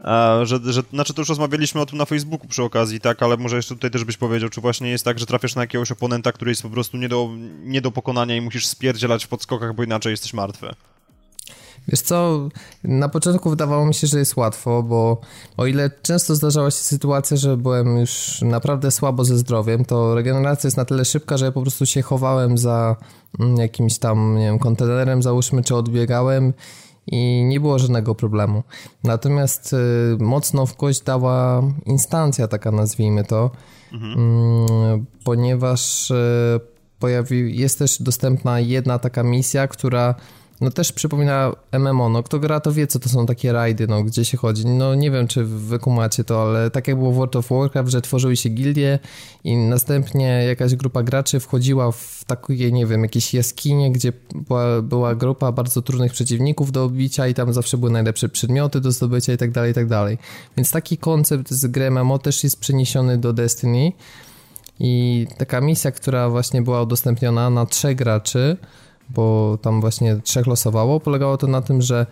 e, 0.00 0.46
że, 0.46 0.60
że 0.64 0.82
znaczy 0.92 1.14
to 1.14 1.20
już 1.20 1.28
rozmawialiśmy 1.28 1.80
o 1.80 1.86
tym 1.86 1.98
na 1.98 2.04
Facebooku 2.04 2.48
przy 2.48 2.62
okazji, 2.62 3.00
tak, 3.00 3.22
ale 3.22 3.36
może 3.36 3.56
jeszcze 3.56 3.74
tutaj 3.74 3.90
też 3.90 4.04
byś 4.04 4.16
powiedział, 4.16 4.50
czy 4.50 4.60
właśnie 4.60 4.90
jest 4.90 5.04
tak, 5.04 5.18
że 5.18 5.26
trafiasz 5.26 5.54
na 5.54 5.62
jakiegoś 5.62 5.92
oponenta, 5.92 6.32
który 6.32 6.50
jest 6.50 6.62
po 6.62 6.70
prostu 6.70 6.96
nie 6.96 7.08
do, 7.08 7.30
nie 7.64 7.80
do 7.80 7.90
pokonania 7.90 8.36
i 8.36 8.40
musisz 8.40 8.66
spierdzielać 8.66 9.24
w 9.24 9.28
podskokach, 9.28 9.74
bo 9.74 9.82
inaczej 9.82 10.10
jesteś 10.10 10.32
martwy. 10.32 10.74
Wiesz 11.88 12.00
co, 12.00 12.48
na 12.84 13.08
początku 13.08 13.50
wydawało 13.50 13.86
mi 13.86 13.94
się, 13.94 14.06
że 14.06 14.18
jest 14.18 14.36
łatwo, 14.36 14.82
bo 14.82 15.20
o 15.56 15.66
ile 15.66 15.90
często 16.02 16.34
zdarzała 16.34 16.70
się 16.70 16.76
sytuacja, 16.76 17.36
że 17.36 17.56
byłem 17.56 17.98
już 17.98 18.42
naprawdę 18.42 18.90
słabo 18.90 19.24
ze 19.24 19.38
zdrowiem, 19.38 19.84
to 19.84 20.14
regeneracja 20.14 20.66
jest 20.66 20.76
na 20.76 20.84
tyle 20.84 21.04
szybka, 21.04 21.36
że 21.36 21.44
ja 21.44 21.52
po 21.52 21.62
prostu 21.62 21.86
się 21.86 22.02
chowałem 22.02 22.58
za 22.58 22.96
mm, 23.40 23.56
jakimś 23.56 23.98
tam, 23.98 24.36
nie 24.38 24.44
wiem, 24.44 24.58
kontenerem 24.58 25.22
załóżmy, 25.22 25.62
czy 25.62 25.76
odbiegałem 25.76 26.52
i 27.06 27.44
nie 27.44 27.60
było 27.60 27.78
żadnego 27.78 28.14
problemu. 28.14 28.62
Natomiast 29.04 29.72
y, 29.72 29.76
mocno 30.20 30.66
w 30.66 30.76
kość 30.76 31.00
dała 31.00 31.62
instancja, 31.86 32.48
taka 32.48 32.70
nazwijmy 32.70 33.24
to, 33.24 33.50
mhm. 33.92 34.18
y, 35.00 35.04
ponieważ 35.24 36.10
y, 36.10 36.60
pojawi, 36.98 37.58
jest 37.58 37.78
też 37.78 38.02
dostępna 38.02 38.60
jedna 38.60 38.98
taka 38.98 39.22
misja, 39.22 39.68
która 39.68 40.14
no 40.60 40.70
też 40.70 40.92
przypomina 40.92 41.52
MMO, 41.72 42.08
no 42.08 42.22
kto 42.22 42.38
gra 42.38 42.60
to 42.60 42.72
wie 42.72 42.86
co 42.86 42.98
to 42.98 43.08
są 43.08 43.26
takie 43.26 43.52
rajdy, 43.52 43.86
no 43.86 44.04
gdzie 44.04 44.24
się 44.24 44.36
chodzi, 44.36 44.66
no 44.66 44.94
nie 44.94 45.10
wiem 45.10 45.28
czy 45.28 45.44
wy 45.44 45.78
kumacie 45.78 46.24
to, 46.24 46.42
ale 46.42 46.70
tak 46.70 46.88
jak 46.88 46.96
było 46.96 47.12
w 47.12 47.14
World 47.14 47.36
of 47.36 47.48
Warcraft, 47.50 47.90
że 47.90 48.02
tworzyły 48.02 48.36
się 48.36 48.48
gildie 48.48 48.98
i 49.44 49.56
następnie 49.56 50.26
jakaś 50.26 50.74
grupa 50.74 51.02
graczy 51.02 51.40
wchodziła 51.40 51.92
w 51.92 52.24
takie, 52.26 52.72
nie 52.72 52.86
wiem, 52.86 53.02
jakieś 53.02 53.34
jaskinie, 53.34 53.92
gdzie 53.92 54.12
była, 54.34 54.82
była 54.82 55.14
grupa 55.14 55.52
bardzo 55.52 55.82
trudnych 55.82 56.12
przeciwników 56.12 56.72
do 56.72 56.84
obicia 56.84 57.28
i 57.28 57.34
tam 57.34 57.52
zawsze 57.52 57.78
były 57.78 57.90
najlepsze 57.90 58.28
przedmioty 58.28 58.80
do 58.80 58.92
zdobycia 58.92 59.32
i 59.32 59.36
tak 59.36 59.50
dalej, 59.50 59.70
i 59.70 59.74
tak 59.74 59.86
dalej. 59.86 60.18
Więc 60.56 60.70
taki 60.70 60.98
koncept 60.98 61.50
z 61.50 61.66
gry 61.66 61.90
MMO 61.90 62.18
też 62.18 62.44
jest 62.44 62.60
przeniesiony 62.60 63.18
do 63.18 63.32
Destiny 63.32 63.92
i 64.80 65.26
taka 65.38 65.60
misja, 65.60 65.90
która 65.90 66.28
właśnie 66.28 66.62
była 66.62 66.82
udostępniona 66.82 67.50
na 67.50 67.66
trzech 67.66 67.96
graczy, 67.96 68.56
bo 69.10 69.58
tam 69.62 69.80
właśnie 69.80 70.16
trzech 70.24 70.46
losowało. 70.46 71.00
Polegało 71.00 71.36
to 71.36 71.46
na 71.46 71.62
tym, 71.62 71.82
że 71.82 72.06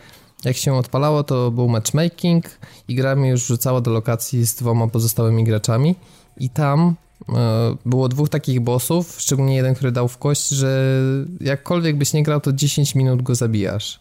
jak 0.44 0.56
się 0.56 0.74
odpalało, 0.74 1.24
to 1.24 1.50
był 1.50 1.68
matchmaking 1.68 2.44
i 2.88 2.94
gra 2.94 3.14
mi 3.14 3.28
już 3.28 3.46
rzucała 3.46 3.80
do 3.80 3.90
lokacji 3.90 4.46
z 4.46 4.54
dwoma 4.54 4.88
pozostałymi 4.88 5.44
graczami 5.44 5.94
i 6.36 6.50
tam 6.50 6.94
e, 7.28 7.76
było 7.86 8.08
dwóch 8.08 8.28
takich 8.28 8.60
bossów, 8.60 9.14
szczególnie 9.18 9.56
jeden, 9.56 9.74
który 9.74 9.92
dał 9.92 10.08
w 10.08 10.18
kość, 10.18 10.48
że 10.48 10.98
jakkolwiek 11.40 11.96
byś 11.96 12.12
nie 12.12 12.22
grał, 12.22 12.40
to 12.40 12.52
10 12.52 12.94
minut 12.94 13.22
go 13.22 13.34
zabijasz. 13.34 14.00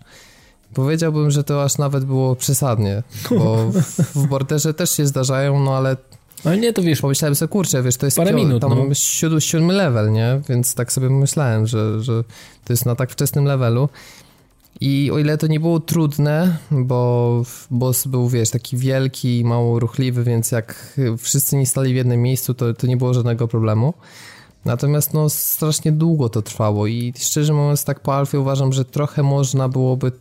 Powiedziałbym, 0.74 1.32
że 1.32 1.44
to 1.44 1.64
aż 1.64 1.78
nawet 1.78 2.06
było 2.06 2.36
przesadnie, 2.36 3.04
bo 3.30 3.72
w, 3.72 4.16
w 4.16 4.28
borderze 4.28 4.74
też 4.74 4.92
się 4.92 5.08
zdarzają, 5.08 5.60
no 5.60 5.78
ale 5.78 5.98
ale 6.46 6.58
nie, 6.58 6.74
to 6.74 6.82
wiesz... 6.82 7.02
Pomyślałem 7.02 7.36
sobie, 7.36 7.50
kurczę, 7.50 7.84
wiesz, 7.84 7.98
to 7.98 8.06
jest 8.06 8.18
parę 8.18 8.34
minut, 8.34 8.62
tam 8.62 8.88
no. 8.88 8.94
siódmy, 8.94 9.42
siódmy 9.42 9.74
level, 9.74 10.12
nie? 10.12 10.42
Więc 10.50 10.76
tak 10.76 10.94
sobie 10.94 11.10
myślałem, 11.10 11.68
że, 11.68 12.04
że 12.04 12.24
to 12.66 12.74
jest 12.74 12.86
na 12.86 12.96
tak 12.96 13.12
wczesnym 13.12 13.46
levelu. 13.46 13.90
I 14.82 15.12
o 15.14 15.20
ile 15.20 15.38
to 15.38 15.48
nie 15.48 15.60
było 15.60 15.80
trudne, 15.80 16.58
bo 16.72 17.44
boss 17.72 18.08
był, 18.08 18.30
wiesz, 18.30 18.50
taki 18.50 18.78
wielki 18.78 19.40
i 19.40 19.44
mało 19.44 19.80
ruchliwy, 19.80 20.24
więc 20.24 20.52
jak 20.52 20.98
wszyscy 21.18 21.56
nie 21.56 21.66
stali 21.66 21.94
w 21.94 21.96
jednym 21.96 22.22
miejscu, 22.22 22.54
to, 22.54 22.74
to 22.74 22.88
nie 22.88 22.98
było 22.98 23.14
żadnego 23.14 23.48
problemu. 23.48 23.94
Natomiast 24.66 25.14
no 25.14 25.30
strasznie 25.30 25.92
długo 25.92 26.30
to 26.30 26.42
trwało 26.42 26.88
i 26.88 27.14
szczerze 27.18 27.54
mówiąc 27.54 27.84
tak 27.84 28.00
po 28.00 28.16
alfie 28.16 28.40
uważam, 28.40 28.74
że 28.74 28.86
trochę 28.86 29.24
można 29.24 29.70
byłoby 29.70 30.12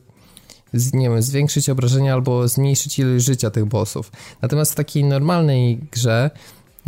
nie 0.73 1.11
wiem, 1.11 1.23
zwiększyć 1.23 1.71
obrażenia 1.71 2.15
albo 2.15 2.49
zmniejszyć 2.49 2.99
ilość 2.99 3.25
życia 3.25 3.51
tych 3.51 3.65
bossów. 3.65 4.13
Natomiast 4.43 4.73
w 4.73 4.75
takiej 4.75 5.05
normalnej 5.05 5.79
grze 5.93 6.31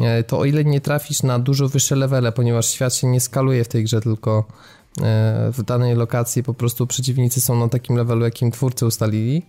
e, 0.01 0.23
to 0.23 0.39
o 0.39 0.45
ile 0.45 0.65
nie 0.65 0.81
trafisz 0.81 1.23
na 1.23 1.39
dużo 1.39 1.69
wyższe 1.69 1.97
levele, 1.97 2.33
ponieważ 2.33 2.69
świat 2.69 2.95
się 2.95 3.07
nie 3.07 3.21
skaluje 3.21 3.65
w 3.65 3.69
tej 3.69 3.85
grze, 3.85 4.01
tylko 4.01 4.45
e, 5.03 5.51
w 5.53 5.63
danej 5.63 5.95
lokacji 5.95 6.43
po 6.43 6.55
prostu 6.55 6.87
przeciwnicy 6.87 7.41
są 7.41 7.59
na 7.59 7.69
takim 7.69 7.97
levelu, 7.97 8.25
jakim 8.25 8.51
twórcy 8.51 8.87
ustalili, 8.87 9.43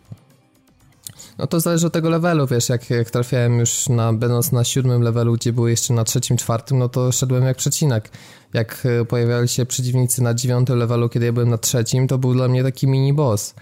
no 1.37 1.47
to 1.47 1.59
zależy 1.59 1.87
od 1.87 1.93
tego 1.93 2.09
levelu, 2.09 2.47
wiesz, 2.47 2.69
jak, 2.69 2.89
jak 2.89 3.11
trafiałem 3.11 3.59
już 3.59 3.89
na, 3.89 4.13
będąc 4.13 4.51
na 4.51 4.63
siódmym 4.63 5.01
levelu, 5.01 5.33
gdzie 5.33 5.53
były 5.53 5.69
jeszcze 5.69 5.93
na 5.93 6.03
trzecim, 6.03 6.37
czwartym, 6.37 6.77
no 6.77 6.89
to 6.89 7.11
szedłem 7.11 7.43
jak 7.43 7.57
przecinak. 7.57 8.09
Jak 8.53 8.85
e, 8.85 9.05
pojawiali 9.05 9.47
się 9.47 9.65
przeciwnicy 9.65 10.23
na 10.23 10.33
dziewiątym 10.33 10.77
levelu, 10.77 11.09
kiedy 11.09 11.25
ja 11.25 11.33
byłem 11.33 11.49
na 11.49 11.57
trzecim, 11.57 12.07
to 12.07 12.17
był 12.17 12.33
dla 12.33 12.47
mnie 12.47 12.63
taki 12.63 12.87
mini 12.87 13.13
boss. 13.13 13.55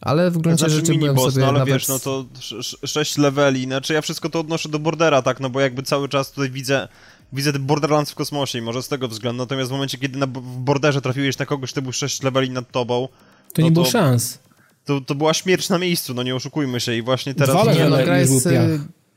Ale 0.00 0.30
w 0.30 0.38
gruncie 0.38 0.58
znaczy, 0.58 0.74
rzeczy 0.74 0.94
byłem 0.94 1.16
boss, 1.16 1.34
sobie 1.34 1.42
no 1.42 1.48
ale 1.48 1.58
nawet... 1.58 1.74
wiesz, 1.74 1.88
no 1.88 1.98
to 1.98 2.24
6 2.86 3.18
leveli, 3.18 3.64
znaczy 3.64 3.94
ja 3.94 4.00
wszystko 4.00 4.30
to 4.30 4.40
odnoszę 4.40 4.68
do 4.68 4.78
Bordera, 4.78 5.22
tak, 5.22 5.40
no 5.40 5.50
bo 5.50 5.60
jakby 5.60 5.82
cały 5.82 6.08
czas 6.08 6.30
tutaj 6.30 6.50
widzę 6.50 6.88
widzę 7.32 7.52
Borderlands 7.52 8.10
w 8.10 8.14
kosmosie 8.14 8.58
i 8.58 8.62
może 8.62 8.82
z 8.82 8.88
tego 8.88 9.08
względu, 9.08 9.42
natomiast 9.42 9.70
w 9.70 9.72
momencie, 9.72 9.98
kiedy 9.98 10.18
na, 10.18 10.26
w 10.26 10.40
Borderze 10.40 11.00
trafiłeś 11.00 11.38
na 11.38 11.46
kogoś, 11.46 11.72
kto 11.72 11.82
był 11.82 11.92
6 11.92 12.22
leveli 12.22 12.50
nad 12.50 12.70
tobą, 12.70 13.08
to 13.52 13.62
no 13.62 13.64
nie 13.64 13.70
było 13.70 13.86
szans. 13.86 14.38
To, 14.84 15.00
to 15.00 15.14
była 15.14 15.34
śmierć 15.34 15.68
na 15.68 15.78
miejscu, 15.78 16.14
no 16.14 16.22
nie 16.22 16.34
oszukujmy 16.34 16.80
się 16.80 16.94
i 16.94 17.02
właśnie 17.02 17.34
teraz... 17.34 17.62
Dwa 17.62 17.72
nie, 17.72 17.88
no, 17.88 17.96
gra 17.96 18.18
jest, 18.18 18.48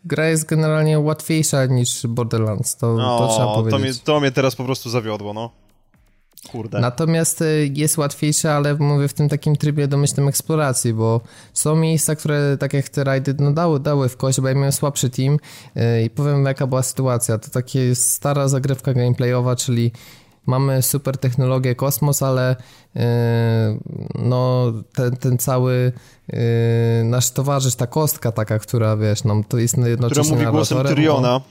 gra 0.05 0.27
jest 0.27 0.45
generalnie 0.45 0.99
łatwiejsza 0.99 1.65
niż 1.65 2.07
Borderlands, 2.07 2.75
to, 2.75 2.93
no, 2.93 3.19
to 3.19 3.33
trzeba 3.33 3.53
powiedzieć. 3.53 3.71
To 3.71 3.79
mnie, 3.79 3.93
to 4.03 4.19
mnie 4.19 4.31
teraz 4.31 4.55
po 4.55 4.63
prostu 4.63 4.89
zawiodło, 4.89 5.33
no. 5.33 5.51
Kurde. 6.51 6.79
Natomiast 6.79 7.41
y, 7.41 7.71
jest 7.73 7.97
łatwiejsze, 7.97 8.53
ale 8.53 8.75
mówię 8.75 9.07
w 9.07 9.13
tym 9.13 9.29
takim 9.29 9.55
trybie 9.55 9.87
domyślnym 9.87 10.27
eksploracji, 10.27 10.93
bo 10.93 11.21
są 11.53 11.75
miejsca, 11.75 12.15
które 12.15 12.57
tak 12.59 12.73
jak 12.73 12.89
te 12.89 13.03
rajdy 13.03 13.35
no 13.39 13.51
dały, 13.51 13.79
dały 13.79 14.09
w 14.09 14.17
kość, 14.17 14.41
bo 14.41 14.47
ja 14.47 14.53
miałem 14.53 14.71
słabszy 14.71 15.09
team 15.09 15.37
yy, 15.75 16.03
i 16.03 16.09
powiem 16.09 16.45
jaka 16.45 16.67
była 16.67 16.83
sytuacja. 16.83 17.37
To 17.37 17.49
takie 17.49 17.95
stara 17.95 18.47
zagrywka 18.47 18.93
gameplayowa, 18.93 19.55
czyli 19.55 19.91
mamy 20.45 20.81
super 20.81 21.17
technologię 21.17 21.75
kosmos, 21.75 22.23
ale 22.23 22.55
yy, 22.95 23.01
no 24.15 24.73
ten, 24.93 25.17
ten 25.17 25.37
cały 25.37 25.91
yy, 26.27 26.39
nasz 27.03 27.31
towarzysz, 27.31 27.75
ta 27.75 27.87
kostka 27.87 28.31
taka, 28.31 28.59
która 28.59 28.97
wiesz, 28.97 29.23
no 29.23 29.41
to 29.49 29.57
jest 29.57 29.77
jednocześnie 29.77 30.23
Która 30.23 30.37
mówi 30.37 30.51
głosem 30.51 30.83
Tyriona. 30.83 31.41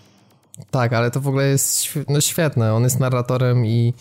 Tak, 0.70 0.93
ale 0.93 1.10
to 1.10 1.20
w 1.20 1.28
ogóle 1.28 1.47
jest 1.47 1.89
no, 2.09 2.20
świetne. 2.20 2.74
On 2.74 2.82
jest 2.82 3.01
narratorem 3.01 3.66
i 3.66 3.94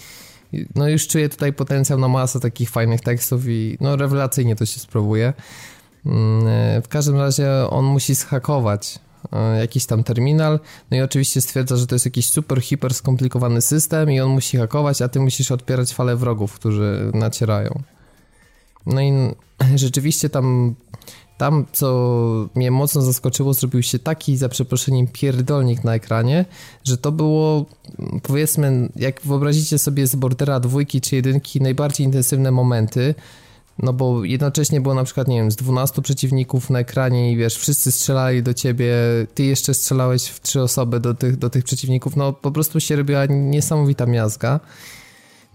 no 0.75 0.89
już 0.89 1.07
czuję 1.07 1.29
tutaj 1.29 1.53
potencjał 1.53 1.99
na 1.99 2.07
masę 2.07 2.39
takich 2.39 2.69
fajnych 2.69 3.01
tekstów 3.01 3.43
i 3.47 3.77
no 3.81 3.95
rewelacyjnie 3.95 4.55
to 4.55 4.65
się 4.65 4.79
sprawuje. 4.79 5.33
Mm, 6.05 6.47
e, 6.47 6.81
w 6.81 6.87
każdym 6.87 7.17
razie 7.17 7.49
on 7.69 7.85
musi 7.85 8.15
zhakować 8.15 8.99
e, 9.31 9.59
jakiś 9.59 9.85
tam 9.85 10.03
terminal, 10.03 10.59
no 10.91 10.97
i 10.97 11.01
oczywiście 11.01 11.41
stwierdza, 11.41 11.75
że 11.75 11.87
to 11.87 11.95
jest 11.95 12.05
jakiś 12.05 12.29
super, 12.29 12.61
hiper 12.61 12.93
skomplikowany 12.93 13.61
system 13.61 14.11
i 14.11 14.19
on 14.19 14.29
musi 14.29 14.57
hakować, 14.57 15.01
a 15.01 15.07
ty 15.07 15.19
musisz 15.19 15.51
odpierać 15.51 15.93
fale 15.93 16.15
wrogów, 16.15 16.53
którzy 16.53 17.11
nacierają. 17.13 17.83
No 18.85 19.01
i 19.01 19.11
rzeczywiście 19.75 20.29
tam 20.29 20.75
tam, 21.37 21.65
co 21.71 22.49
mnie 22.55 22.71
mocno 22.71 23.01
zaskoczyło, 23.01 23.53
zrobił 23.53 23.83
się 23.83 23.99
taki, 23.99 24.37
za 24.37 24.49
przeproszeniem, 24.49 25.07
pierdolnik 25.07 25.83
na 25.83 25.95
ekranie, 25.95 26.45
że 26.83 26.97
to 26.97 27.11
było, 27.11 27.65
powiedzmy, 28.23 28.89
jak 28.95 29.21
wyobrazicie 29.21 29.79
sobie 29.79 30.07
z 30.07 30.15
Bordera 30.15 30.59
dwójki 30.59 31.01
czy 31.01 31.15
jedynki, 31.15 31.61
najbardziej 31.61 32.05
intensywne 32.05 32.51
momenty, 32.51 33.15
no 33.79 33.93
bo 33.93 34.23
jednocześnie 34.23 34.81
było 34.81 34.93
na 34.93 35.03
przykład, 35.03 35.27
nie 35.27 35.37
wiem, 35.37 35.51
z 35.51 35.55
12 35.55 36.01
przeciwników 36.01 36.69
na 36.69 36.79
ekranie 36.79 37.31
i 37.31 37.37
wiesz, 37.37 37.55
wszyscy 37.55 37.91
strzelali 37.91 38.43
do 38.43 38.53
ciebie, 38.53 38.93
ty 39.33 39.43
jeszcze 39.43 39.73
strzelałeś 39.73 40.25
w 40.25 40.41
trzy 40.41 40.61
osoby 40.61 40.99
do 40.99 41.13
tych, 41.13 41.37
do 41.37 41.49
tych 41.49 41.63
przeciwników, 41.63 42.15
no 42.15 42.33
po 42.33 42.51
prostu 42.51 42.79
się 42.79 42.95
robiła 42.95 43.25
niesamowita 43.25 44.05
miazga. 44.05 44.59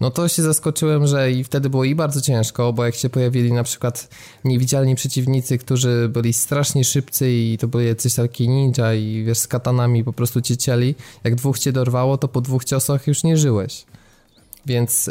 No 0.01 0.11
to 0.11 0.27
się 0.27 0.41
zaskoczyłem, 0.41 1.07
że 1.07 1.31
i 1.31 1.43
wtedy 1.43 1.69
było 1.69 1.83
i 1.83 1.95
bardzo 1.95 2.21
ciężko, 2.21 2.73
bo 2.73 2.85
jak 2.85 2.95
się 2.95 3.09
pojawili 3.09 3.53
na 3.53 3.63
przykład 3.63 4.09
niewidzialni 4.43 4.95
przeciwnicy, 4.95 5.57
którzy 5.57 6.09
byli 6.09 6.33
strasznie 6.33 6.83
szybcy 6.83 7.31
i 7.31 7.57
to 7.57 7.67
byli 7.67 7.87
jacyś 7.87 8.15
taki 8.15 8.49
ninja 8.49 8.93
i 8.93 9.23
wiesz, 9.23 9.37
z 9.37 9.47
katanami 9.47 10.03
po 10.03 10.13
prostu 10.13 10.41
cię 10.41 10.57
cieli, 10.57 10.95
jak 11.23 11.35
dwóch 11.35 11.59
cię 11.59 11.71
dorwało, 11.71 12.17
to 12.17 12.27
po 12.27 12.41
dwóch 12.41 12.65
ciosach 12.65 13.07
już 13.07 13.23
nie 13.23 13.37
żyłeś. 13.37 13.85
Więc 14.65 15.09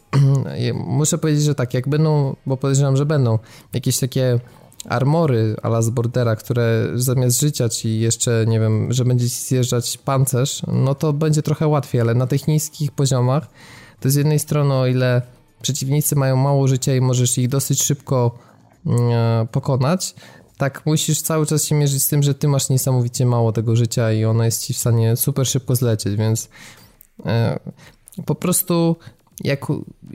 yy, 0.58 0.74
muszę 0.74 1.18
powiedzieć, 1.18 1.44
że 1.44 1.54
tak, 1.54 1.74
jak 1.74 1.88
będą, 1.88 2.36
bo 2.46 2.56
podejrzewam, 2.56 2.96
że 2.96 3.06
będą 3.06 3.38
jakieś 3.72 3.98
takie 3.98 4.40
armory 4.88 5.56
ala 5.62 5.82
z 5.82 5.90
Bordera, 5.90 6.36
które 6.36 6.86
zamiast 6.94 7.40
życia 7.40 7.68
ci 7.68 8.00
jeszcze, 8.00 8.44
nie 8.48 8.60
wiem, 8.60 8.92
że 8.92 9.04
będzie 9.04 9.30
ci 9.30 9.36
zjeżdżać 9.36 9.98
pancerz, 9.98 10.62
no 10.66 10.94
to 10.94 11.12
będzie 11.12 11.42
trochę 11.42 11.68
łatwiej, 11.68 12.00
ale 12.00 12.14
na 12.14 12.26
tych 12.26 12.48
niskich 12.48 12.92
poziomach 12.92 13.48
to 14.00 14.10
z 14.10 14.14
jednej 14.14 14.38
strony 14.38 14.74
o 14.74 14.86
ile 14.86 15.22
przeciwnicy 15.62 16.16
mają 16.16 16.36
mało 16.36 16.68
życia 16.68 16.94
i 16.94 17.00
możesz 17.00 17.38
ich 17.38 17.48
dosyć 17.48 17.82
szybko 17.82 18.38
mm, 18.86 19.48
pokonać, 19.48 20.14
tak 20.56 20.86
musisz 20.86 21.22
cały 21.22 21.46
czas 21.46 21.64
się 21.64 21.74
mierzyć 21.74 22.02
z 22.02 22.08
tym, 22.08 22.22
że 22.22 22.34
ty 22.34 22.48
masz 22.48 22.68
niesamowicie 22.68 23.26
mało 23.26 23.52
tego 23.52 23.76
życia 23.76 24.12
i 24.12 24.24
ono 24.24 24.44
jest 24.44 24.66
ci 24.66 24.74
w 24.74 24.78
stanie 24.78 25.16
super 25.16 25.46
szybko 25.46 25.76
zlecieć, 25.76 26.16
więc 26.16 26.48
e, 27.26 27.58
po 28.26 28.34
prostu 28.34 28.96
jak 29.44 29.66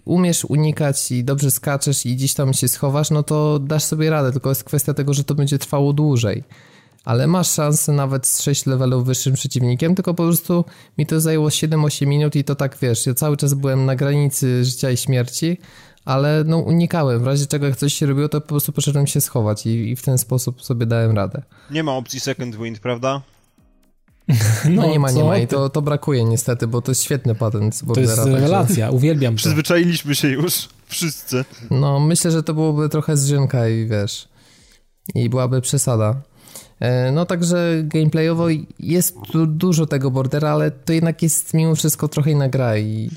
umiesz 0.06 0.46
unikać 0.46 1.12
i 1.12 1.24
dobrze 1.24 1.52
skaczesz 1.52 2.06
i 2.06 2.16
gdzieś 2.16 2.34
tam 2.34 2.54
się 2.54 2.68
schowasz, 2.68 3.12
no 3.12 3.24
to 3.24 3.60
dasz 3.60 3.84
sobie 3.84 4.10
radę, 4.10 4.32
tylko 4.32 4.50
jest 4.50 4.64
kwestia 4.64 4.94
tego, 4.94 5.14
że 5.14 5.24
to 5.24 5.36
będzie 5.36 5.60
trwało 5.60 5.94
dłużej. 5.94 6.44
Ale 7.06 7.28
masz 7.28 7.52
szansę 7.52 7.92
nawet 7.92 8.28
z 8.28 8.42
6 8.42 8.66
levelów 8.66 9.06
wyższym 9.06 9.34
przeciwnikiem, 9.34 9.96
tylko 9.96 10.14
po 10.14 10.24
prostu 10.24 10.66
mi 10.98 11.06
to 11.06 11.22
zajęło 11.22 11.48
7-8 11.48 12.08
minut 12.08 12.36
i 12.36 12.44
to 12.44 12.56
tak 12.56 12.78
wiesz, 12.82 13.06
ja 13.06 13.14
cały 13.14 13.38
czas 13.38 13.54
byłem 13.54 13.86
na 13.86 13.96
granicy 13.96 14.66
życia 14.66 14.92
i 14.92 14.98
śmierci, 14.98 15.58
ale 16.06 16.44
no 16.46 16.58
unikałem, 16.58 17.20
w 17.20 17.28
razie 17.28 17.46
czego 17.46 17.68
jak 17.68 17.76
coś 17.76 17.94
się 17.94 18.06
robiło, 18.06 18.30
to 18.30 18.42
po 18.42 18.48
prostu 18.48 18.72
poszedłem 18.72 19.08
się 19.08 19.22
schować 19.22 19.66
i, 19.66 19.70
i 19.70 19.96
w 19.96 20.02
ten 20.02 20.18
sposób 20.18 20.64
sobie 20.64 20.86
dałem 20.86 21.16
radę. 21.16 21.42
Nie 21.72 21.84
ma 21.84 21.92
opcji 21.92 22.20
second 22.20 22.56
wind, 22.56 22.80
prawda? 22.80 23.22
No, 24.70 24.82
no, 24.82 24.88
nie 24.88 25.00
ma, 25.00 25.12
nie 25.12 25.24
ma 25.24 25.38
i 25.38 25.48
to, 25.48 25.70
to 25.70 25.82
brakuje 25.82 26.24
niestety, 26.24 26.68
bo 26.68 26.82
to 26.82 26.92
jest 26.92 27.04
świetny 27.04 27.36
patent 27.36 27.82
To 27.94 28.00
jest 28.00 28.18
rewelacja, 28.18 28.86
także... 28.86 28.92
uwielbiam 28.92 29.34
to. 29.34 29.38
Przyzwyczailiśmy 29.38 30.16
się 30.16 30.28
już, 30.28 30.70
wszyscy. 30.86 31.46
No, 31.72 32.00
myślę, 32.00 32.32
że 32.32 32.44
to 32.44 32.54
byłoby 32.54 32.90
trochę 32.90 33.18
zrzynka 33.18 33.70
i 33.70 33.86
wiesz, 33.86 34.28
i 35.16 35.30
byłaby 35.30 35.62
przesada. 35.62 36.22
E, 36.82 37.12
no 37.12 37.26
także 37.26 37.82
gameplayowo 37.84 38.48
jest 38.80 39.16
tu 39.32 39.48
dużo 39.48 39.86
tego 39.86 40.12
bordera, 40.12 40.50
ale 40.50 40.72
to 40.72 40.94
jednak 40.94 41.22
jest 41.22 41.54
mimo 41.54 41.76
wszystko 41.76 42.08
trochę 42.08 42.32
inna 42.32 42.50
gra 42.50 42.78
i 42.78 43.10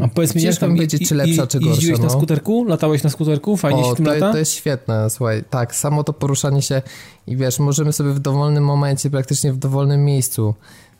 a 0.00 0.08
powiedz 0.08 0.34
mi, 0.34 0.42
Ciężko 0.42 0.68
mi 0.68 0.74
powiedzieć, 0.74 1.08
czy 1.08 1.14
lepsza, 1.14 1.46
czy 1.46 1.60
gorsza. 1.60 1.74
Jeździłeś 1.74 1.98
no. 1.98 2.04
na 2.04 2.10
skuterku? 2.10 2.64
Latałeś 2.64 3.02
na 3.02 3.10
skuterku? 3.10 3.56
Fajnie 3.56 3.82
o, 3.82 3.90
się 3.90 3.96
tym 3.96 4.04
to, 4.04 4.12
lata? 4.14 4.32
to 4.32 4.38
jest 4.38 4.52
świetne, 4.52 5.10
słuchaj. 5.10 5.44
Tak, 5.50 5.74
samo 5.74 6.04
to 6.04 6.12
poruszanie 6.12 6.62
się 6.62 6.82
i 7.26 7.36
wiesz, 7.36 7.58
możemy 7.58 7.92
sobie 7.92 8.10
w 8.10 8.18
dowolnym 8.18 8.64
momencie, 8.64 9.10
praktycznie 9.10 9.52
w 9.52 9.56
dowolnym 9.56 10.04
miejscu 10.04 10.54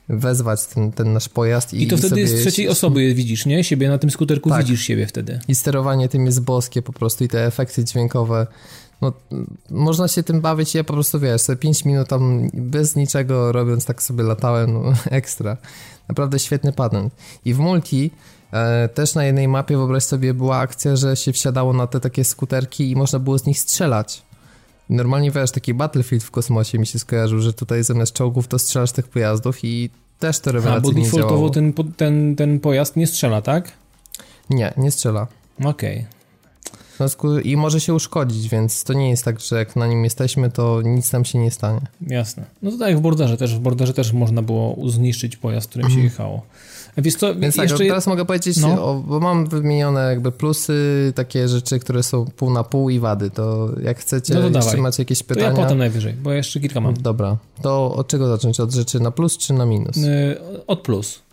wezwać 0.09 0.67
ten, 0.67 0.93
ten 0.93 1.13
nasz 1.13 1.29
pojazd. 1.29 1.75
I, 1.75 1.83
I 1.83 1.87
to 1.87 1.97
wtedy 1.97 2.29
z 2.29 2.41
trzeciej 2.41 2.69
osoby 2.69 3.15
widzisz, 3.15 3.47
nie? 3.47 3.65
Siebie 3.65 3.89
na 3.89 3.99
tym 3.99 4.11
skuterku 4.11 4.51
tak. 4.51 4.59
widzisz 4.59 4.83
siebie 4.83 5.07
wtedy. 5.07 5.41
I 5.49 5.55
sterowanie 5.55 6.09
tym 6.09 6.27
jest 6.27 6.41
boskie 6.41 6.83
po 6.83 6.93
prostu 6.93 7.25
i 7.25 7.29
te 7.29 7.47
efekty 7.47 7.85
dźwiękowe. 7.85 8.47
No, 9.01 9.13
można 9.71 10.09
się 10.09 10.23
tym 10.23 10.41
bawić 10.41 10.75
ja 10.75 10.85
po 10.85 10.93
prostu, 10.93 11.21
wiesz, 11.21 11.41
sobie 11.41 11.57
5 11.57 11.85
minut 11.85 12.09
tam 12.09 12.51
bez 12.55 12.97
niczego 12.97 13.53
robiąc 13.53 13.85
tak 13.85 14.03
sobie 14.03 14.25
latałem, 14.25 14.73
no, 14.73 14.93
ekstra. 15.11 15.57
Naprawdę 16.09 16.39
świetny 16.39 16.73
patent. 16.73 17.15
I 17.45 17.55
w 17.55 17.59
multi 17.59 18.11
E, 18.53 18.89
też 18.89 19.15
na 19.15 19.25
jednej 19.25 19.49
mapie, 19.49 19.77
wyobraź 19.77 20.05
sobie, 20.05 20.35
była 20.35 20.57
akcja, 20.57 20.97
że 20.97 21.17
się 21.17 21.33
wsiadało 21.33 21.73
na 21.73 21.87
te 21.87 22.01
takie 22.01 22.25
skuterki 22.25 22.91
i 22.91 22.97
można 22.97 23.19
było 23.19 23.39
z 23.39 23.47
nich 23.47 23.59
strzelać. 23.59 24.23
Normalnie 24.91 25.31
wiesz, 25.31 25.51
taki 25.51 25.75
Battlefield 25.75 26.25
w 26.25 26.31
kosmosie 26.31 26.79
mi 26.79 26.87
się 26.87 26.99
skojarzył, 26.99 27.41
że 27.41 27.53
tutaj 27.53 27.85
zamiast 27.85 28.13
czołgów 28.13 28.49
to 28.49 28.59
strzelasz 28.59 28.93
tych 28.93 29.09
pojazdów 29.09 29.65
i 29.65 29.91
też 30.19 30.41
to 30.41 30.53
rewelacyjnie 30.53 31.09
A, 31.09 31.11
bo 31.11 31.17
defaultowo 31.17 31.51
ten, 31.51 31.73
ten, 31.73 32.37
ten 32.37 32.61
pojazd 32.61 32.97
nie 32.97 33.07
strzela, 33.07 33.43
tak? 33.43 33.73
Nie, 34.51 34.75
nie 34.77 34.91
strzela. 34.91 35.27
Okej. 35.65 35.97
Okay. 35.97 36.07
I 37.45 37.57
może 37.57 37.81
się 37.81 37.95
uszkodzić, 37.95 38.49
więc 38.49 38.85
to 38.85 38.93
nie 38.93 39.11
jest 39.11 39.25
tak, 39.25 39.41
że 39.41 39.59
jak 39.59 39.77
na 39.77 39.87
nim 39.87 40.05
jesteśmy, 40.05 40.51
to 40.51 40.83
nic 40.83 41.13
nam 41.13 41.25
się 41.25 41.39
nie 41.39 41.51
stanie. 41.51 41.81
Jasne. 42.07 42.45
No 42.63 42.71
to 42.71 42.79
tak 42.79 42.89
jak 42.89 42.99
w 42.99 43.01
borderze 43.01 43.37
też. 43.37 43.55
W 43.55 43.59
borderze 43.59 43.95
też 43.95 44.13
można 44.13 44.43
było 44.43 44.91
zniszczyć 44.91 45.37
pojazd, 45.37 45.71
którym 45.71 45.89
się 45.89 45.95
mhm. 45.95 46.05
jechało. 46.05 46.43
Wiesz 46.99 47.15
co, 47.15 47.35
Więc 47.35 47.57
tak, 47.57 47.63
jeszcze... 47.63 47.79
tak, 47.79 47.87
teraz 47.87 48.07
mogę 48.07 48.25
powiedzieć, 48.25 48.57
no. 48.57 48.85
o, 48.85 48.95
bo 48.95 49.21
mam 49.21 49.47
wymienione 49.47 50.01
jakby 50.01 50.33
plusy, 50.33 51.13
takie 51.15 51.49
rzeczy, 51.49 51.79
które 51.79 52.03
są 52.03 52.25
pół 52.25 52.51
na 52.51 52.65
pół 52.65 52.91
i 52.91 52.99
wady, 52.99 53.31
to 53.31 53.71
jak 53.83 53.99
chcecie, 53.99 54.35
no 54.35 54.51
to 54.51 54.59
jeszcze 54.59 54.77
macie 54.77 55.03
jakieś 55.03 55.23
pytania. 55.23 55.51
To 55.51 55.57
ja 55.57 55.63
potem 55.63 55.79
najwyżej, 55.79 56.13
bo 56.13 56.33
jeszcze 56.33 56.61
kilka 56.61 56.81
mam. 56.81 56.95
Dobra, 56.95 57.37
to 57.63 57.95
od 57.95 58.09
czego 58.09 58.29
zacząć? 58.29 58.61
Od 58.61 58.73
rzeczy 58.73 59.01
na 59.01 59.11
plus 59.11 59.39
czy 59.39 59.53
na 59.53 59.67
minus? 59.67 59.97
Yy, 59.97 60.67
od 60.67 60.81
plus. 60.81 61.26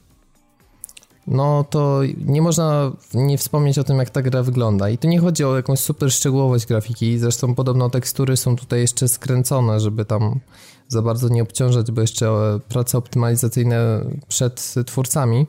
No 1.27 1.65
to 1.69 2.01
nie 2.25 2.41
można 2.41 2.91
nie 3.13 3.37
wspomnieć 3.37 3.79
o 3.79 3.83
tym, 3.83 3.97
jak 3.97 4.09
ta 4.09 4.21
gra 4.21 4.43
wygląda. 4.43 4.89
I 4.89 4.97
tu 4.97 5.07
nie 5.07 5.19
chodzi 5.19 5.43
o 5.43 5.55
jakąś 5.55 5.79
super 5.79 6.11
szczegółowość 6.11 6.65
grafiki, 6.65 7.19
zresztą 7.19 7.55
podobno 7.55 7.89
tekstury 7.89 8.37
są 8.37 8.55
tutaj 8.55 8.79
jeszcze 8.79 9.07
skręcone, 9.07 9.79
żeby 9.79 10.05
tam 10.05 10.39
za 10.87 11.01
bardzo 11.01 11.29
nie 11.29 11.43
obciążać, 11.43 11.91
bo 11.91 12.01
jeszcze 12.01 12.27
e, 12.27 12.59
prace 12.69 12.97
optymalizacyjne 12.97 14.05
przed 14.27 14.73
twórcami. 14.85 15.47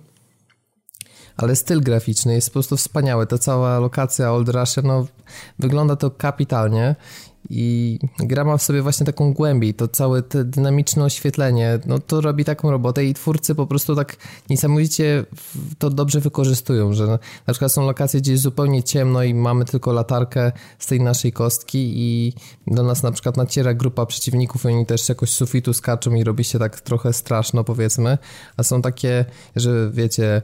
Ale 1.37 1.57
styl 1.57 1.81
graficzny 1.81 2.35
jest 2.35 2.49
po 2.49 2.53
prostu 2.53 2.77
wspaniały. 2.77 3.27
Ta 3.27 3.39
cała 3.39 3.79
lokacja 3.79 4.33
Old 4.33 4.49
Russia, 4.49 4.83
no, 4.85 5.07
wygląda 5.59 5.97
to 5.97 6.11
kapitalnie 6.11 6.97
i 7.51 7.99
gra 8.19 8.45
ma 8.45 8.57
w 8.57 8.63
sobie 8.63 8.83
właśnie 8.83 9.07
taką 9.07 9.33
głębię 9.33 9.75
to 9.75 9.89
całe 9.89 10.23
te 10.23 10.45
dynamiczne 10.45 11.05
oświetlenie, 11.05 11.79
no 11.87 11.99
to 11.99 12.21
robi 12.21 12.45
taką 12.45 12.71
robotę 12.71 13.05
i 13.05 13.15
twórcy 13.15 13.55
po 13.55 13.67
prostu 13.67 13.97
tak 13.97 14.17
niesamowicie 14.51 15.25
to 15.79 15.91
dobrze 15.91 16.21
wykorzystują, 16.21 16.93
że 16.93 17.07
na 17.47 17.53
przykład 17.55 17.73
są 17.73 17.87
lokacje, 17.87 18.21
gdzie 18.21 18.33
jest 18.33 18.43
zupełnie 18.43 18.83
ciemno 18.83 19.23
i 19.23 19.35
mamy 19.35 19.65
tylko 19.65 19.93
latarkę 19.93 20.53
z 20.79 20.87
tej 20.87 21.01
naszej 21.01 21.33
kostki 21.33 21.93
i 21.95 22.33
do 22.67 22.83
nas 22.83 23.03
na 23.03 23.13
przykład 23.13 23.37
naciera 23.37 23.75
grupa 23.75 24.07
przeciwników 24.07 24.65
i 24.65 24.69
oni 24.69 24.87
też 24.87 25.09
jakoś 25.09 25.31
sufitu 25.31 25.73
skaczą 25.73 26.15
i 26.15 26.25
robi 26.25 26.45
się 26.45 26.59
tak 26.59 26.81
trochę 26.81 27.13
straszno 27.13 27.65
powiedzmy, 27.65 28.19
a 28.57 28.63
są 28.63 28.83
takie, 28.83 29.25
że 29.57 29.91
wiecie, 29.91 30.43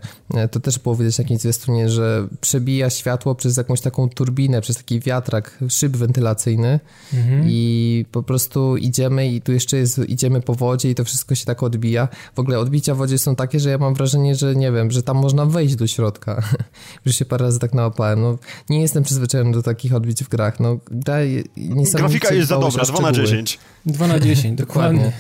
to 0.51 0.61
też 0.61 0.79
było 0.79 0.97
widać 0.97 1.19
na 1.19 1.23
jakiejś 1.23 1.41
zwiastunie, 1.41 1.89
że 1.89 2.29
przebija 2.41 2.91
światło 2.91 3.35
przez 3.35 3.57
jakąś 3.57 3.81
taką 3.81 4.09
turbinę, 4.09 4.61
przez 4.61 4.77
taki 4.77 5.01
wiatrak, 5.01 5.59
szyb 5.69 5.97
wentylacyjny 5.97 6.81
mhm. 7.15 7.45
i 7.49 8.05
po 8.13 8.23
prostu 8.23 8.77
idziemy 8.77 9.29
i 9.29 9.41
tu 9.41 9.53
jeszcze 9.53 9.77
jest, 9.77 9.99
idziemy 9.99 10.41
po 10.41 10.55
wodzie 10.55 10.91
i 10.91 10.95
to 10.95 11.05
wszystko 11.05 11.35
się 11.35 11.45
tak 11.45 11.63
odbija. 11.63 12.09
W 12.35 12.39
ogóle 12.39 12.59
odbicia 12.59 12.95
w 12.95 12.99
wodzie 12.99 13.19
są 13.19 13.37
takie, 13.37 13.61
że 13.61 13.71
ja 13.71 13.79
mam 13.79 13.95
wrażenie, 13.95 14.35
że 14.35 14.55
nie 14.55 14.73
wiem, 14.73 14.91
że 14.91 15.03
tam 15.03 15.17
można 15.17 15.47
wejść 15.47 15.75
do 15.77 15.87
środka. 15.87 16.43
Już 17.07 17.17
się 17.17 17.25
parę 17.25 17.45
razy 17.45 17.59
tak 17.59 17.75
nałapałem. 17.75 18.21
No, 18.21 18.39
nie 18.69 18.81
jestem 18.81 19.03
przyzwyczajony 19.03 19.53
do 19.53 19.63
takich 19.63 19.95
odbić 19.95 20.25
w 20.25 20.29
grach. 20.29 20.61
No, 20.61 20.79
gra 20.91 21.19
Grafika 21.95 22.35
jest 22.35 22.49
za 22.49 22.59
dobra, 22.59 22.85
2 22.85 23.01
na 23.01 23.13
10. 23.13 23.59
2 23.87 24.07
na 24.07 24.21
10, 24.21 24.59
dokładnie. 24.65 25.13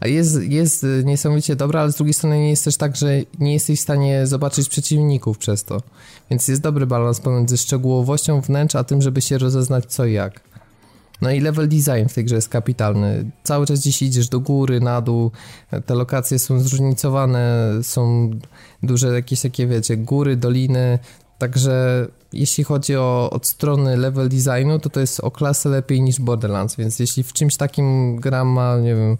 A 0.00 0.08
jest, 0.08 0.42
jest 0.42 0.86
niesamowicie 1.04 1.56
dobra, 1.56 1.80
ale 1.80 1.92
z 1.92 1.96
drugiej 1.96 2.14
strony 2.14 2.38
nie 2.38 2.50
jest 2.50 2.64
też 2.64 2.76
tak, 2.76 2.96
że 2.96 3.20
nie 3.38 3.52
jesteś 3.52 3.78
w 3.78 3.82
stanie 3.82 4.26
zobaczyć 4.26 4.68
przeciwników 4.68 5.38
przez 5.38 5.64
to. 5.64 5.82
Więc 6.30 6.48
jest 6.48 6.62
dobry 6.62 6.86
balans 6.86 7.20
pomiędzy 7.20 7.56
szczegółowością 7.56 8.40
wnętrz, 8.40 8.74
a 8.74 8.84
tym, 8.84 9.02
żeby 9.02 9.20
się 9.20 9.38
rozeznać 9.38 9.84
co 9.86 10.04
i 10.04 10.12
jak. 10.12 10.47
No 11.20 11.30
i 11.30 11.40
level 11.40 11.68
design 11.68 12.08
w 12.08 12.14
tej 12.14 12.24
grze 12.24 12.34
jest 12.34 12.48
kapitalny. 12.48 13.30
Cały 13.42 13.66
czas 13.66 13.80
gdzieś 13.80 14.02
idziesz 14.02 14.28
do 14.28 14.40
góry, 14.40 14.80
na 14.80 15.00
dół, 15.00 15.30
te 15.86 15.94
lokacje 15.94 16.38
są 16.38 16.60
zróżnicowane, 16.60 17.70
są 17.82 18.30
duże 18.82 19.14
jakieś 19.14 19.40
takie, 19.40 19.66
wiecie, 19.66 19.96
góry, 19.96 20.36
doliny, 20.36 20.98
także 21.38 22.06
jeśli 22.32 22.64
chodzi 22.64 22.96
o 22.96 23.30
od 23.32 23.46
strony 23.46 23.96
level 23.96 24.28
designu, 24.28 24.78
to 24.78 24.90
to 24.90 25.00
jest 25.00 25.20
o 25.20 25.30
klasę 25.30 25.68
lepiej 25.68 26.02
niż 26.02 26.20
Borderlands, 26.20 26.76
więc 26.76 26.98
jeśli 26.98 27.22
w 27.22 27.32
czymś 27.32 27.56
takim 27.56 28.16
gra 28.16 28.44
ma, 28.44 28.76
nie 28.76 28.94
wiem, 28.94 29.16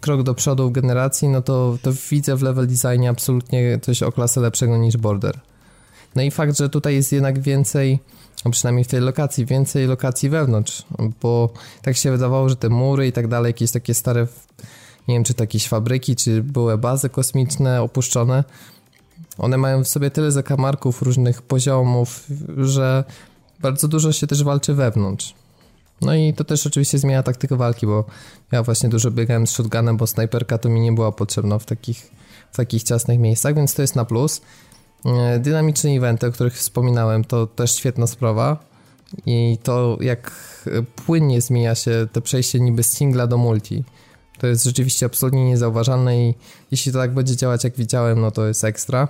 krok 0.00 0.22
do 0.22 0.34
przodu 0.34 0.68
w 0.68 0.72
generacji, 0.72 1.28
no 1.28 1.42
to, 1.42 1.78
to 1.82 1.90
widzę 2.10 2.36
w 2.36 2.42
level 2.42 2.66
designie 2.66 3.10
absolutnie 3.10 3.78
coś 3.82 4.02
o 4.02 4.12
klasę 4.12 4.40
lepszego 4.40 4.76
niż 4.76 4.96
Border. 4.96 5.40
No 6.16 6.22
i 6.22 6.30
fakt, 6.30 6.58
że 6.58 6.68
tutaj 6.68 6.94
jest 6.94 7.12
jednak 7.12 7.38
więcej, 7.38 7.98
a 8.44 8.50
przynajmniej 8.50 8.84
w 8.84 8.88
tej 8.88 9.00
lokacji, 9.00 9.46
więcej 9.46 9.86
lokacji 9.86 10.30
wewnątrz, 10.30 10.82
bo 11.22 11.52
tak 11.82 11.96
się 11.96 12.10
wydawało, 12.10 12.48
że 12.48 12.56
te 12.56 12.68
mury 12.68 13.06
i 13.06 13.12
tak 13.12 13.28
dalej, 13.28 13.48
jakieś 13.48 13.70
takie 13.70 13.94
stare, 13.94 14.26
nie 15.08 15.14
wiem, 15.14 15.24
czy 15.24 15.34
to 15.34 15.42
jakieś 15.42 15.68
fabryki, 15.68 16.16
czy 16.16 16.42
były 16.42 16.78
bazy 16.78 17.08
kosmiczne 17.08 17.82
opuszczone, 17.82 18.44
one 19.38 19.56
mają 19.56 19.84
w 19.84 19.88
sobie 19.88 20.10
tyle 20.10 20.32
zakamarków, 20.32 21.02
różnych 21.02 21.42
poziomów, 21.42 22.26
że 22.56 23.04
bardzo 23.60 23.88
dużo 23.88 24.12
się 24.12 24.26
też 24.26 24.44
walczy 24.44 24.74
wewnątrz. 24.74 25.34
No 26.00 26.14
i 26.14 26.34
to 26.34 26.44
też 26.44 26.66
oczywiście 26.66 26.98
zmienia 26.98 27.22
taktykę 27.22 27.56
walki, 27.56 27.86
bo 27.86 28.04
ja 28.52 28.62
właśnie 28.62 28.88
dużo 28.88 29.10
biegałem 29.10 29.46
z 29.46 29.50
shotgunem, 29.50 29.96
bo 29.96 30.06
snajperka 30.06 30.58
to 30.58 30.68
mi 30.68 30.80
nie 30.80 30.92
była 30.92 31.12
potrzebna 31.12 31.58
w 31.58 31.64
takich, 31.64 32.10
w 32.52 32.56
takich 32.56 32.82
ciasnych 32.82 33.18
miejscach, 33.18 33.54
więc 33.54 33.74
to 33.74 33.82
jest 33.82 33.96
na 33.96 34.04
plus. 34.04 34.40
E, 35.06 35.38
dynamiczne 35.38 35.90
eventy, 35.90 36.26
o 36.26 36.32
których 36.32 36.54
wspominałem, 36.54 37.24
to 37.24 37.46
też 37.46 37.74
świetna 37.74 38.06
sprawa. 38.06 38.64
I 39.26 39.58
to 39.62 39.98
jak 40.00 40.32
płynnie 41.06 41.40
zmienia 41.40 41.74
się 41.74 42.06
to 42.12 42.20
przejście 42.20 42.60
niby 42.60 42.82
z 42.82 42.92
singla 42.92 43.26
do 43.26 43.38
multi. 43.38 43.84
To 44.38 44.46
jest 44.46 44.64
rzeczywiście 44.64 45.06
absolutnie 45.06 45.44
niezauważalne 45.44 46.28
i 46.28 46.34
jeśli 46.70 46.92
to 46.92 46.98
tak 46.98 47.14
będzie 47.14 47.36
działać 47.36 47.64
jak 47.64 47.76
widziałem, 47.76 48.20
no 48.20 48.30
to 48.30 48.46
jest 48.46 48.64
ekstra. 48.64 49.08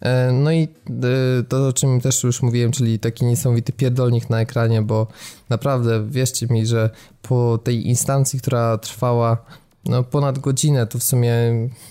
E, 0.00 0.32
no 0.32 0.52
i 0.52 0.62
e, 0.62 1.42
to, 1.48 1.68
o 1.68 1.72
czym 1.72 2.00
też 2.00 2.22
już 2.22 2.42
mówiłem, 2.42 2.72
czyli 2.72 2.98
taki 2.98 3.24
niesamowity 3.24 3.72
pierdolnik 3.72 4.30
na 4.30 4.40
ekranie, 4.40 4.82
bo 4.82 5.06
naprawdę 5.48 6.06
wierzcie 6.08 6.46
mi, 6.46 6.66
że 6.66 6.90
po 7.22 7.58
tej 7.64 7.88
instancji, 7.88 8.40
która 8.40 8.78
trwała 8.78 9.44
no, 9.88 10.02
ponad 10.02 10.38
godzinę, 10.38 10.86
to 10.86 10.98
w 10.98 11.02
sumie 11.02 11.34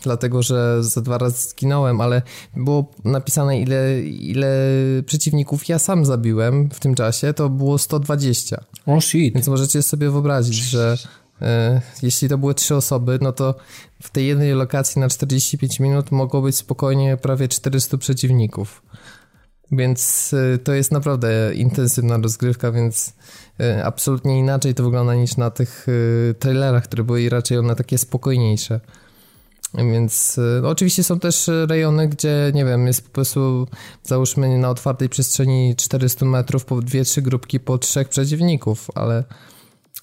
dlatego, 0.03 0.43
że 0.43 0.83
za 0.83 1.01
dwa 1.01 1.17
razy 1.17 1.49
zginąłem, 1.49 2.01
ale 2.01 2.21
było 2.55 2.91
napisane 3.05 3.59
ile, 3.59 4.01
ile 4.01 4.47
przeciwników 5.05 5.69
ja 5.69 5.79
sam 5.79 6.05
zabiłem 6.05 6.69
w 6.69 6.79
tym 6.79 6.95
czasie, 6.95 7.33
to 7.33 7.49
było 7.49 7.77
120. 7.77 8.63
O 8.85 8.91
oh 8.91 9.01
shit. 9.01 9.33
Więc 9.33 9.47
możecie 9.47 9.83
sobie 9.83 10.09
wyobrazić, 10.09 10.55
że 10.55 10.97
E, 11.41 11.81
jeśli 12.01 12.29
to 12.29 12.37
były 12.37 12.55
trzy 12.55 12.75
osoby, 12.75 13.19
no 13.21 13.31
to 13.31 13.55
w 14.03 14.09
tej 14.09 14.27
jednej 14.27 14.53
lokacji 14.53 15.01
na 15.01 15.09
45 15.09 15.79
minut 15.79 16.11
mogło 16.11 16.41
być 16.41 16.55
spokojnie 16.55 17.17
prawie 17.17 17.47
400 17.47 17.97
przeciwników. 17.97 18.81
Więc 19.71 20.33
e, 20.33 20.57
to 20.57 20.73
jest 20.73 20.91
naprawdę 20.91 21.55
intensywna 21.55 22.17
rozgrywka, 22.17 22.71
więc 22.71 23.13
absolutnie 23.83 24.39
inaczej 24.39 24.73
to 24.73 24.83
wygląda 24.83 25.15
niż 25.15 25.37
na 25.37 25.51
tych 25.51 25.87
trailerach, 26.39 26.83
które 26.83 27.03
były 27.03 27.29
raczej 27.29 27.57
one 27.57 27.75
takie 27.75 27.97
spokojniejsze. 27.97 28.79
Więc 29.73 30.39
no 30.61 30.69
oczywiście 30.69 31.03
są 31.03 31.19
też 31.19 31.49
rejony, 31.67 32.07
gdzie 32.07 32.51
nie 32.53 32.65
wiem, 32.65 32.87
jest 32.87 33.01
po 33.01 33.09
prostu 33.09 33.67
załóżmy 34.03 34.57
na 34.57 34.69
otwartej 34.69 35.09
przestrzeni 35.09 35.75
400 35.75 36.25
metrów 36.25 36.65
po 36.65 36.81
dwie, 36.81 37.03
trzy 37.03 37.21
grupki 37.21 37.59
po 37.59 37.77
trzech 37.77 38.09
przeciwników, 38.09 38.87
ale 38.95 39.23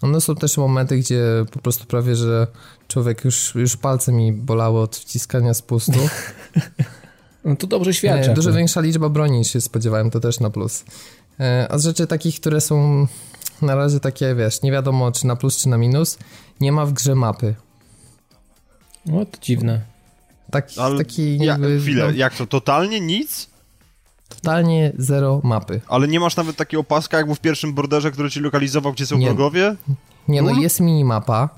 no 0.03 0.21
są 0.21 0.35
też 0.35 0.57
momenty, 0.57 0.97
gdzie 0.97 1.23
po 1.53 1.59
prostu 1.59 1.87
prawie, 1.87 2.17
że 2.17 2.47
człowiek 2.89 3.25
już, 3.25 3.55
już 3.55 3.77
palce 3.77 4.13
mi 4.13 4.33
bolały 4.33 4.81
od 4.81 4.97
wciskania 4.97 5.55
spustu. 5.55 5.93
No 7.45 7.57
to 7.57 7.67
dobrze 7.67 7.95
świadczy. 7.95 8.35
Dużo 8.35 8.53
większa 8.53 8.81
liczba 8.81 9.09
broni 9.09 9.39
niż 9.39 9.53
się 9.53 9.61
spodziewałem, 9.61 10.11
to 10.11 10.21
też 10.21 10.41
na 10.41 10.51
plus. 10.51 10.85
E, 11.41 11.67
a 11.71 11.79
z 11.79 11.85
rzeczy 11.85 12.07
takich, 12.07 12.41
które 12.41 12.61
są 12.61 13.07
na 13.63 13.75
razie 13.75 14.01
takie, 14.01 14.35
wiesz, 14.35 14.63
nie 14.63 14.73
wiadomo 14.73 15.13
czy 15.13 15.27
na 15.27 15.37
plus, 15.37 15.57
czy 15.57 15.69
na 15.69 15.79
minus, 15.79 16.19
nie 16.61 16.73
ma 16.73 16.87
w 16.87 16.93
grze 16.93 17.15
mapy. 17.15 17.55
No 19.07 19.27
to 19.27 19.39
dziwne. 19.41 19.81
Tak, 20.51 20.69
Ale 20.77 20.99
taki 20.99 21.39
ja, 21.39 21.59
chwilę, 21.81 22.05
no, 22.05 22.11
jak 22.11 22.35
to, 22.35 22.47
totalnie 22.47 23.01
nic? 23.01 23.51
Totalnie 24.29 24.93
zero 24.99 25.41
mapy. 25.45 25.81
Ale 25.89 26.09
nie 26.09 26.21
masz 26.21 26.37
nawet 26.37 26.57
takiego 26.57 26.85
paska, 26.85 27.17
jak 27.17 27.27
był 27.27 27.35
w 27.35 27.41
pierwszym 27.41 27.75
borderze, 27.75 28.11
który 28.11 28.31
ci 28.31 28.41
lokalizował, 28.41 28.93
gdzie 28.93 29.07
są 29.07 29.19
nie. 29.19 29.27
wrogowie? 29.27 29.77
Nie, 30.29 30.43
no 30.43 30.51
jest 30.51 30.81
minimapa. 30.81 31.49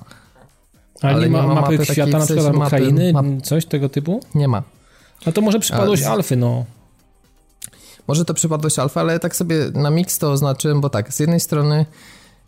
Ale, 1.01 1.13
ale 1.13 1.25
nie 1.25 1.31
ma, 1.31 1.41
nie 1.41 1.47
ma 1.47 1.53
mapy, 1.53 1.77
mapy 1.77 1.85
świata, 1.85 2.17
na 2.17 2.25
przykład 2.25 2.45
albo 2.45 2.65
krainy, 2.65 3.13
map... 3.13 3.25
coś 3.43 3.65
tego 3.65 3.89
typu? 3.89 4.19
Nie 4.35 4.47
ma. 4.47 4.63
No 5.25 5.31
to 5.31 5.41
może 5.41 5.59
przypadłość 5.59 6.03
z... 6.03 6.05
alfy, 6.05 6.35
no. 6.35 6.65
Może 8.07 8.25
to 8.25 8.33
przypadłość 8.33 8.79
alfy, 8.79 8.99
ale 8.99 9.19
tak 9.19 9.35
sobie 9.35 9.55
na 9.73 9.89
mix 9.89 10.17
to 10.17 10.31
oznaczyłem, 10.31 10.81
bo 10.81 10.89
tak, 10.89 11.13
z 11.13 11.19
jednej 11.19 11.39
strony 11.39 11.85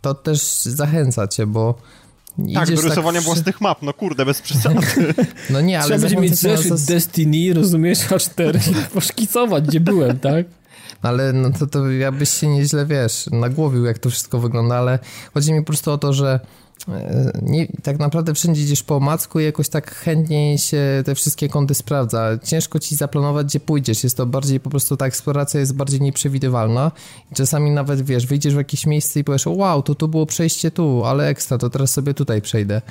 to 0.00 0.14
też 0.14 0.62
zachęca 0.62 1.28
cię, 1.28 1.46
bo 1.46 1.74
tak, 2.54 2.74
do 2.74 2.80
rysowania 2.80 3.20
tak... 3.20 3.26
własnych 3.26 3.60
map, 3.60 3.82
no 3.82 3.92
kurde, 3.92 4.24
bez 4.24 4.42
przesady. 4.46 4.86
No 5.50 5.60
nie, 5.60 5.80
ale... 5.80 5.88
Trzeba 5.88 6.00
będzie 6.00 6.16
mieć 6.16 6.38
zeszyt 6.38 6.68
to... 6.68 6.92
Destiny, 6.92 7.54
rozumiesz, 7.54 7.98
A4 7.98 8.70
i 8.70 8.74
poszkicować, 8.94 9.64
gdzie 9.64 9.80
byłem, 9.80 10.18
tak? 10.18 10.46
Ale 11.02 11.32
no 11.32 11.50
to, 11.50 11.66
to 11.66 11.90
jakbyś 11.90 12.30
się 12.30 12.46
nieźle, 12.46 12.86
wiesz, 12.86 13.26
nagłowił, 13.32 13.84
jak 13.84 13.98
to 13.98 14.10
wszystko 14.10 14.38
wygląda, 14.38 14.76
ale 14.76 14.98
chodzi 15.34 15.52
mi 15.52 15.60
po 15.60 15.66
prostu 15.66 15.92
o 15.92 15.98
to, 15.98 16.12
że 16.12 16.40
nie, 17.42 17.66
tak 17.82 17.98
naprawdę 17.98 18.34
wszędzie 18.34 18.62
idziesz 18.62 18.82
po 18.82 19.00
macku 19.00 19.40
i 19.40 19.44
jakoś 19.44 19.68
tak 19.68 19.94
chętnie 19.94 20.58
się 20.58 21.02
te 21.04 21.14
wszystkie 21.14 21.48
kąty 21.48 21.74
sprawdza. 21.74 22.38
Ciężko 22.44 22.78
ci 22.78 22.96
zaplanować, 22.96 23.46
gdzie 23.46 23.60
pójdziesz. 23.60 24.04
Jest 24.04 24.16
to 24.16 24.26
bardziej 24.26 24.60
po 24.60 24.70
prostu 24.70 24.96
ta 24.96 25.06
eksploracja 25.06 25.60
jest 25.60 25.74
bardziej 25.74 26.00
nieprzewidywalna. 26.00 26.92
I 27.32 27.34
czasami 27.34 27.70
nawet 27.70 28.02
wiesz, 28.02 28.26
wyjdziesz 28.26 28.54
w 28.54 28.56
jakieś 28.56 28.86
miejsce 28.86 29.20
i 29.20 29.24
powiesz, 29.24 29.46
wow, 29.46 29.82
to 29.82 29.94
tu 29.94 30.08
było 30.08 30.26
przejście 30.26 30.70
tu, 30.70 31.04
ale 31.04 31.28
ekstra, 31.28 31.58
to 31.58 31.70
teraz 31.70 31.90
sobie 31.90 32.14
tutaj 32.14 32.42
przejdę. 32.42 32.82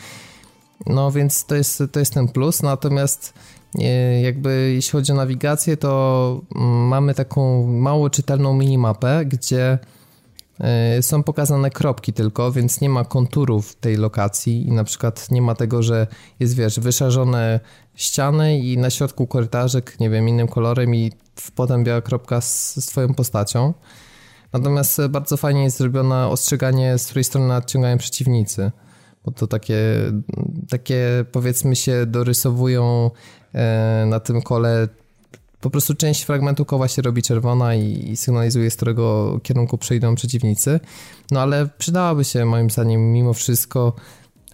No 0.85 1.11
więc 1.11 1.45
to 1.45 1.55
jest, 1.55 1.83
to 1.91 1.99
jest 1.99 2.13
ten 2.13 2.27
plus. 2.27 2.63
Natomiast 2.63 3.33
e, 3.79 4.21
jakby 4.21 4.71
jeśli 4.75 4.91
chodzi 4.91 5.11
o 5.11 5.15
nawigację, 5.15 5.77
to 5.77 6.41
mm, 6.55 6.87
mamy 6.87 7.13
taką 7.13 7.67
mało 7.67 8.09
czytelną 8.09 8.53
minimapę, 8.53 9.25
gdzie 9.25 9.79
są 11.01 11.23
pokazane 11.23 11.69
kropki 11.69 12.13
tylko, 12.13 12.51
więc 12.51 12.81
nie 12.81 12.89
ma 12.89 13.05
konturów 13.05 13.75
tej 13.75 13.95
lokacji 13.95 14.67
i 14.67 14.71
na 14.71 14.83
przykład 14.83 15.31
nie 15.31 15.41
ma 15.41 15.55
tego, 15.55 15.83
że 15.83 16.07
jest, 16.39 16.55
wiesz, 16.55 16.79
wyszarzone 16.79 17.59
ściany 17.95 18.59
i 18.59 18.77
na 18.77 18.89
środku 18.89 19.27
korytarzek, 19.27 19.99
nie 19.99 20.09
wiem, 20.09 20.29
innym 20.29 20.47
kolorem 20.47 20.95
i 20.95 21.11
potem 21.55 21.83
biała 21.83 22.01
kropka 22.01 22.41
z, 22.41 22.75
z 22.75 22.85
twoją 22.85 23.13
postacią. 23.13 23.73
Natomiast 24.53 25.01
bardzo 25.09 25.37
fajnie 25.37 25.63
jest 25.63 25.77
zrobione 25.77 26.27
ostrzeganie, 26.27 26.97
z 26.97 27.05
której 27.05 27.23
strony 27.23 27.47
nadciągają 27.47 27.97
przeciwnicy, 27.97 28.71
bo 29.25 29.31
to 29.31 29.47
takie, 29.47 29.77
takie 30.69 31.25
powiedzmy 31.31 31.75
się 31.75 32.05
dorysowują 32.05 33.11
e, 33.53 34.05
na 34.07 34.19
tym 34.19 34.41
kole 34.41 34.87
po 35.61 35.69
prostu 35.69 35.95
część 35.95 36.23
fragmentu 36.23 36.65
koła 36.65 36.87
się 36.87 37.01
robi 37.01 37.21
czerwona 37.21 37.75
i, 37.75 38.09
i 38.09 38.17
sygnalizuje, 38.17 38.71
z 38.71 38.75
którego 38.75 39.39
kierunku 39.43 39.77
przejdą 39.77 40.15
przeciwnicy. 40.15 40.79
No 41.31 41.41
ale 41.41 41.69
przydałaby 41.77 42.23
się 42.23 42.45
moim 42.45 42.69
zdaniem 42.69 43.13
mimo 43.13 43.33
wszystko 43.33 43.93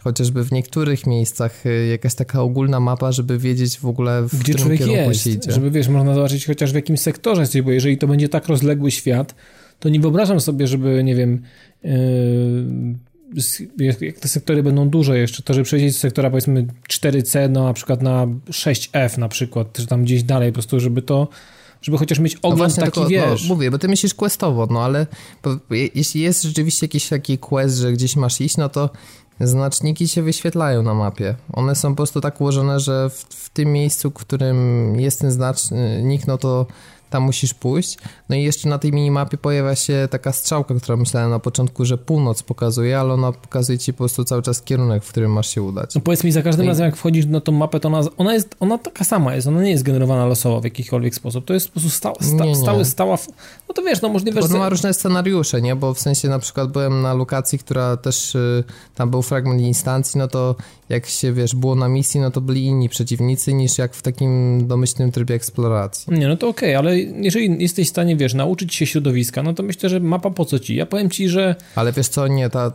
chociażby 0.05 0.43
w 0.43 0.51
niektórych 0.51 1.07
miejscach 1.07 1.65
y, 1.65 1.87
jakaś 1.87 2.15
taka 2.15 2.41
ogólna 2.41 2.79
mapa, 2.79 3.11
żeby 3.11 3.37
wiedzieć 3.37 3.79
w 3.79 3.85
ogóle 3.85 4.21
w 4.21 4.39
Gdzie 4.39 4.53
którym 4.53 4.77
kierunku 4.77 5.01
jest, 5.01 5.23
się 5.23 5.29
idzie. 5.29 5.51
Żeby 5.51 5.71
wiesz, 5.71 5.87
można 5.87 6.15
zobaczyć 6.15 6.45
chociaż 6.45 6.71
w 6.71 6.75
jakimś 6.75 6.99
sektorze, 6.99 7.43
bo 7.63 7.71
jeżeli 7.71 7.97
to 7.97 8.07
będzie 8.07 8.29
tak 8.29 8.47
rozległy 8.47 8.91
świat, 8.91 9.35
to 9.79 9.89
nie 9.89 9.99
wyobrażam 9.99 10.39
sobie, 10.39 10.67
żeby, 10.67 11.03
nie 11.03 11.15
wiem, 11.15 11.41
yy, 11.83 11.91
jak 13.99 14.19
te 14.19 14.27
sektory 14.27 14.63
będą 14.63 14.89
duże 14.89 15.19
jeszcze, 15.19 15.43
to 15.43 15.53
żeby 15.53 15.63
przejść 15.63 15.95
z 15.95 15.99
sektora 15.99 16.29
powiedzmy 16.29 16.67
4C 16.89 17.49
no, 17.49 17.63
na 17.63 17.73
przykład 17.73 18.01
na 18.01 18.27
6F 18.49 19.17
na 19.17 19.27
przykład, 19.29 19.73
czy 19.73 19.87
tam 19.87 20.03
gdzieś 20.03 20.23
dalej 20.23 20.51
po 20.51 20.53
prostu, 20.53 20.79
żeby 20.79 21.01
to 21.01 21.27
żeby 21.81 21.97
chociaż 21.97 22.19
mieć 22.19 22.33
no 22.33 22.49
ogląd 22.49 22.77
no 22.77 22.83
taki, 22.83 22.91
tylko, 22.91 23.09
wiesz... 23.09 23.49
No, 23.49 23.55
mówię, 23.55 23.71
bo 23.71 23.77
ty 23.77 23.87
myślisz 23.87 24.13
questowo, 24.13 24.67
no 24.71 24.83
ale 24.83 25.07
jeśli 25.95 26.21
jest 26.21 26.43
rzeczywiście 26.43 26.85
jakiś 26.85 27.09
taki 27.09 27.37
quest, 27.37 27.77
że 27.77 27.93
gdzieś 27.93 28.15
masz 28.15 28.41
iść, 28.41 28.57
no 28.57 28.69
to 28.69 28.89
znaczniki 29.39 30.07
się 30.07 30.21
wyświetlają 30.21 30.83
na 30.83 30.93
mapie. 30.93 31.35
One 31.53 31.75
są 31.75 31.89
po 31.89 31.95
prostu 31.95 32.21
tak 32.21 32.41
ułożone, 32.41 32.79
że 32.79 33.09
w, 33.09 33.13
w 33.13 33.49
tym 33.49 33.73
miejscu, 33.73 34.09
w 34.09 34.13
którym 34.13 34.99
jest 34.99 35.21
ten 35.21 35.31
znacznik, 35.31 36.27
no 36.27 36.37
to 36.37 36.65
tam 37.09 37.23
musisz 37.23 37.53
pójść. 37.53 37.97
No 38.29 38.35
i 38.35 38.43
jeszcze 38.43 38.69
na 38.69 38.77
tej 38.77 38.91
minimapie 38.91 39.37
pojawia 39.37 39.75
się 39.75 40.07
taka 40.11 40.31
strzałka, 40.31 40.75
która 40.75 40.97
myślałem 40.97 41.29
na 41.29 41.39
początku, 41.39 41.85
że 41.85 41.97
północ 41.97 42.43
pokazuje, 42.43 42.99
ale 42.99 43.13
ona 43.13 43.31
pokazuje 43.31 43.77
ci 43.77 43.93
po 43.93 43.97
prostu 43.97 44.23
cały 44.23 44.41
czas 44.41 44.61
kierunek, 44.61 45.03
w 45.03 45.09
którym 45.09 45.31
masz 45.31 45.47
się 45.47 45.61
udać. 45.61 45.95
No 45.95 46.01
powiedz 46.01 46.23
mi, 46.23 46.31
za 46.31 46.41
każdym 46.41 46.65
no 46.65 46.71
razem 46.71 46.85
jak 46.85 46.95
wchodzisz 46.95 47.25
na 47.25 47.41
tą 47.41 47.51
mapę, 47.51 47.79
to 47.79 47.87
ona, 47.87 48.01
ona 48.17 48.33
jest, 48.33 48.55
ona 48.59 48.77
taka 48.77 49.03
sama 49.03 49.35
jest, 49.35 49.47
ona 49.47 49.63
nie 49.63 49.71
jest 49.71 49.83
generowana 49.83 50.25
losowo 50.25 50.61
w 50.61 50.63
jakikolwiek 50.63 51.15
sposób, 51.15 51.45
to 51.45 51.53
jest 51.53 51.67
po 51.67 51.71
prostu 51.71 51.89
sta, 51.89 52.13
sta, 52.21 52.43
nie, 52.43 52.49
nie. 52.49 52.55
stały, 52.55 52.85
stała, 52.85 53.17
no 53.67 53.73
to 53.73 53.81
wiesz, 53.81 54.01
no 54.01 54.09
możliwe, 54.09 54.41
Bo 54.41 54.47
że... 54.47 54.57
ma 54.57 54.69
różne 54.69 54.93
scenariusze, 54.93 55.61
nie, 55.61 55.75
bo 55.75 55.93
w 55.93 55.99
sensie 55.99 56.29
na 56.29 56.39
przykład 56.39 56.71
byłem 56.71 57.01
na 57.01 57.13
lokacji, 57.13 57.59
która 57.59 57.97
też, 57.97 58.35
y, 58.35 58.63
tam 58.95 59.09
był 59.09 59.21
fragment 59.21 59.61
instancji, 59.61 60.17
no 60.17 60.27
to 60.27 60.55
jak 60.89 61.05
się, 61.05 61.33
wiesz, 61.33 61.55
było 61.55 61.75
na 61.75 61.87
misji, 61.87 62.19
no 62.19 62.31
to 62.31 62.41
byli 62.41 62.65
inni 62.65 62.89
przeciwnicy 62.89 63.53
niż 63.53 63.77
jak 63.77 63.93
w 63.93 64.01
takim 64.01 64.61
domyślnym 64.67 65.11
trybie 65.11 65.35
eksploracji. 65.35 66.13
Nie, 66.13 66.27
no 66.27 66.37
to 66.37 66.47
okej, 66.47 66.75
okay, 66.75 66.77
ale 66.77 66.94
że 66.95 67.01
jeżeli 67.01 67.63
jesteś 67.63 67.87
w 67.87 67.89
stanie, 67.89 68.15
wiesz, 68.15 68.33
nauczyć 68.33 68.75
się 68.75 68.85
środowiska, 68.85 69.43
no 69.43 69.53
to 69.53 69.63
myślę, 69.63 69.89
że 69.89 69.99
mapa 69.99 70.29
po 70.29 70.45
co 70.45 70.59
ci? 70.59 70.75
Ja 70.75 70.85
powiem 70.85 71.09
ci, 71.09 71.29
że... 71.29 71.55
Ale 71.75 71.91
wiesz 71.91 72.07
co, 72.07 72.27
nie, 72.27 72.49
ta, 72.49 72.71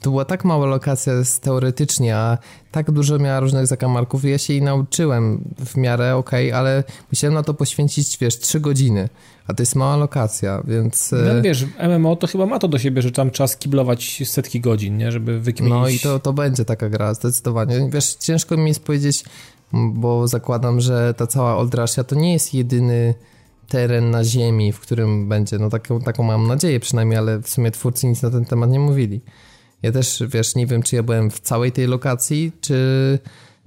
to 0.00 0.10
była 0.10 0.24
tak 0.24 0.44
mała 0.44 0.66
lokacja 0.66 1.12
teoretycznie, 1.40 2.16
a 2.16 2.38
tak 2.72 2.90
dużo 2.90 3.18
miała 3.18 3.40
różnych 3.40 3.66
zakamarków 3.66 4.24
ja 4.24 4.38
się 4.38 4.52
jej 4.52 4.62
nauczyłem 4.62 5.44
w 5.66 5.76
miarę 5.76 6.16
okej, 6.16 6.48
okay, 6.48 6.58
ale 6.58 6.84
musiałem 7.12 7.34
na 7.34 7.42
to 7.42 7.54
poświęcić, 7.54 8.18
wiesz, 8.18 8.38
trzy 8.38 8.60
godziny. 8.60 9.08
A 9.46 9.54
to 9.54 9.62
jest 9.62 9.76
mała 9.76 9.96
lokacja, 9.96 10.62
więc... 10.66 11.12
No 11.12 11.30
e, 11.30 11.42
wiesz, 11.42 11.66
MMO 11.98 12.16
to 12.16 12.26
chyba 12.26 12.46
ma 12.46 12.58
to 12.58 12.68
do 12.68 12.78
siebie, 12.78 13.02
że 13.02 13.12
tam 13.12 13.30
trzeba 13.30 13.46
skiblować 13.46 14.22
setki 14.24 14.60
godzin, 14.60 14.96
nie? 14.96 15.12
Żeby 15.12 15.40
wykminić... 15.40 15.74
No 15.74 15.88
i 15.88 15.98
to, 15.98 16.18
to 16.18 16.32
będzie 16.32 16.64
taka 16.64 16.88
gra, 16.88 17.14
zdecydowanie. 17.14 17.90
Wiesz, 17.92 18.14
ciężko 18.14 18.56
mi 18.56 18.68
jest 18.68 18.84
powiedzieć, 18.84 19.24
bo 19.72 20.28
zakładam, 20.28 20.80
że 20.80 21.14
ta 21.14 21.26
cała 21.26 21.56
Old 21.56 21.74
Russia 21.74 22.04
to 22.04 22.14
nie 22.14 22.32
jest 22.32 22.54
jedyny 22.54 23.14
teren 23.68 24.10
na 24.10 24.24
ziemi, 24.24 24.72
w 24.72 24.80
którym 24.80 25.28
będzie, 25.28 25.58
no 25.58 25.70
taką, 25.70 26.00
taką 26.00 26.22
mam 26.22 26.46
nadzieję 26.46 26.80
przynajmniej, 26.80 27.18
ale 27.18 27.38
w 27.38 27.48
sumie 27.48 27.70
twórcy 27.70 28.06
nic 28.06 28.22
na 28.22 28.30
ten 28.30 28.44
temat 28.44 28.70
nie 28.70 28.80
mówili. 28.80 29.20
Ja 29.82 29.92
też, 29.92 30.22
wiesz, 30.28 30.54
nie 30.54 30.66
wiem, 30.66 30.82
czy 30.82 30.96
ja 30.96 31.02
byłem 31.02 31.30
w 31.30 31.40
całej 31.40 31.72
tej 31.72 31.86
lokacji, 31.86 32.52
czy 32.60 33.18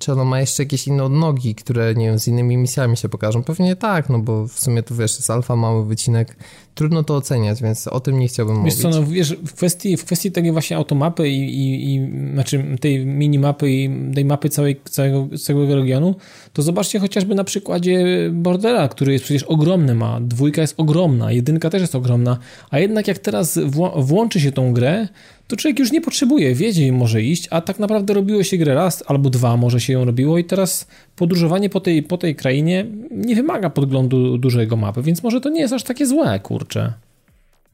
czy 0.02 0.11
ono 0.11 0.26
ma 0.26 0.40
jeszcze 0.40 0.64
jakieś 0.64 0.88
inne 0.88 1.03
odnogi, 1.03 1.56
które, 1.56 1.95
nie 1.95 2.06
wiem, 2.06 2.19
z 2.19 2.28
innymi 2.28 2.57
misjami 2.57 2.98
się 2.98 3.10
pokażą? 3.10 3.44
Pewnie 3.44 3.76
tak, 3.76 4.10
no 4.10 4.19
bo 4.19 4.48
w 4.48 4.60
sumie 4.60 4.84
tu, 4.84 4.95
wiesz, 4.95 5.15
jest 5.15 5.30
alfa, 5.30 5.56
mały 5.56 5.86
wycinek. 5.86 6.36
Trudno 6.76 7.03
to 7.03 7.15
oceniać, 7.15 7.61
więc 7.61 7.88
o 7.88 7.99
tym 7.99 8.19
nie 8.19 8.28
chciałbym 8.28 8.56
wiesz 8.64 8.76
mówić. 8.76 8.82
Co, 8.82 8.90
no 9.02 9.07
wiesz, 9.07 9.36
w 9.45 9.53
kwestii, 9.53 9.98
w 9.98 10.06
kwestii 10.06 10.32
tej 10.32 10.52
właśnie 10.52 10.78
automapy 10.78 11.30
i, 11.30 11.40
i, 11.40 11.95
i 11.95 12.11
znaczy 12.34 12.78
tej 12.80 13.06
minimapy 13.06 13.72
i 13.72 13.90
tej 14.15 14.26
mapy 14.26 14.49
całej, 14.49 14.82
całego, 14.90 15.38
całego 15.38 15.76
regionu, 15.76 16.15
to 16.53 16.61
zobaczcie 16.61 16.99
chociażby 16.99 17.36
na 17.36 17.44
przykładzie 17.44 18.06
Bordera, 18.34 18.88
który 18.88 19.14
jest 19.14 19.26
przecież 19.26 19.44
ogromny 19.44 19.95
ma. 19.95 20.22
Dwójka 20.22 20.61
jest 20.61 20.73
ogromna, 20.78 21.32
jedynka 21.32 21.69
też 21.69 21.82
jest 21.82 21.95
ogromna, 21.95 22.38
a 22.69 22.80
jednak 22.80 23.07
jak 23.07 23.19
teraz 23.19 23.60
włączy 23.95 24.40
się 24.40 24.52
tą 24.52 24.73
grę, 24.73 25.07
to 25.52 25.57
człowiek 25.57 25.80
już 25.80 25.91
nie 25.91 26.02
potrzebuje, 26.02 26.56
wiedzie 26.56 26.88
i 26.88 26.91
może 26.91 27.22
iść, 27.22 27.48
a 27.49 27.61
tak 27.61 27.80
naprawdę 27.80 28.14
robiło 28.14 28.44
się 28.44 28.57
grę 28.57 28.76
raz 28.76 29.03
albo 29.07 29.30
dwa 29.30 29.57
może 29.57 29.80
się 29.80 29.94
ją 29.94 30.06
robiło 30.06 30.38
i 30.38 30.44
teraz 30.44 30.88
podróżowanie 31.15 31.69
po 31.69 31.80
tej, 31.80 32.03
po 32.03 32.18
tej 32.18 32.36
krainie 32.36 32.86
nie 33.11 33.36
wymaga 33.36 33.69
podglądu 33.69 34.38
dużego 34.38 34.76
mapy, 34.78 35.02
więc 35.02 35.23
może 35.23 35.41
to 35.41 35.49
nie 35.49 35.61
jest 35.61 35.73
aż 35.73 35.84
takie 35.84 36.06
złe, 36.06 36.40
kurczę. 36.40 36.94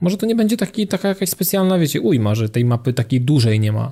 Może 0.02 0.18
to 0.18 0.26
nie 0.26 0.36
będzie 0.36 0.58
taki, 0.58 0.88
taka 0.88 1.08
jakaś 1.08 1.30
specjalna, 1.30 1.80
wiecie, 1.80 2.02
ujma, 2.02 2.36
że 2.36 2.50
tej 2.50 2.66
mapy 2.66 2.94
takiej 2.94 3.22
dużej 3.22 3.60
nie 3.60 3.72
ma. 3.72 3.92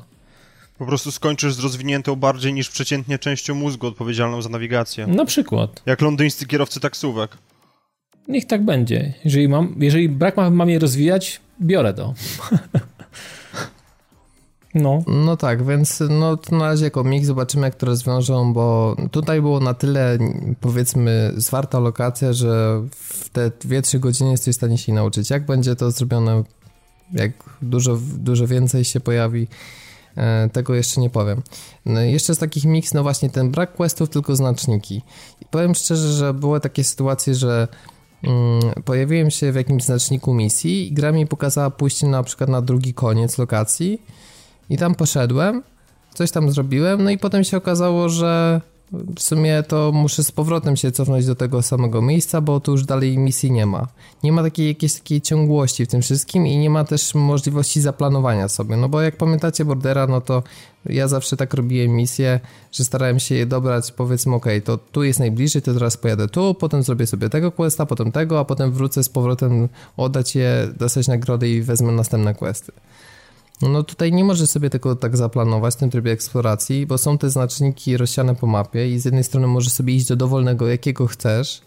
Po 0.77 0.85
prostu 0.85 1.11
skończysz 1.11 1.53
z 1.53 1.59
rozwiniętą 1.59 2.15
bardziej 2.15 2.53
niż 2.53 2.69
przeciętnie 2.69 3.19
częścią 3.19 3.55
mózgu 3.55 3.87
odpowiedzialną 3.87 4.41
za 4.41 4.49
nawigację. 4.49 5.07
Na 5.07 5.25
przykład. 5.25 5.81
Jak 5.85 6.01
londyńscy 6.01 6.45
kierowcy 6.45 6.79
taksówek. 6.79 7.37
Niech 8.27 8.45
tak 8.45 8.65
będzie. 8.65 9.13
Jeżeli, 9.25 9.47
mam, 9.47 9.75
jeżeli 9.79 10.09
brak 10.09 10.37
mam, 10.37 10.55
mam 10.55 10.69
je 10.69 10.79
rozwijać, 10.79 11.41
biorę 11.61 11.93
to. 11.93 12.13
No. 14.75 15.03
No 15.07 15.37
tak, 15.37 15.65
więc 15.65 16.03
no 16.09 16.37
to 16.37 16.55
na 16.55 16.65
razie 16.65 16.91
komik, 16.91 17.25
zobaczymy 17.25 17.67
jak 17.67 17.75
to 17.75 17.85
rozwiążą, 17.85 18.53
bo 18.53 18.95
tutaj 19.11 19.41
było 19.41 19.59
na 19.59 19.73
tyle 19.73 20.17
powiedzmy 20.61 21.33
zwarta 21.37 21.79
lokacja, 21.79 22.33
że 22.33 22.81
w 22.91 23.29
te 23.29 23.49
2-3 23.49 23.99
godziny 23.99 24.31
jesteś 24.31 24.55
w 24.55 24.57
stanie 24.57 24.77
się 24.77 24.93
nauczyć. 24.93 25.29
Jak 25.29 25.45
będzie 25.45 25.75
to 25.75 25.91
zrobione, 25.91 26.43
jak 27.13 27.31
dużo, 27.61 27.97
dużo 28.17 28.47
więcej 28.47 28.85
się 28.85 28.99
pojawi, 28.99 29.47
e, 30.17 30.49
tego 30.49 30.75
jeszcze 30.75 31.01
nie 31.01 31.09
powiem. 31.09 31.41
No 31.85 32.01
jeszcze 32.01 32.35
z 32.35 32.37
takich 32.37 32.65
mix, 32.65 32.93
no 32.93 33.03
właśnie 33.03 33.29
ten 33.29 33.51
brak 33.51 33.73
questów, 33.73 34.09
tylko 34.09 34.35
znaczniki. 34.35 35.01
I 35.41 35.45
powiem 35.45 35.75
szczerze, 35.75 36.13
że 36.13 36.33
były 36.33 36.59
takie 36.59 36.83
sytuacje, 36.83 37.35
że 37.35 37.67
mm, 38.23 38.61
pojawiłem 38.85 39.31
się 39.31 39.51
w 39.51 39.55
jakimś 39.55 39.83
znaczniku 39.83 40.33
misji 40.33 40.87
i 40.87 40.93
gra 40.93 41.11
mi 41.11 41.27
pokazała 41.27 41.69
pójście 41.69 42.07
na 42.07 42.23
przykład 42.23 42.49
na 42.49 42.61
drugi 42.61 42.93
koniec 42.93 43.37
lokacji 43.37 44.01
i 44.69 44.77
tam 44.77 44.95
poszedłem, 44.95 45.63
coś 46.13 46.31
tam 46.31 46.51
zrobiłem, 46.51 47.03
no 47.03 47.09
i 47.09 47.17
potem 47.17 47.43
się 47.43 47.57
okazało, 47.57 48.09
że 48.09 48.61
w 48.91 49.21
sumie 49.21 49.63
to 49.63 49.91
muszę 49.91 50.23
z 50.23 50.31
powrotem 50.31 50.75
się 50.75 50.91
cofnąć 50.91 51.25
do 51.25 51.35
tego 51.35 51.61
samego 51.61 52.01
miejsca, 52.01 52.41
bo 52.41 52.59
tu 52.59 52.71
już 52.71 52.85
dalej 52.85 53.17
misji 53.17 53.51
nie 53.51 53.65
ma. 53.65 53.87
Nie 54.23 54.31
ma 54.31 54.43
takiej 54.43 54.67
jakiejś 54.67 54.93
takiej 54.93 55.21
ciągłości 55.21 55.85
w 55.85 55.87
tym 55.87 56.01
wszystkim 56.01 56.47
i 56.47 56.57
nie 56.57 56.69
ma 56.69 56.83
też 56.83 57.15
możliwości 57.15 57.81
zaplanowania 57.81 58.47
sobie. 58.47 58.77
No 58.77 58.89
bo 58.89 59.01
jak 59.01 59.17
pamiętacie 59.17 59.65
Bordera, 59.65 60.07
no 60.07 60.21
to 60.21 60.43
ja 60.85 61.07
zawsze 61.07 61.37
tak 61.37 61.53
robiłem 61.53 61.91
misję, 61.91 62.39
że 62.71 62.85
starałem 62.85 63.19
się 63.19 63.35
je 63.35 63.45
dobrać, 63.45 63.91
powiedzmy, 63.91 64.35
ok, 64.35 64.45
to 64.63 64.77
tu 64.77 65.03
jest 65.03 65.19
najbliżej, 65.19 65.61
to 65.61 65.73
teraz 65.73 65.97
pojadę 65.97 66.27
tu, 66.27 66.53
potem 66.53 66.83
zrobię 66.83 67.07
sobie 67.07 67.29
tego 67.29 67.51
questa, 67.51 67.85
potem 67.85 68.11
tego, 68.11 68.39
a 68.39 68.45
potem 68.45 68.71
wrócę 68.71 69.03
z 69.03 69.09
powrotem, 69.09 69.69
oddać 69.97 70.35
je, 70.35 70.73
dostać 70.77 71.07
nagrody 71.07 71.49
i 71.49 71.61
wezmę 71.61 71.91
następne 71.91 72.35
questy. 72.35 72.71
No 73.61 73.83
tutaj 73.83 74.11
nie 74.13 74.23
możesz 74.23 74.49
sobie 74.49 74.69
tego 74.69 74.95
tak 74.95 75.17
zaplanować 75.17 75.73
w 75.73 75.77
tym 75.77 75.89
trybie 75.89 76.11
eksploracji, 76.11 76.85
bo 76.85 76.97
są 76.97 77.17
te 77.17 77.29
znaczniki 77.29 77.97
rozsiane 77.97 78.35
po 78.35 78.47
mapie 78.47 78.89
i 78.89 78.99
z 78.99 79.05
jednej 79.05 79.23
strony 79.23 79.47
możesz 79.47 79.73
sobie 79.73 79.93
iść 79.93 80.07
do 80.07 80.15
dowolnego, 80.15 80.67
jakiego 80.67 81.07
chcesz, 81.07 81.61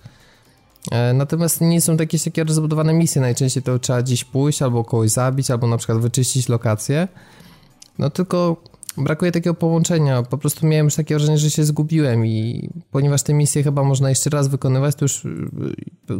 e, 0.91 1.13
Natomiast 1.13 1.61
nie 1.61 1.81
są 1.81 1.97
takie 1.97 2.19
takie 2.19 2.45
rozbudowane 2.45 2.95
misje. 2.95 3.23
Najczęściej 3.23 3.63
to 3.63 3.79
trzeba 3.79 4.03
gdzieś 4.03 4.25
pójść, 4.25 4.63
albo 4.63 4.85
kogoś 4.85 5.11
zabić, 5.11 5.51
albo 5.51 5.67
na 5.67 5.77
przykład 5.77 5.99
wyczyścić 5.99 6.49
lokację. 6.49 7.09
No 7.99 8.11
tylko 8.11 8.57
brakuje 8.99 9.33
takiego 9.33 9.55
połączenia. 9.55 10.23
Po 10.23 10.39
prostu 10.39 10.67
miałem 10.67 10.87
już 10.87 10.95
takie 10.95 11.15
wrażenie, 11.15 11.39
że 11.39 11.51
się 11.51 11.65
zgubiłem 11.65 12.27
i 12.27 12.69
ponieważ 12.91 13.23
te 13.23 13.35
misje 13.35 13.63
chyba 13.63 13.85
można 13.85 14.09
jeszcze 14.09 14.31
raz 14.31 14.49
wykonywać, 14.49 14.95
to 14.95 15.05
już 15.05 15.25
y, 15.25 15.29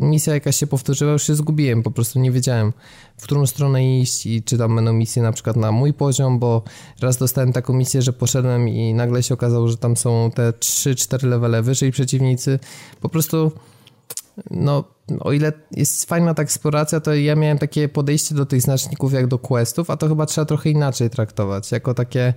misja 0.01 0.35
jakaś 0.35 0.57
się 0.57 0.67
powtórzyła, 0.67 1.13
już 1.13 1.27
się 1.27 1.35
zgubiłem. 1.35 1.83
Po 1.83 1.91
prostu 1.91 2.19
nie 2.21 2.33
wiedziałem, 2.33 2.73
w 3.17 3.23
którą 3.23 3.47
stronę 3.47 3.99
iść 3.99 4.27
i 4.27 4.43
czy 4.43 4.59
tam 4.59 4.77
będą 4.77 4.93
misje 4.93 5.23
na 5.23 5.33
przykład 5.33 5.57
na 5.57 5.73
mój 5.73 5.93
poziom, 5.93 6.39
bo 6.39 6.63
raz 7.01 7.17
dostałem 7.17 7.53
taką 7.53 7.73
misję, 7.73 8.03
że 8.03 8.13
poszedłem 8.13 8.69
i 8.69 8.95
nagle 8.95 9.23
się 9.23 9.35
okazało, 9.35 9.69
że 9.69 9.77
tam 9.77 9.97
są 9.97 10.31
te 10.35 10.51
3-4 10.51 11.27
levele 11.27 11.63
wyżej 11.63 11.91
przeciwnicy. 11.91 12.59
Po 13.01 13.09
prostu 13.09 13.53
no, 14.51 14.85
o 15.21 15.33
ile 15.33 15.53
jest 15.71 16.05
fajna 16.05 16.35
ta 16.35 16.43
eksploracja, 16.43 17.01
to 17.01 17.15
ja 17.15 17.37
miałem 17.37 17.59
takie 17.59 17.89
podejście 17.89 18.35
do 18.35 18.47
tych 18.47 18.63
znaczników 18.63 19.13
jak 19.13 19.27
do 19.27 19.39
questów, 19.39 19.91
a 19.91 19.97
to 19.97 20.09
chyba 20.09 20.27
trzeba 20.27 20.45
trochę 20.45 20.71
inaczej 20.71 21.11
traktować, 21.11 21.73
jako 21.73 21.95
takie 21.95 22.35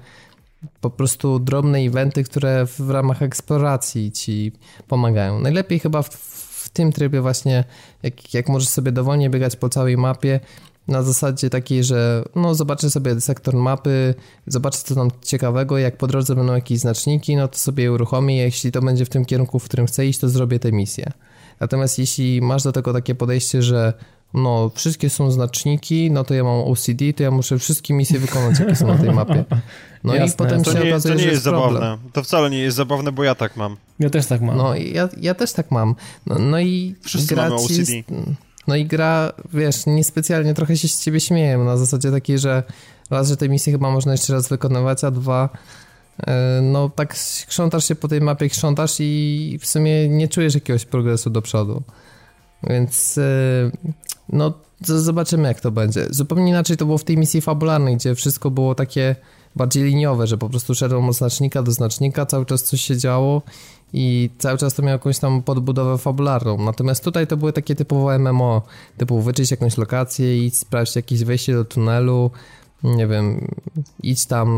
po 0.82 0.90
prostu 0.90 1.40
drobne 1.40 1.80
eventy, 1.80 2.24
które 2.24 2.66
w 2.66 2.90
ramach 2.90 3.22
eksploracji 3.22 4.12
ci 4.12 4.52
pomagają. 4.88 5.40
Najlepiej 5.40 5.80
chyba 5.80 6.02
w, 6.02 6.10
w 6.10 6.70
tym 6.70 6.92
trybie 6.92 7.22
właśnie, 7.22 7.64
jak, 8.04 8.34
jak 8.34 8.50
możesz 8.50 8.70
sobie 8.70 8.92
dowolnie 8.92 9.30
biegać 9.30 9.56
po 9.56 9.70
całej 9.70 9.98
mapie, 9.98 10.40
na 10.88 11.04
zasadzie 11.04 11.50
takiej, 11.50 11.84
że 11.84 12.24
no 12.36 12.56
zobaczę 12.56 12.90
sobie 12.90 13.22
sektor 13.22 13.56
mapy, 13.56 14.16
zobaczę 14.48 14.80
co 14.84 14.96
tam 14.96 15.12
ciekawego, 15.22 15.78
jak 15.78 15.98
po 15.98 16.08
drodze 16.08 16.36
będą 16.36 16.56
jakieś 16.56 16.80
znaczniki, 16.80 17.36
no 17.36 17.48
to 17.48 17.58
sobie 17.58 17.92
uruchomię, 17.92 18.38
jeśli 18.38 18.72
to 18.72 18.82
będzie 18.82 19.06
w 19.06 19.10
tym 19.10 19.26
kierunku, 19.26 19.60
w 19.60 19.66
którym 19.66 19.86
chcę 19.86 20.06
iść, 20.06 20.20
to 20.20 20.30
zrobię 20.30 20.60
tę 20.60 20.72
misję. 20.72 21.12
Natomiast 21.60 22.00
jeśli 22.00 22.42
masz 22.42 22.64
do 22.64 22.72
tego 22.72 22.94
takie 22.94 23.16
podejście, 23.16 23.62
że 23.62 23.94
no 24.34 24.72
wszystkie 24.76 25.10
są 25.10 25.32
znaczniki, 25.32 26.12
no 26.12 26.24
to 26.24 26.34
ja 26.34 26.44
mam 26.44 26.62
OCD, 26.62 27.14
to 27.16 27.24
ja 27.24 27.32
muszę 27.32 27.60
wszystkie 27.60 27.94
misje 27.94 28.20
wykonać, 28.20 28.60
jakie 28.60 28.76
są 28.76 28.88
na 28.88 28.98
tej 28.98 29.12
mapie. 29.12 29.46
No 30.04 30.16
Jasne. 30.16 30.34
i 30.34 30.38
potem 30.38 30.64
to 30.64 30.74
się 30.74 30.80
nie, 30.80 30.90
okazuje, 30.90 31.14
to 31.14 31.20
nie 31.20 31.26
jest, 31.26 31.34
jest 31.34 31.44
zabawne. 31.44 31.98
To 32.14 32.24
wcale 32.24 32.50
nie 32.50 32.60
jest 32.60 32.78
zabawne, 32.78 33.12
bo 33.12 33.24
ja 33.24 33.36
tak 33.36 33.58
mam. 33.58 33.78
Ja 34.00 34.10
też 34.10 34.26
tak 34.26 34.42
mam. 34.42 34.58
No 34.58 34.76
ja, 34.76 35.10
ja 35.18 35.34
też 35.34 35.54
tak 35.54 35.72
mam. 35.72 35.96
No, 36.26 36.40
no 36.40 36.60
i 36.60 36.96
Wszyscy 37.02 37.36
gra 37.36 37.44
mamy 37.44 37.56
OCD. 37.56 37.86
Ci, 37.86 38.04
no 38.68 38.76
i 38.76 38.86
gra, 38.86 39.34
wiesz, 39.54 39.86
niespecjalnie 39.86 40.54
trochę 40.54 40.78
się 40.78 40.88
z 40.88 41.04
ciebie 41.04 41.20
śmieję, 41.20 41.58
na 41.58 41.78
zasadzie 41.78 42.12
takiej, 42.12 42.40
że 42.40 42.64
raz, 43.10 43.30
że 43.30 43.38
te 43.38 43.50
misje 43.50 43.74
chyba 43.74 43.92
można 43.92 44.12
jeszcze 44.12 44.34
raz 44.34 44.50
wykonywać, 44.50 45.04
a 45.04 45.12
dwa, 45.12 45.50
e, 46.28 46.60
no 46.62 46.90
tak 46.90 47.16
krzątasz 47.48 47.88
się 47.88 47.96
po 47.96 48.08
tej 48.08 48.22
mapie, 48.22 48.50
krzątasz 48.50 48.96
i 49.00 49.60
w 49.62 49.68
sumie 49.68 50.10
nie 50.10 50.28
czujesz 50.28 50.56
jakiegoś 50.56 50.86
progresu 50.86 51.30
do 51.30 51.42
przodu. 51.42 51.84
Więc 52.64 53.18
e, 53.18 53.22
no 54.30 54.54
zobaczymy 54.80 55.48
jak 55.48 55.60
to 55.60 55.72
będzie. 55.72 56.08
Zupełnie 56.10 56.50
inaczej 56.50 56.78
to 56.78 56.86
było 56.86 56.98
w 56.98 57.04
tej 57.04 57.18
misji 57.18 57.42
fabularnej, 57.42 57.96
gdzie 57.96 58.16
wszystko 58.16 58.52
było 58.52 58.76
takie 58.76 59.16
bardziej 59.56 59.84
liniowe, 59.84 60.28
że 60.28 60.38
po 60.38 60.50
prostu 60.50 60.76
szedłem 60.76 61.10
od 61.10 61.16
znacznika 61.16 61.64
do 61.64 61.72
znacznika, 61.72 62.26
cały 62.26 62.46
czas 62.46 62.64
coś 62.64 62.82
się 62.82 62.98
działo 62.98 63.42
i 63.94 64.30
cały 64.38 64.58
czas 64.58 64.74
to 64.74 64.82
miało 64.82 64.92
jakąś 64.92 65.20
tam 65.20 65.42
podbudowę 65.42 65.98
fabularną. 65.98 66.58
Natomiast 66.58 67.04
tutaj 67.04 67.28
to 67.28 67.38
były 67.38 67.54
takie 67.54 67.76
typowe 67.76 68.20
MMO, 68.20 68.62
typu 68.98 69.22
wyczyść 69.22 69.52
jakąś 69.52 69.78
lokację 69.78 70.46
i 70.46 70.52
sprawdzić 70.52 70.96
jakieś 70.96 71.24
wejście 71.24 71.54
do 71.54 71.66
tunelu, 71.66 72.32
nie 72.84 73.08
wiem, 73.08 73.48
idź 74.04 74.26
tam, 74.26 74.50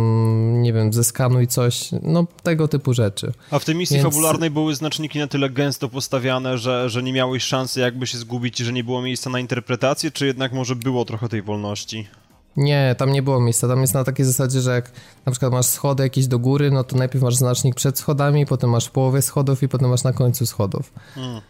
nie 0.62 0.74
wiem, 0.74 0.94
zeskanuj 0.94 1.48
coś, 1.48 1.90
no 2.02 2.28
tego 2.44 2.68
typu 2.68 2.94
rzeczy. 2.94 3.32
A 3.52 3.60
w 3.60 3.66
tej 3.66 3.76
misji 3.76 3.98
Więc... 3.98 4.10
fabularnej 4.10 4.50
były 4.50 4.76
znaczniki 4.76 5.20
na 5.20 5.28
tyle 5.28 5.50
gęsto 5.50 5.90
postawiane, 5.90 6.58
że, 6.58 6.90
że 6.90 7.04
nie 7.04 7.14
miałeś 7.14 7.44
szansy 7.44 7.80
jakby 7.80 8.08
się 8.08 8.18
zgubić, 8.18 8.58
że 8.58 8.74
nie 8.74 8.84
było 8.84 9.02
miejsca 9.02 9.30
na 9.30 9.40
interpretację, 9.40 10.12
czy 10.12 10.26
jednak 10.26 10.54
może 10.54 10.76
było 10.76 11.06
trochę 11.06 11.30
tej 11.30 11.42
wolności? 11.42 12.08
Nie, 12.58 12.96
tam 12.98 13.12
nie 13.12 13.22
było 13.22 13.40
miejsca. 13.40 13.68
Tam 13.68 13.82
jest 13.82 13.94
na 13.94 14.04
takiej 14.04 14.26
zasadzie, 14.26 14.62
że 14.62 14.72
jak 14.72 14.92
na 15.26 15.32
przykład 15.32 15.52
masz 15.52 15.66
schody 15.66 16.04
jakieś 16.04 16.28
do 16.28 16.40
góry, 16.40 16.72
no 16.72 16.84
to 16.84 16.96
najpierw 16.96 17.24
masz 17.24 17.36
znacznik 17.36 17.76
przed 17.76 18.00
schodami, 18.00 18.46
potem 18.46 18.70
masz 18.70 18.86
w 18.86 18.92
połowie 18.92 19.22
schodów 19.22 19.64
i 19.64 19.68
potem 19.68 19.90
masz 19.90 20.04
na 20.04 20.14
końcu 20.14 20.46
schodów. 20.46 20.94
Hmm. 21.16 21.42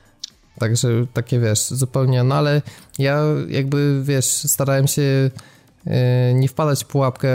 Także 0.59 0.87
takie 1.13 1.39
wiesz, 1.39 1.67
zupełnie, 1.67 2.23
no 2.23 2.35
ale 2.35 2.61
ja 2.99 3.23
jakby 3.47 4.01
wiesz, 4.03 4.25
starałem 4.25 4.87
się 4.87 5.31
nie 6.33 6.47
wpadać 6.47 6.83
w 6.83 6.87
pułapkę 6.87 7.29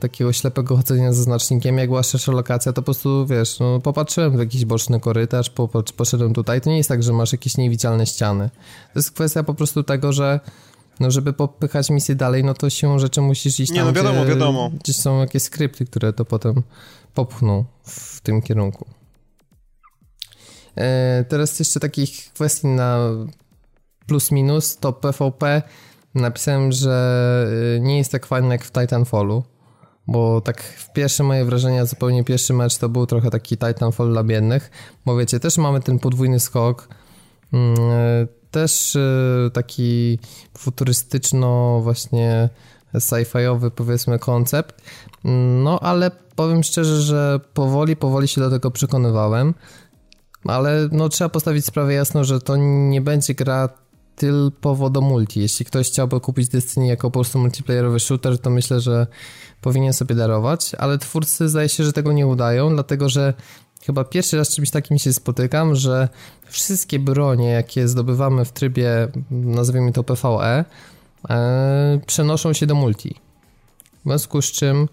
takiego 0.00 0.32
ślepego 0.32 0.76
chodzenia 0.76 1.12
ze 1.12 1.22
znacznikiem. 1.22 1.78
Jak 1.78 1.88
była 1.88 2.02
szersza 2.02 2.32
lokacja, 2.32 2.72
to 2.72 2.82
po 2.82 2.84
prostu 2.84 3.26
wiesz, 3.26 3.60
no, 3.60 3.80
popatrzyłem 3.80 4.36
w 4.36 4.38
jakiś 4.38 4.64
boczny 4.64 5.00
korytarz, 5.00 5.50
poszedłem 5.96 6.34
tutaj. 6.34 6.60
To 6.60 6.70
nie 6.70 6.76
jest 6.76 6.88
tak, 6.88 7.02
że 7.02 7.12
masz 7.12 7.32
jakieś 7.32 7.56
niewidzialne 7.56 8.06
ściany. 8.06 8.50
To 8.92 8.98
jest 8.98 9.10
kwestia 9.10 9.42
po 9.42 9.54
prostu 9.54 9.82
tego, 9.82 10.12
że 10.12 10.40
no 11.00 11.10
żeby 11.10 11.32
popychać 11.32 11.90
misję 11.90 12.14
dalej, 12.14 12.44
no 12.44 12.54
to 12.54 12.70
się 12.70 12.98
rzeczy 12.98 13.20
musisz 13.20 13.60
iść 13.60 13.72
nie, 13.72 13.78
tam, 13.78 13.86
no 13.86 13.92
wiadomo, 13.92 14.22
gdzie, 14.22 14.30
wiadomo. 14.30 14.70
gdzie 14.80 14.92
są 14.92 15.20
jakieś 15.20 15.42
skrypty, 15.42 15.86
które 15.86 16.12
to 16.12 16.24
potem 16.24 16.62
popchną 17.14 17.64
w 17.84 18.20
tym 18.20 18.42
kierunku. 18.42 18.86
E, 20.76 21.24
teraz 21.28 21.58
jeszcze 21.58 21.80
takich 21.80 22.32
kwestii 22.34 22.66
na 22.66 22.98
plus 24.06 24.30
minus, 24.30 24.76
to 24.76 24.92
PvP 24.92 25.62
napisałem, 26.16 26.72
że 26.72 27.46
e, 27.76 27.80
nie 27.80 27.98
jest 27.98 28.12
tak 28.12 28.26
fajny 28.26 28.48
jak 28.48 28.64
w 28.64 28.72
Titanfallu, 28.72 29.44
bo 30.06 30.40
tak 30.40 30.62
w 30.62 30.92
pierwsze 30.92 31.22
moje 31.22 31.44
wrażenia, 31.44 31.86
zupełnie 31.86 32.24
pierwszy 32.24 32.52
mecz 32.52 32.78
to 32.78 32.88
był 32.88 33.06
trochę 33.06 33.30
taki 33.30 33.56
Titanfall 33.58 34.10
dla 34.10 34.24
biednych, 34.24 34.70
bo 35.06 35.16
wiecie, 35.16 35.40
też 35.40 35.58
mamy 35.58 35.80
ten 35.80 35.98
podwójny 35.98 36.40
skok, 36.40 36.88
mm, 37.52 37.74
e, 37.90 38.26
też 38.50 38.98
taki 39.52 40.18
futurystyczno 40.58 41.80
właśnie 41.82 42.48
sci-fiowy 42.94 43.70
powiedzmy 43.70 44.18
koncept, 44.18 44.82
no 45.64 45.80
ale 45.80 46.10
powiem 46.36 46.62
szczerze, 46.62 47.02
że 47.02 47.40
powoli, 47.54 47.96
powoli 47.96 48.28
się 48.28 48.40
do 48.40 48.50
tego 48.50 48.70
przekonywałem 48.70 49.54
ale 50.48 50.88
no 50.92 51.08
trzeba 51.08 51.28
postawić 51.28 51.64
sprawę 51.64 51.94
jasno, 51.94 52.24
że 52.24 52.40
to 52.40 52.56
nie 52.88 53.00
będzie 53.00 53.34
gra 53.34 53.68
typowo 54.16 54.90
do 54.90 55.00
multi. 55.00 55.40
Jeśli 55.40 55.66
ktoś 55.66 55.88
chciałby 55.88 56.20
kupić 56.20 56.48
Destiny 56.48 56.86
jako 56.86 57.10
po 57.10 57.20
prostu 57.20 57.38
multiplayerowy 57.38 58.00
shooter, 58.00 58.38
to 58.38 58.50
myślę, 58.50 58.80
że 58.80 59.06
powinien 59.60 59.92
sobie 59.92 60.14
darować, 60.14 60.74
ale 60.74 60.98
twórcy 60.98 61.48
zdaje 61.48 61.68
się, 61.68 61.84
że 61.84 61.92
tego 61.92 62.12
nie 62.12 62.26
udają, 62.26 62.70
dlatego 62.70 63.08
że 63.08 63.34
chyba 63.82 64.04
pierwszy 64.04 64.36
raz 64.36 64.48
czymś 64.48 64.70
takim 64.70 64.98
się 64.98 65.12
spotykam, 65.12 65.74
że 65.74 66.08
wszystkie 66.46 66.98
bronie, 66.98 67.48
jakie 67.48 67.88
zdobywamy 67.88 68.44
w 68.44 68.52
trybie, 68.52 69.08
nazwijmy 69.30 69.92
to 69.92 70.04
PvE, 70.04 70.64
e, 71.30 72.00
przenoszą 72.06 72.52
się 72.52 72.66
do 72.66 72.74
multi. 72.74 73.14
W 74.04 74.08
związku 74.08 74.42
z 74.42 74.52
czym 74.52 74.88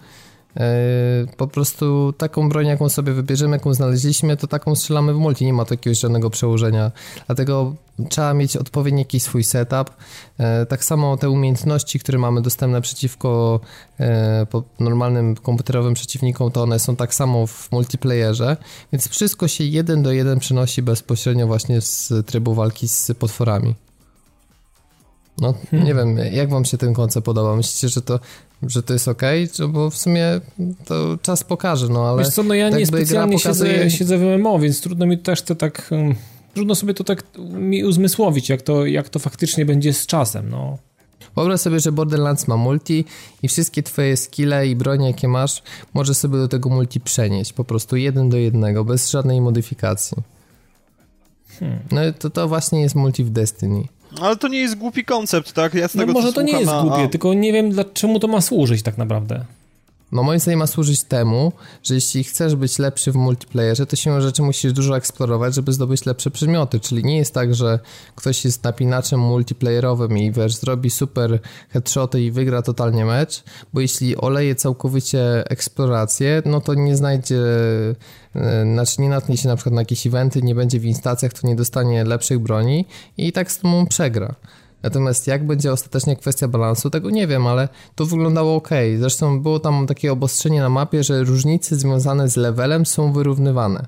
po 1.37 1.47
prostu 1.47 2.13
taką 2.17 2.49
broń, 2.49 2.67
jaką 2.67 2.89
sobie 2.89 3.13
wybierzemy, 3.13 3.55
jaką 3.55 3.73
znaleźliśmy, 3.73 4.37
to 4.37 4.47
taką 4.47 4.75
strzelamy 4.75 5.13
w 5.13 5.17
multi, 5.17 5.45
nie 5.45 5.53
ma 5.53 5.65
to 5.65 5.73
jakiegoś 5.73 5.99
żadnego 5.99 6.29
przełożenia. 6.29 6.91
Dlatego 7.25 7.75
trzeba 8.09 8.33
mieć 8.33 8.57
odpowiedni 8.57 9.01
jakiś 9.01 9.23
swój 9.23 9.43
setup. 9.43 9.89
E, 10.37 10.65
tak 10.65 10.83
samo 10.83 11.17
te 11.17 11.29
umiejętności, 11.29 11.99
które 11.99 12.17
mamy 12.17 12.41
dostępne 12.41 12.81
przeciwko 12.81 13.59
e, 13.99 14.47
normalnym 14.79 15.35
komputerowym 15.35 15.93
przeciwnikom, 15.93 16.51
to 16.51 16.63
one 16.63 16.79
są 16.79 16.95
tak 16.95 17.13
samo 17.13 17.47
w 17.47 17.71
multiplayerze, 17.71 18.57
więc 18.91 19.07
wszystko 19.07 19.47
się 19.47 19.63
jeden 19.63 20.03
do 20.03 20.11
jeden 20.11 20.39
przenosi 20.39 20.81
bezpośrednio 20.81 21.47
właśnie 21.47 21.81
z 21.81 22.25
trybu 22.25 22.53
walki 22.53 22.87
z 22.87 23.11
potworami. 23.19 23.75
No, 25.37 25.53
hmm. 25.71 25.87
nie 25.87 25.95
wiem, 25.95 26.17
jak 26.31 26.49
wam 26.49 26.65
się 26.65 26.77
ten 26.77 26.93
koncept 26.93 27.25
podoba? 27.25 27.55
Myślicie, 27.55 27.89
że 27.89 28.01
to 28.01 28.19
że 28.67 28.83
to 28.83 28.93
jest 28.93 29.07
ok, 29.07 29.21
bo 29.69 29.89
w 29.89 29.97
sumie 29.97 30.41
to 30.85 31.17
czas 31.21 31.43
pokaże, 31.43 31.89
no 31.89 32.07
ale... 32.07 32.23
Wiesz 32.23 32.33
co, 32.33 32.43
no 32.43 32.53
ja 32.53 32.69
tak 32.69 32.79
nie 32.79 32.85
specjalnie 32.85 33.37
pokazuje... 33.37 33.73
siedzę, 33.73 33.91
siedzę 33.91 34.17
w 34.17 34.21
MMO, 34.21 34.59
więc 34.59 34.81
trudno 34.81 35.05
mi 35.05 35.17
też 35.17 35.41
to 35.41 35.55
tak... 35.55 35.89
Trudno 36.53 36.75
sobie 36.75 36.93
to 36.93 37.03
tak 37.03 37.23
mi 37.49 37.83
uzmysłowić, 37.83 38.49
jak 38.49 38.61
to, 38.61 38.85
jak 38.85 39.09
to 39.09 39.19
faktycznie 39.19 39.65
będzie 39.65 39.93
z 39.93 40.05
czasem, 40.05 40.49
no. 40.49 40.77
Wyobraź 41.35 41.59
sobie, 41.59 41.79
że 41.79 41.91
Borderlands 41.91 42.47
ma 42.47 42.57
multi 42.57 43.05
i 43.43 43.47
wszystkie 43.47 43.83
twoje 43.83 44.17
skille 44.17 44.67
i 44.67 44.75
bronie, 44.75 45.07
jakie 45.07 45.27
masz, 45.27 45.63
możesz 45.93 46.17
sobie 46.17 46.37
do 46.37 46.47
tego 46.47 46.69
multi 46.69 46.99
przenieść, 46.99 47.53
po 47.53 47.63
prostu 47.63 47.95
jeden 47.95 48.29
do 48.29 48.37
jednego, 48.37 48.85
bez 48.85 49.11
żadnej 49.11 49.41
modyfikacji. 49.41 50.17
Hmm. 51.59 51.79
No 51.91 52.01
to, 52.19 52.29
to 52.29 52.47
właśnie 52.47 52.81
jest 52.81 52.95
multi 52.95 53.23
w 53.23 53.29
Destiny. 53.29 53.83
Ale 54.21 54.35
to 54.35 54.47
nie 54.47 54.59
jest 54.59 54.75
głupi 54.75 55.05
koncept, 55.05 55.53
tak? 55.53 55.73
Ja 55.73 55.87
z 55.87 55.95
no 55.95 56.01
tego, 56.01 56.13
no 56.13 56.19
może 56.19 56.33
to 56.33 56.41
nie 56.41 56.59
jest 56.59 56.71
głupie, 56.81 57.03
a... 57.03 57.07
tylko 57.07 57.33
nie 57.33 57.53
wiem, 57.53 57.69
dla, 57.69 57.83
czemu 57.93 58.19
to 58.19 58.27
ma 58.27 58.41
służyć 58.41 58.83
tak 58.83 58.97
naprawdę. 58.97 59.45
No 60.13 60.23
moim 60.23 60.39
zdaniem 60.39 60.59
ma 60.59 60.67
służyć 60.67 61.03
temu, 61.03 61.51
że 61.83 61.95
jeśli 61.95 62.23
chcesz 62.23 62.55
być 62.55 62.79
lepszy 62.79 63.11
w 63.11 63.15
multiplayerze, 63.15 63.85
to 63.85 63.95
się 63.95 64.21
rzeczy 64.21 64.41
musisz 64.41 64.73
dużo 64.73 64.97
eksplorować, 64.97 65.55
żeby 65.55 65.73
zdobyć 65.73 66.05
lepsze 66.05 66.31
przedmioty, 66.31 66.79
czyli 66.79 67.03
nie 67.03 67.17
jest 67.17 67.33
tak, 67.33 67.55
że 67.55 67.79
ktoś 68.15 68.45
jest 68.45 68.63
napinaczem 68.63 69.19
multiplayerowym 69.19 70.17
i 70.17 70.31
wiesz, 70.31 70.55
zrobi 70.55 70.89
super 70.89 71.39
headshoty 71.69 72.21
i 72.21 72.31
wygra 72.31 72.61
totalnie 72.61 73.05
mecz, 73.05 73.43
bo 73.73 73.81
jeśli 73.81 74.17
oleje 74.17 74.55
całkowicie 74.55 75.49
eksplorację, 75.49 76.41
no 76.45 76.61
to 76.61 76.73
nie 76.73 76.95
znajdzie, 76.95 77.41
e, 78.35 78.63
znaczy 78.73 79.01
nie 79.01 79.09
natknie 79.09 79.37
się 79.37 79.47
na 79.47 79.55
przykład 79.55 79.75
na 79.75 79.81
jakieś 79.81 80.07
eventy, 80.07 80.41
nie 80.41 80.55
będzie 80.55 80.79
w 80.79 80.85
instancjach, 80.85 81.33
to 81.33 81.47
nie 81.47 81.55
dostanie 81.55 82.03
lepszych 82.03 82.39
broni 82.39 82.85
i 83.17 83.31
tak 83.31 83.51
z 83.51 83.57
tobą 83.57 83.87
przegra. 83.87 84.35
Natomiast 84.83 85.27
jak 85.27 85.47
będzie 85.47 85.71
ostatecznie 85.71 86.15
kwestia 86.15 86.47
balansu, 86.47 86.89
tego 86.89 87.09
nie 87.09 87.27
wiem, 87.27 87.47
ale 87.47 87.69
to 87.95 88.05
wyglądało 88.05 88.55
ok. 88.55 88.69
Zresztą 88.99 89.41
było 89.41 89.59
tam 89.59 89.87
takie 89.87 90.11
obostrzenie 90.11 90.61
na 90.61 90.69
mapie, 90.69 91.03
że 91.03 91.23
różnice 91.23 91.75
związane 91.75 92.29
z 92.29 92.35
levelem 92.35 92.85
są 92.85 93.13
wyrównywane. 93.13 93.87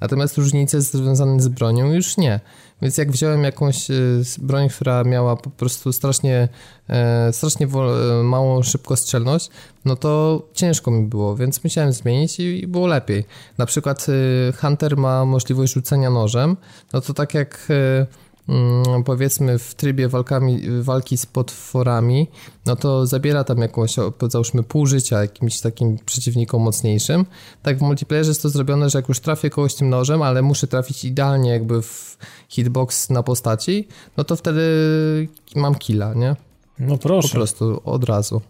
Natomiast 0.00 0.38
różnice 0.38 0.80
związane 0.80 1.40
z 1.40 1.48
bronią 1.48 1.92
już 1.92 2.16
nie. 2.16 2.40
Więc 2.82 2.98
jak 2.98 3.12
wziąłem 3.12 3.44
jakąś 3.44 3.90
e, 3.90 3.94
broń, 4.38 4.68
która 4.68 5.04
miała 5.04 5.36
po 5.36 5.50
prostu 5.50 5.92
strasznie, 5.92 6.48
e, 6.88 7.32
strasznie 7.32 7.66
e, 7.66 8.22
małą 8.22 8.62
szybkostrzelność, 8.62 9.50
no 9.84 9.96
to 9.96 10.42
ciężko 10.54 10.90
mi 10.90 11.06
było, 11.06 11.36
więc 11.36 11.64
musiałem 11.64 11.92
zmienić 11.92 12.40
i 12.40 12.66
było 12.66 12.86
lepiej. 12.86 13.24
Na 13.58 13.66
przykład 13.66 14.06
Hunter 14.60 14.96
ma 14.96 15.24
możliwość 15.24 15.72
rzucenia 15.72 16.10
nożem, 16.10 16.56
no 16.92 17.00
to 17.00 17.14
tak 17.14 17.34
jak 17.34 17.68
powiedzmy 19.04 19.58
w 19.58 19.74
trybie 19.74 20.08
walkami, 20.08 20.60
walki 20.80 21.18
z 21.18 21.26
potworami, 21.26 22.28
no 22.66 22.76
to 22.76 23.06
zabiera 23.06 23.44
tam 23.44 23.58
jakąś, 23.58 23.96
załóżmy 24.28 24.62
pół 24.62 24.86
życia 24.86 25.22
jakimś 25.22 25.60
takim 25.60 25.98
przeciwnikom 25.98 26.62
mocniejszym. 26.62 27.26
Tak 27.62 27.78
w 27.78 27.82
multiplayerze 27.82 28.30
jest 28.30 28.42
to 28.42 28.48
zrobione, 28.48 28.90
że 28.90 28.98
jak 28.98 29.08
już 29.08 29.20
trafię 29.20 29.50
kogoś 29.50 29.74
tym 29.74 29.88
nożem, 29.88 30.22
ale 30.22 30.42
muszę 30.42 30.66
trafić 30.66 31.04
idealnie 31.04 31.50
jakby 31.50 31.82
w 31.82 32.18
hitbox 32.48 33.10
na 33.10 33.22
postaci, 33.22 33.88
no 34.16 34.24
to 34.24 34.36
wtedy 34.36 34.62
mam 35.56 35.74
killa, 35.74 36.14
nie? 36.14 36.36
No 36.78 36.98
proszę. 36.98 37.28
Po 37.28 37.34
prostu 37.34 37.80
od 37.84 38.04
razu. 38.04 38.40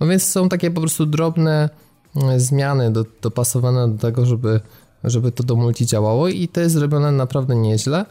No 0.00 0.06
więc 0.06 0.24
są 0.24 0.48
takie 0.48 0.70
po 0.70 0.80
prostu 0.80 1.06
drobne 1.06 1.70
mm, 2.16 2.40
zmiany 2.40 2.92
do, 2.92 3.04
dopasowane 3.22 3.88
do 3.88 3.98
tego, 3.98 4.26
żeby, 4.26 4.60
żeby 5.04 5.32
to 5.32 5.42
do 5.42 5.56
multi 5.56 5.86
działało 5.86 6.28
i 6.28 6.48
to 6.48 6.60
jest 6.60 6.74
zrobione 6.74 7.12
naprawdę 7.12 7.56
nieźle. 7.56 8.04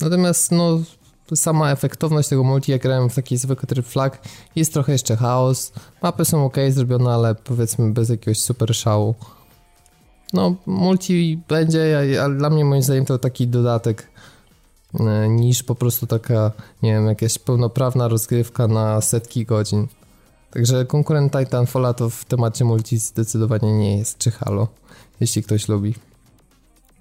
Natomiast 0.00 0.52
no, 0.52 0.80
sama 1.34 1.70
efektowność 1.70 2.28
tego 2.28 2.44
multi, 2.44 2.72
jak 2.72 2.82
grałem 2.82 3.10
w 3.10 3.14
taki 3.14 3.36
zwykły 3.36 3.66
tryb 3.66 3.86
flag, 3.86 4.22
jest 4.56 4.72
trochę 4.72 4.92
jeszcze 4.92 5.16
chaos. 5.16 5.72
Mapy 6.02 6.24
są 6.24 6.44
ok 6.44 6.56
zrobione, 6.70 7.10
ale 7.10 7.34
powiedzmy 7.34 7.92
bez 7.92 8.08
jakiegoś 8.08 8.40
super 8.40 8.74
szału. 8.74 9.14
No, 10.32 10.54
multi 10.66 11.40
będzie, 11.48 11.98
ale 12.22 12.34
dla 12.34 12.50
mnie 12.50 12.64
moim 12.64 12.82
zdaniem 12.82 13.04
to 13.04 13.18
taki 13.18 13.48
dodatek 13.48 14.08
e, 15.00 15.28
niż 15.28 15.62
po 15.62 15.74
prostu 15.74 16.06
taka, 16.06 16.52
nie 16.82 16.92
wiem, 16.92 17.06
jakaś 17.06 17.38
pełnoprawna 17.38 18.08
rozgrywka 18.08 18.68
na 18.68 19.00
setki 19.00 19.44
godzin. 19.44 19.86
Także 20.50 20.84
konkurent 20.84 21.32
Titanfalla 21.32 21.94
to 21.94 22.10
w 22.10 22.24
temacie 22.24 22.64
multi 22.64 22.98
zdecydowanie 22.98 23.72
nie 23.72 23.98
jest, 23.98 24.18
czy 24.18 24.30
halo, 24.30 24.68
jeśli 25.20 25.42
ktoś 25.42 25.68
lubi. 25.68 25.94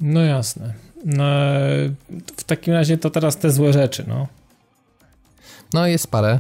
No 0.02 0.22
jasne. 0.22 0.74
No, 1.06 1.24
w 2.38 2.44
takim 2.44 2.74
razie 2.74 2.98
to 2.98 3.10
teraz 3.10 3.38
te 3.38 3.52
złe 3.52 3.74
rzeczy, 3.74 4.06
no. 4.08 4.28
No 5.74 5.88
jest 5.88 6.08
parę, 6.08 6.40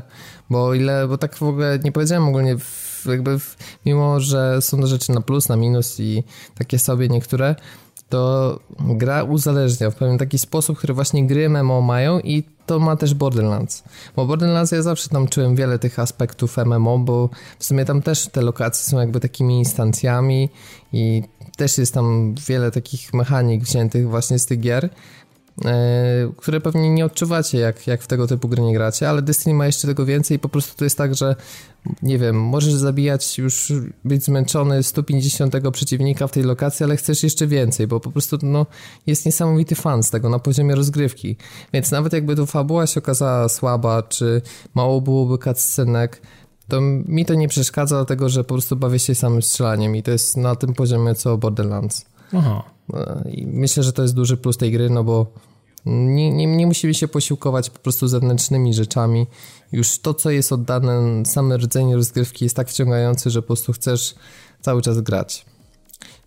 bo 0.49 0.73
ile, 0.73 1.07
bo 1.07 1.17
tak 1.17 1.35
w 1.35 1.43
ogóle 1.43 1.79
nie 1.83 1.91
powiedziałem 1.91 2.27
ogólnie, 2.27 2.57
w, 2.57 3.05
jakby 3.09 3.39
w, 3.39 3.57
mimo, 3.85 4.19
że 4.19 4.61
są 4.61 4.85
rzeczy 4.87 5.11
na 5.11 5.21
plus, 5.21 5.49
na 5.49 5.55
minus 5.55 5.99
i 5.99 6.23
takie 6.55 6.79
sobie 6.79 7.09
niektóre, 7.09 7.55
to 8.09 8.59
gra 8.79 9.23
uzależnia 9.23 9.89
w 9.91 9.95
pewien 9.95 10.17
taki 10.17 10.39
sposób, 10.39 10.77
który 10.77 10.93
właśnie 10.93 11.27
gry 11.27 11.49
MMO 11.49 11.81
mają 11.81 12.19
i 12.19 12.43
to 12.65 12.79
ma 12.79 12.95
też 12.95 13.13
Borderlands. 13.13 13.83
Bo 14.15 14.25
Borderlands 14.25 14.71
ja 14.71 14.81
zawsze 14.81 15.09
tam 15.09 15.27
czułem 15.27 15.55
wiele 15.55 15.79
tych 15.79 15.99
aspektów 15.99 16.57
MMO, 16.57 16.99
bo 16.99 17.29
w 17.59 17.65
sumie 17.65 17.85
tam 17.85 18.01
też 18.01 18.27
te 18.27 18.41
lokacje 18.41 18.89
są 18.89 18.99
jakby 18.99 19.19
takimi 19.19 19.57
instancjami 19.57 20.49
i 20.93 21.23
też 21.57 21.77
jest 21.77 21.93
tam 21.93 22.35
wiele 22.47 22.71
takich 22.71 23.13
mechanik 23.13 23.63
wziętych 23.63 24.09
właśnie 24.09 24.39
z 24.39 24.45
tych 24.45 24.59
gier. 24.59 24.89
E, 25.65 26.31
które 26.37 26.61
pewnie 26.61 26.89
nie 26.89 27.05
odczuwacie, 27.05 27.57
jak, 27.57 27.87
jak 27.87 28.01
w 28.01 28.07
tego 28.07 28.27
typu 28.27 28.49
gry 28.49 28.61
nie 28.61 28.73
gracie, 28.73 29.09
ale 29.09 29.21
Destiny 29.21 29.55
ma 29.55 29.65
jeszcze 29.65 29.87
tego 29.87 30.05
więcej. 30.05 30.39
Po 30.39 30.49
prostu 30.49 30.77
to 30.77 30.83
jest 30.83 30.97
tak, 30.97 31.15
że 31.15 31.35
nie 32.03 32.19
wiem, 32.19 32.41
możesz 32.41 32.73
zabijać, 32.73 33.37
już 33.37 33.73
być 34.05 34.23
zmęczony 34.23 34.83
150 34.83 35.55
przeciwnika 35.71 36.27
w 36.27 36.31
tej 36.31 36.43
lokacji, 36.43 36.83
ale 36.83 36.97
chcesz 36.97 37.23
jeszcze 37.23 37.47
więcej, 37.47 37.87
bo 37.87 37.99
po 37.99 38.11
prostu 38.11 38.37
no, 38.41 38.65
jest 39.07 39.25
niesamowity 39.25 39.75
fan 39.75 40.03
z 40.03 40.09
tego 40.09 40.29
na 40.29 40.39
poziomie 40.39 40.75
rozgrywki. 40.75 41.35
Więc 41.73 41.91
nawet 41.91 42.13
jakby 42.13 42.35
tu 42.35 42.45
fabuła 42.45 42.87
się 42.87 42.99
okazała 42.99 43.49
słaba, 43.49 44.03
czy 44.03 44.41
mało 44.75 45.01
byłoby 45.01 45.43
cutscenek, 45.43 46.21
to 46.67 46.81
mi 46.81 47.25
to 47.25 47.33
nie 47.33 47.47
przeszkadza, 47.47 47.95
dlatego 47.95 48.29
że 48.29 48.43
po 48.43 48.53
prostu 48.53 48.75
bawię 48.75 48.99
się 48.99 49.15
samym 49.15 49.41
strzelaniem 49.41 49.95
i 49.95 50.03
to 50.03 50.11
jest 50.11 50.37
na 50.37 50.55
tym 50.55 50.73
poziomie 50.73 51.15
co 51.15 51.37
Borderlands. 51.37 52.05
Aha. 52.33 52.63
I 53.31 53.47
myślę, 53.47 53.83
że 53.83 53.93
to 53.93 54.01
jest 54.01 54.13
duży 54.13 54.37
plus 54.37 54.57
tej 54.57 54.71
gry, 54.71 54.89
no 54.89 55.03
bo 55.03 55.27
nie, 55.85 56.31
nie, 56.31 56.47
nie 56.47 56.67
musimy 56.67 56.93
się 56.93 57.07
posiłkować 57.07 57.69
po 57.69 57.79
prostu 57.79 58.07
zewnętrznymi 58.07 58.73
rzeczami. 58.73 59.27
Już 59.71 59.99
to, 59.99 60.13
co 60.13 60.31
jest 60.31 60.51
oddane, 60.51 61.25
same 61.25 61.57
rdzenie 61.57 61.95
rozgrywki 61.95 62.45
jest 62.45 62.55
tak 62.55 62.69
wciągający, 62.69 63.29
że 63.29 63.41
po 63.41 63.47
prostu 63.47 63.73
chcesz 63.73 64.15
cały 64.61 64.81
czas 64.81 65.01
grać. 65.01 65.45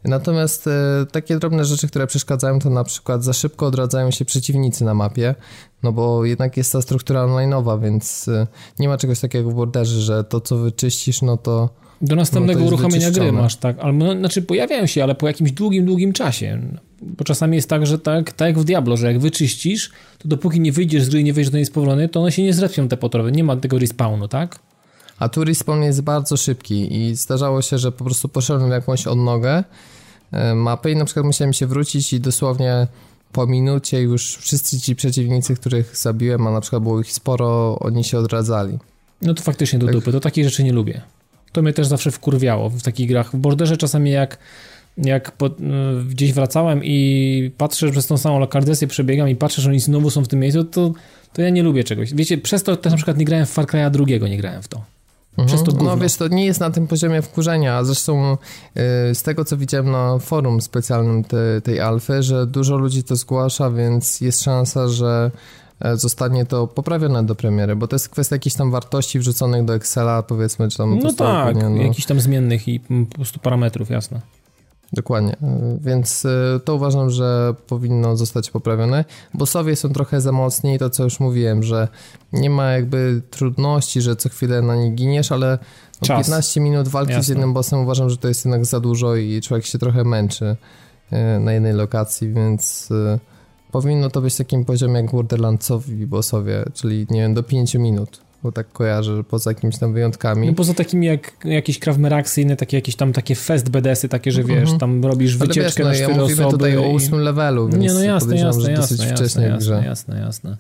Natomiast 0.07 0.67
e, 0.67 1.07
takie 1.13 1.39
drobne 1.39 1.65
rzeczy, 1.65 1.89
które 1.89 2.07
przeszkadzają, 2.07 2.59
to 2.59 2.71
na 2.71 2.85
przykład 2.85 3.25
za 3.25 3.33
szybko 3.33 3.67
odradzają 3.67 4.11
się 4.11 4.25
przeciwnicy 4.25 4.85
na 4.85 4.95
mapie, 4.95 5.35
no 5.83 5.93
bo 5.93 6.25
jednak 6.25 6.57
jest 6.57 6.73
ta 6.73 6.83
struktura 6.83 7.27
online'owa, 7.27 7.83
więc 7.83 8.29
e, 8.29 8.47
nie 8.79 8.89
ma 8.89 8.99
czegoś 8.99 9.21
takiego 9.21 9.51
w 9.51 9.55
borderze, 9.55 10.01
że 10.01 10.25
to, 10.25 10.41
co 10.41 10.59
wyczyścisz, 10.59 11.23
no 11.23 11.37
to 11.37 11.71
do 12.03 12.17
następnego 12.17 12.61
no 12.61 12.67
uruchomienia 12.67 13.11
gry 13.11 13.33
masz, 13.33 13.57
tak. 13.57 13.79
Albo, 13.79 14.05
no, 14.05 14.13
znaczy 14.13 14.43
pojawiają 14.43 14.87
się, 14.87 15.03
ale 15.03 15.15
po 15.15 15.27
jakimś 15.27 15.53
długim, 15.53 15.87
długim 15.87 16.13
czasie. 16.13 16.63
Bo 17.03 17.25
czasami 17.25 17.57
jest 17.57 17.69
tak, 17.69 17.87
że 17.87 17.99
tak, 17.99 18.33
tak 18.33 18.49
jak 18.49 18.59
w 18.59 18.65
Diablo, 18.65 18.97
że 18.97 19.07
jak 19.07 19.21
wyczyścisz, 19.21 19.93
to 20.19 20.29
dopóki 20.29 20.61
nie 20.61 20.73
wyjdziesz 20.73 21.05
z 21.05 21.09
gry 21.09 21.21
i 21.21 21.25
nie 21.25 21.33
wyjdziesz 21.33 21.51
do 21.51 21.57
niej 21.57 21.67
spowolony, 21.67 22.09
to 22.09 22.21
one 22.21 22.33
się 22.33 22.43
nie 22.43 22.55
zrespią 22.55 22.89
te 22.89 22.97
potrowy. 22.97 23.33
Nie 23.33 23.45
ma 23.45 23.57
tego 23.57 23.79
respawnu, 23.79 24.29
tak? 24.29 24.59
A 25.19 25.29
tu 25.29 25.45
respawn 25.45 25.83
jest 25.83 26.03
bardzo 26.03 26.37
szybki 26.37 26.97
i 26.97 27.15
zdarzało 27.15 27.63
się, 27.63 27.79
że 27.79 27.93
po 27.93 28.05
prostu 28.05 28.29
poszedłem 28.29 28.69
w 28.69 28.73
jakąś 28.73 29.07
odnogę 29.07 29.65
mapy 30.55 30.91
i 30.91 30.97
na 30.97 31.05
przykład 31.05 31.27
musiałem 31.27 31.53
się 31.53 31.67
wrócić 31.67 32.13
i 32.13 32.21
dosłownie 32.21 32.87
po 33.33 33.47
minucie 33.47 34.01
już 34.01 34.37
wszyscy 34.37 34.81
ci 34.81 34.97
przeciwnicy, 34.97 35.55
których 35.55 35.97
zabiłem, 35.97 36.47
a 36.47 36.51
na 36.51 36.61
przykład 36.61 36.83
było 36.83 37.01
ich 37.01 37.13
sporo, 37.13 37.79
oni 37.79 38.05
się 38.05 38.19
odradzali. 38.19 38.79
No 39.23 39.35
to 39.35 39.43
faktycznie 39.43 39.79
do 39.79 39.87
tak. 39.87 39.95
dupy, 39.95 40.13
to 40.13 40.21
takich 40.21 40.45
rzeczy 40.45 40.65
nie 40.65 40.73
lubię. 40.73 41.01
To 41.53 41.63
mnie 41.63 41.73
też 41.73 41.87
zawsze 41.87 42.11
wkurwiało 42.11 42.71
w 42.71 42.83
takich 42.83 43.09
grach. 43.09 43.31
W 43.31 43.37
Borderze 43.37 43.77
czasami 43.77 44.11
jak, 44.11 44.39
jak 44.99 45.33
po, 45.33 45.51
gdzieś 46.09 46.33
wracałem 46.33 46.81
i 46.85 47.51
patrzę, 47.59 47.87
że 47.87 47.93
przez 47.93 48.07
tą 48.07 48.17
samą 48.17 48.39
lokardesję 48.39 48.89
przebiegam 48.89 49.29
i 49.29 49.37
patrzę, 49.37 49.63
że 49.63 49.71
oni 49.71 49.81
znowu 49.81 50.11
są 50.11 50.25
w 50.25 50.29
tym 50.29 50.41
miejscu, 50.41 50.65
to, 50.65 50.93
to 51.33 51.43
ja 51.43 51.51
nie 51.51 51.63
lubię 51.63 51.85
czegoś. 51.85 52.15
Wiecie, 52.15 52.39
przez 52.39 52.63
to 52.63 52.77
też 52.77 52.91
na 52.91 52.97
przykład 52.97 53.19
nie 53.19 53.25
grałem 53.25 53.47
w 53.47 53.51
Far 53.51 53.67
Cry'a 53.67 53.91
drugiego, 53.91 54.29
nie 54.29 54.37
grałem 54.37 54.63
w 54.63 54.69
to. 54.69 54.96
Przez 55.47 55.63
to 55.63 55.71
mhm. 55.73 55.87
no 55.87 55.97
wiesz, 55.97 56.17
to 56.17 56.29
nie 56.29 56.47
jest 56.47 56.61
na 56.61 56.71
tym 56.71 56.87
poziomie 56.87 57.23
wkurzenia, 57.23 57.77
a 57.77 57.85
zresztą 57.85 58.31
yy, 58.31 58.83
z 59.15 59.23
tego 59.23 59.45
co 59.45 59.57
widziałem 59.57 59.91
na 59.91 60.19
forum 60.19 60.61
specjalnym 60.61 61.25
te, 61.25 61.61
tej 61.61 61.81
alfy, 61.81 62.23
że 62.23 62.47
dużo 62.47 62.77
ludzi 62.77 63.05
to 63.05 63.17
zgłasza, 63.17 63.71
więc 63.71 64.21
jest 64.21 64.43
szansa, 64.43 64.89
że 64.89 65.31
E, 65.81 65.97
zostanie 65.97 66.47
to 66.47 66.67
poprawione 66.67 67.27
do 67.27 67.35
premiery, 67.35 67.77
bo 67.77 67.89
to 67.89 67.97
jest 67.97 68.09
kwestia 68.09 68.35
jakichś 68.35 68.57
tam 68.57 68.71
wartości 68.71 69.19
wrzuconych 69.19 69.65
do 69.65 69.75
Excela, 69.75 70.23
powiedzmy, 70.23 70.69
czy 70.69 70.79
tam... 70.79 70.99
No 70.99 71.13
tak, 71.13 71.57
no. 71.57 71.71
jakichś 71.71 72.07
tam 72.07 72.21
zmiennych 72.21 72.69
i 72.69 72.81
po 72.81 73.15
prostu 73.15 73.41
parametrów, 73.41 73.91
jasne. 73.91 74.21
Dokładnie, 74.93 75.37
e, 75.43 75.79
więc 75.81 76.27
e, 76.27 76.61
to 76.65 76.75
uważam, 76.75 77.11
że 77.11 77.55
powinno 77.67 78.17
zostać 78.17 78.51
poprawione. 78.51 79.05
Bossowie 79.35 79.77
są 79.77 79.89
trochę 79.89 80.21
za 80.21 80.33
mocni 80.33 80.75
i 80.75 80.79
to 80.79 80.91
co 80.91 81.05
już 81.05 81.21
mówiłem, 81.21 81.63
że 81.63 81.89
nie 82.33 82.51
ma 82.51 82.73
jakby 82.73 83.23
trudności, 83.31 84.01
że 84.01 84.17
co 84.17 84.29
chwilę 84.29 84.63
na 84.63 84.77
nich 84.77 84.95
giniesz, 84.95 85.33
ale 85.33 85.59
no 86.03 86.17
15 86.17 86.61
minut 86.61 86.89
walki 86.89 87.13
Jasne. 87.13 87.25
z 87.25 87.29
jednym 87.29 87.53
bossem 87.53 87.79
uważam, 87.79 88.11
że 88.11 88.17
to 88.17 88.29
jest 88.29 88.45
jednak 88.45 88.65
za 88.65 88.81
dużo 88.81 89.17
i 89.17 89.41
człowiek 89.41 89.67
się 89.67 89.79
trochę 89.79 90.05
męczy 90.05 90.57
na 91.41 91.53
jednej 91.53 91.73
lokacji, 91.73 92.33
więc 92.33 92.89
powinno 93.73 94.11
to 94.11 94.21
być 94.21 94.37
takim 94.37 94.65
poziomie 94.65 95.01
jak 95.01 95.11
Borderlandsowi 95.11 96.07
bossowie, 96.07 96.65
czyli 96.75 97.07
nie 97.11 97.21
wiem, 97.21 97.35
do 97.35 97.43
5 97.43 97.75
minut, 97.75 98.21
bo 98.47 98.53
tak 98.53 98.73
kojarzę, 98.73 99.25
poza 99.25 99.51
jakimiś 99.51 99.79
tam 99.79 99.93
wyjątkami. 99.93 100.47
No 100.47 100.55
poza 100.55 100.75
takimi 100.75 101.07
jak 101.07 101.33
jakieś 101.45 101.81
inne, 102.37 102.57
takie 102.57 102.77
jakieś 102.77 102.97
tam 102.97 103.13
takie 103.13 103.35
fest 103.35 103.69
BDS-y, 103.69 104.09
takie, 104.09 104.33
że 104.33 104.45
wiesz, 104.45 104.71
-hmm. 104.71 104.79
tam 104.79 105.05
robisz 105.05 105.37
wycieczkę 105.37 105.85
wiesz, 105.85 106.01
no, 106.01 106.09
na 106.09 106.15
ja 106.15 106.23
mówimy 106.23 106.47
osoby. 106.47 106.51
tutaj 106.51 106.77
o 106.77 106.83
ósmym 106.83 107.21
levelu, 107.21 107.69
więc 107.69 107.83
nie, 107.83 107.93
no 107.95 108.03
jasne, 108.03 108.37
jasne, 108.37 108.73
jasne, 108.73 109.07
jasne, 109.07 109.49
jasne, 109.49 109.85
jasne, 109.87 110.21
jasne. 110.21 110.57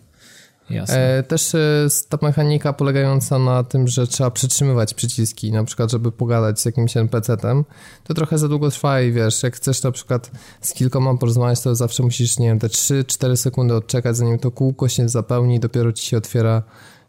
E, 0.70 1.22
też 1.22 1.54
e, 1.54 1.86
ta 2.08 2.18
mechanika 2.22 2.72
polegająca 2.72 3.38
na 3.38 3.64
tym, 3.64 3.88
że 3.88 4.06
trzeba 4.06 4.30
przytrzymywać 4.30 4.94
przyciski, 4.94 5.52
na 5.52 5.64
przykład, 5.64 5.90
żeby 5.90 6.12
pogadać 6.12 6.60
z 6.60 6.64
jakimś 6.64 6.96
NPC-tem, 6.96 7.64
to 8.04 8.14
trochę 8.14 8.38
za 8.38 8.48
długo 8.48 8.70
trwa 8.70 9.00
i 9.00 9.12
wiesz, 9.12 9.42
jak 9.42 9.56
chcesz 9.56 9.82
na 9.82 9.92
przykład 9.92 10.30
z 10.60 10.72
kilkoma 10.72 11.16
porozmawiać, 11.16 11.60
to 11.60 11.74
zawsze 11.74 12.02
musisz, 12.02 12.38
nie 12.38 12.46
wiem, 12.46 12.58
te 12.58 12.66
3-4 12.66 13.36
sekundy 13.36 13.74
odczekać, 13.74 14.16
zanim 14.16 14.38
to 14.38 14.50
kółko 14.50 14.88
się 14.88 15.08
zapełni 15.08 15.54
i 15.56 15.60
dopiero 15.60 15.92
ci 15.92 16.06
się 16.06 16.16
otwiera 16.16 16.62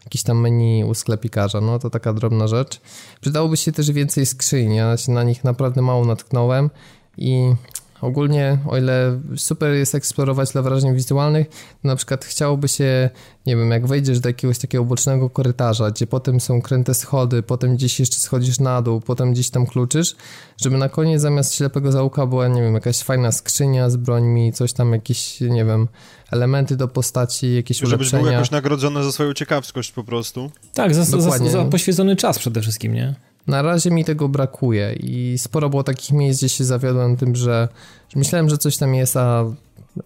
jakiś 0.07 0.23
tam 0.23 0.39
menu 0.39 0.83
u 0.83 0.93
sklepikarza, 0.93 1.61
no 1.61 1.79
to 1.79 1.89
taka 1.89 2.13
drobna 2.13 2.47
rzecz. 2.47 2.81
Przydałoby 3.21 3.57
się 3.57 3.71
też 3.71 3.91
więcej 3.91 4.25
skrzyń, 4.25 4.73
ja 4.73 4.97
się 4.97 5.11
na 5.11 5.23
nich 5.23 5.43
naprawdę 5.43 5.81
mało 5.81 6.05
natknąłem 6.05 6.69
i 7.17 7.53
Ogólnie, 8.01 8.57
o 8.67 8.77
ile 8.77 9.19
super 9.37 9.73
jest 9.73 9.95
eksplorować 9.95 10.51
dla 10.51 10.61
wrażeń 10.61 10.95
wizualnych, 10.95 11.47
to 11.49 11.87
na 11.87 11.95
przykład 11.95 12.25
chciałoby 12.25 12.67
się, 12.67 13.09
nie 13.45 13.55
wiem, 13.55 13.71
jak 13.71 13.87
wejdziesz 13.87 14.19
do 14.19 14.29
jakiegoś 14.29 14.57
takiego 14.59 14.83
bocznego 14.83 15.29
korytarza, 15.29 15.91
gdzie 15.91 16.07
potem 16.07 16.39
są 16.39 16.61
kręte 16.61 16.93
schody, 16.93 17.43
potem 17.43 17.75
gdzieś 17.75 17.99
jeszcze 17.99 18.17
schodzisz 18.17 18.59
na 18.59 18.81
dół, 18.81 19.01
potem 19.01 19.33
gdzieś 19.33 19.49
tam 19.49 19.65
kluczysz, 19.65 20.15
żeby 20.57 20.77
na 20.77 20.89
koniec 20.89 21.21
zamiast 21.21 21.55
ślepego 21.55 21.91
zaułka 21.91 22.25
była, 22.25 22.47
nie 22.47 22.61
wiem, 22.61 22.73
jakaś 22.73 22.97
fajna 22.97 23.31
skrzynia 23.31 23.89
z 23.89 23.95
brońmi, 23.95 24.53
coś 24.53 24.73
tam, 24.73 24.93
jakieś, 24.93 25.41
nie 25.41 25.65
wiem, 25.65 25.87
elementy 26.31 26.77
do 26.77 26.87
postaci, 26.87 27.55
jakieś 27.55 27.77
Żebyś 27.77 27.93
ulepszenia. 27.93 28.23
był 28.23 28.31
jakoś 28.31 28.51
nagrodzony 28.51 29.03
za 29.03 29.11
swoją 29.11 29.33
ciekawskość 29.33 29.91
po 29.91 30.03
prostu. 30.03 30.51
Tak, 30.73 30.95
za, 30.95 31.03
za, 31.03 31.37
za 31.49 31.65
poświęcony 31.65 32.15
czas 32.15 32.39
przede 32.39 32.61
wszystkim, 32.61 32.93
nie? 32.93 33.15
Na 33.47 33.61
razie 33.61 33.91
mi 33.91 34.05
tego 34.05 34.29
brakuje 34.29 34.93
i 34.93 35.35
sporo 35.37 35.69
było 35.69 35.83
takich 35.83 36.11
miejsc, 36.11 36.39
gdzie 36.39 36.49
się 36.49 36.63
zawiodłem 36.63 37.17
tym, 37.17 37.35
że, 37.35 37.67
że 38.09 38.19
myślałem, 38.19 38.49
że 38.49 38.57
coś 38.57 38.77
tam 38.77 38.95
jest, 38.95 39.17
a, 39.17 39.45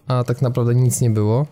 a 0.06 0.24
tak 0.24 0.42
naprawdę 0.42 0.74
nic 0.74 1.00
nie 1.00 1.10
było. 1.10 1.46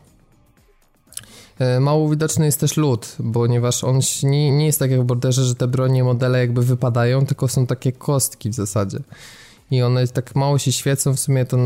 E, 1.59 1.81
mało 1.81 2.11
widoczny 2.11 2.47
jest 2.47 2.61
też 2.61 2.77
lód, 2.77 3.17
ponieważ 3.33 3.85
on 3.85 4.01
nie, 4.23 4.51
nie 4.51 4.67
jest 4.67 4.79
tak 4.79 4.91
jak 4.91 5.01
w 5.01 5.05
borderze, 5.05 5.45
że 5.45 5.55
te 5.55 5.69
bronie, 5.69 6.05
modele 6.05 6.39
jakby 6.39 6.63
wypadają, 6.63 7.27
tylko 7.27 7.49
są 7.49 7.67
takie 7.67 7.93
kostki 7.93 8.51
w 8.51 8.55
zasadzie 8.55 8.99
i 9.71 9.83
one 9.83 10.09
tak 10.09 10.35
mało 10.37 10.59
się 10.59 10.73
świecą, 10.73 11.17
w 11.17 11.21
sumie 11.21 11.45
to 11.45 11.57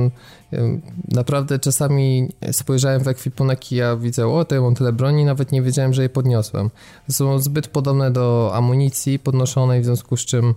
naprawdę 1.08 1.58
czasami 1.58 2.28
spojrzałem 2.52 3.04
w 3.04 3.08
ekwipunek 3.08 3.72
i 3.72 3.76
ja 3.76 3.96
widzę, 3.96 4.28
o 4.28 4.44
to 4.44 4.54
ja 4.54 4.60
mam 4.60 4.74
tyle 4.74 4.92
broni, 4.92 5.24
nawet 5.24 5.52
nie 5.52 5.62
wiedziałem, 5.62 5.94
że 5.94 6.02
je 6.02 6.08
podniosłem. 6.08 6.70
Są 7.10 7.38
zbyt 7.38 7.68
podobne 7.68 8.10
do 8.10 8.50
amunicji 8.54 9.18
podnoszonej, 9.18 9.80
w 9.80 9.84
związku 9.84 10.16
z 10.16 10.20
czym 10.20 10.54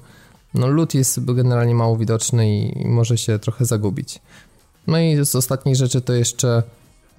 no 0.54 0.68
lód 0.68 0.94
jest 0.94 1.26
generalnie 1.34 1.76
mało 1.76 1.98
widoczny 1.98 2.58
i, 2.58 2.88
może 2.88 3.18
się 3.18 3.40
trochę 3.40 3.66
zagubić. 3.66 4.22
No 4.88 5.00
i 5.00 5.26
z 5.26 5.36
ostatnich 5.36 5.76
rzeczy 5.76 6.02
to 6.02 6.14
jeszcze 6.14 6.64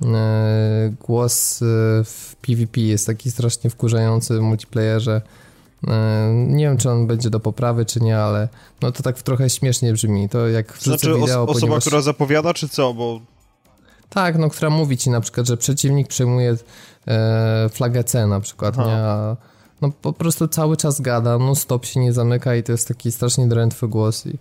e, 0.03 0.95
głos 1.07 1.63
e, 1.63 1.67
w 2.05 2.37
PvP 2.41 2.81
jest 2.81 3.07
taki 3.07 3.31
strasznie 3.31 3.71
wkurzający 3.71 4.39
w 4.39 4.43
multiplayerze, 4.43 5.23
nie 6.47 6.65
wiem, 6.65 6.77
czy 6.77 6.91
on 6.91 7.07
będzie 7.07 7.31
do 7.31 7.41
poprawy, 7.41 7.85
czy 7.85 8.01
nie, 8.01 8.19
ale 8.19 8.49
no 8.83 8.93
to 8.93 9.03
tak 9.03 9.23
trochę 9.23 9.51
śmiesznie 9.51 9.93
brzmi. 9.93 10.29
To 10.29 10.49
jak 10.49 10.73
wrzucę 10.73 10.99
znaczy, 10.99 11.07
wideo, 11.07 11.43
os 11.43 11.49
osoba, 11.49 11.61
ponieważ... 11.61 11.85
która 11.85 12.01
zapowiada, 12.01 12.55
czy 12.55 12.69
co? 12.69 12.95
Bo... 12.95 13.21
Tak, 14.09 14.39
no, 14.39 14.51
która 14.51 14.71
mówi 14.71 14.97
ci 14.97 15.11
na 15.11 15.21
przykład, 15.21 15.47
że 15.47 15.57
przeciwnik 15.57 16.09
przejmuje 16.09 16.57
e, 17.09 17.69
flagę 17.69 18.05
C 18.05 18.27
na 18.27 18.41
przykład, 18.41 18.75
Aha. 18.79 18.89
nie? 18.89 18.97
A 18.97 19.37
no 19.81 19.93
po 20.03 20.13
prostu 20.13 20.49
cały 20.49 20.77
czas 20.77 21.01
gada, 21.01 21.39
no 21.39 21.55
stop 21.55 21.87
się 21.87 22.01
nie 22.01 22.13
zamyka 22.13 22.57
i 22.57 22.63
to 22.63 22.73
jest 22.73 22.89
taki 22.89 23.13
strasznie 23.13 23.47
drętwy 23.47 23.89
głos 23.89 24.27
i 24.27 24.39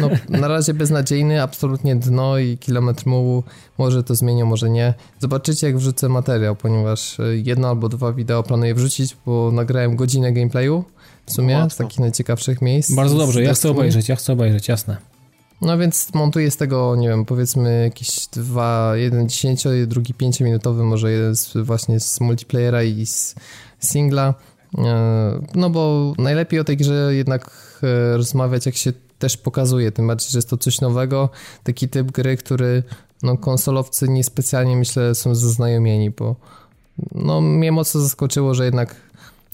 no, 0.00 0.08
na 0.40 0.48
razie 0.48 0.74
beznadziejny, 0.74 1.42
absolutnie 1.42 1.96
dno 1.96 2.38
i 2.38 2.58
kilometr 2.58 3.06
mułu, 3.06 3.42
może 3.78 4.02
to 4.02 4.14
zmienią, 4.14 4.46
może 4.46 4.70
nie. 4.70 4.94
Zobaczycie 5.20 5.66
jak 5.66 5.76
wrzucę 5.76 6.08
materiał, 6.08 6.56
ponieważ 6.56 7.20
e, 7.20 7.36
jedno 7.36 7.68
albo 7.68 7.88
dwa 7.88 8.12
wideo 8.12 8.42
planuję 8.42 8.74
wrzucić, 8.74 9.16
bo 9.26 9.50
nagrałem 9.52 9.96
godzinę 9.96 10.32
gameplayu 10.32 10.84
w 11.26 11.32
sumie 11.32 11.58
no, 11.58 11.70
z 11.70 11.76
takich 11.76 11.98
najciekawszych 11.98 12.62
miejsc. 12.62 12.94
Bardzo 12.94 13.18
dobrze, 13.18 13.42
ja 13.42 13.54
chcę 13.54 13.70
obejrzeć, 13.70 14.08
ja 14.08 14.16
chcę 14.16 14.32
obejrzeć, 14.32 14.68
jasne. 14.68 14.96
No 15.60 15.78
więc 15.78 16.14
montuję 16.14 16.50
z 16.50 16.56
tego, 16.56 16.96
nie 16.96 17.08
wiem, 17.08 17.24
powiedzmy 17.24 17.82
jakieś 17.82 18.26
dwa, 18.26 18.96
jeden 18.96 19.28
10, 19.28 19.64
drugi 19.86 20.14
5 20.14 20.40
minutowy, 20.40 20.84
może 20.84 21.12
jeden 21.12 21.36
z, 21.36 21.56
właśnie 21.56 22.00
z 22.00 22.20
multiplayera 22.20 22.82
i 22.82 23.06
z 23.06 23.34
singla 23.80 24.34
no 25.54 25.70
bo 25.70 26.12
najlepiej 26.18 26.60
o 26.60 26.64
tej 26.64 26.76
grze 26.76 27.14
jednak 27.14 27.50
e, 27.82 28.16
rozmawiać, 28.16 28.66
jak 28.66 28.76
się 28.76 28.92
też 29.18 29.36
pokazuje, 29.36 29.92
tym 29.92 30.06
bardziej, 30.06 30.30
że 30.30 30.38
jest 30.38 30.50
to 30.50 30.56
coś 30.56 30.80
nowego, 30.80 31.28
taki 31.62 31.88
typ 31.88 32.12
gry, 32.12 32.36
który 32.36 32.82
no, 33.22 33.36
konsolowcy 33.36 34.08
niespecjalnie 34.08 34.76
myślę 34.76 35.14
są 35.14 35.34
zaznajomieni, 35.34 36.10
bo 36.10 36.36
no, 37.14 37.40
mnie 37.40 37.72
mocno 37.72 38.00
zaskoczyło, 38.00 38.54
że 38.54 38.64
jednak 38.64 38.96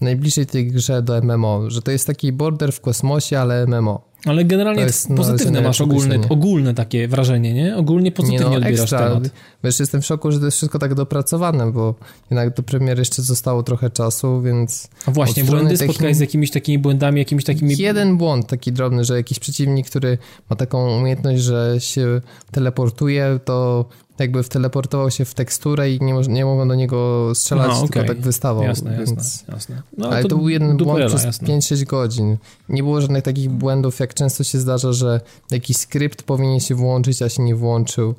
najbliżej 0.01 0.45
tej 0.45 0.67
grze 0.67 1.01
do 1.01 1.21
MMO, 1.21 1.69
że 1.69 1.81
to 1.81 1.91
jest 1.91 2.07
taki 2.07 2.31
border 2.31 2.71
w 2.71 2.81
kosmosie, 2.81 3.39
ale 3.39 3.67
MMO. 3.67 4.12
Ale 4.25 4.45
generalnie 4.45 4.81
jest, 4.81 5.07
pozytywne 5.17 5.61
masz 5.61 5.81
ogólne, 5.81 6.19
ogólne 6.29 6.73
takie 6.73 7.07
wrażenie, 7.07 7.53
nie? 7.53 7.77
Ogólnie 7.77 8.11
pozytywnie 8.11 8.45
nie 8.45 8.51
no, 8.51 8.57
odbierasz 8.57 8.79
ekstra. 8.79 8.99
temat. 8.99 9.29
Wiesz, 9.63 9.79
jestem 9.79 10.01
w 10.01 10.05
szoku, 10.05 10.31
że 10.31 10.39
to 10.39 10.45
jest 10.45 10.57
wszystko 10.57 10.79
tak 10.79 10.93
dopracowane, 10.93 11.71
bo 11.71 11.95
jednak 12.31 12.55
do 12.55 12.63
premiery 12.63 13.01
jeszcze 13.01 13.21
zostało 13.21 13.63
trochę 13.63 13.89
czasu, 13.89 14.41
więc... 14.41 14.87
A 15.05 15.11
właśnie, 15.11 15.43
błędy 15.43 15.77
techni... 15.77 15.93
spotkałeś 15.93 16.17
z 16.17 16.19
jakimiś 16.19 16.51
takimi 16.51 16.79
błędami, 16.79 17.19
jakimiś 17.19 17.43
takimi... 17.43 17.77
Jeden 17.77 18.17
błąd 18.17 18.47
taki 18.47 18.71
drobny, 18.71 19.03
że 19.03 19.17
jakiś 19.17 19.39
przeciwnik, 19.39 19.89
który 19.89 20.17
ma 20.49 20.55
taką 20.55 20.99
umiejętność, 20.99 21.41
że 21.41 21.75
się 21.79 22.21
teleportuje, 22.51 23.39
to 23.45 23.85
jakby 24.19 24.43
wteleportował 24.43 25.11
się 25.11 25.25
w 25.25 25.33
teksturę 25.33 25.91
i 25.91 25.99
nie, 26.01 26.13
nie 26.13 26.45
mogą 26.45 26.67
do 26.67 26.75
niego 26.75 27.31
strzelać, 27.35 27.67
no, 27.67 27.77
okay. 27.77 27.89
tylko 27.89 28.07
tak 28.07 28.21
wystawał. 28.21 28.63
Jasne, 28.63 28.97
więc... 28.97 29.09
jasne, 29.09 29.53
jasne. 29.53 29.81
No, 29.97 30.09
Ale 30.09 30.23
to, 30.23 30.29
to 30.29 30.37
był 30.37 30.49
jeden 30.49 30.77
błąd 30.77 31.05
przez 31.07 31.41
5-6 31.41 31.85
godzin. 31.85 32.37
Nie 32.69 32.83
było 32.83 33.01
żadnych 33.01 33.23
takich 33.23 33.49
błędów, 33.49 33.99
jak 33.99 34.13
często 34.13 34.43
się 34.43 34.59
zdarza, 34.59 34.93
że 34.93 35.21
jakiś 35.51 35.77
skrypt 35.77 36.23
powinien 36.23 36.59
się 36.59 36.75
włączyć, 36.75 37.21
a 37.21 37.29
się 37.29 37.43
nie 37.43 37.55
włączył. 37.55 38.15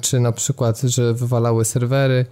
Czy 0.00 0.20
na 0.20 0.32
przykład, 0.32 0.80
że 0.80 1.14
wywalały 1.14 1.64
serwery. 1.64 2.26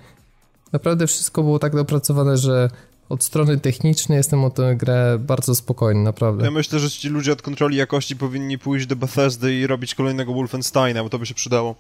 Naprawdę 0.73 1.07
wszystko 1.07 1.43
było 1.43 1.59
tak 1.59 1.77
dopracowane, 1.77 2.37
że 2.37 2.71
od 3.11 3.24
strony 3.24 3.59
technicznej 3.59 4.16
jestem 4.16 4.45
o 4.45 4.51
tę 4.51 4.77
grę 4.77 5.19
bardzo 5.19 5.55
spokojny, 5.55 6.03
naprawdę. 6.03 6.45
Ja 6.45 6.51
myślę, 6.51 6.78
że 6.78 6.91
ci 6.91 7.09
ludzie 7.09 7.32
od 7.32 7.43
kontroli 7.43 7.77
jakości 7.77 8.16
powinni 8.16 8.59
pójść 8.59 8.87
do 8.87 8.97
Bethesdy 8.97 9.55
i 9.55 9.66
robić 9.66 9.95
kolejnego 9.95 10.35
Wolfensteina, 10.35 11.03
bo 11.03 11.11
to 11.11 11.19
by 11.19 11.27
się 11.27 11.35
przydało. 11.35 11.74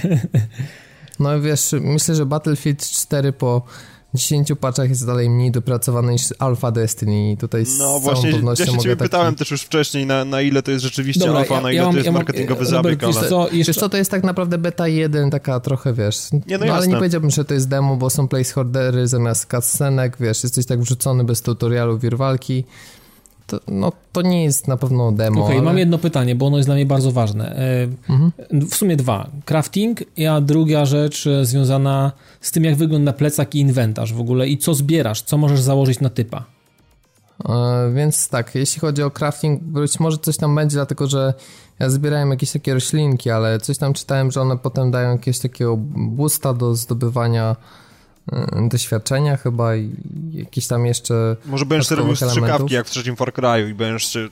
no 1.20 1.40
wiesz, 1.40 1.74
myślę, 1.80 2.14
że 2.14 2.26
Battlefield 2.26 2.90
4 2.90 3.32
po 3.32 3.62
10 4.14 4.52
paczach 4.60 4.88
jest 4.88 5.06
dalej 5.06 5.30
mniej 5.30 5.50
dopracowane 5.50 6.12
niż 6.12 6.22
Alpha 6.38 6.70
Destiny 6.70 7.32
i 7.32 7.36
tutaj 7.36 7.66
z 7.66 7.78
No 7.78 8.00
właśnie, 8.00 8.30
ja 8.30 8.66
się 8.66 8.78
ciebie 8.78 8.96
pytałem 8.96 9.26
taki... 9.26 9.38
też 9.38 9.50
już 9.50 9.62
wcześniej, 9.62 10.06
na, 10.06 10.24
na 10.24 10.40
ile 10.40 10.62
to 10.62 10.70
jest 10.70 10.84
rzeczywiście 10.84 11.26
Dobra, 11.26 11.40
Alpha, 11.40 11.54
ja, 11.54 11.60
na 11.60 11.72
ile 11.72 11.82
ja 11.82 11.90
to 11.90 11.94
jest 11.96 12.06
ja 12.06 12.12
marketingowy 12.12 12.60
mam, 12.60 12.70
zabieg, 12.70 13.04
ale... 13.04 13.28
Co, 13.28 13.42
jeszcze... 13.42 13.56
Wiesz 13.56 13.76
co, 13.76 13.88
to 13.88 13.96
jest 13.96 14.10
tak 14.10 14.24
naprawdę 14.24 14.58
beta 14.58 14.88
1, 14.88 15.30
taka 15.30 15.60
trochę, 15.60 15.92
wiesz... 15.92 16.32
Nie, 16.32 16.58
no, 16.58 16.66
no 16.66 16.74
ale 16.74 16.88
nie 16.88 16.96
powiedziałbym, 16.96 17.30
że 17.30 17.44
to 17.44 17.54
jest 17.54 17.68
demo, 17.68 17.96
bo 17.96 18.10
są 18.10 18.28
placeholdery 18.28 19.08
zamiast 19.08 19.50
cutscenek, 19.50 20.16
wiesz, 20.20 20.42
jesteś 20.42 20.66
tak 20.66 20.80
wrzucony 20.80 21.24
bez 21.24 21.42
tutorialu 21.42 21.98
wir 21.98 22.16
walki 22.16 22.64
to, 23.46 23.60
no, 23.68 23.92
to 24.12 24.22
nie 24.22 24.44
jest 24.44 24.68
na 24.68 24.76
pewno 24.76 25.12
demo. 25.12 25.40
Okej, 25.40 25.44
okay, 25.44 25.56
ale... 25.56 25.64
mam 25.64 25.78
jedno 25.78 25.98
pytanie, 25.98 26.34
bo 26.34 26.46
ono 26.46 26.56
jest 26.56 26.68
dla 26.68 26.74
mnie 26.74 26.86
bardzo 26.86 27.12
ważne. 27.12 27.56
E, 27.56 27.88
mhm. 28.08 28.32
W 28.68 28.74
sumie 28.74 28.96
dwa. 28.96 29.30
Crafting, 29.44 30.00
a 30.30 30.40
druga 30.40 30.84
rzecz 30.84 31.26
e, 31.26 31.44
związana 31.44 32.12
z 32.40 32.50
tym, 32.50 32.64
jak 32.64 32.76
wygląda 32.76 33.12
plecak 33.12 33.54
i 33.54 33.60
inwentarz 33.60 34.12
w 34.12 34.20
ogóle 34.20 34.48
i 34.48 34.58
co 34.58 34.74
zbierasz, 34.74 35.22
co 35.22 35.38
możesz 35.38 35.60
założyć 35.60 36.00
na 36.00 36.10
typa. 36.10 36.44
E, 37.48 37.92
więc 37.94 38.28
tak, 38.28 38.54
jeśli 38.54 38.80
chodzi 38.80 39.02
o 39.02 39.10
crafting, 39.10 39.62
być 39.62 40.00
może 40.00 40.18
coś 40.18 40.36
tam 40.36 40.54
będzie, 40.54 40.76
dlatego 40.76 41.06
że 41.06 41.34
ja 41.78 41.90
zbierałem 41.90 42.30
jakieś 42.30 42.52
takie 42.52 42.74
roślinki, 42.74 43.30
ale 43.30 43.58
coś 43.60 43.78
tam 43.78 43.92
czytałem, 43.92 44.30
że 44.30 44.40
one 44.40 44.58
potem 44.58 44.90
dają 44.90 45.12
jakieś 45.12 45.38
takiego 45.38 45.76
boosta 45.96 46.54
do 46.54 46.74
zdobywania 46.74 47.56
doświadczenia 48.68 49.36
chyba 49.36 49.76
i 49.76 49.90
jakieś 50.32 50.66
tam 50.66 50.86
jeszcze... 50.86 51.36
Może 51.46 51.66
będziesz 51.66 51.90
robił 51.90 52.16
strzykawki 52.16 52.74
jak 52.74 52.86
w 52.86 52.90
trzecim 52.90 53.16
Far 53.16 53.32
Cry'u 53.32 53.70
i 53.70 53.74
będziesz 53.74 54.12
się 54.12 54.28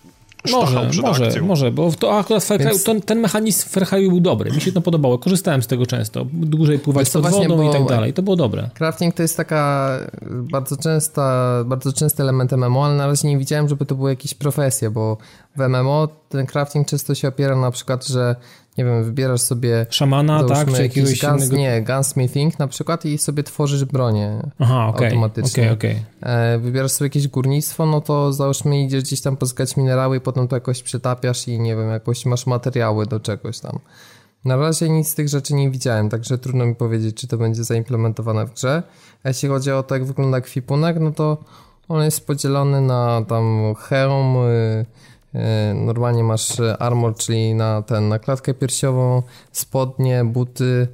może, 0.51 0.91
może, 1.03 1.27
akcją. 1.27 1.45
może, 1.45 1.71
bo 1.71 1.93
to 1.93 2.19
akurat 2.19 2.45
Far 2.45 2.61
Więc... 2.61 2.85
ten, 2.85 3.01
ten 3.01 3.21
mechanizm 3.21 3.69
w 3.69 3.71
Far 3.71 3.83
Cry'u 3.83 4.09
był 4.09 4.21
dobry, 4.21 4.51
mi 4.51 4.61
się 4.61 4.73
to 4.73 4.81
podobało, 4.81 5.19
korzystałem 5.19 5.63
z 5.63 5.67
tego 5.67 5.87
często, 5.87 6.27
dłużej 6.33 6.79
pływać 6.79 7.11
pod 7.11 7.31
wodą 7.31 7.71
i 7.71 7.73
tak 7.73 7.87
dalej, 7.87 8.13
to 8.13 8.23
było 8.23 8.37
dobre. 8.37 8.71
Crafting 8.75 9.15
to 9.15 9.23
jest 9.23 9.37
taka 9.37 9.91
bardzo 10.31 10.77
częsta, 10.77 11.55
bardzo 11.65 11.93
częsty 11.93 12.23
element 12.23 12.53
MMO, 12.53 12.87
ale 12.87 12.95
na 12.95 13.07
razie 13.07 13.29
nie 13.29 13.39
widziałem, 13.39 13.69
żeby 13.69 13.87
to 13.87 13.95
były 13.95 14.11
jakieś 14.11 14.35
profesje, 14.35 14.91
bo 14.91 15.17
w 15.57 15.69
MMO 15.69 16.09
ten 16.29 16.47
crafting 16.47 16.89
często 16.89 17.15
się 17.15 17.29
opiera 17.29 17.57
na 17.57 17.71
przykład, 17.71 18.07
że 18.07 18.37
nie 18.79 18.85
wiem, 18.85 19.05
wybierasz 19.05 19.41
sobie... 19.41 19.87
Szamana, 19.91 20.45
tak? 20.45 20.73
Czy 20.73 20.83
jakiegoś 20.83 21.21
guns, 21.21 21.43
innego... 21.43 21.57
Nie, 21.57 21.83
gunsmithing 21.83 22.59
na 22.59 22.69
przykład 22.69 23.05
i 23.05 23.19
sobie 23.19 23.43
tworzysz 23.43 23.85
bronię 23.85 24.51
Aha, 24.59 24.87
okay, 24.87 25.07
automatycznie. 25.07 25.73
Okay, 25.73 25.97
okay. 26.21 26.59
Wybierasz 26.59 26.93
sobie 26.93 27.07
jakieś 27.07 27.29
górnictwo, 27.29 27.87
no 27.87 28.01
to 28.01 28.33
załóżmy 28.33 28.83
idziesz 28.83 29.03
gdzieś 29.03 29.21
tam 29.21 29.37
pozyskać 29.37 29.77
minerały 29.77 30.17
i 30.17 30.21
potem 30.21 30.49
to 30.49 30.57
jakoś 30.57 30.83
przetapiasz 30.83 31.49
i 31.49 31.61
nie 31.61 31.77
wiem, 31.77 31.91
jakoś 31.91 32.27
masz 32.27 32.47
materiały 32.47 33.07
do 33.07 33.21
czegoś 33.21 33.61
tam. 33.61 33.79
Na 34.45 34.57
razie 34.57 34.89
nic 34.89 35.09
z 35.09 35.15
tych 35.15 35.29
rzeczy 35.29 35.55
nie 35.55 35.71
widziałem, 35.71 36.09
także 36.09 36.39
trudno 36.39 36.67
mi 36.67 36.75
powiedzieć, 36.75 37.17
czy 37.17 37.27
to 37.27 37.39
będzie 37.39 37.65
zaimplementowane 37.65 38.47
w 38.47 38.55
grze. 38.55 38.83
A 39.25 39.29
jeśli 39.29 39.49
chodzi 39.49 39.73
o 39.73 39.83
to, 39.83 39.95
jak 39.95 40.05
wygląda 40.05 40.41
kwipunek, 40.41 40.97
no 41.01 41.13
to 41.13 41.45
on 41.89 42.05
jest 42.05 42.27
podzielony 42.27 42.81
na 42.81 43.25
tam 43.29 43.75
hełm, 43.75 44.37
y, 44.37 44.51
E, 44.51 44.87
normalnie 45.75 46.25
masz 46.25 46.61
armor, 46.79 47.17
czyli 47.17 47.55
na 47.55 47.83
ten, 47.83 48.09
na 48.09 48.19
klatkę 48.19 48.55
piersiową, 48.55 49.23
spodnie, 49.53 50.25
buty, 50.25 50.89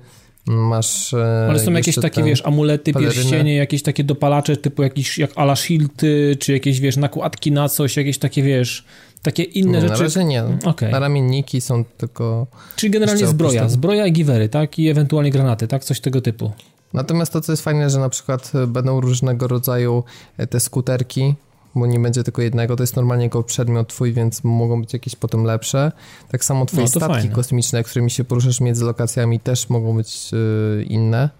masz. 0.46 1.14
E, 1.14 1.46
Ale 1.48 1.58
są 1.58 1.72
jakieś 1.72 1.94
takie, 1.94 2.22
wiesz, 2.22 2.46
amulety, 2.46 2.92
pelerynę. 2.92 3.14
pierścienie, 3.14 3.56
jakieś 3.56 3.82
takie 3.82 4.04
dopalacze, 4.04 4.56
typu 4.56 4.82
jakieś 4.82 5.18
jak 5.18 5.30
ala 5.36 5.56
shieldy, 5.56 6.36
czy 6.40 6.52
jakieś, 6.52 6.80
wiesz, 6.80 6.96
nakładki 6.96 7.52
na 7.52 7.68
coś, 7.68 7.96
jakieś 7.96 8.18
takie, 8.18 8.42
wiesz, 8.42 8.84
takie 9.22 9.42
inne 9.42 9.72
nie, 9.72 9.80
rzeczy. 9.80 9.92
Na 9.94 10.02
razie 10.02 10.24
nie. 10.24 10.44
Okay. 10.64 10.90
Na 10.90 10.98
ramienniki 10.98 11.60
są 11.60 11.84
tylko. 11.84 12.46
Czyli 12.76 12.90
generalnie 12.90 13.26
zbroja, 13.26 13.68
zbroja 13.68 14.06
i 14.06 14.12
giwery, 14.12 14.48
tak? 14.48 14.78
I 14.78 14.88
ewentualnie 14.88 15.30
granaty, 15.30 15.68
tak? 15.68 15.84
Coś 15.84 16.00
tego 16.00 16.20
typu. 16.20 16.52
Natomiast 16.92 17.32
to, 17.32 17.40
co 17.40 17.52
jest 17.52 17.64
fajne, 17.64 17.90
że 17.90 17.98
na 17.98 18.08
przykład 18.08 18.52
będą 18.66 19.00
różnego 19.00 19.48
rodzaju 19.48 20.04
te 20.50 20.60
skuterki, 20.60 21.34
bo 21.74 21.86
nie 21.86 21.98
będzie 21.98 22.24
tylko 22.24 22.42
jednego, 22.42 22.76
to 22.76 22.82
jest 22.82 22.96
normalnie 22.96 23.24
jako 23.24 23.42
przedmiot 23.42 23.88
twój, 23.88 24.12
więc 24.12 24.44
mogą 24.44 24.80
być 24.80 24.92
jakieś 24.92 25.16
potem 25.16 25.44
lepsze. 25.44 25.92
Tak 26.30 26.44
samo 26.44 26.66
twoje 26.66 26.82
no, 26.82 26.88
statki 26.88 27.14
fajne. 27.14 27.34
kosmiczne, 27.34 27.84
którymi 27.84 28.10
się 28.10 28.24
poruszasz 28.24 28.60
między 28.60 28.84
lokacjami 28.84 29.40
też 29.40 29.68
mogą 29.68 29.96
być 29.96 30.32
yy, 30.32 30.84
inne. 30.84 31.30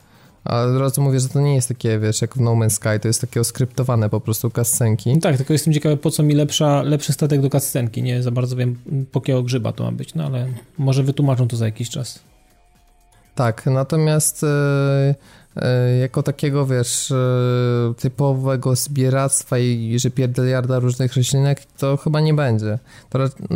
Ale 0.45 0.75
od 0.77 0.81
razu 0.81 1.03
mówię, 1.03 1.21
że 1.21 1.29
to 1.29 1.41
nie 1.41 1.55
jest 1.55 1.69
takie, 1.69 1.99
wiesz, 1.99 2.23
jak 2.23 2.35
w 2.35 2.41
No 2.41 2.51
Man's 2.53 2.71
Sky, 2.71 3.01
to 3.03 3.09
jest 3.09 3.21
takie 3.21 3.41
oskryptowane 3.41 4.11
po 4.11 4.21
prostu 4.21 4.51
kascenki. 4.51 5.15
No 5.15 5.21
tak, 5.21 5.37
tylko 5.37 5.53
jestem 5.53 5.73
ciekawy, 5.73 5.97
po 5.97 6.11
co 6.11 6.23
mi 6.23 6.35
lepsza, 6.35 6.83
lepszy 6.83 7.13
statek 7.13 7.41
do 7.41 7.51
kascenki. 7.51 8.03
Nie 8.03 8.23
za 8.23 8.31
bardzo 8.31 8.57
wiem, 8.57 8.79
po 9.13 9.21
jakiego 9.21 9.43
grzyba 9.43 9.73
to 9.73 9.85
ma 9.85 9.93
być, 9.93 10.15
no 10.15 10.25
ale 10.25 10.47
może 10.79 11.03
wytłumaczą 11.03 11.49
to 11.49 11.57
za 11.57 11.67
jakiś 11.67 11.91
czas. 11.91 12.21
Tak, 13.35 13.67
natomiast 13.67 14.45
E, 14.45 15.15
jako 16.01 16.22
takiego, 16.22 16.66
wiesz, 16.66 17.10
e, 17.10 17.94
typowego 17.97 18.76
zbieractwa 18.76 19.59
i 19.59 19.97
że 19.98 20.10
pierdeliarda 20.10 20.78
różnych 20.78 21.16
roślinek, 21.16 21.64
to 21.64 21.97
chyba 21.97 22.20
nie 22.20 22.35
będzie. 22.35 22.78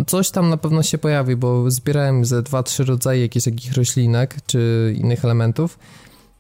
Coś 0.06 0.30
tam 0.30 0.50
na 0.50 0.56
pewno 0.56 0.82
się 0.82 0.98
pojawi, 0.98 1.36
bo 1.36 1.70
zbierałem 1.70 2.24
ze 2.24 2.42
dwa, 2.42 2.62
trzy 2.62 2.84
rodzaje 2.84 3.22
jakichś 3.22 3.44
takich 3.44 3.72
roślinek 3.72 4.36
czy 4.46 4.94
innych 4.98 5.24
elementów, 5.24 5.78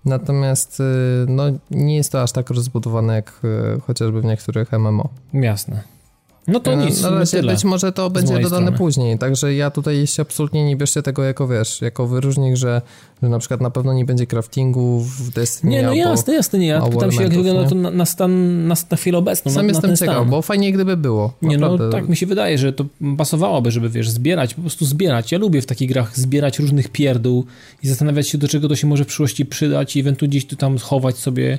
natomiast 0.04 0.80
e, 0.80 0.84
no, 1.28 1.44
nie 1.70 1.96
jest 1.96 2.12
to 2.12 2.22
aż 2.22 2.32
tak 2.32 2.50
rozbudowane 2.50 3.14
jak 3.14 3.40
chociażby 3.86 4.20
w 4.20 4.24
niektórych 4.24 4.72
MMO. 4.72 5.08
Jasne. 5.32 6.01
No 6.46 6.60
to 6.60 6.74
nic, 6.74 7.02
na 7.02 7.10
razie 7.10 7.36
tyle. 7.36 7.52
być 7.52 7.64
może 7.64 7.92
to 7.92 8.10
będzie 8.10 8.34
dodane 8.34 8.48
strony. 8.48 8.78
później, 8.78 9.18
także 9.18 9.54
ja 9.54 9.70
tutaj 9.70 9.96
jeszcze 9.96 10.22
absolutnie 10.22 10.64
nie 10.64 10.76
bierzcie 10.76 11.02
tego 11.02 11.24
jako, 11.24 11.48
wiesz, 11.48 11.80
jako 11.80 12.06
wyróżnik, 12.06 12.56
że, 12.56 12.82
że 13.22 13.28
na 13.28 13.38
przykład 13.38 13.60
na 13.60 13.70
pewno 13.70 13.92
nie 13.92 14.04
będzie 14.04 14.26
craftingu 14.26 15.00
w 15.00 15.30
Destiny 15.30 15.72
Nie, 15.72 15.82
no 15.82 15.94
jasne, 15.94 16.34
jasne, 16.34 16.58
nie, 16.58 16.66
ja 16.66 16.82
pytam 16.82 17.12
się 17.12 17.22
jak 17.22 17.34
wygląda 17.34 17.68
to 17.68 17.74
na, 17.74 17.90
na 17.90 18.06
stan, 18.06 18.66
na, 18.66 18.74
na 18.90 18.96
chwilę 18.96 19.18
obecną, 19.18 19.52
Sam 19.52 19.66
na, 19.66 19.72
jestem 19.72 19.90
na 19.90 19.96
ciekaw, 19.96 20.16
stan. 20.16 20.30
bo 20.30 20.42
fajnie 20.42 20.72
gdyby 20.72 20.96
było. 20.96 21.32
Nie, 21.42 21.58
no 21.58 21.90
tak 21.90 22.08
mi 22.08 22.16
się 22.16 22.26
wydaje, 22.26 22.58
że 22.58 22.72
to 22.72 22.84
pasowałoby, 23.18 23.70
żeby, 23.70 23.88
wiesz, 23.88 24.10
zbierać, 24.10 24.54
po 24.54 24.60
prostu 24.60 24.84
zbierać. 24.84 25.32
Ja 25.32 25.38
lubię 25.38 25.62
w 25.62 25.66
takich 25.66 25.88
grach 25.88 26.18
zbierać 26.18 26.58
różnych 26.58 26.88
pierdół 26.88 27.44
i 27.82 27.88
zastanawiać 27.88 28.28
się, 28.28 28.38
do 28.38 28.48
czego 28.48 28.68
to 28.68 28.76
się 28.76 28.86
może 28.86 29.04
w 29.04 29.06
przyszłości 29.06 29.46
przydać 29.46 29.96
i 29.96 30.00
ewentualnie 30.00 30.30
gdzieś 30.30 30.46
tu 30.46 30.56
tam 30.56 30.78
chować 30.78 31.16
sobie 31.16 31.58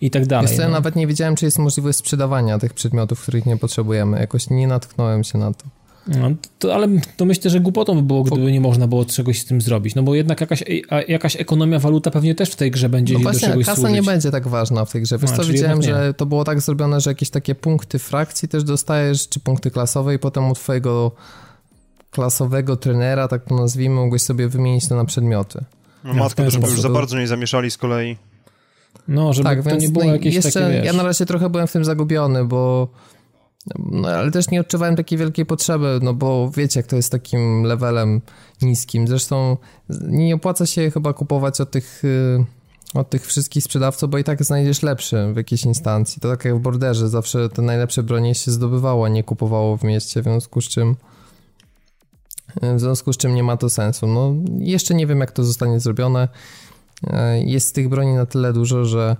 i 0.00 0.10
tak 0.10 0.26
dalej. 0.26 0.48
Wiesz, 0.48 0.58
no. 0.58 0.64
ja 0.64 0.70
nawet 0.70 0.96
nie 0.96 1.06
wiedziałem, 1.06 1.36
czy 1.36 1.44
jest 1.44 1.58
możliwość 1.58 1.98
sprzedawania 1.98 2.58
tych 2.58 2.74
przedmiotów, 2.74 3.22
których 3.22 3.46
nie 3.46 3.56
potrzebujemy. 3.56 4.20
Jakoś 4.20 4.50
nie 4.50 4.66
natknąłem 4.66 5.24
się 5.24 5.38
na 5.38 5.52
to. 5.52 5.64
No, 6.08 6.30
to, 6.58 6.74
ale 6.74 6.88
to 7.16 7.24
myślę, 7.24 7.50
że 7.50 7.60
głupotą 7.60 7.94
by 7.94 8.02
było, 8.02 8.22
gdyby 8.22 8.52
nie 8.52 8.60
można 8.60 8.86
było 8.86 9.04
czegoś 9.04 9.40
z 9.40 9.44
tym 9.44 9.60
zrobić. 9.60 9.94
No 9.94 10.02
bo 10.02 10.14
jednak 10.14 10.40
jakaś, 10.40 10.64
jakaś 11.08 11.36
ekonomia, 11.36 11.78
waluta 11.78 12.10
pewnie 12.10 12.34
też 12.34 12.50
w 12.50 12.56
tej 12.56 12.70
grze 12.70 12.88
będzie 12.88 13.14
no 13.14 13.20
właśnie, 13.20 13.40
do 13.40 13.52
czegoś 13.52 13.66
kasa 13.66 13.80
służyć. 13.80 13.96
nie 13.96 14.02
będzie 14.02 14.30
tak 14.30 14.48
ważna 14.48 14.84
w 14.84 14.92
tej 14.92 15.02
grze. 15.02 15.18
Wiesz 15.18 15.30
no, 15.30 15.36
co, 15.36 15.44
widziałem, 15.44 15.82
że 15.82 16.14
to 16.14 16.26
było 16.26 16.44
tak 16.44 16.60
zrobione, 16.60 17.00
że 17.00 17.10
jakieś 17.10 17.30
takie 17.30 17.54
punkty 17.54 17.98
frakcji 17.98 18.48
też 18.48 18.64
dostajesz, 18.64 19.28
czy 19.28 19.40
punkty 19.40 19.70
klasowe 19.70 20.14
i 20.14 20.18
potem 20.18 20.50
u 20.50 20.54
twojego 20.54 21.12
klasowego 22.10 22.76
trenera, 22.76 23.28
tak 23.28 23.44
to 23.44 23.54
nazwijmy, 23.54 23.94
mogłeś 23.94 24.22
sobie 24.22 24.48
wymienić 24.48 24.88
to 24.88 24.96
na 24.96 25.04
przedmioty. 25.04 25.64
No 26.04 26.14
matko, 26.14 26.50
żeby 26.50 26.68
już 26.68 26.80
za 26.80 26.88
bardzo 26.88 27.18
nie 27.18 27.26
zamieszali 27.26 27.70
z 27.70 27.76
kolei. 27.76 28.16
No, 29.08 29.32
żeby 29.32 29.48
tak, 29.48 29.64
to 29.64 29.76
nie 29.76 29.88
było 29.88 30.04
no 30.04 30.12
jakieś 30.12 30.34
jeszcze, 30.34 30.60
takie, 30.60 30.72
wiesz... 30.72 30.84
Ja 30.84 30.92
na 30.92 31.02
razie 31.02 31.26
trochę 31.26 31.50
byłem 31.50 31.66
w 31.66 31.72
tym 31.72 31.84
zagubiony, 31.84 32.44
bo 32.44 32.88
No, 33.78 34.08
ale 34.08 34.30
też 34.30 34.50
nie 34.50 34.60
odczuwałem 34.60 34.96
takiej 34.96 35.18
wielkiej 35.18 35.46
potrzeby, 35.46 35.98
no 36.02 36.14
bo 36.14 36.50
wiecie, 36.56 36.80
jak 36.80 36.86
to 36.86 36.96
jest 36.96 37.12
takim 37.12 37.62
levelem 37.62 38.20
niskim. 38.62 39.08
Zresztą 39.08 39.56
nie 40.00 40.34
opłaca 40.34 40.66
się 40.66 40.90
chyba 40.90 41.12
kupować 41.12 41.60
od 41.60 41.70
tych, 41.70 42.04
y, 42.04 42.44
od 42.94 43.10
tych 43.10 43.26
wszystkich 43.26 43.64
sprzedawców, 43.64 44.10
bo 44.10 44.18
i 44.18 44.24
tak 44.24 44.44
znajdziesz 44.44 44.82
lepszy 44.82 45.32
w 45.32 45.36
jakiejś 45.36 45.64
instancji. 45.64 46.20
To 46.20 46.30
tak 46.30 46.44
jak 46.44 46.56
w 46.56 46.60
borderze, 46.60 47.08
zawsze 47.08 47.48
te 47.48 47.62
najlepsze 47.62 48.02
bronie 48.02 48.34
się 48.34 48.50
zdobywało, 48.50 49.06
a 49.06 49.08
nie 49.08 49.24
kupowało 49.24 49.76
w 49.76 49.84
mieście, 49.84 50.20
w 50.20 50.24
związku 50.24 50.60
z 50.60 50.68
czym 50.68 50.96
w 52.62 52.80
związku 52.80 53.12
z 53.12 53.16
czym 53.16 53.34
nie 53.34 53.42
ma 53.42 53.56
to 53.56 53.70
sensu. 53.70 54.06
No, 54.06 54.34
jeszcze 54.58 54.94
nie 54.94 55.06
wiem, 55.06 55.20
jak 55.20 55.32
to 55.32 55.44
zostanie 55.44 55.80
zrobione. 55.80 56.28
E, 57.06 57.42
jest 57.42 57.74
tych 57.74 57.88
broni 57.88 58.14
na 58.14 58.26
tyle 58.26 58.52
dużo, 58.52 58.84
że 58.84 59.16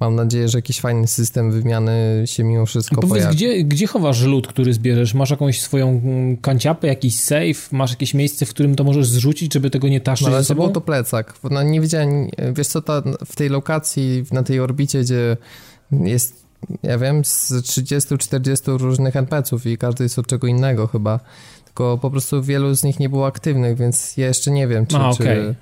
mam 0.00 0.14
nadzieję, 0.14 0.48
że 0.48 0.58
jakiś 0.58 0.80
fajny 0.80 1.06
system 1.06 1.50
wymiany 1.50 2.22
się 2.26 2.44
mimo 2.44 2.66
wszystko 2.66 3.00
Powiedz, 3.00 3.10
pojawi. 3.10 3.36
Gdzie, 3.36 3.64
gdzie 3.64 3.86
chowasz 3.86 4.22
lód, 4.22 4.46
który 4.46 4.74
zbierzesz? 4.74 5.14
Masz 5.14 5.30
jakąś 5.30 5.60
swoją 5.60 5.88
mm, 5.88 6.36
kanciapę, 6.36 6.86
jakiś 6.86 7.20
safe? 7.20 7.76
Masz 7.76 7.90
jakieś 7.90 8.14
miejsce, 8.14 8.46
w 8.46 8.50
którym 8.50 8.76
to 8.76 8.84
możesz 8.84 9.06
zrzucić, 9.06 9.54
żeby 9.54 9.70
tego 9.70 9.88
nie 9.88 10.00
taszczyć 10.00 10.28
No, 10.28 10.34
ale 10.34 10.42
ze 10.42 10.48
sobą? 10.48 10.72
to 10.72 10.80
plecak. 10.80 11.34
No, 11.50 11.62
nie 11.62 11.80
wiedziałem, 11.80 12.28
wiesz 12.52 12.66
co, 12.66 12.82
ta, 12.82 13.02
w 13.26 13.36
tej 13.36 13.48
lokacji, 13.48 14.24
na 14.32 14.42
tej 14.42 14.60
orbicie, 14.60 15.00
gdzie 15.00 15.36
jest, 15.92 16.46
ja 16.82 16.98
wiem, 16.98 17.24
z 17.24 17.52
30-40 17.52 18.78
różnych 18.78 19.16
NPC-ów 19.16 19.66
i 19.66 19.78
każdy 19.78 20.04
jest 20.04 20.18
od 20.18 20.26
czego 20.26 20.46
innego 20.46 20.86
chyba. 20.86 21.20
Tylko 21.64 21.98
po 21.98 22.10
prostu 22.10 22.42
wielu 22.42 22.74
z 22.74 22.84
nich 22.84 23.00
nie 23.00 23.08
było 23.08 23.26
aktywnych, 23.26 23.76
więc 23.76 24.16
ja 24.16 24.26
jeszcze 24.26 24.50
nie 24.50 24.68
wiem, 24.68 24.86
czy, 24.86 24.96
A, 24.96 25.14
czy 25.14 25.22
okej. 25.22 25.54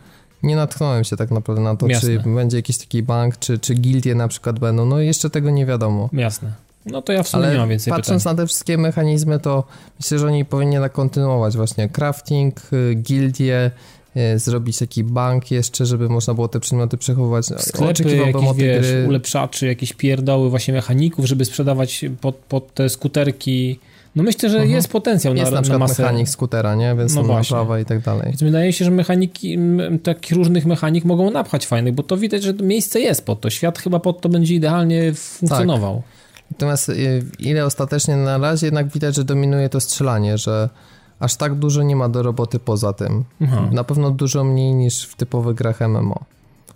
Nie 0.45 0.57
natknąłem 0.57 1.05
się 1.05 1.17
tak 1.17 1.31
naprawdę 1.31 1.63
na 1.63 1.77
to, 1.77 1.89
Jasne. 1.89 2.09
czy 2.09 2.31
będzie 2.31 2.57
jakiś 2.57 2.79
taki 2.79 3.03
bank, 3.03 3.39
czy, 3.39 3.59
czy 3.59 3.75
gildie 3.75 4.15
na 4.15 4.29
przykład 4.29 4.59
będą. 4.59 4.87
No 4.87 5.01
jeszcze 5.01 5.31
tego 5.31 5.51
nie 5.51 5.67
wiadomo. 5.67 6.09
Jasne. 6.13 6.53
No 6.87 7.03
to 7.03 7.13
ja 7.13 7.23
w 7.23 7.29
sumie 7.29 7.43
Ale 7.43 7.53
nie 7.53 7.59
mam 7.59 7.69
więcej 7.69 7.91
patrząc 7.91 8.23
pytań. 8.23 8.37
na 8.37 8.43
te 8.43 8.47
wszystkie 8.47 8.79
mechanizmy, 8.79 9.41
to 9.41 9.65
myślę, 10.01 10.19
że 10.19 10.27
oni 10.27 10.45
powinni 10.45 10.77
kontynuować 10.93 11.57
właśnie 11.57 11.89
crafting, 11.89 12.61
y, 12.73 12.95
gildie, 12.95 13.71
y, 14.17 14.39
zrobić 14.39 14.79
taki 14.79 15.05
bank 15.05 15.51
jeszcze, 15.51 15.87
żeby 15.87 16.09
można 16.09 16.35
było 16.35 16.49
te 16.49 16.61
przedmioty 16.61 16.97
przechowywać. 16.97 17.47
Sklepy, 17.47 17.91
Oczekiwałbym 17.91 18.55
tej 18.55 18.55
wiesz, 18.55 18.87
gry... 18.87 19.05
ulepszaczy, 19.09 19.67
jakieś 19.67 19.93
pierdoły 19.93 20.51
właśnie 20.51 20.75
mechaników, 20.75 21.27
żeby 21.27 21.45
sprzedawać 21.45 22.05
pod, 22.21 22.37
pod 22.37 22.75
te 22.75 22.89
skuterki. 22.89 23.79
No 24.17 24.23
myślę, 24.23 24.51
że 24.51 24.57
Mhm. 24.57 24.73
jest 24.75 24.89
potencjał 24.89 25.35
Jest 25.35 25.51
na, 25.53 25.57
na 25.57 25.63
przykład 25.63 25.81
masę. 25.81 26.03
mechanik 26.03 26.29
skutera, 26.29 26.75
nie? 26.75 26.95
Więc 26.99 27.15
No 27.15 27.23
naprawa 27.23 27.81
i 27.81 27.85
tak 27.85 28.01
dalej. 28.01 28.25
Więc 28.27 28.43
wydaje 28.43 28.73
się, 28.73 28.85
że 28.85 28.91
mechaniki, 28.91 29.59
takich 30.03 30.33
różnych 30.37 30.67
mechanik 30.67 31.05
mogą 31.05 31.31
napchać 31.31 31.67
fajnych, 31.67 31.95
bo 31.95 32.03
to 32.03 32.17
widać, 32.17 32.43
że 32.43 32.53
miejsce 32.55 33.01
jest 33.01 33.27
pod 33.27 33.41
to. 33.41 33.51
Świat 33.51 33.79
chyba 33.79 33.99
pod 34.01 34.21
to 34.21 34.29
będzie 34.29 34.55
idealnie 34.55 35.13
funkcjonował. 35.15 36.03
Natomiast 36.51 36.89
y, 36.89 37.23
ile 37.39 37.65
ostatecznie 37.65 38.17
na 38.17 38.39
razie 38.39 38.67
jednak 38.67 38.89
widać, 38.89 39.15
że 39.17 39.25
dominuje 39.25 39.69
to 39.69 39.81
strzelanie, 39.81 40.39
że 40.39 40.69
aż 41.21 41.37
tak 41.37 41.55
dużo 41.55 41.83
nie 41.83 41.97
ma 41.97 42.09
do 42.09 42.23
roboty 42.23 42.59
poza 42.59 42.93
tym. 42.93 43.25
Aha, 43.43 43.69
Na 43.73 43.85
pewno 43.85 44.11
dużo 44.11 44.45
mniej 44.45 44.75
niż 44.75 45.05
w 45.07 45.17
typowych 45.17 45.57
grach 45.57 45.81
MMO. 45.81 46.25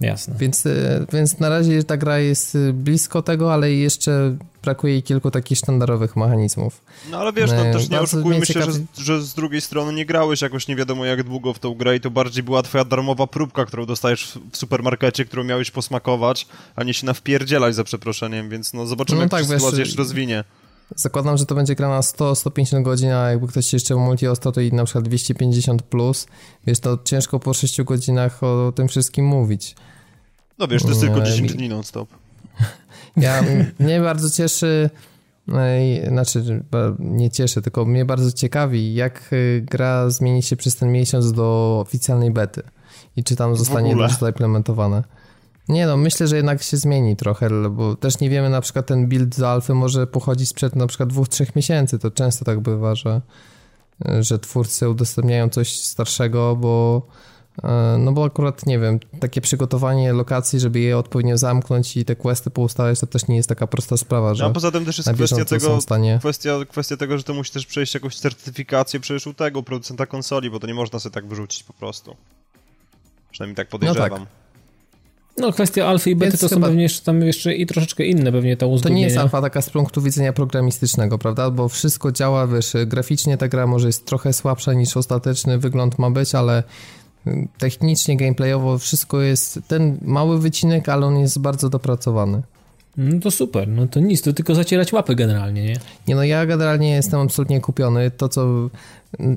Jasne. 0.01 0.35
Więc, 0.39 0.66
y, 0.66 1.07
więc 1.12 1.39
na 1.39 1.49
razie 1.49 1.85
ta 1.85 1.97
gra 1.97 2.19
jest 2.19 2.55
y, 2.55 2.73
blisko 2.73 3.23
tego, 3.23 3.55
ale 3.55 3.73
jeszcze 3.73 4.37
brakuje 4.62 4.93
jej 4.93 5.03
kilku 5.03 5.31
takich 5.31 5.59
sztandarowych 5.59 6.16
mechanizmów. 6.16 6.81
No 7.11 7.19
ale 7.19 7.33
wiesz, 7.33 7.51
no 7.51 7.65
Nie, 7.65 7.73
też 7.73 7.89
nie 7.89 8.01
oszukujmy 8.01 8.47
się, 8.47 8.62
że, 8.62 8.73
że 8.99 9.23
z 9.23 9.35
drugiej 9.35 9.61
strony 9.61 9.93
nie 9.93 10.07
grałeś 10.07 10.43
jakoś 10.43 10.69
nie 10.69 10.77
wiadomo 10.77 11.05
jak 11.05 11.23
długo 11.23 11.55
w 11.55 11.59
tą 11.59 11.75
grę 11.75 11.97
i 11.97 12.01
to 12.01 12.11
bardziej 12.11 12.43
była 12.43 12.62
twoja 12.62 12.85
darmowa 12.85 13.27
próbka, 13.27 13.65
którą 13.66 13.87
dostajesz 13.87 14.39
w- 14.53 14.57
supermarkecie, 14.57 15.25
którą 15.25 15.45
miałeś 15.45 15.70
posmakować, 15.70 16.47
a 16.77 16.85
nie 16.85 16.95
się 16.95 17.07
nawpierdzielać 17.07 17.75
za 17.75 17.85
przeproszeniem, 17.85 18.49
więc 18.51 18.75
no 18.75 18.87
zobaczymy 18.87 19.16
No 19.16 19.23
jak 19.23 19.31
tak, 19.31 19.43
się 19.45 19.49
wiesz, 19.49 19.59
sytuacja 19.59 19.79
jeszcze 19.81 19.97
rozwinie. 19.99 20.45
Zakładam, 20.97 21.37
że 21.39 21.47
to 21.47 21.55
będzie 21.55 21.75
gra 21.75 21.89
na 21.89 22.01
100-150 22.01 22.83
godzin, 22.83 23.11
a 23.11 23.31
jakby 23.31 23.49
ktoś 23.49 23.73
jeszcze 23.73 23.97
multi 23.97 24.27
ostał, 24.29 24.53
to 24.53 24.61
i 24.61 24.73
na 24.73 24.85
przykład 24.85 25.05
250 25.05 25.83
plus. 25.83 26.27
Wiesz, 26.66 26.81
to 26.81 26.99
ciężko 27.05 27.41
po 27.41 27.55
6 27.55 27.83
godzinach 27.83 28.43
o 28.43 28.73
tym 28.77 28.89
wszystkim 28.89 29.25
mówić. 29.25 29.75
No 30.59 30.69
wiesz, 30.69 30.83
to 30.83 30.89
jest 30.89 31.01
tylko 31.01 31.21
mi- 31.21 31.27
10 31.27 31.55
dni 31.55 31.69
non-stop. 31.69 32.09
Ja, 33.17 33.43
mnie 33.79 34.01
bardzo 34.01 34.31
cieszy, 34.31 34.91
ej, 35.55 36.07
znaczy 36.09 36.63
nie 36.99 37.31
cieszy, 37.31 37.63
tylko 37.63 37.85
mnie 37.85 38.05
bardzo 38.05 38.33
ciekawi, 38.33 38.95
jak 38.95 39.33
y, 39.33 39.65
gra 39.71 40.11
zmieni 40.11 40.43
się 40.43 40.57
przez 40.57 40.77
ten 40.77 40.93
miesiąc 40.93 41.33
do 41.33 41.79
oficjalnej 41.87 42.31
bety 42.31 42.63
i 43.17 43.25
czy 43.25 43.37
tam 43.37 43.57
zostanie 43.57 43.93
już 43.93 44.13
zaimplementowane. 44.13 45.05
Nie 45.69 45.87
no, 45.87 45.97
myślę, 45.97 46.29
że 46.29 46.37
jednak 46.37 46.63
się 46.63 46.77
zmieni 46.77 47.17
trochę, 47.17 47.71
bo 47.71 47.97
też 47.97 48.21
nie 48.21 48.31
wiemy, 48.31 48.51
na 48.51 48.61
przykład 48.61 48.87
ten 48.87 49.07
build 49.09 49.35
z 49.35 49.43
alfy 49.43 49.75
może 49.75 50.07
pochodzić 50.07 50.49
sprzed 50.49 50.77
na 50.77 50.87
przykład 50.87 51.09
dwóch, 51.09 51.29
trzech 51.29 51.57
miesięcy, 51.57 51.99
to 51.99 52.11
często 52.11 52.45
tak 52.45 52.61
bywa, 52.61 52.95
że, 52.95 53.21
że 54.21 54.39
twórcy 54.39 54.89
udostępniają 54.89 55.49
coś 55.49 55.81
starszego, 55.81 56.57
bo 56.57 57.07
no 57.99 58.13
bo 58.13 58.25
akurat, 58.25 58.67
nie 58.67 58.79
wiem, 58.79 59.01
takie 59.21 59.41
przygotowanie 59.41 60.13
lokacji, 60.13 60.61
żeby 60.61 60.81
je 60.81 60.99
odpowiednio 60.99 61.39
zamknąć 61.39 61.97
i 61.97 62.05
te 62.05 62.17
questy 62.17 62.51
poustawiać, 62.51 63.01
to 63.01 63.07
też 63.07 63.29
nie 63.29 63.37
jest 63.37 63.49
taka 63.49 63.67
prosta 63.67 63.97
sprawa, 63.97 64.35
że 64.35 64.45
No, 64.45 64.51
a 64.51 64.53
poza 64.53 64.71
tym 64.71 64.85
też 64.85 64.99
jest 64.99 65.13
kwestia 65.13 65.45
tego, 65.45 65.67
są 65.67 65.81
stanie... 65.81 66.17
kwestia, 66.21 66.53
kwestia 66.69 66.97
tego, 66.97 67.19
że 67.19 67.25
to 67.25 67.35
musi 67.35 67.53
też 67.53 67.67
przejść 67.67 67.95
jakąś 67.95 68.17
certyfikację 68.19 69.01
przecież 69.01 69.27
u 69.27 69.35
tego 69.35 69.63
producenta 69.63 70.07
konsoli, 70.07 70.51
bo 70.51 70.61
to 70.61 70.67
nie 70.67 70.75
można 70.75 70.99
sobie 70.99 71.15
tak 71.15 71.27
wyrzucić 71.27 71.63
po 71.63 71.73
prostu. 71.73 72.17
Przynajmniej 73.31 73.57
tak 73.57 73.69
podejrzewam. 73.69 74.27
No 75.41 75.53
kwestia 75.53 75.87
alfy 75.87 76.11
i 76.11 76.17
bety 76.17 76.31
Więc 76.31 76.41
to 76.41 76.49
są 76.49 76.57
chyba- 76.57 76.67
pewnie 76.67 76.83
jeszcze, 76.83 77.05
tam 77.05 77.23
jeszcze 77.23 77.55
i 77.55 77.67
troszeczkę 77.67 78.05
inne 78.05 78.33
pewnie 78.33 78.57
to 78.57 78.61
To 78.67 78.69
uzgodnienia. 78.69 78.99
nie 79.01 79.05
jest 79.05 79.19
alfa 79.19 79.43
taka 79.43 79.63
z 79.63 79.71
punktu 79.71 80.03
widzenia 80.03 80.33
programistycznego, 80.33 81.19
prawda? 81.19 81.51
Bo 81.51 81.69
wszystko 81.69 82.13
działa, 82.13 82.47
wiesz, 82.47 82.73
graficznie 82.87 83.37
ta 83.39 83.49
gra 83.49 83.67
może 83.67 83.87
jest 83.87 84.07
trochę 84.07 84.33
słabsza 84.33 84.73
niż 84.73 84.97
ostateczny 84.97 85.59
wygląd 85.59 85.99
ma 85.99 86.11
być, 86.11 86.35
ale 86.35 86.63
technicznie, 87.59 88.16
gameplayowo 88.16 88.78
wszystko 88.78 89.20
jest 89.20 89.61
ten 89.69 89.99
mały 90.03 90.40
wycinek, 90.40 90.89
ale 90.89 91.07
on 91.07 91.19
jest 91.19 91.39
bardzo 91.39 91.69
dopracowany. 91.69 92.43
No 92.97 93.20
to 93.20 93.31
super, 93.31 93.69
no 93.69 93.86
to 93.86 94.01
nic, 94.01 94.23
to 94.23 94.32
tylko 94.32 94.55
zacierać 94.55 94.93
łapy 94.93 95.15
generalnie, 95.15 95.65
nie? 95.65 95.77
Nie 96.09 96.15
no, 96.15 96.24
ja 96.24 96.47
generalnie 96.47 96.90
jestem 96.90 97.20
absolutnie 97.20 97.61
kupiony. 97.61 98.11
To, 98.11 98.28
co 98.28 98.70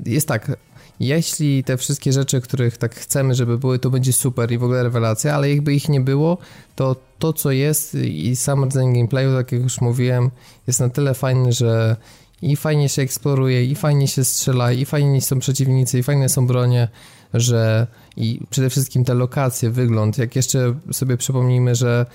jest 0.06 0.28
tak, 0.28 0.56
jeśli 1.00 1.64
te 1.64 1.76
wszystkie 1.76 2.12
rzeczy, 2.12 2.40
których 2.40 2.76
tak 2.78 2.94
chcemy, 2.94 3.34
żeby 3.34 3.58
były, 3.58 3.78
to 3.78 3.90
będzie 3.90 4.12
super 4.12 4.52
i 4.52 4.58
w 4.58 4.64
ogóle 4.64 4.82
rewelacja, 4.82 5.34
ale 5.34 5.50
jakby 5.50 5.74
ich 5.74 5.88
nie 5.88 6.00
było, 6.00 6.38
to 6.76 6.96
to, 7.18 7.32
co 7.32 7.50
jest 7.50 7.94
i 7.94 8.36
sam 8.36 8.64
rdzeń 8.64 8.94
gameplayu, 8.94 9.36
tak 9.36 9.52
jak 9.52 9.62
już 9.62 9.80
mówiłem, 9.80 10.30
jest 10.66 10.80
na 10.80 10.88
tyle 10.88 11.14
fajny, 11.14 11.52
że 11.52 11.96
i 12.42 12.56
fajnie 12.56 12.88
się 12.88 13.02
eksploruje, 13.02 13.64
i 13.64 13.74
fajnie 13.74 14.08
się 14.08 14.24
strzela, 14.24 14.72
i 14.72 14.84
fajnie 14.84 15.20
są 15.20 15.38
przeciwnicy, 15.38 15.98
i 15.98 16.02
fajne 16.02 16.28
są 16.28 16.46
bronie, 16.46 16.88
że 17.34 17.86
i 18.16 18.40
przede 18.50 18.70
wszystkim 18.70 19.04
te 19.04 19.14
lokacje, 19.14 19.70
wygląd. 19.70 20.18
Jak 20.18 20.36
jeszcze 20.36 20.74
sobie 20.92 21.16
przypomnijmy, 21.16 21.74
że 21.74 22.06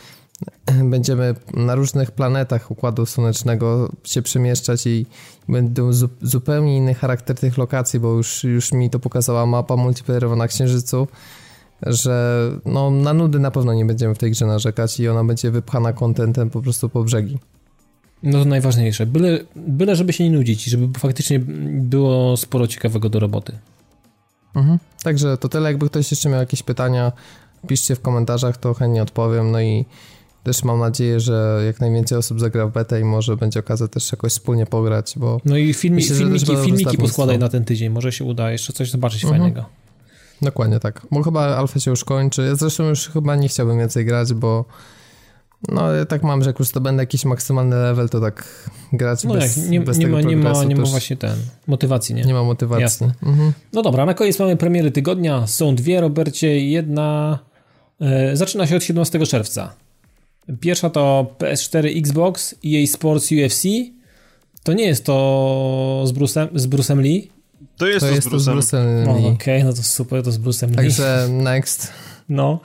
będziemy 0.94 1.36
na 1.54 1.76
różnych 1.76 2.12
planetach 2.12 2.72
Układu 2.72 3.06
Słonecznego 3.06 3.92
się 4.04 4.22
przemieszczać 4.22 4.88
i 4.88 5.06
będą 5.50 5.94
zu 5.94 6.10
zupełnie 6.22 6.78
inny 6.78 6.94
charakter 6.94 7.36
tych 7.36 7.58
lokacji, 7.58 8.00
bo 8.00 8.14
już, 8.14 8.44
już 8.44 8.72
mi 8.72 8.90
to 8.90 9.00
pokazała 9.00 9.46
mapa 9.46 9.76
multiplayerowa 9.76 10.36
na 10.36 10.48
Księżycu, 10.48 11.08
że 11.82 12.50
no, 12.66 12.92
na 12.92 13.14
nudy 13.14 13.40
na 13.40 13.52
pewno 13.52 13.74
nie 13.74 13.86
będziemy 13.86 14.16
w 14.16 14.18
tej 14.18 14.32
grze 14.32 14.46
narzekać 14.46 15.00
i 15.00 15.08
ona 15.08 15.24
będzie 15.24 15.52
wypchana 15.52 15.94
kontentem 15.94 16.50
po 16.50 16.62
prostu 16.62 16.90
po 16.90 17.04
brzegi. 17.04 17.38
No 18.24 18.40
to 18.40 18.46
najważniejsze. 18.46 19.06
Byle, 19.06 19.40
byle 19.56 19.96
żeby 19.96 20.14
się 20.14 20.24
nie 20.24 20.32
nudzić 20.32 20.68
i 20.68 20.70
żeby 20.70 21.00
faktycznie 21.00 21.40
było 21.70 22.38
sporo 22.38 22.68
ciekawego 22.68 23.10
do 23.10 23.20
roboty. 23.20 23.54
Mhm. 24.58 24.80
Także 25.04 25.38
to 25.38 25.50
tyle, 25.50 25.70
jakby 25.70 25.90
ktoś 25.90 26.12
jeszcze 26.12 26.30
miał 26.30 26.40
jakieś 26.40 26.64
pytania, 26.64 27.12
piszcie 27.68 27.96
w 27.96 28.02
komentarzach, 28.02 28.58
to 28.58 28.74
chętnie 28.74 29.02
odpowiem, 29.02 29.52
no 29.52 29.62
i 29.62 29.86
też 30.44 30.64
mam 30.64 30.80
nadzieję, 30.80 31.20
że 31.20 31.64
jak 31.66 31.80
najwięcej 31.80 32.18
osób 32.18 32.40
zagra 32.40 32.68
w 32.68 32.72
betę 32.72 33.02
i 33.02 33.04
może 33.04 33.38
będzie 33.38 33.60
okazja 33.60 33.88
też 33.88 34.12
jakoś 34.12 34.32
wspólnie 34.32 34.66
pograć, 34.66 35.14
bo 35.18 35.42
No 35.46 35.58
i 35.58 35.74
filmi, 35.74 35.96
Myślę, 35.96 36.16
filmiki, 36.16 36.58
filmiki 36.58 36.98
poskładaj 36.98 37.40
na 37.40 37.50
ten 37.50 37.66
tydzień, 37.66 37.90
może 37.90 38.12
się 38.12 38.24
uda 38.24 38.52
jeszcze 38.52 38.74
coś 38.74 38.92
zobaczyć 38.92 39.24
Mhm. 39.24 39.42
fajnego. 39.42 39.66
Dokładnie 40.42 40.80
tak. 40.80 41.08
Bo 41.12 41.24
chyba 41.24 41.42
alfa 41.58 41.80
się 41.80 41.92
już 41.92 42.04
kończy. 42.04 42.42
Ja 42.42 42.56
zresztą 42.56 42.84
już 42.84 43.08
chyba 43.10 43.36
nie 43.36 43.48
chciałbym 43.48 43.78
więcej 43.78 44.06
grać, 44.06 44.34
bo 44.34 44.66
no 45.70 45.94
ja 45.94 46.06
tak 46.06 46.24
mam, 46.24 46.44
że 46.44 46.50
jak 46.50 46.60
już 46.60 46.72
to 46.72 46.82
będę 46.82 47.04
jakiś 47.04 47.26
maksymalny 47.26 47.76
level, 47.76 48.10
to 48.10 48.22
tak 48.22 48.70
grać 48.94 49.24
No 49.24 49.34
bez, 49.34 49.58
jak, 49.58 49.70
nie, 49.70 49.82
bez 49.82 49.98
nie, 49.98 50.06
tego 50.06 50.16
ma, 50.16 50.22
nie, 50.22 50.38
ma, 50.38 50.64
nie 50.64 50.76
ma 50.76 50.84
właśnie 50.84 51.18
ten, 51.18 51.36
motywacji, 51.68 52.16
nie? 52.16 52.24
nie 52.24 52.34
ma 52.34 52.44
motywacji. 52.44 52.82
Jasne. 52.82 53.12
Mhm. 53.24 53.54
No 53.74 53.82
dobra, 53.82 54.06
na 54.06 54.14
koniec 54.14 54.40
mamy 54.40 54.58
premiery 54.58 54.92
tygodnia. 54.92 55.48
Są 55.48 55.76
dwie, 55.76 56.02
Robercie. 56.02 56.60
Jedna 56.60 57.40
e, 58.02 58.36
zaczyna 58.38 58.68
się 58.68 58.76
od 58.76 58.84
17 58.84 59.26
czerwca. 59.26 59.74
Pierwsza 60.60 60.90
to 60.90 61.36
PS4, 61.40 61.98
Xbox, 62.00 62.56
EA 62.66 62.88
Sports 62.88 63.30
UFC. 63.32 63.64
To 64.64 64.74
nie 64.74 64.86
jest 64.86 65.06
to 65.06 66.04
z 66.06 66.12
Bruce'em, 66.12 66.48
z 66.56 66.68
Bruce'em 66.68 67.00
Lee. 67.00 67.32
To 67.78 67.88
jest 67.88 68.00
To 68.00 68.10
to, 68.10 68.16
jest 68.16 68.28
z 68.28 68.32
Bruce'em. 68.32 68.58
Bruce'em 68.58 69.06
No, 69.06 69.18
Lee. 69.18 69.26
Okej, 69.26 69.64
no 69.64 69.74
to 69.74 69.84
super, 69.84 70.24
to 70.24 70.32
z 70.32 70.40
Bruce'em 70.40 70.70
Lee. 70.70 70.76
Także 70.76 71.28
next. 71.30 71.92
No. 72.30 72.60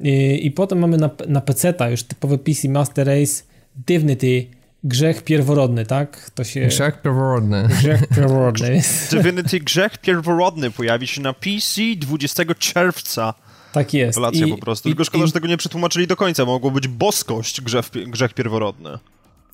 I, 0.00 0.46
I 0.46 0.50
potem 0.50 0.78
mamy 0.78 0.96
na, 0.96 1.10
na 1.28 1.40
PC-ta 1.40 1.90
już 1.90 2.02
typowy 2.02 2.38
PC 2.38 2.68
Master 2.68 3.06
Race 3.06 3.42
Divinity 3.86 4.46
Grzech 4.84 5.22
pierworodny, 5.24 5.86
tak? 5.86 6.30
To 6.34 6.44
się... 6.44 6.60
Grzech 6.60 7.02
pierworodny. 7.02 7.68
Grzech 7.68 8.06
pierworodny. 8.16 8.82
Divinity 9.10 9.60
Grzech 9.60 9.98
pierworodny 9.98 10.70
pojawi 10.70 11.06
się 11.06 11.20
na 11.20 11.32
PC 11.32 11.80
20 11.96 12.42
czerwca. 12.58 13.34
Tak 13.72 13.94
jest. 13.94 14.18
I, 14.32 14.50
po 14.50 14.58
prostu. 14.58 14.88
Tylko 14.88 15.04
szkoda, 15.04 15.24
i, 15.24 15.26
że 15.26 15.32
tego 15.32 15.48
nie 15.48 15.56
przetłumaczyli 15.56 16.06
do 16.06 16.16
końca. 16.16 16.44
Mogło 16.44 16.70
być 16.70 16.88
boskość, 16.88 17.60
grzech, 17.60 17.90
grzech 18.06 18.34
pierworodny. 18.34 18.90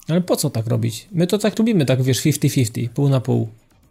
Ale 0.09 0.21
po 0.21 0.37
co 0.37 0.51
tak 0.51 0.67
robić? 0.67 1.09
My 1.13 1.27
to 1.27 1.39
tak 1.39 1.59
lubimy, 1.59 1.87
tak 1.87 2.03
wiesz, 2.03 2.23
50-50, 2.23 2.89
pół 2.89 3.09
na 3.09 3.21
pół. 3.21 3.49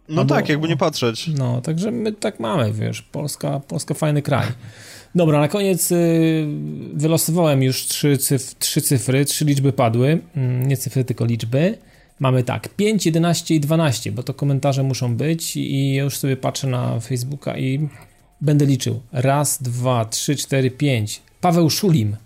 No 0.08 0.20
Albo, 0.20 0.34
tak, 0.34 0.48
jakby 0.48 0.68
nie 0.68 0.76
patrzeć. 0.76 1.30
No, 1.38 1.60
także 1.60 1.90
my 1.90 2.12
tak 2.12 2.40
mamy, 2.40 2.72
wiesz, 2.72 3.02
Polska, 3.02 3.60
Polska 3.60 3.94
fajny 3.94 4.22
kraj. 4.22 4.46
Dobra, 5.16 5.40
na 5.40 5.48
koniec 5.48 5.92
y, 5.92 6.46
wylosowałem 6.92 7.62
już 7.62 7.86
trzy, 7.86 8.18
cyf 8.18 8.54
trzy 8.58 8.80
cyfry, 8.80 9.24
trzy 9.24 9.44
liczby 9.44 9.72
padły, 9.72 10.18
mm, 10.36 10.68
nie 10.68 10.76
cyfry, 10.76 11.04
tylko 11.04 11.24
liczby. 11.24 11.78
Mamy 12.18 12.42
tak, 12.42 12.68
5, 12.68 13.06
11 13.06 13.54
i 13.54 13.60
12, 13.60 14.12
bo 14.12 14.22
to 14.22 14.34
komentarze 14.34 14.82
muszą 14.82 15.16
być 15.16 15.56
i 15.56 15.94
ja 15.94 16.02
już 16.02 16.18
sobie 16.18 16.36
patrzę 16.36 16.66
na 16.66 17.00
Facebooka 17.00 17.58
i 17.58 17.88
będę 18.40 18.66
liczył. 18.66 19.00
Raz, 19.12 19.62
dwa, 19.62 20.04
trzy, 20.04 20.36
cztery, 20.36 20.70
pięć. 20.70 21.22
Paweł 21.40 21.70
Szulim. 21.70 22.16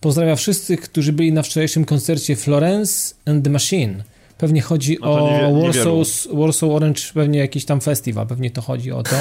Pozdrawiam 0.00 0.36
wszystkich, 0.36 0.80
którzy 0.80 1.12
byli 1.12 1.32
na 1.32 1.42
wczorajszym 1.42 1.84
koncercie 1.84 2.36
Florence 2.36 3.14
and 3.26 3.44
the 3.44 3.50
Machine. 3.50 4.04
Pewnie 4.38 4.60
chodzi 4.60 4.98
no 5.00 5.14
o 5.14 5.50
nie, 5.50 5.62
Warsaw, 5.62 5.92
Warsaw 6.32 6.70
Orange, 6.70 7.00
pewnie 7.14 7.38
jakiś 7.38 7.64
tam 7.64 7.80
festiwal, 7.80 8.26
pewnie 8.26 8.50
to 8.50 8.62
chodzi 8.62 8.92
o 8.92 9.02
to. 9.02 9.16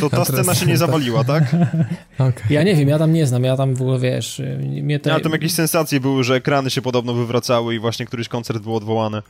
To 0.00 0.10
ta 0.10 0.24
scena 0.24 0.54
się 0.54 0.66
nie 0.66 0.76
zawaliła, 0.76 1.24
tak? 1.24 1.44
okay. 2.18 2.44
Ja 2.50 2.62
nie 2.62 2.74
wiem, 2.74 2.88
ja 2.88 2.98
tam 2.98 3.12
nie 3.12 3.26
znam, 3.26 3.44
ja 3.44 3.56
tam 3.56 3.74
w 3.74 3.82
ogóle, 3.82 3.98
wiesz... 3.98 4.42
Mnie 4.82 5.00
te... 5.00 5.10
Ja 5.10 5.20
tam 5.20 5.32
jakieś 5.32 5.52
sensacje 5.52 6.00
były, 6.00 6.24
że 6.24 6.34
ekrany 6.34 6.70
się 6.70 6.82
podobno 6.82 7.14
wywracały 7.14 7.74
i 7.74 7.78
właśnie 7.78 8.06
któryś 8.06 8.28
koncert 8.28 8.62
był 8.62 8.76
odwołany. 8.76 9.22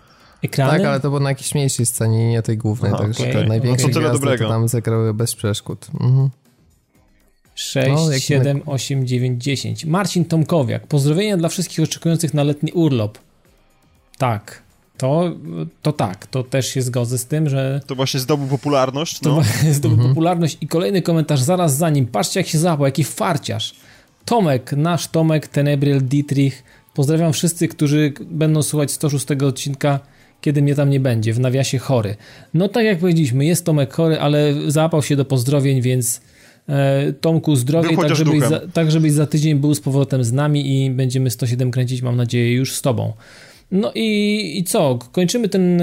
Ekrany? 0.43 0.79
Tak, 0.79 0.87
ale 0.87 1.01
to 1.01 1.09
było 1.09 1.21
na 1.21 1.29
jakiejś 1.29 1.55
mniejszej 1.55 1.87
scenie, 1.87 2.31
nie 2.31 2.43
tej 2.43 2.59
głównej, 2.59 2.93
Aha, 2.95 3.03
także 3.03 3.23
okay. 3.23 3.33
te 3.35 3.45
największe 3.45 3.89
no 3.89 4.11
to 4.11 4.19
to 4.39 4.49
tam 4.49 4.69
zagrały 4.69 5.15
bez 5.15 5.35
przeszkód. 5.35 5.87
Mhm. 6.01 6.31
6, 7.55 7.89
no, 7.89 8.19
7, 8.19 8.63
8, 8.67 9.07
9, 9.07 9.43
10. 9.43 9.85
Marcin 9.85 10.25
Tomkowiak. 10.25 10.87
Pozdrowienia 10.87 11.37
dla 11.37 11.49
wszystkich 11.49 11.85
oczekujących 11.85 12.35
na 12.35 12.45
letni 12.45 12.73
urlop. 12.73 13.19
Tak. 14.19 14.63
To, 14.99 15.33
to 15.83 15.93
tak, 15.93 16.27
to 16.27 16.43
też 16.43 16.67
się 16.67 16.83
zgodzę 16.83 17.19
z 17.19 17.27
tym, 17.27 17.49
że... 17.49 17.81
To 17.87 17.95
właśnie 17.95 18.21
zdobył 18.21 18.47
popularność, 18.47 19.23
no. 19.23 19.37
To 19.37 19.73
zdobył 19.73 19.97
mhm. 19.97 20.15
popularność 20.15 20.59
i 20.61 20.69
kolejny 20.69 21.03
komentarz 21.03 21.41
zaraz 21.41 21.77
za 21.77 21.91
nim. 21.91 22.07
Patrzcie 22.07 22.41
jak 22.41 22.47
się 22.47 22.59
załapał, 22.59 22.87
jaki 22.87 23.05
farciarz. 23.05 23.75
Tomek, 24.25 24.73
nasz 24.73 25.09
Tomek, 25.09 25.49
Tenebriel, 25.49 26.09
Dietrich. 26.09 26.65
Pozdrawiam 26.95 27.33
wszyscy, 27.33 27.69
którzy 27.69 28.13
będą 28.31 28.63
słuchać 28.63 28.91
106 28.91 29.27
odcinka, 29.31 30.01
kiedy 30.41 30.63
mnie 30.63 30.75
tam 30.75 30.91
nie 30.91 31.01
będzie, 31.01 31.33
w 31.33 31.41
nawiasie 31.41 31.79
chory. 31.79 32.17
No 32.55 32.69
tak 32.69 32.85
jak 32.85 32.99
powiedzieliśmy, 32.99 33.45
jest 33.45 33.65
Tomek 33.65 33.93
chory, 33.93 34.21
ale 34.21 34.55
załapał 34.67 35.03
się 35.03 35.17
do 35.17 35.25
pozdrowień, 35.25 35.83
więc 35.83 36.21
e, 36.69 37.13
Tomku 37.13 37.57
zdrowie, 37.57 37.97
tak 37.97 38.17
żebyś, 38.17 38.41
za, 38.41 38.61
tak 38.73 38.91
żebyś 38.91 39.13
za 39.13 39.27
tydzień 39.27 39.55
był 39.55 39.75
z 39.75 39.81
powrotem 39.81 40.25
z 40.25 40.33
nami 40.33 40.85
i 40.85 40.91
będziemy 40.91 41.31
107 41.31 41.71
kręcić, 41.71 42.03
mam 42.03 42.17
nadzieję, 42.17 42.53
już 42.53 42.75
z 42.75 42.83
tobą. 42.83 43.13
No 43.71 43.93
i, 43.95 44.59
i 44.59 44.65
co? 44.65 44.99
Kończymy 45.13 45.49
ten 45.49 45.83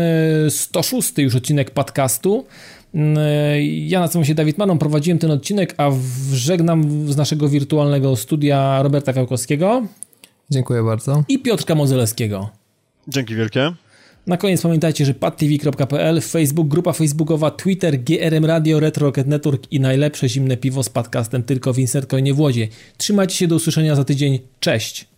106 0.49 1.19
e, 1.19 1.21
już 1.21 1.35
odcinek 1.35 1.71
podcastu. 1.71 2.45
Mm, 2.93 3.17
e, 3.17 3.63
ja 3.65 3.99
nazywam 3.99 4.25
się 4.25 4.35
Dawid 4.35 4.57
Manon, 4.57 4.77
prowadziłem 4.77 5.19
ten 5.19 5.31
odcinek, 5.31 5.73
a 5.77 5.91
żegnam 6.33 7.11
z 7.11 7.17
naszego 7.17 7.49
wirtualnego 7.49 8.15
studia 8.15 8.83
Roberta 8.83 9.13
Fiałkowskiego. 9.13 9.87
Dziękuję 10.49 10.83
bardzo. 10.83 11.23
I 11.27 11.39
Piotrka 11.39 11.75
Modzelewskiego. 11.75 12.49
Dzięki 13.07 13.35
wielkie. 13.35 13.71
Na 14.27 14.37
koniec 14.37 14.61
pamiętajcie, 14.61 15.05
że 15.05 15.13
padtv.pl, 15.13 16.21
Facebook, 16.21 16.67
grupa 16.67 16.93
facebookowa, 16.93 17.51
Twitter, 17.51 17.99
GRM 18.03 18.45
Radio, 18.45 18.79
Retro 18.79 19.07
Rocket 19.07 19.27
Network 19.27 19.71
i 19.71 19.79
najlepsze 19.79 20.29
zimne 20.29 20.57
piwo 20.57 20.83
z 20.83 20.89
podcastem 20.89 21.43
tylko 21.43 21.73
w 21.73 21.79
Insertcoinie 21.79 22.33
w 22.33 22.39
Łodzie. 22.39 22.67
Trzymajcie 22.97 23.35
się 23.35 23.47
do 23.47 23.55
usłyszenia 23.55 23.95
za 23.95 24.03
tydzień. 24.03 24.39
Cześć! 24.59 25.14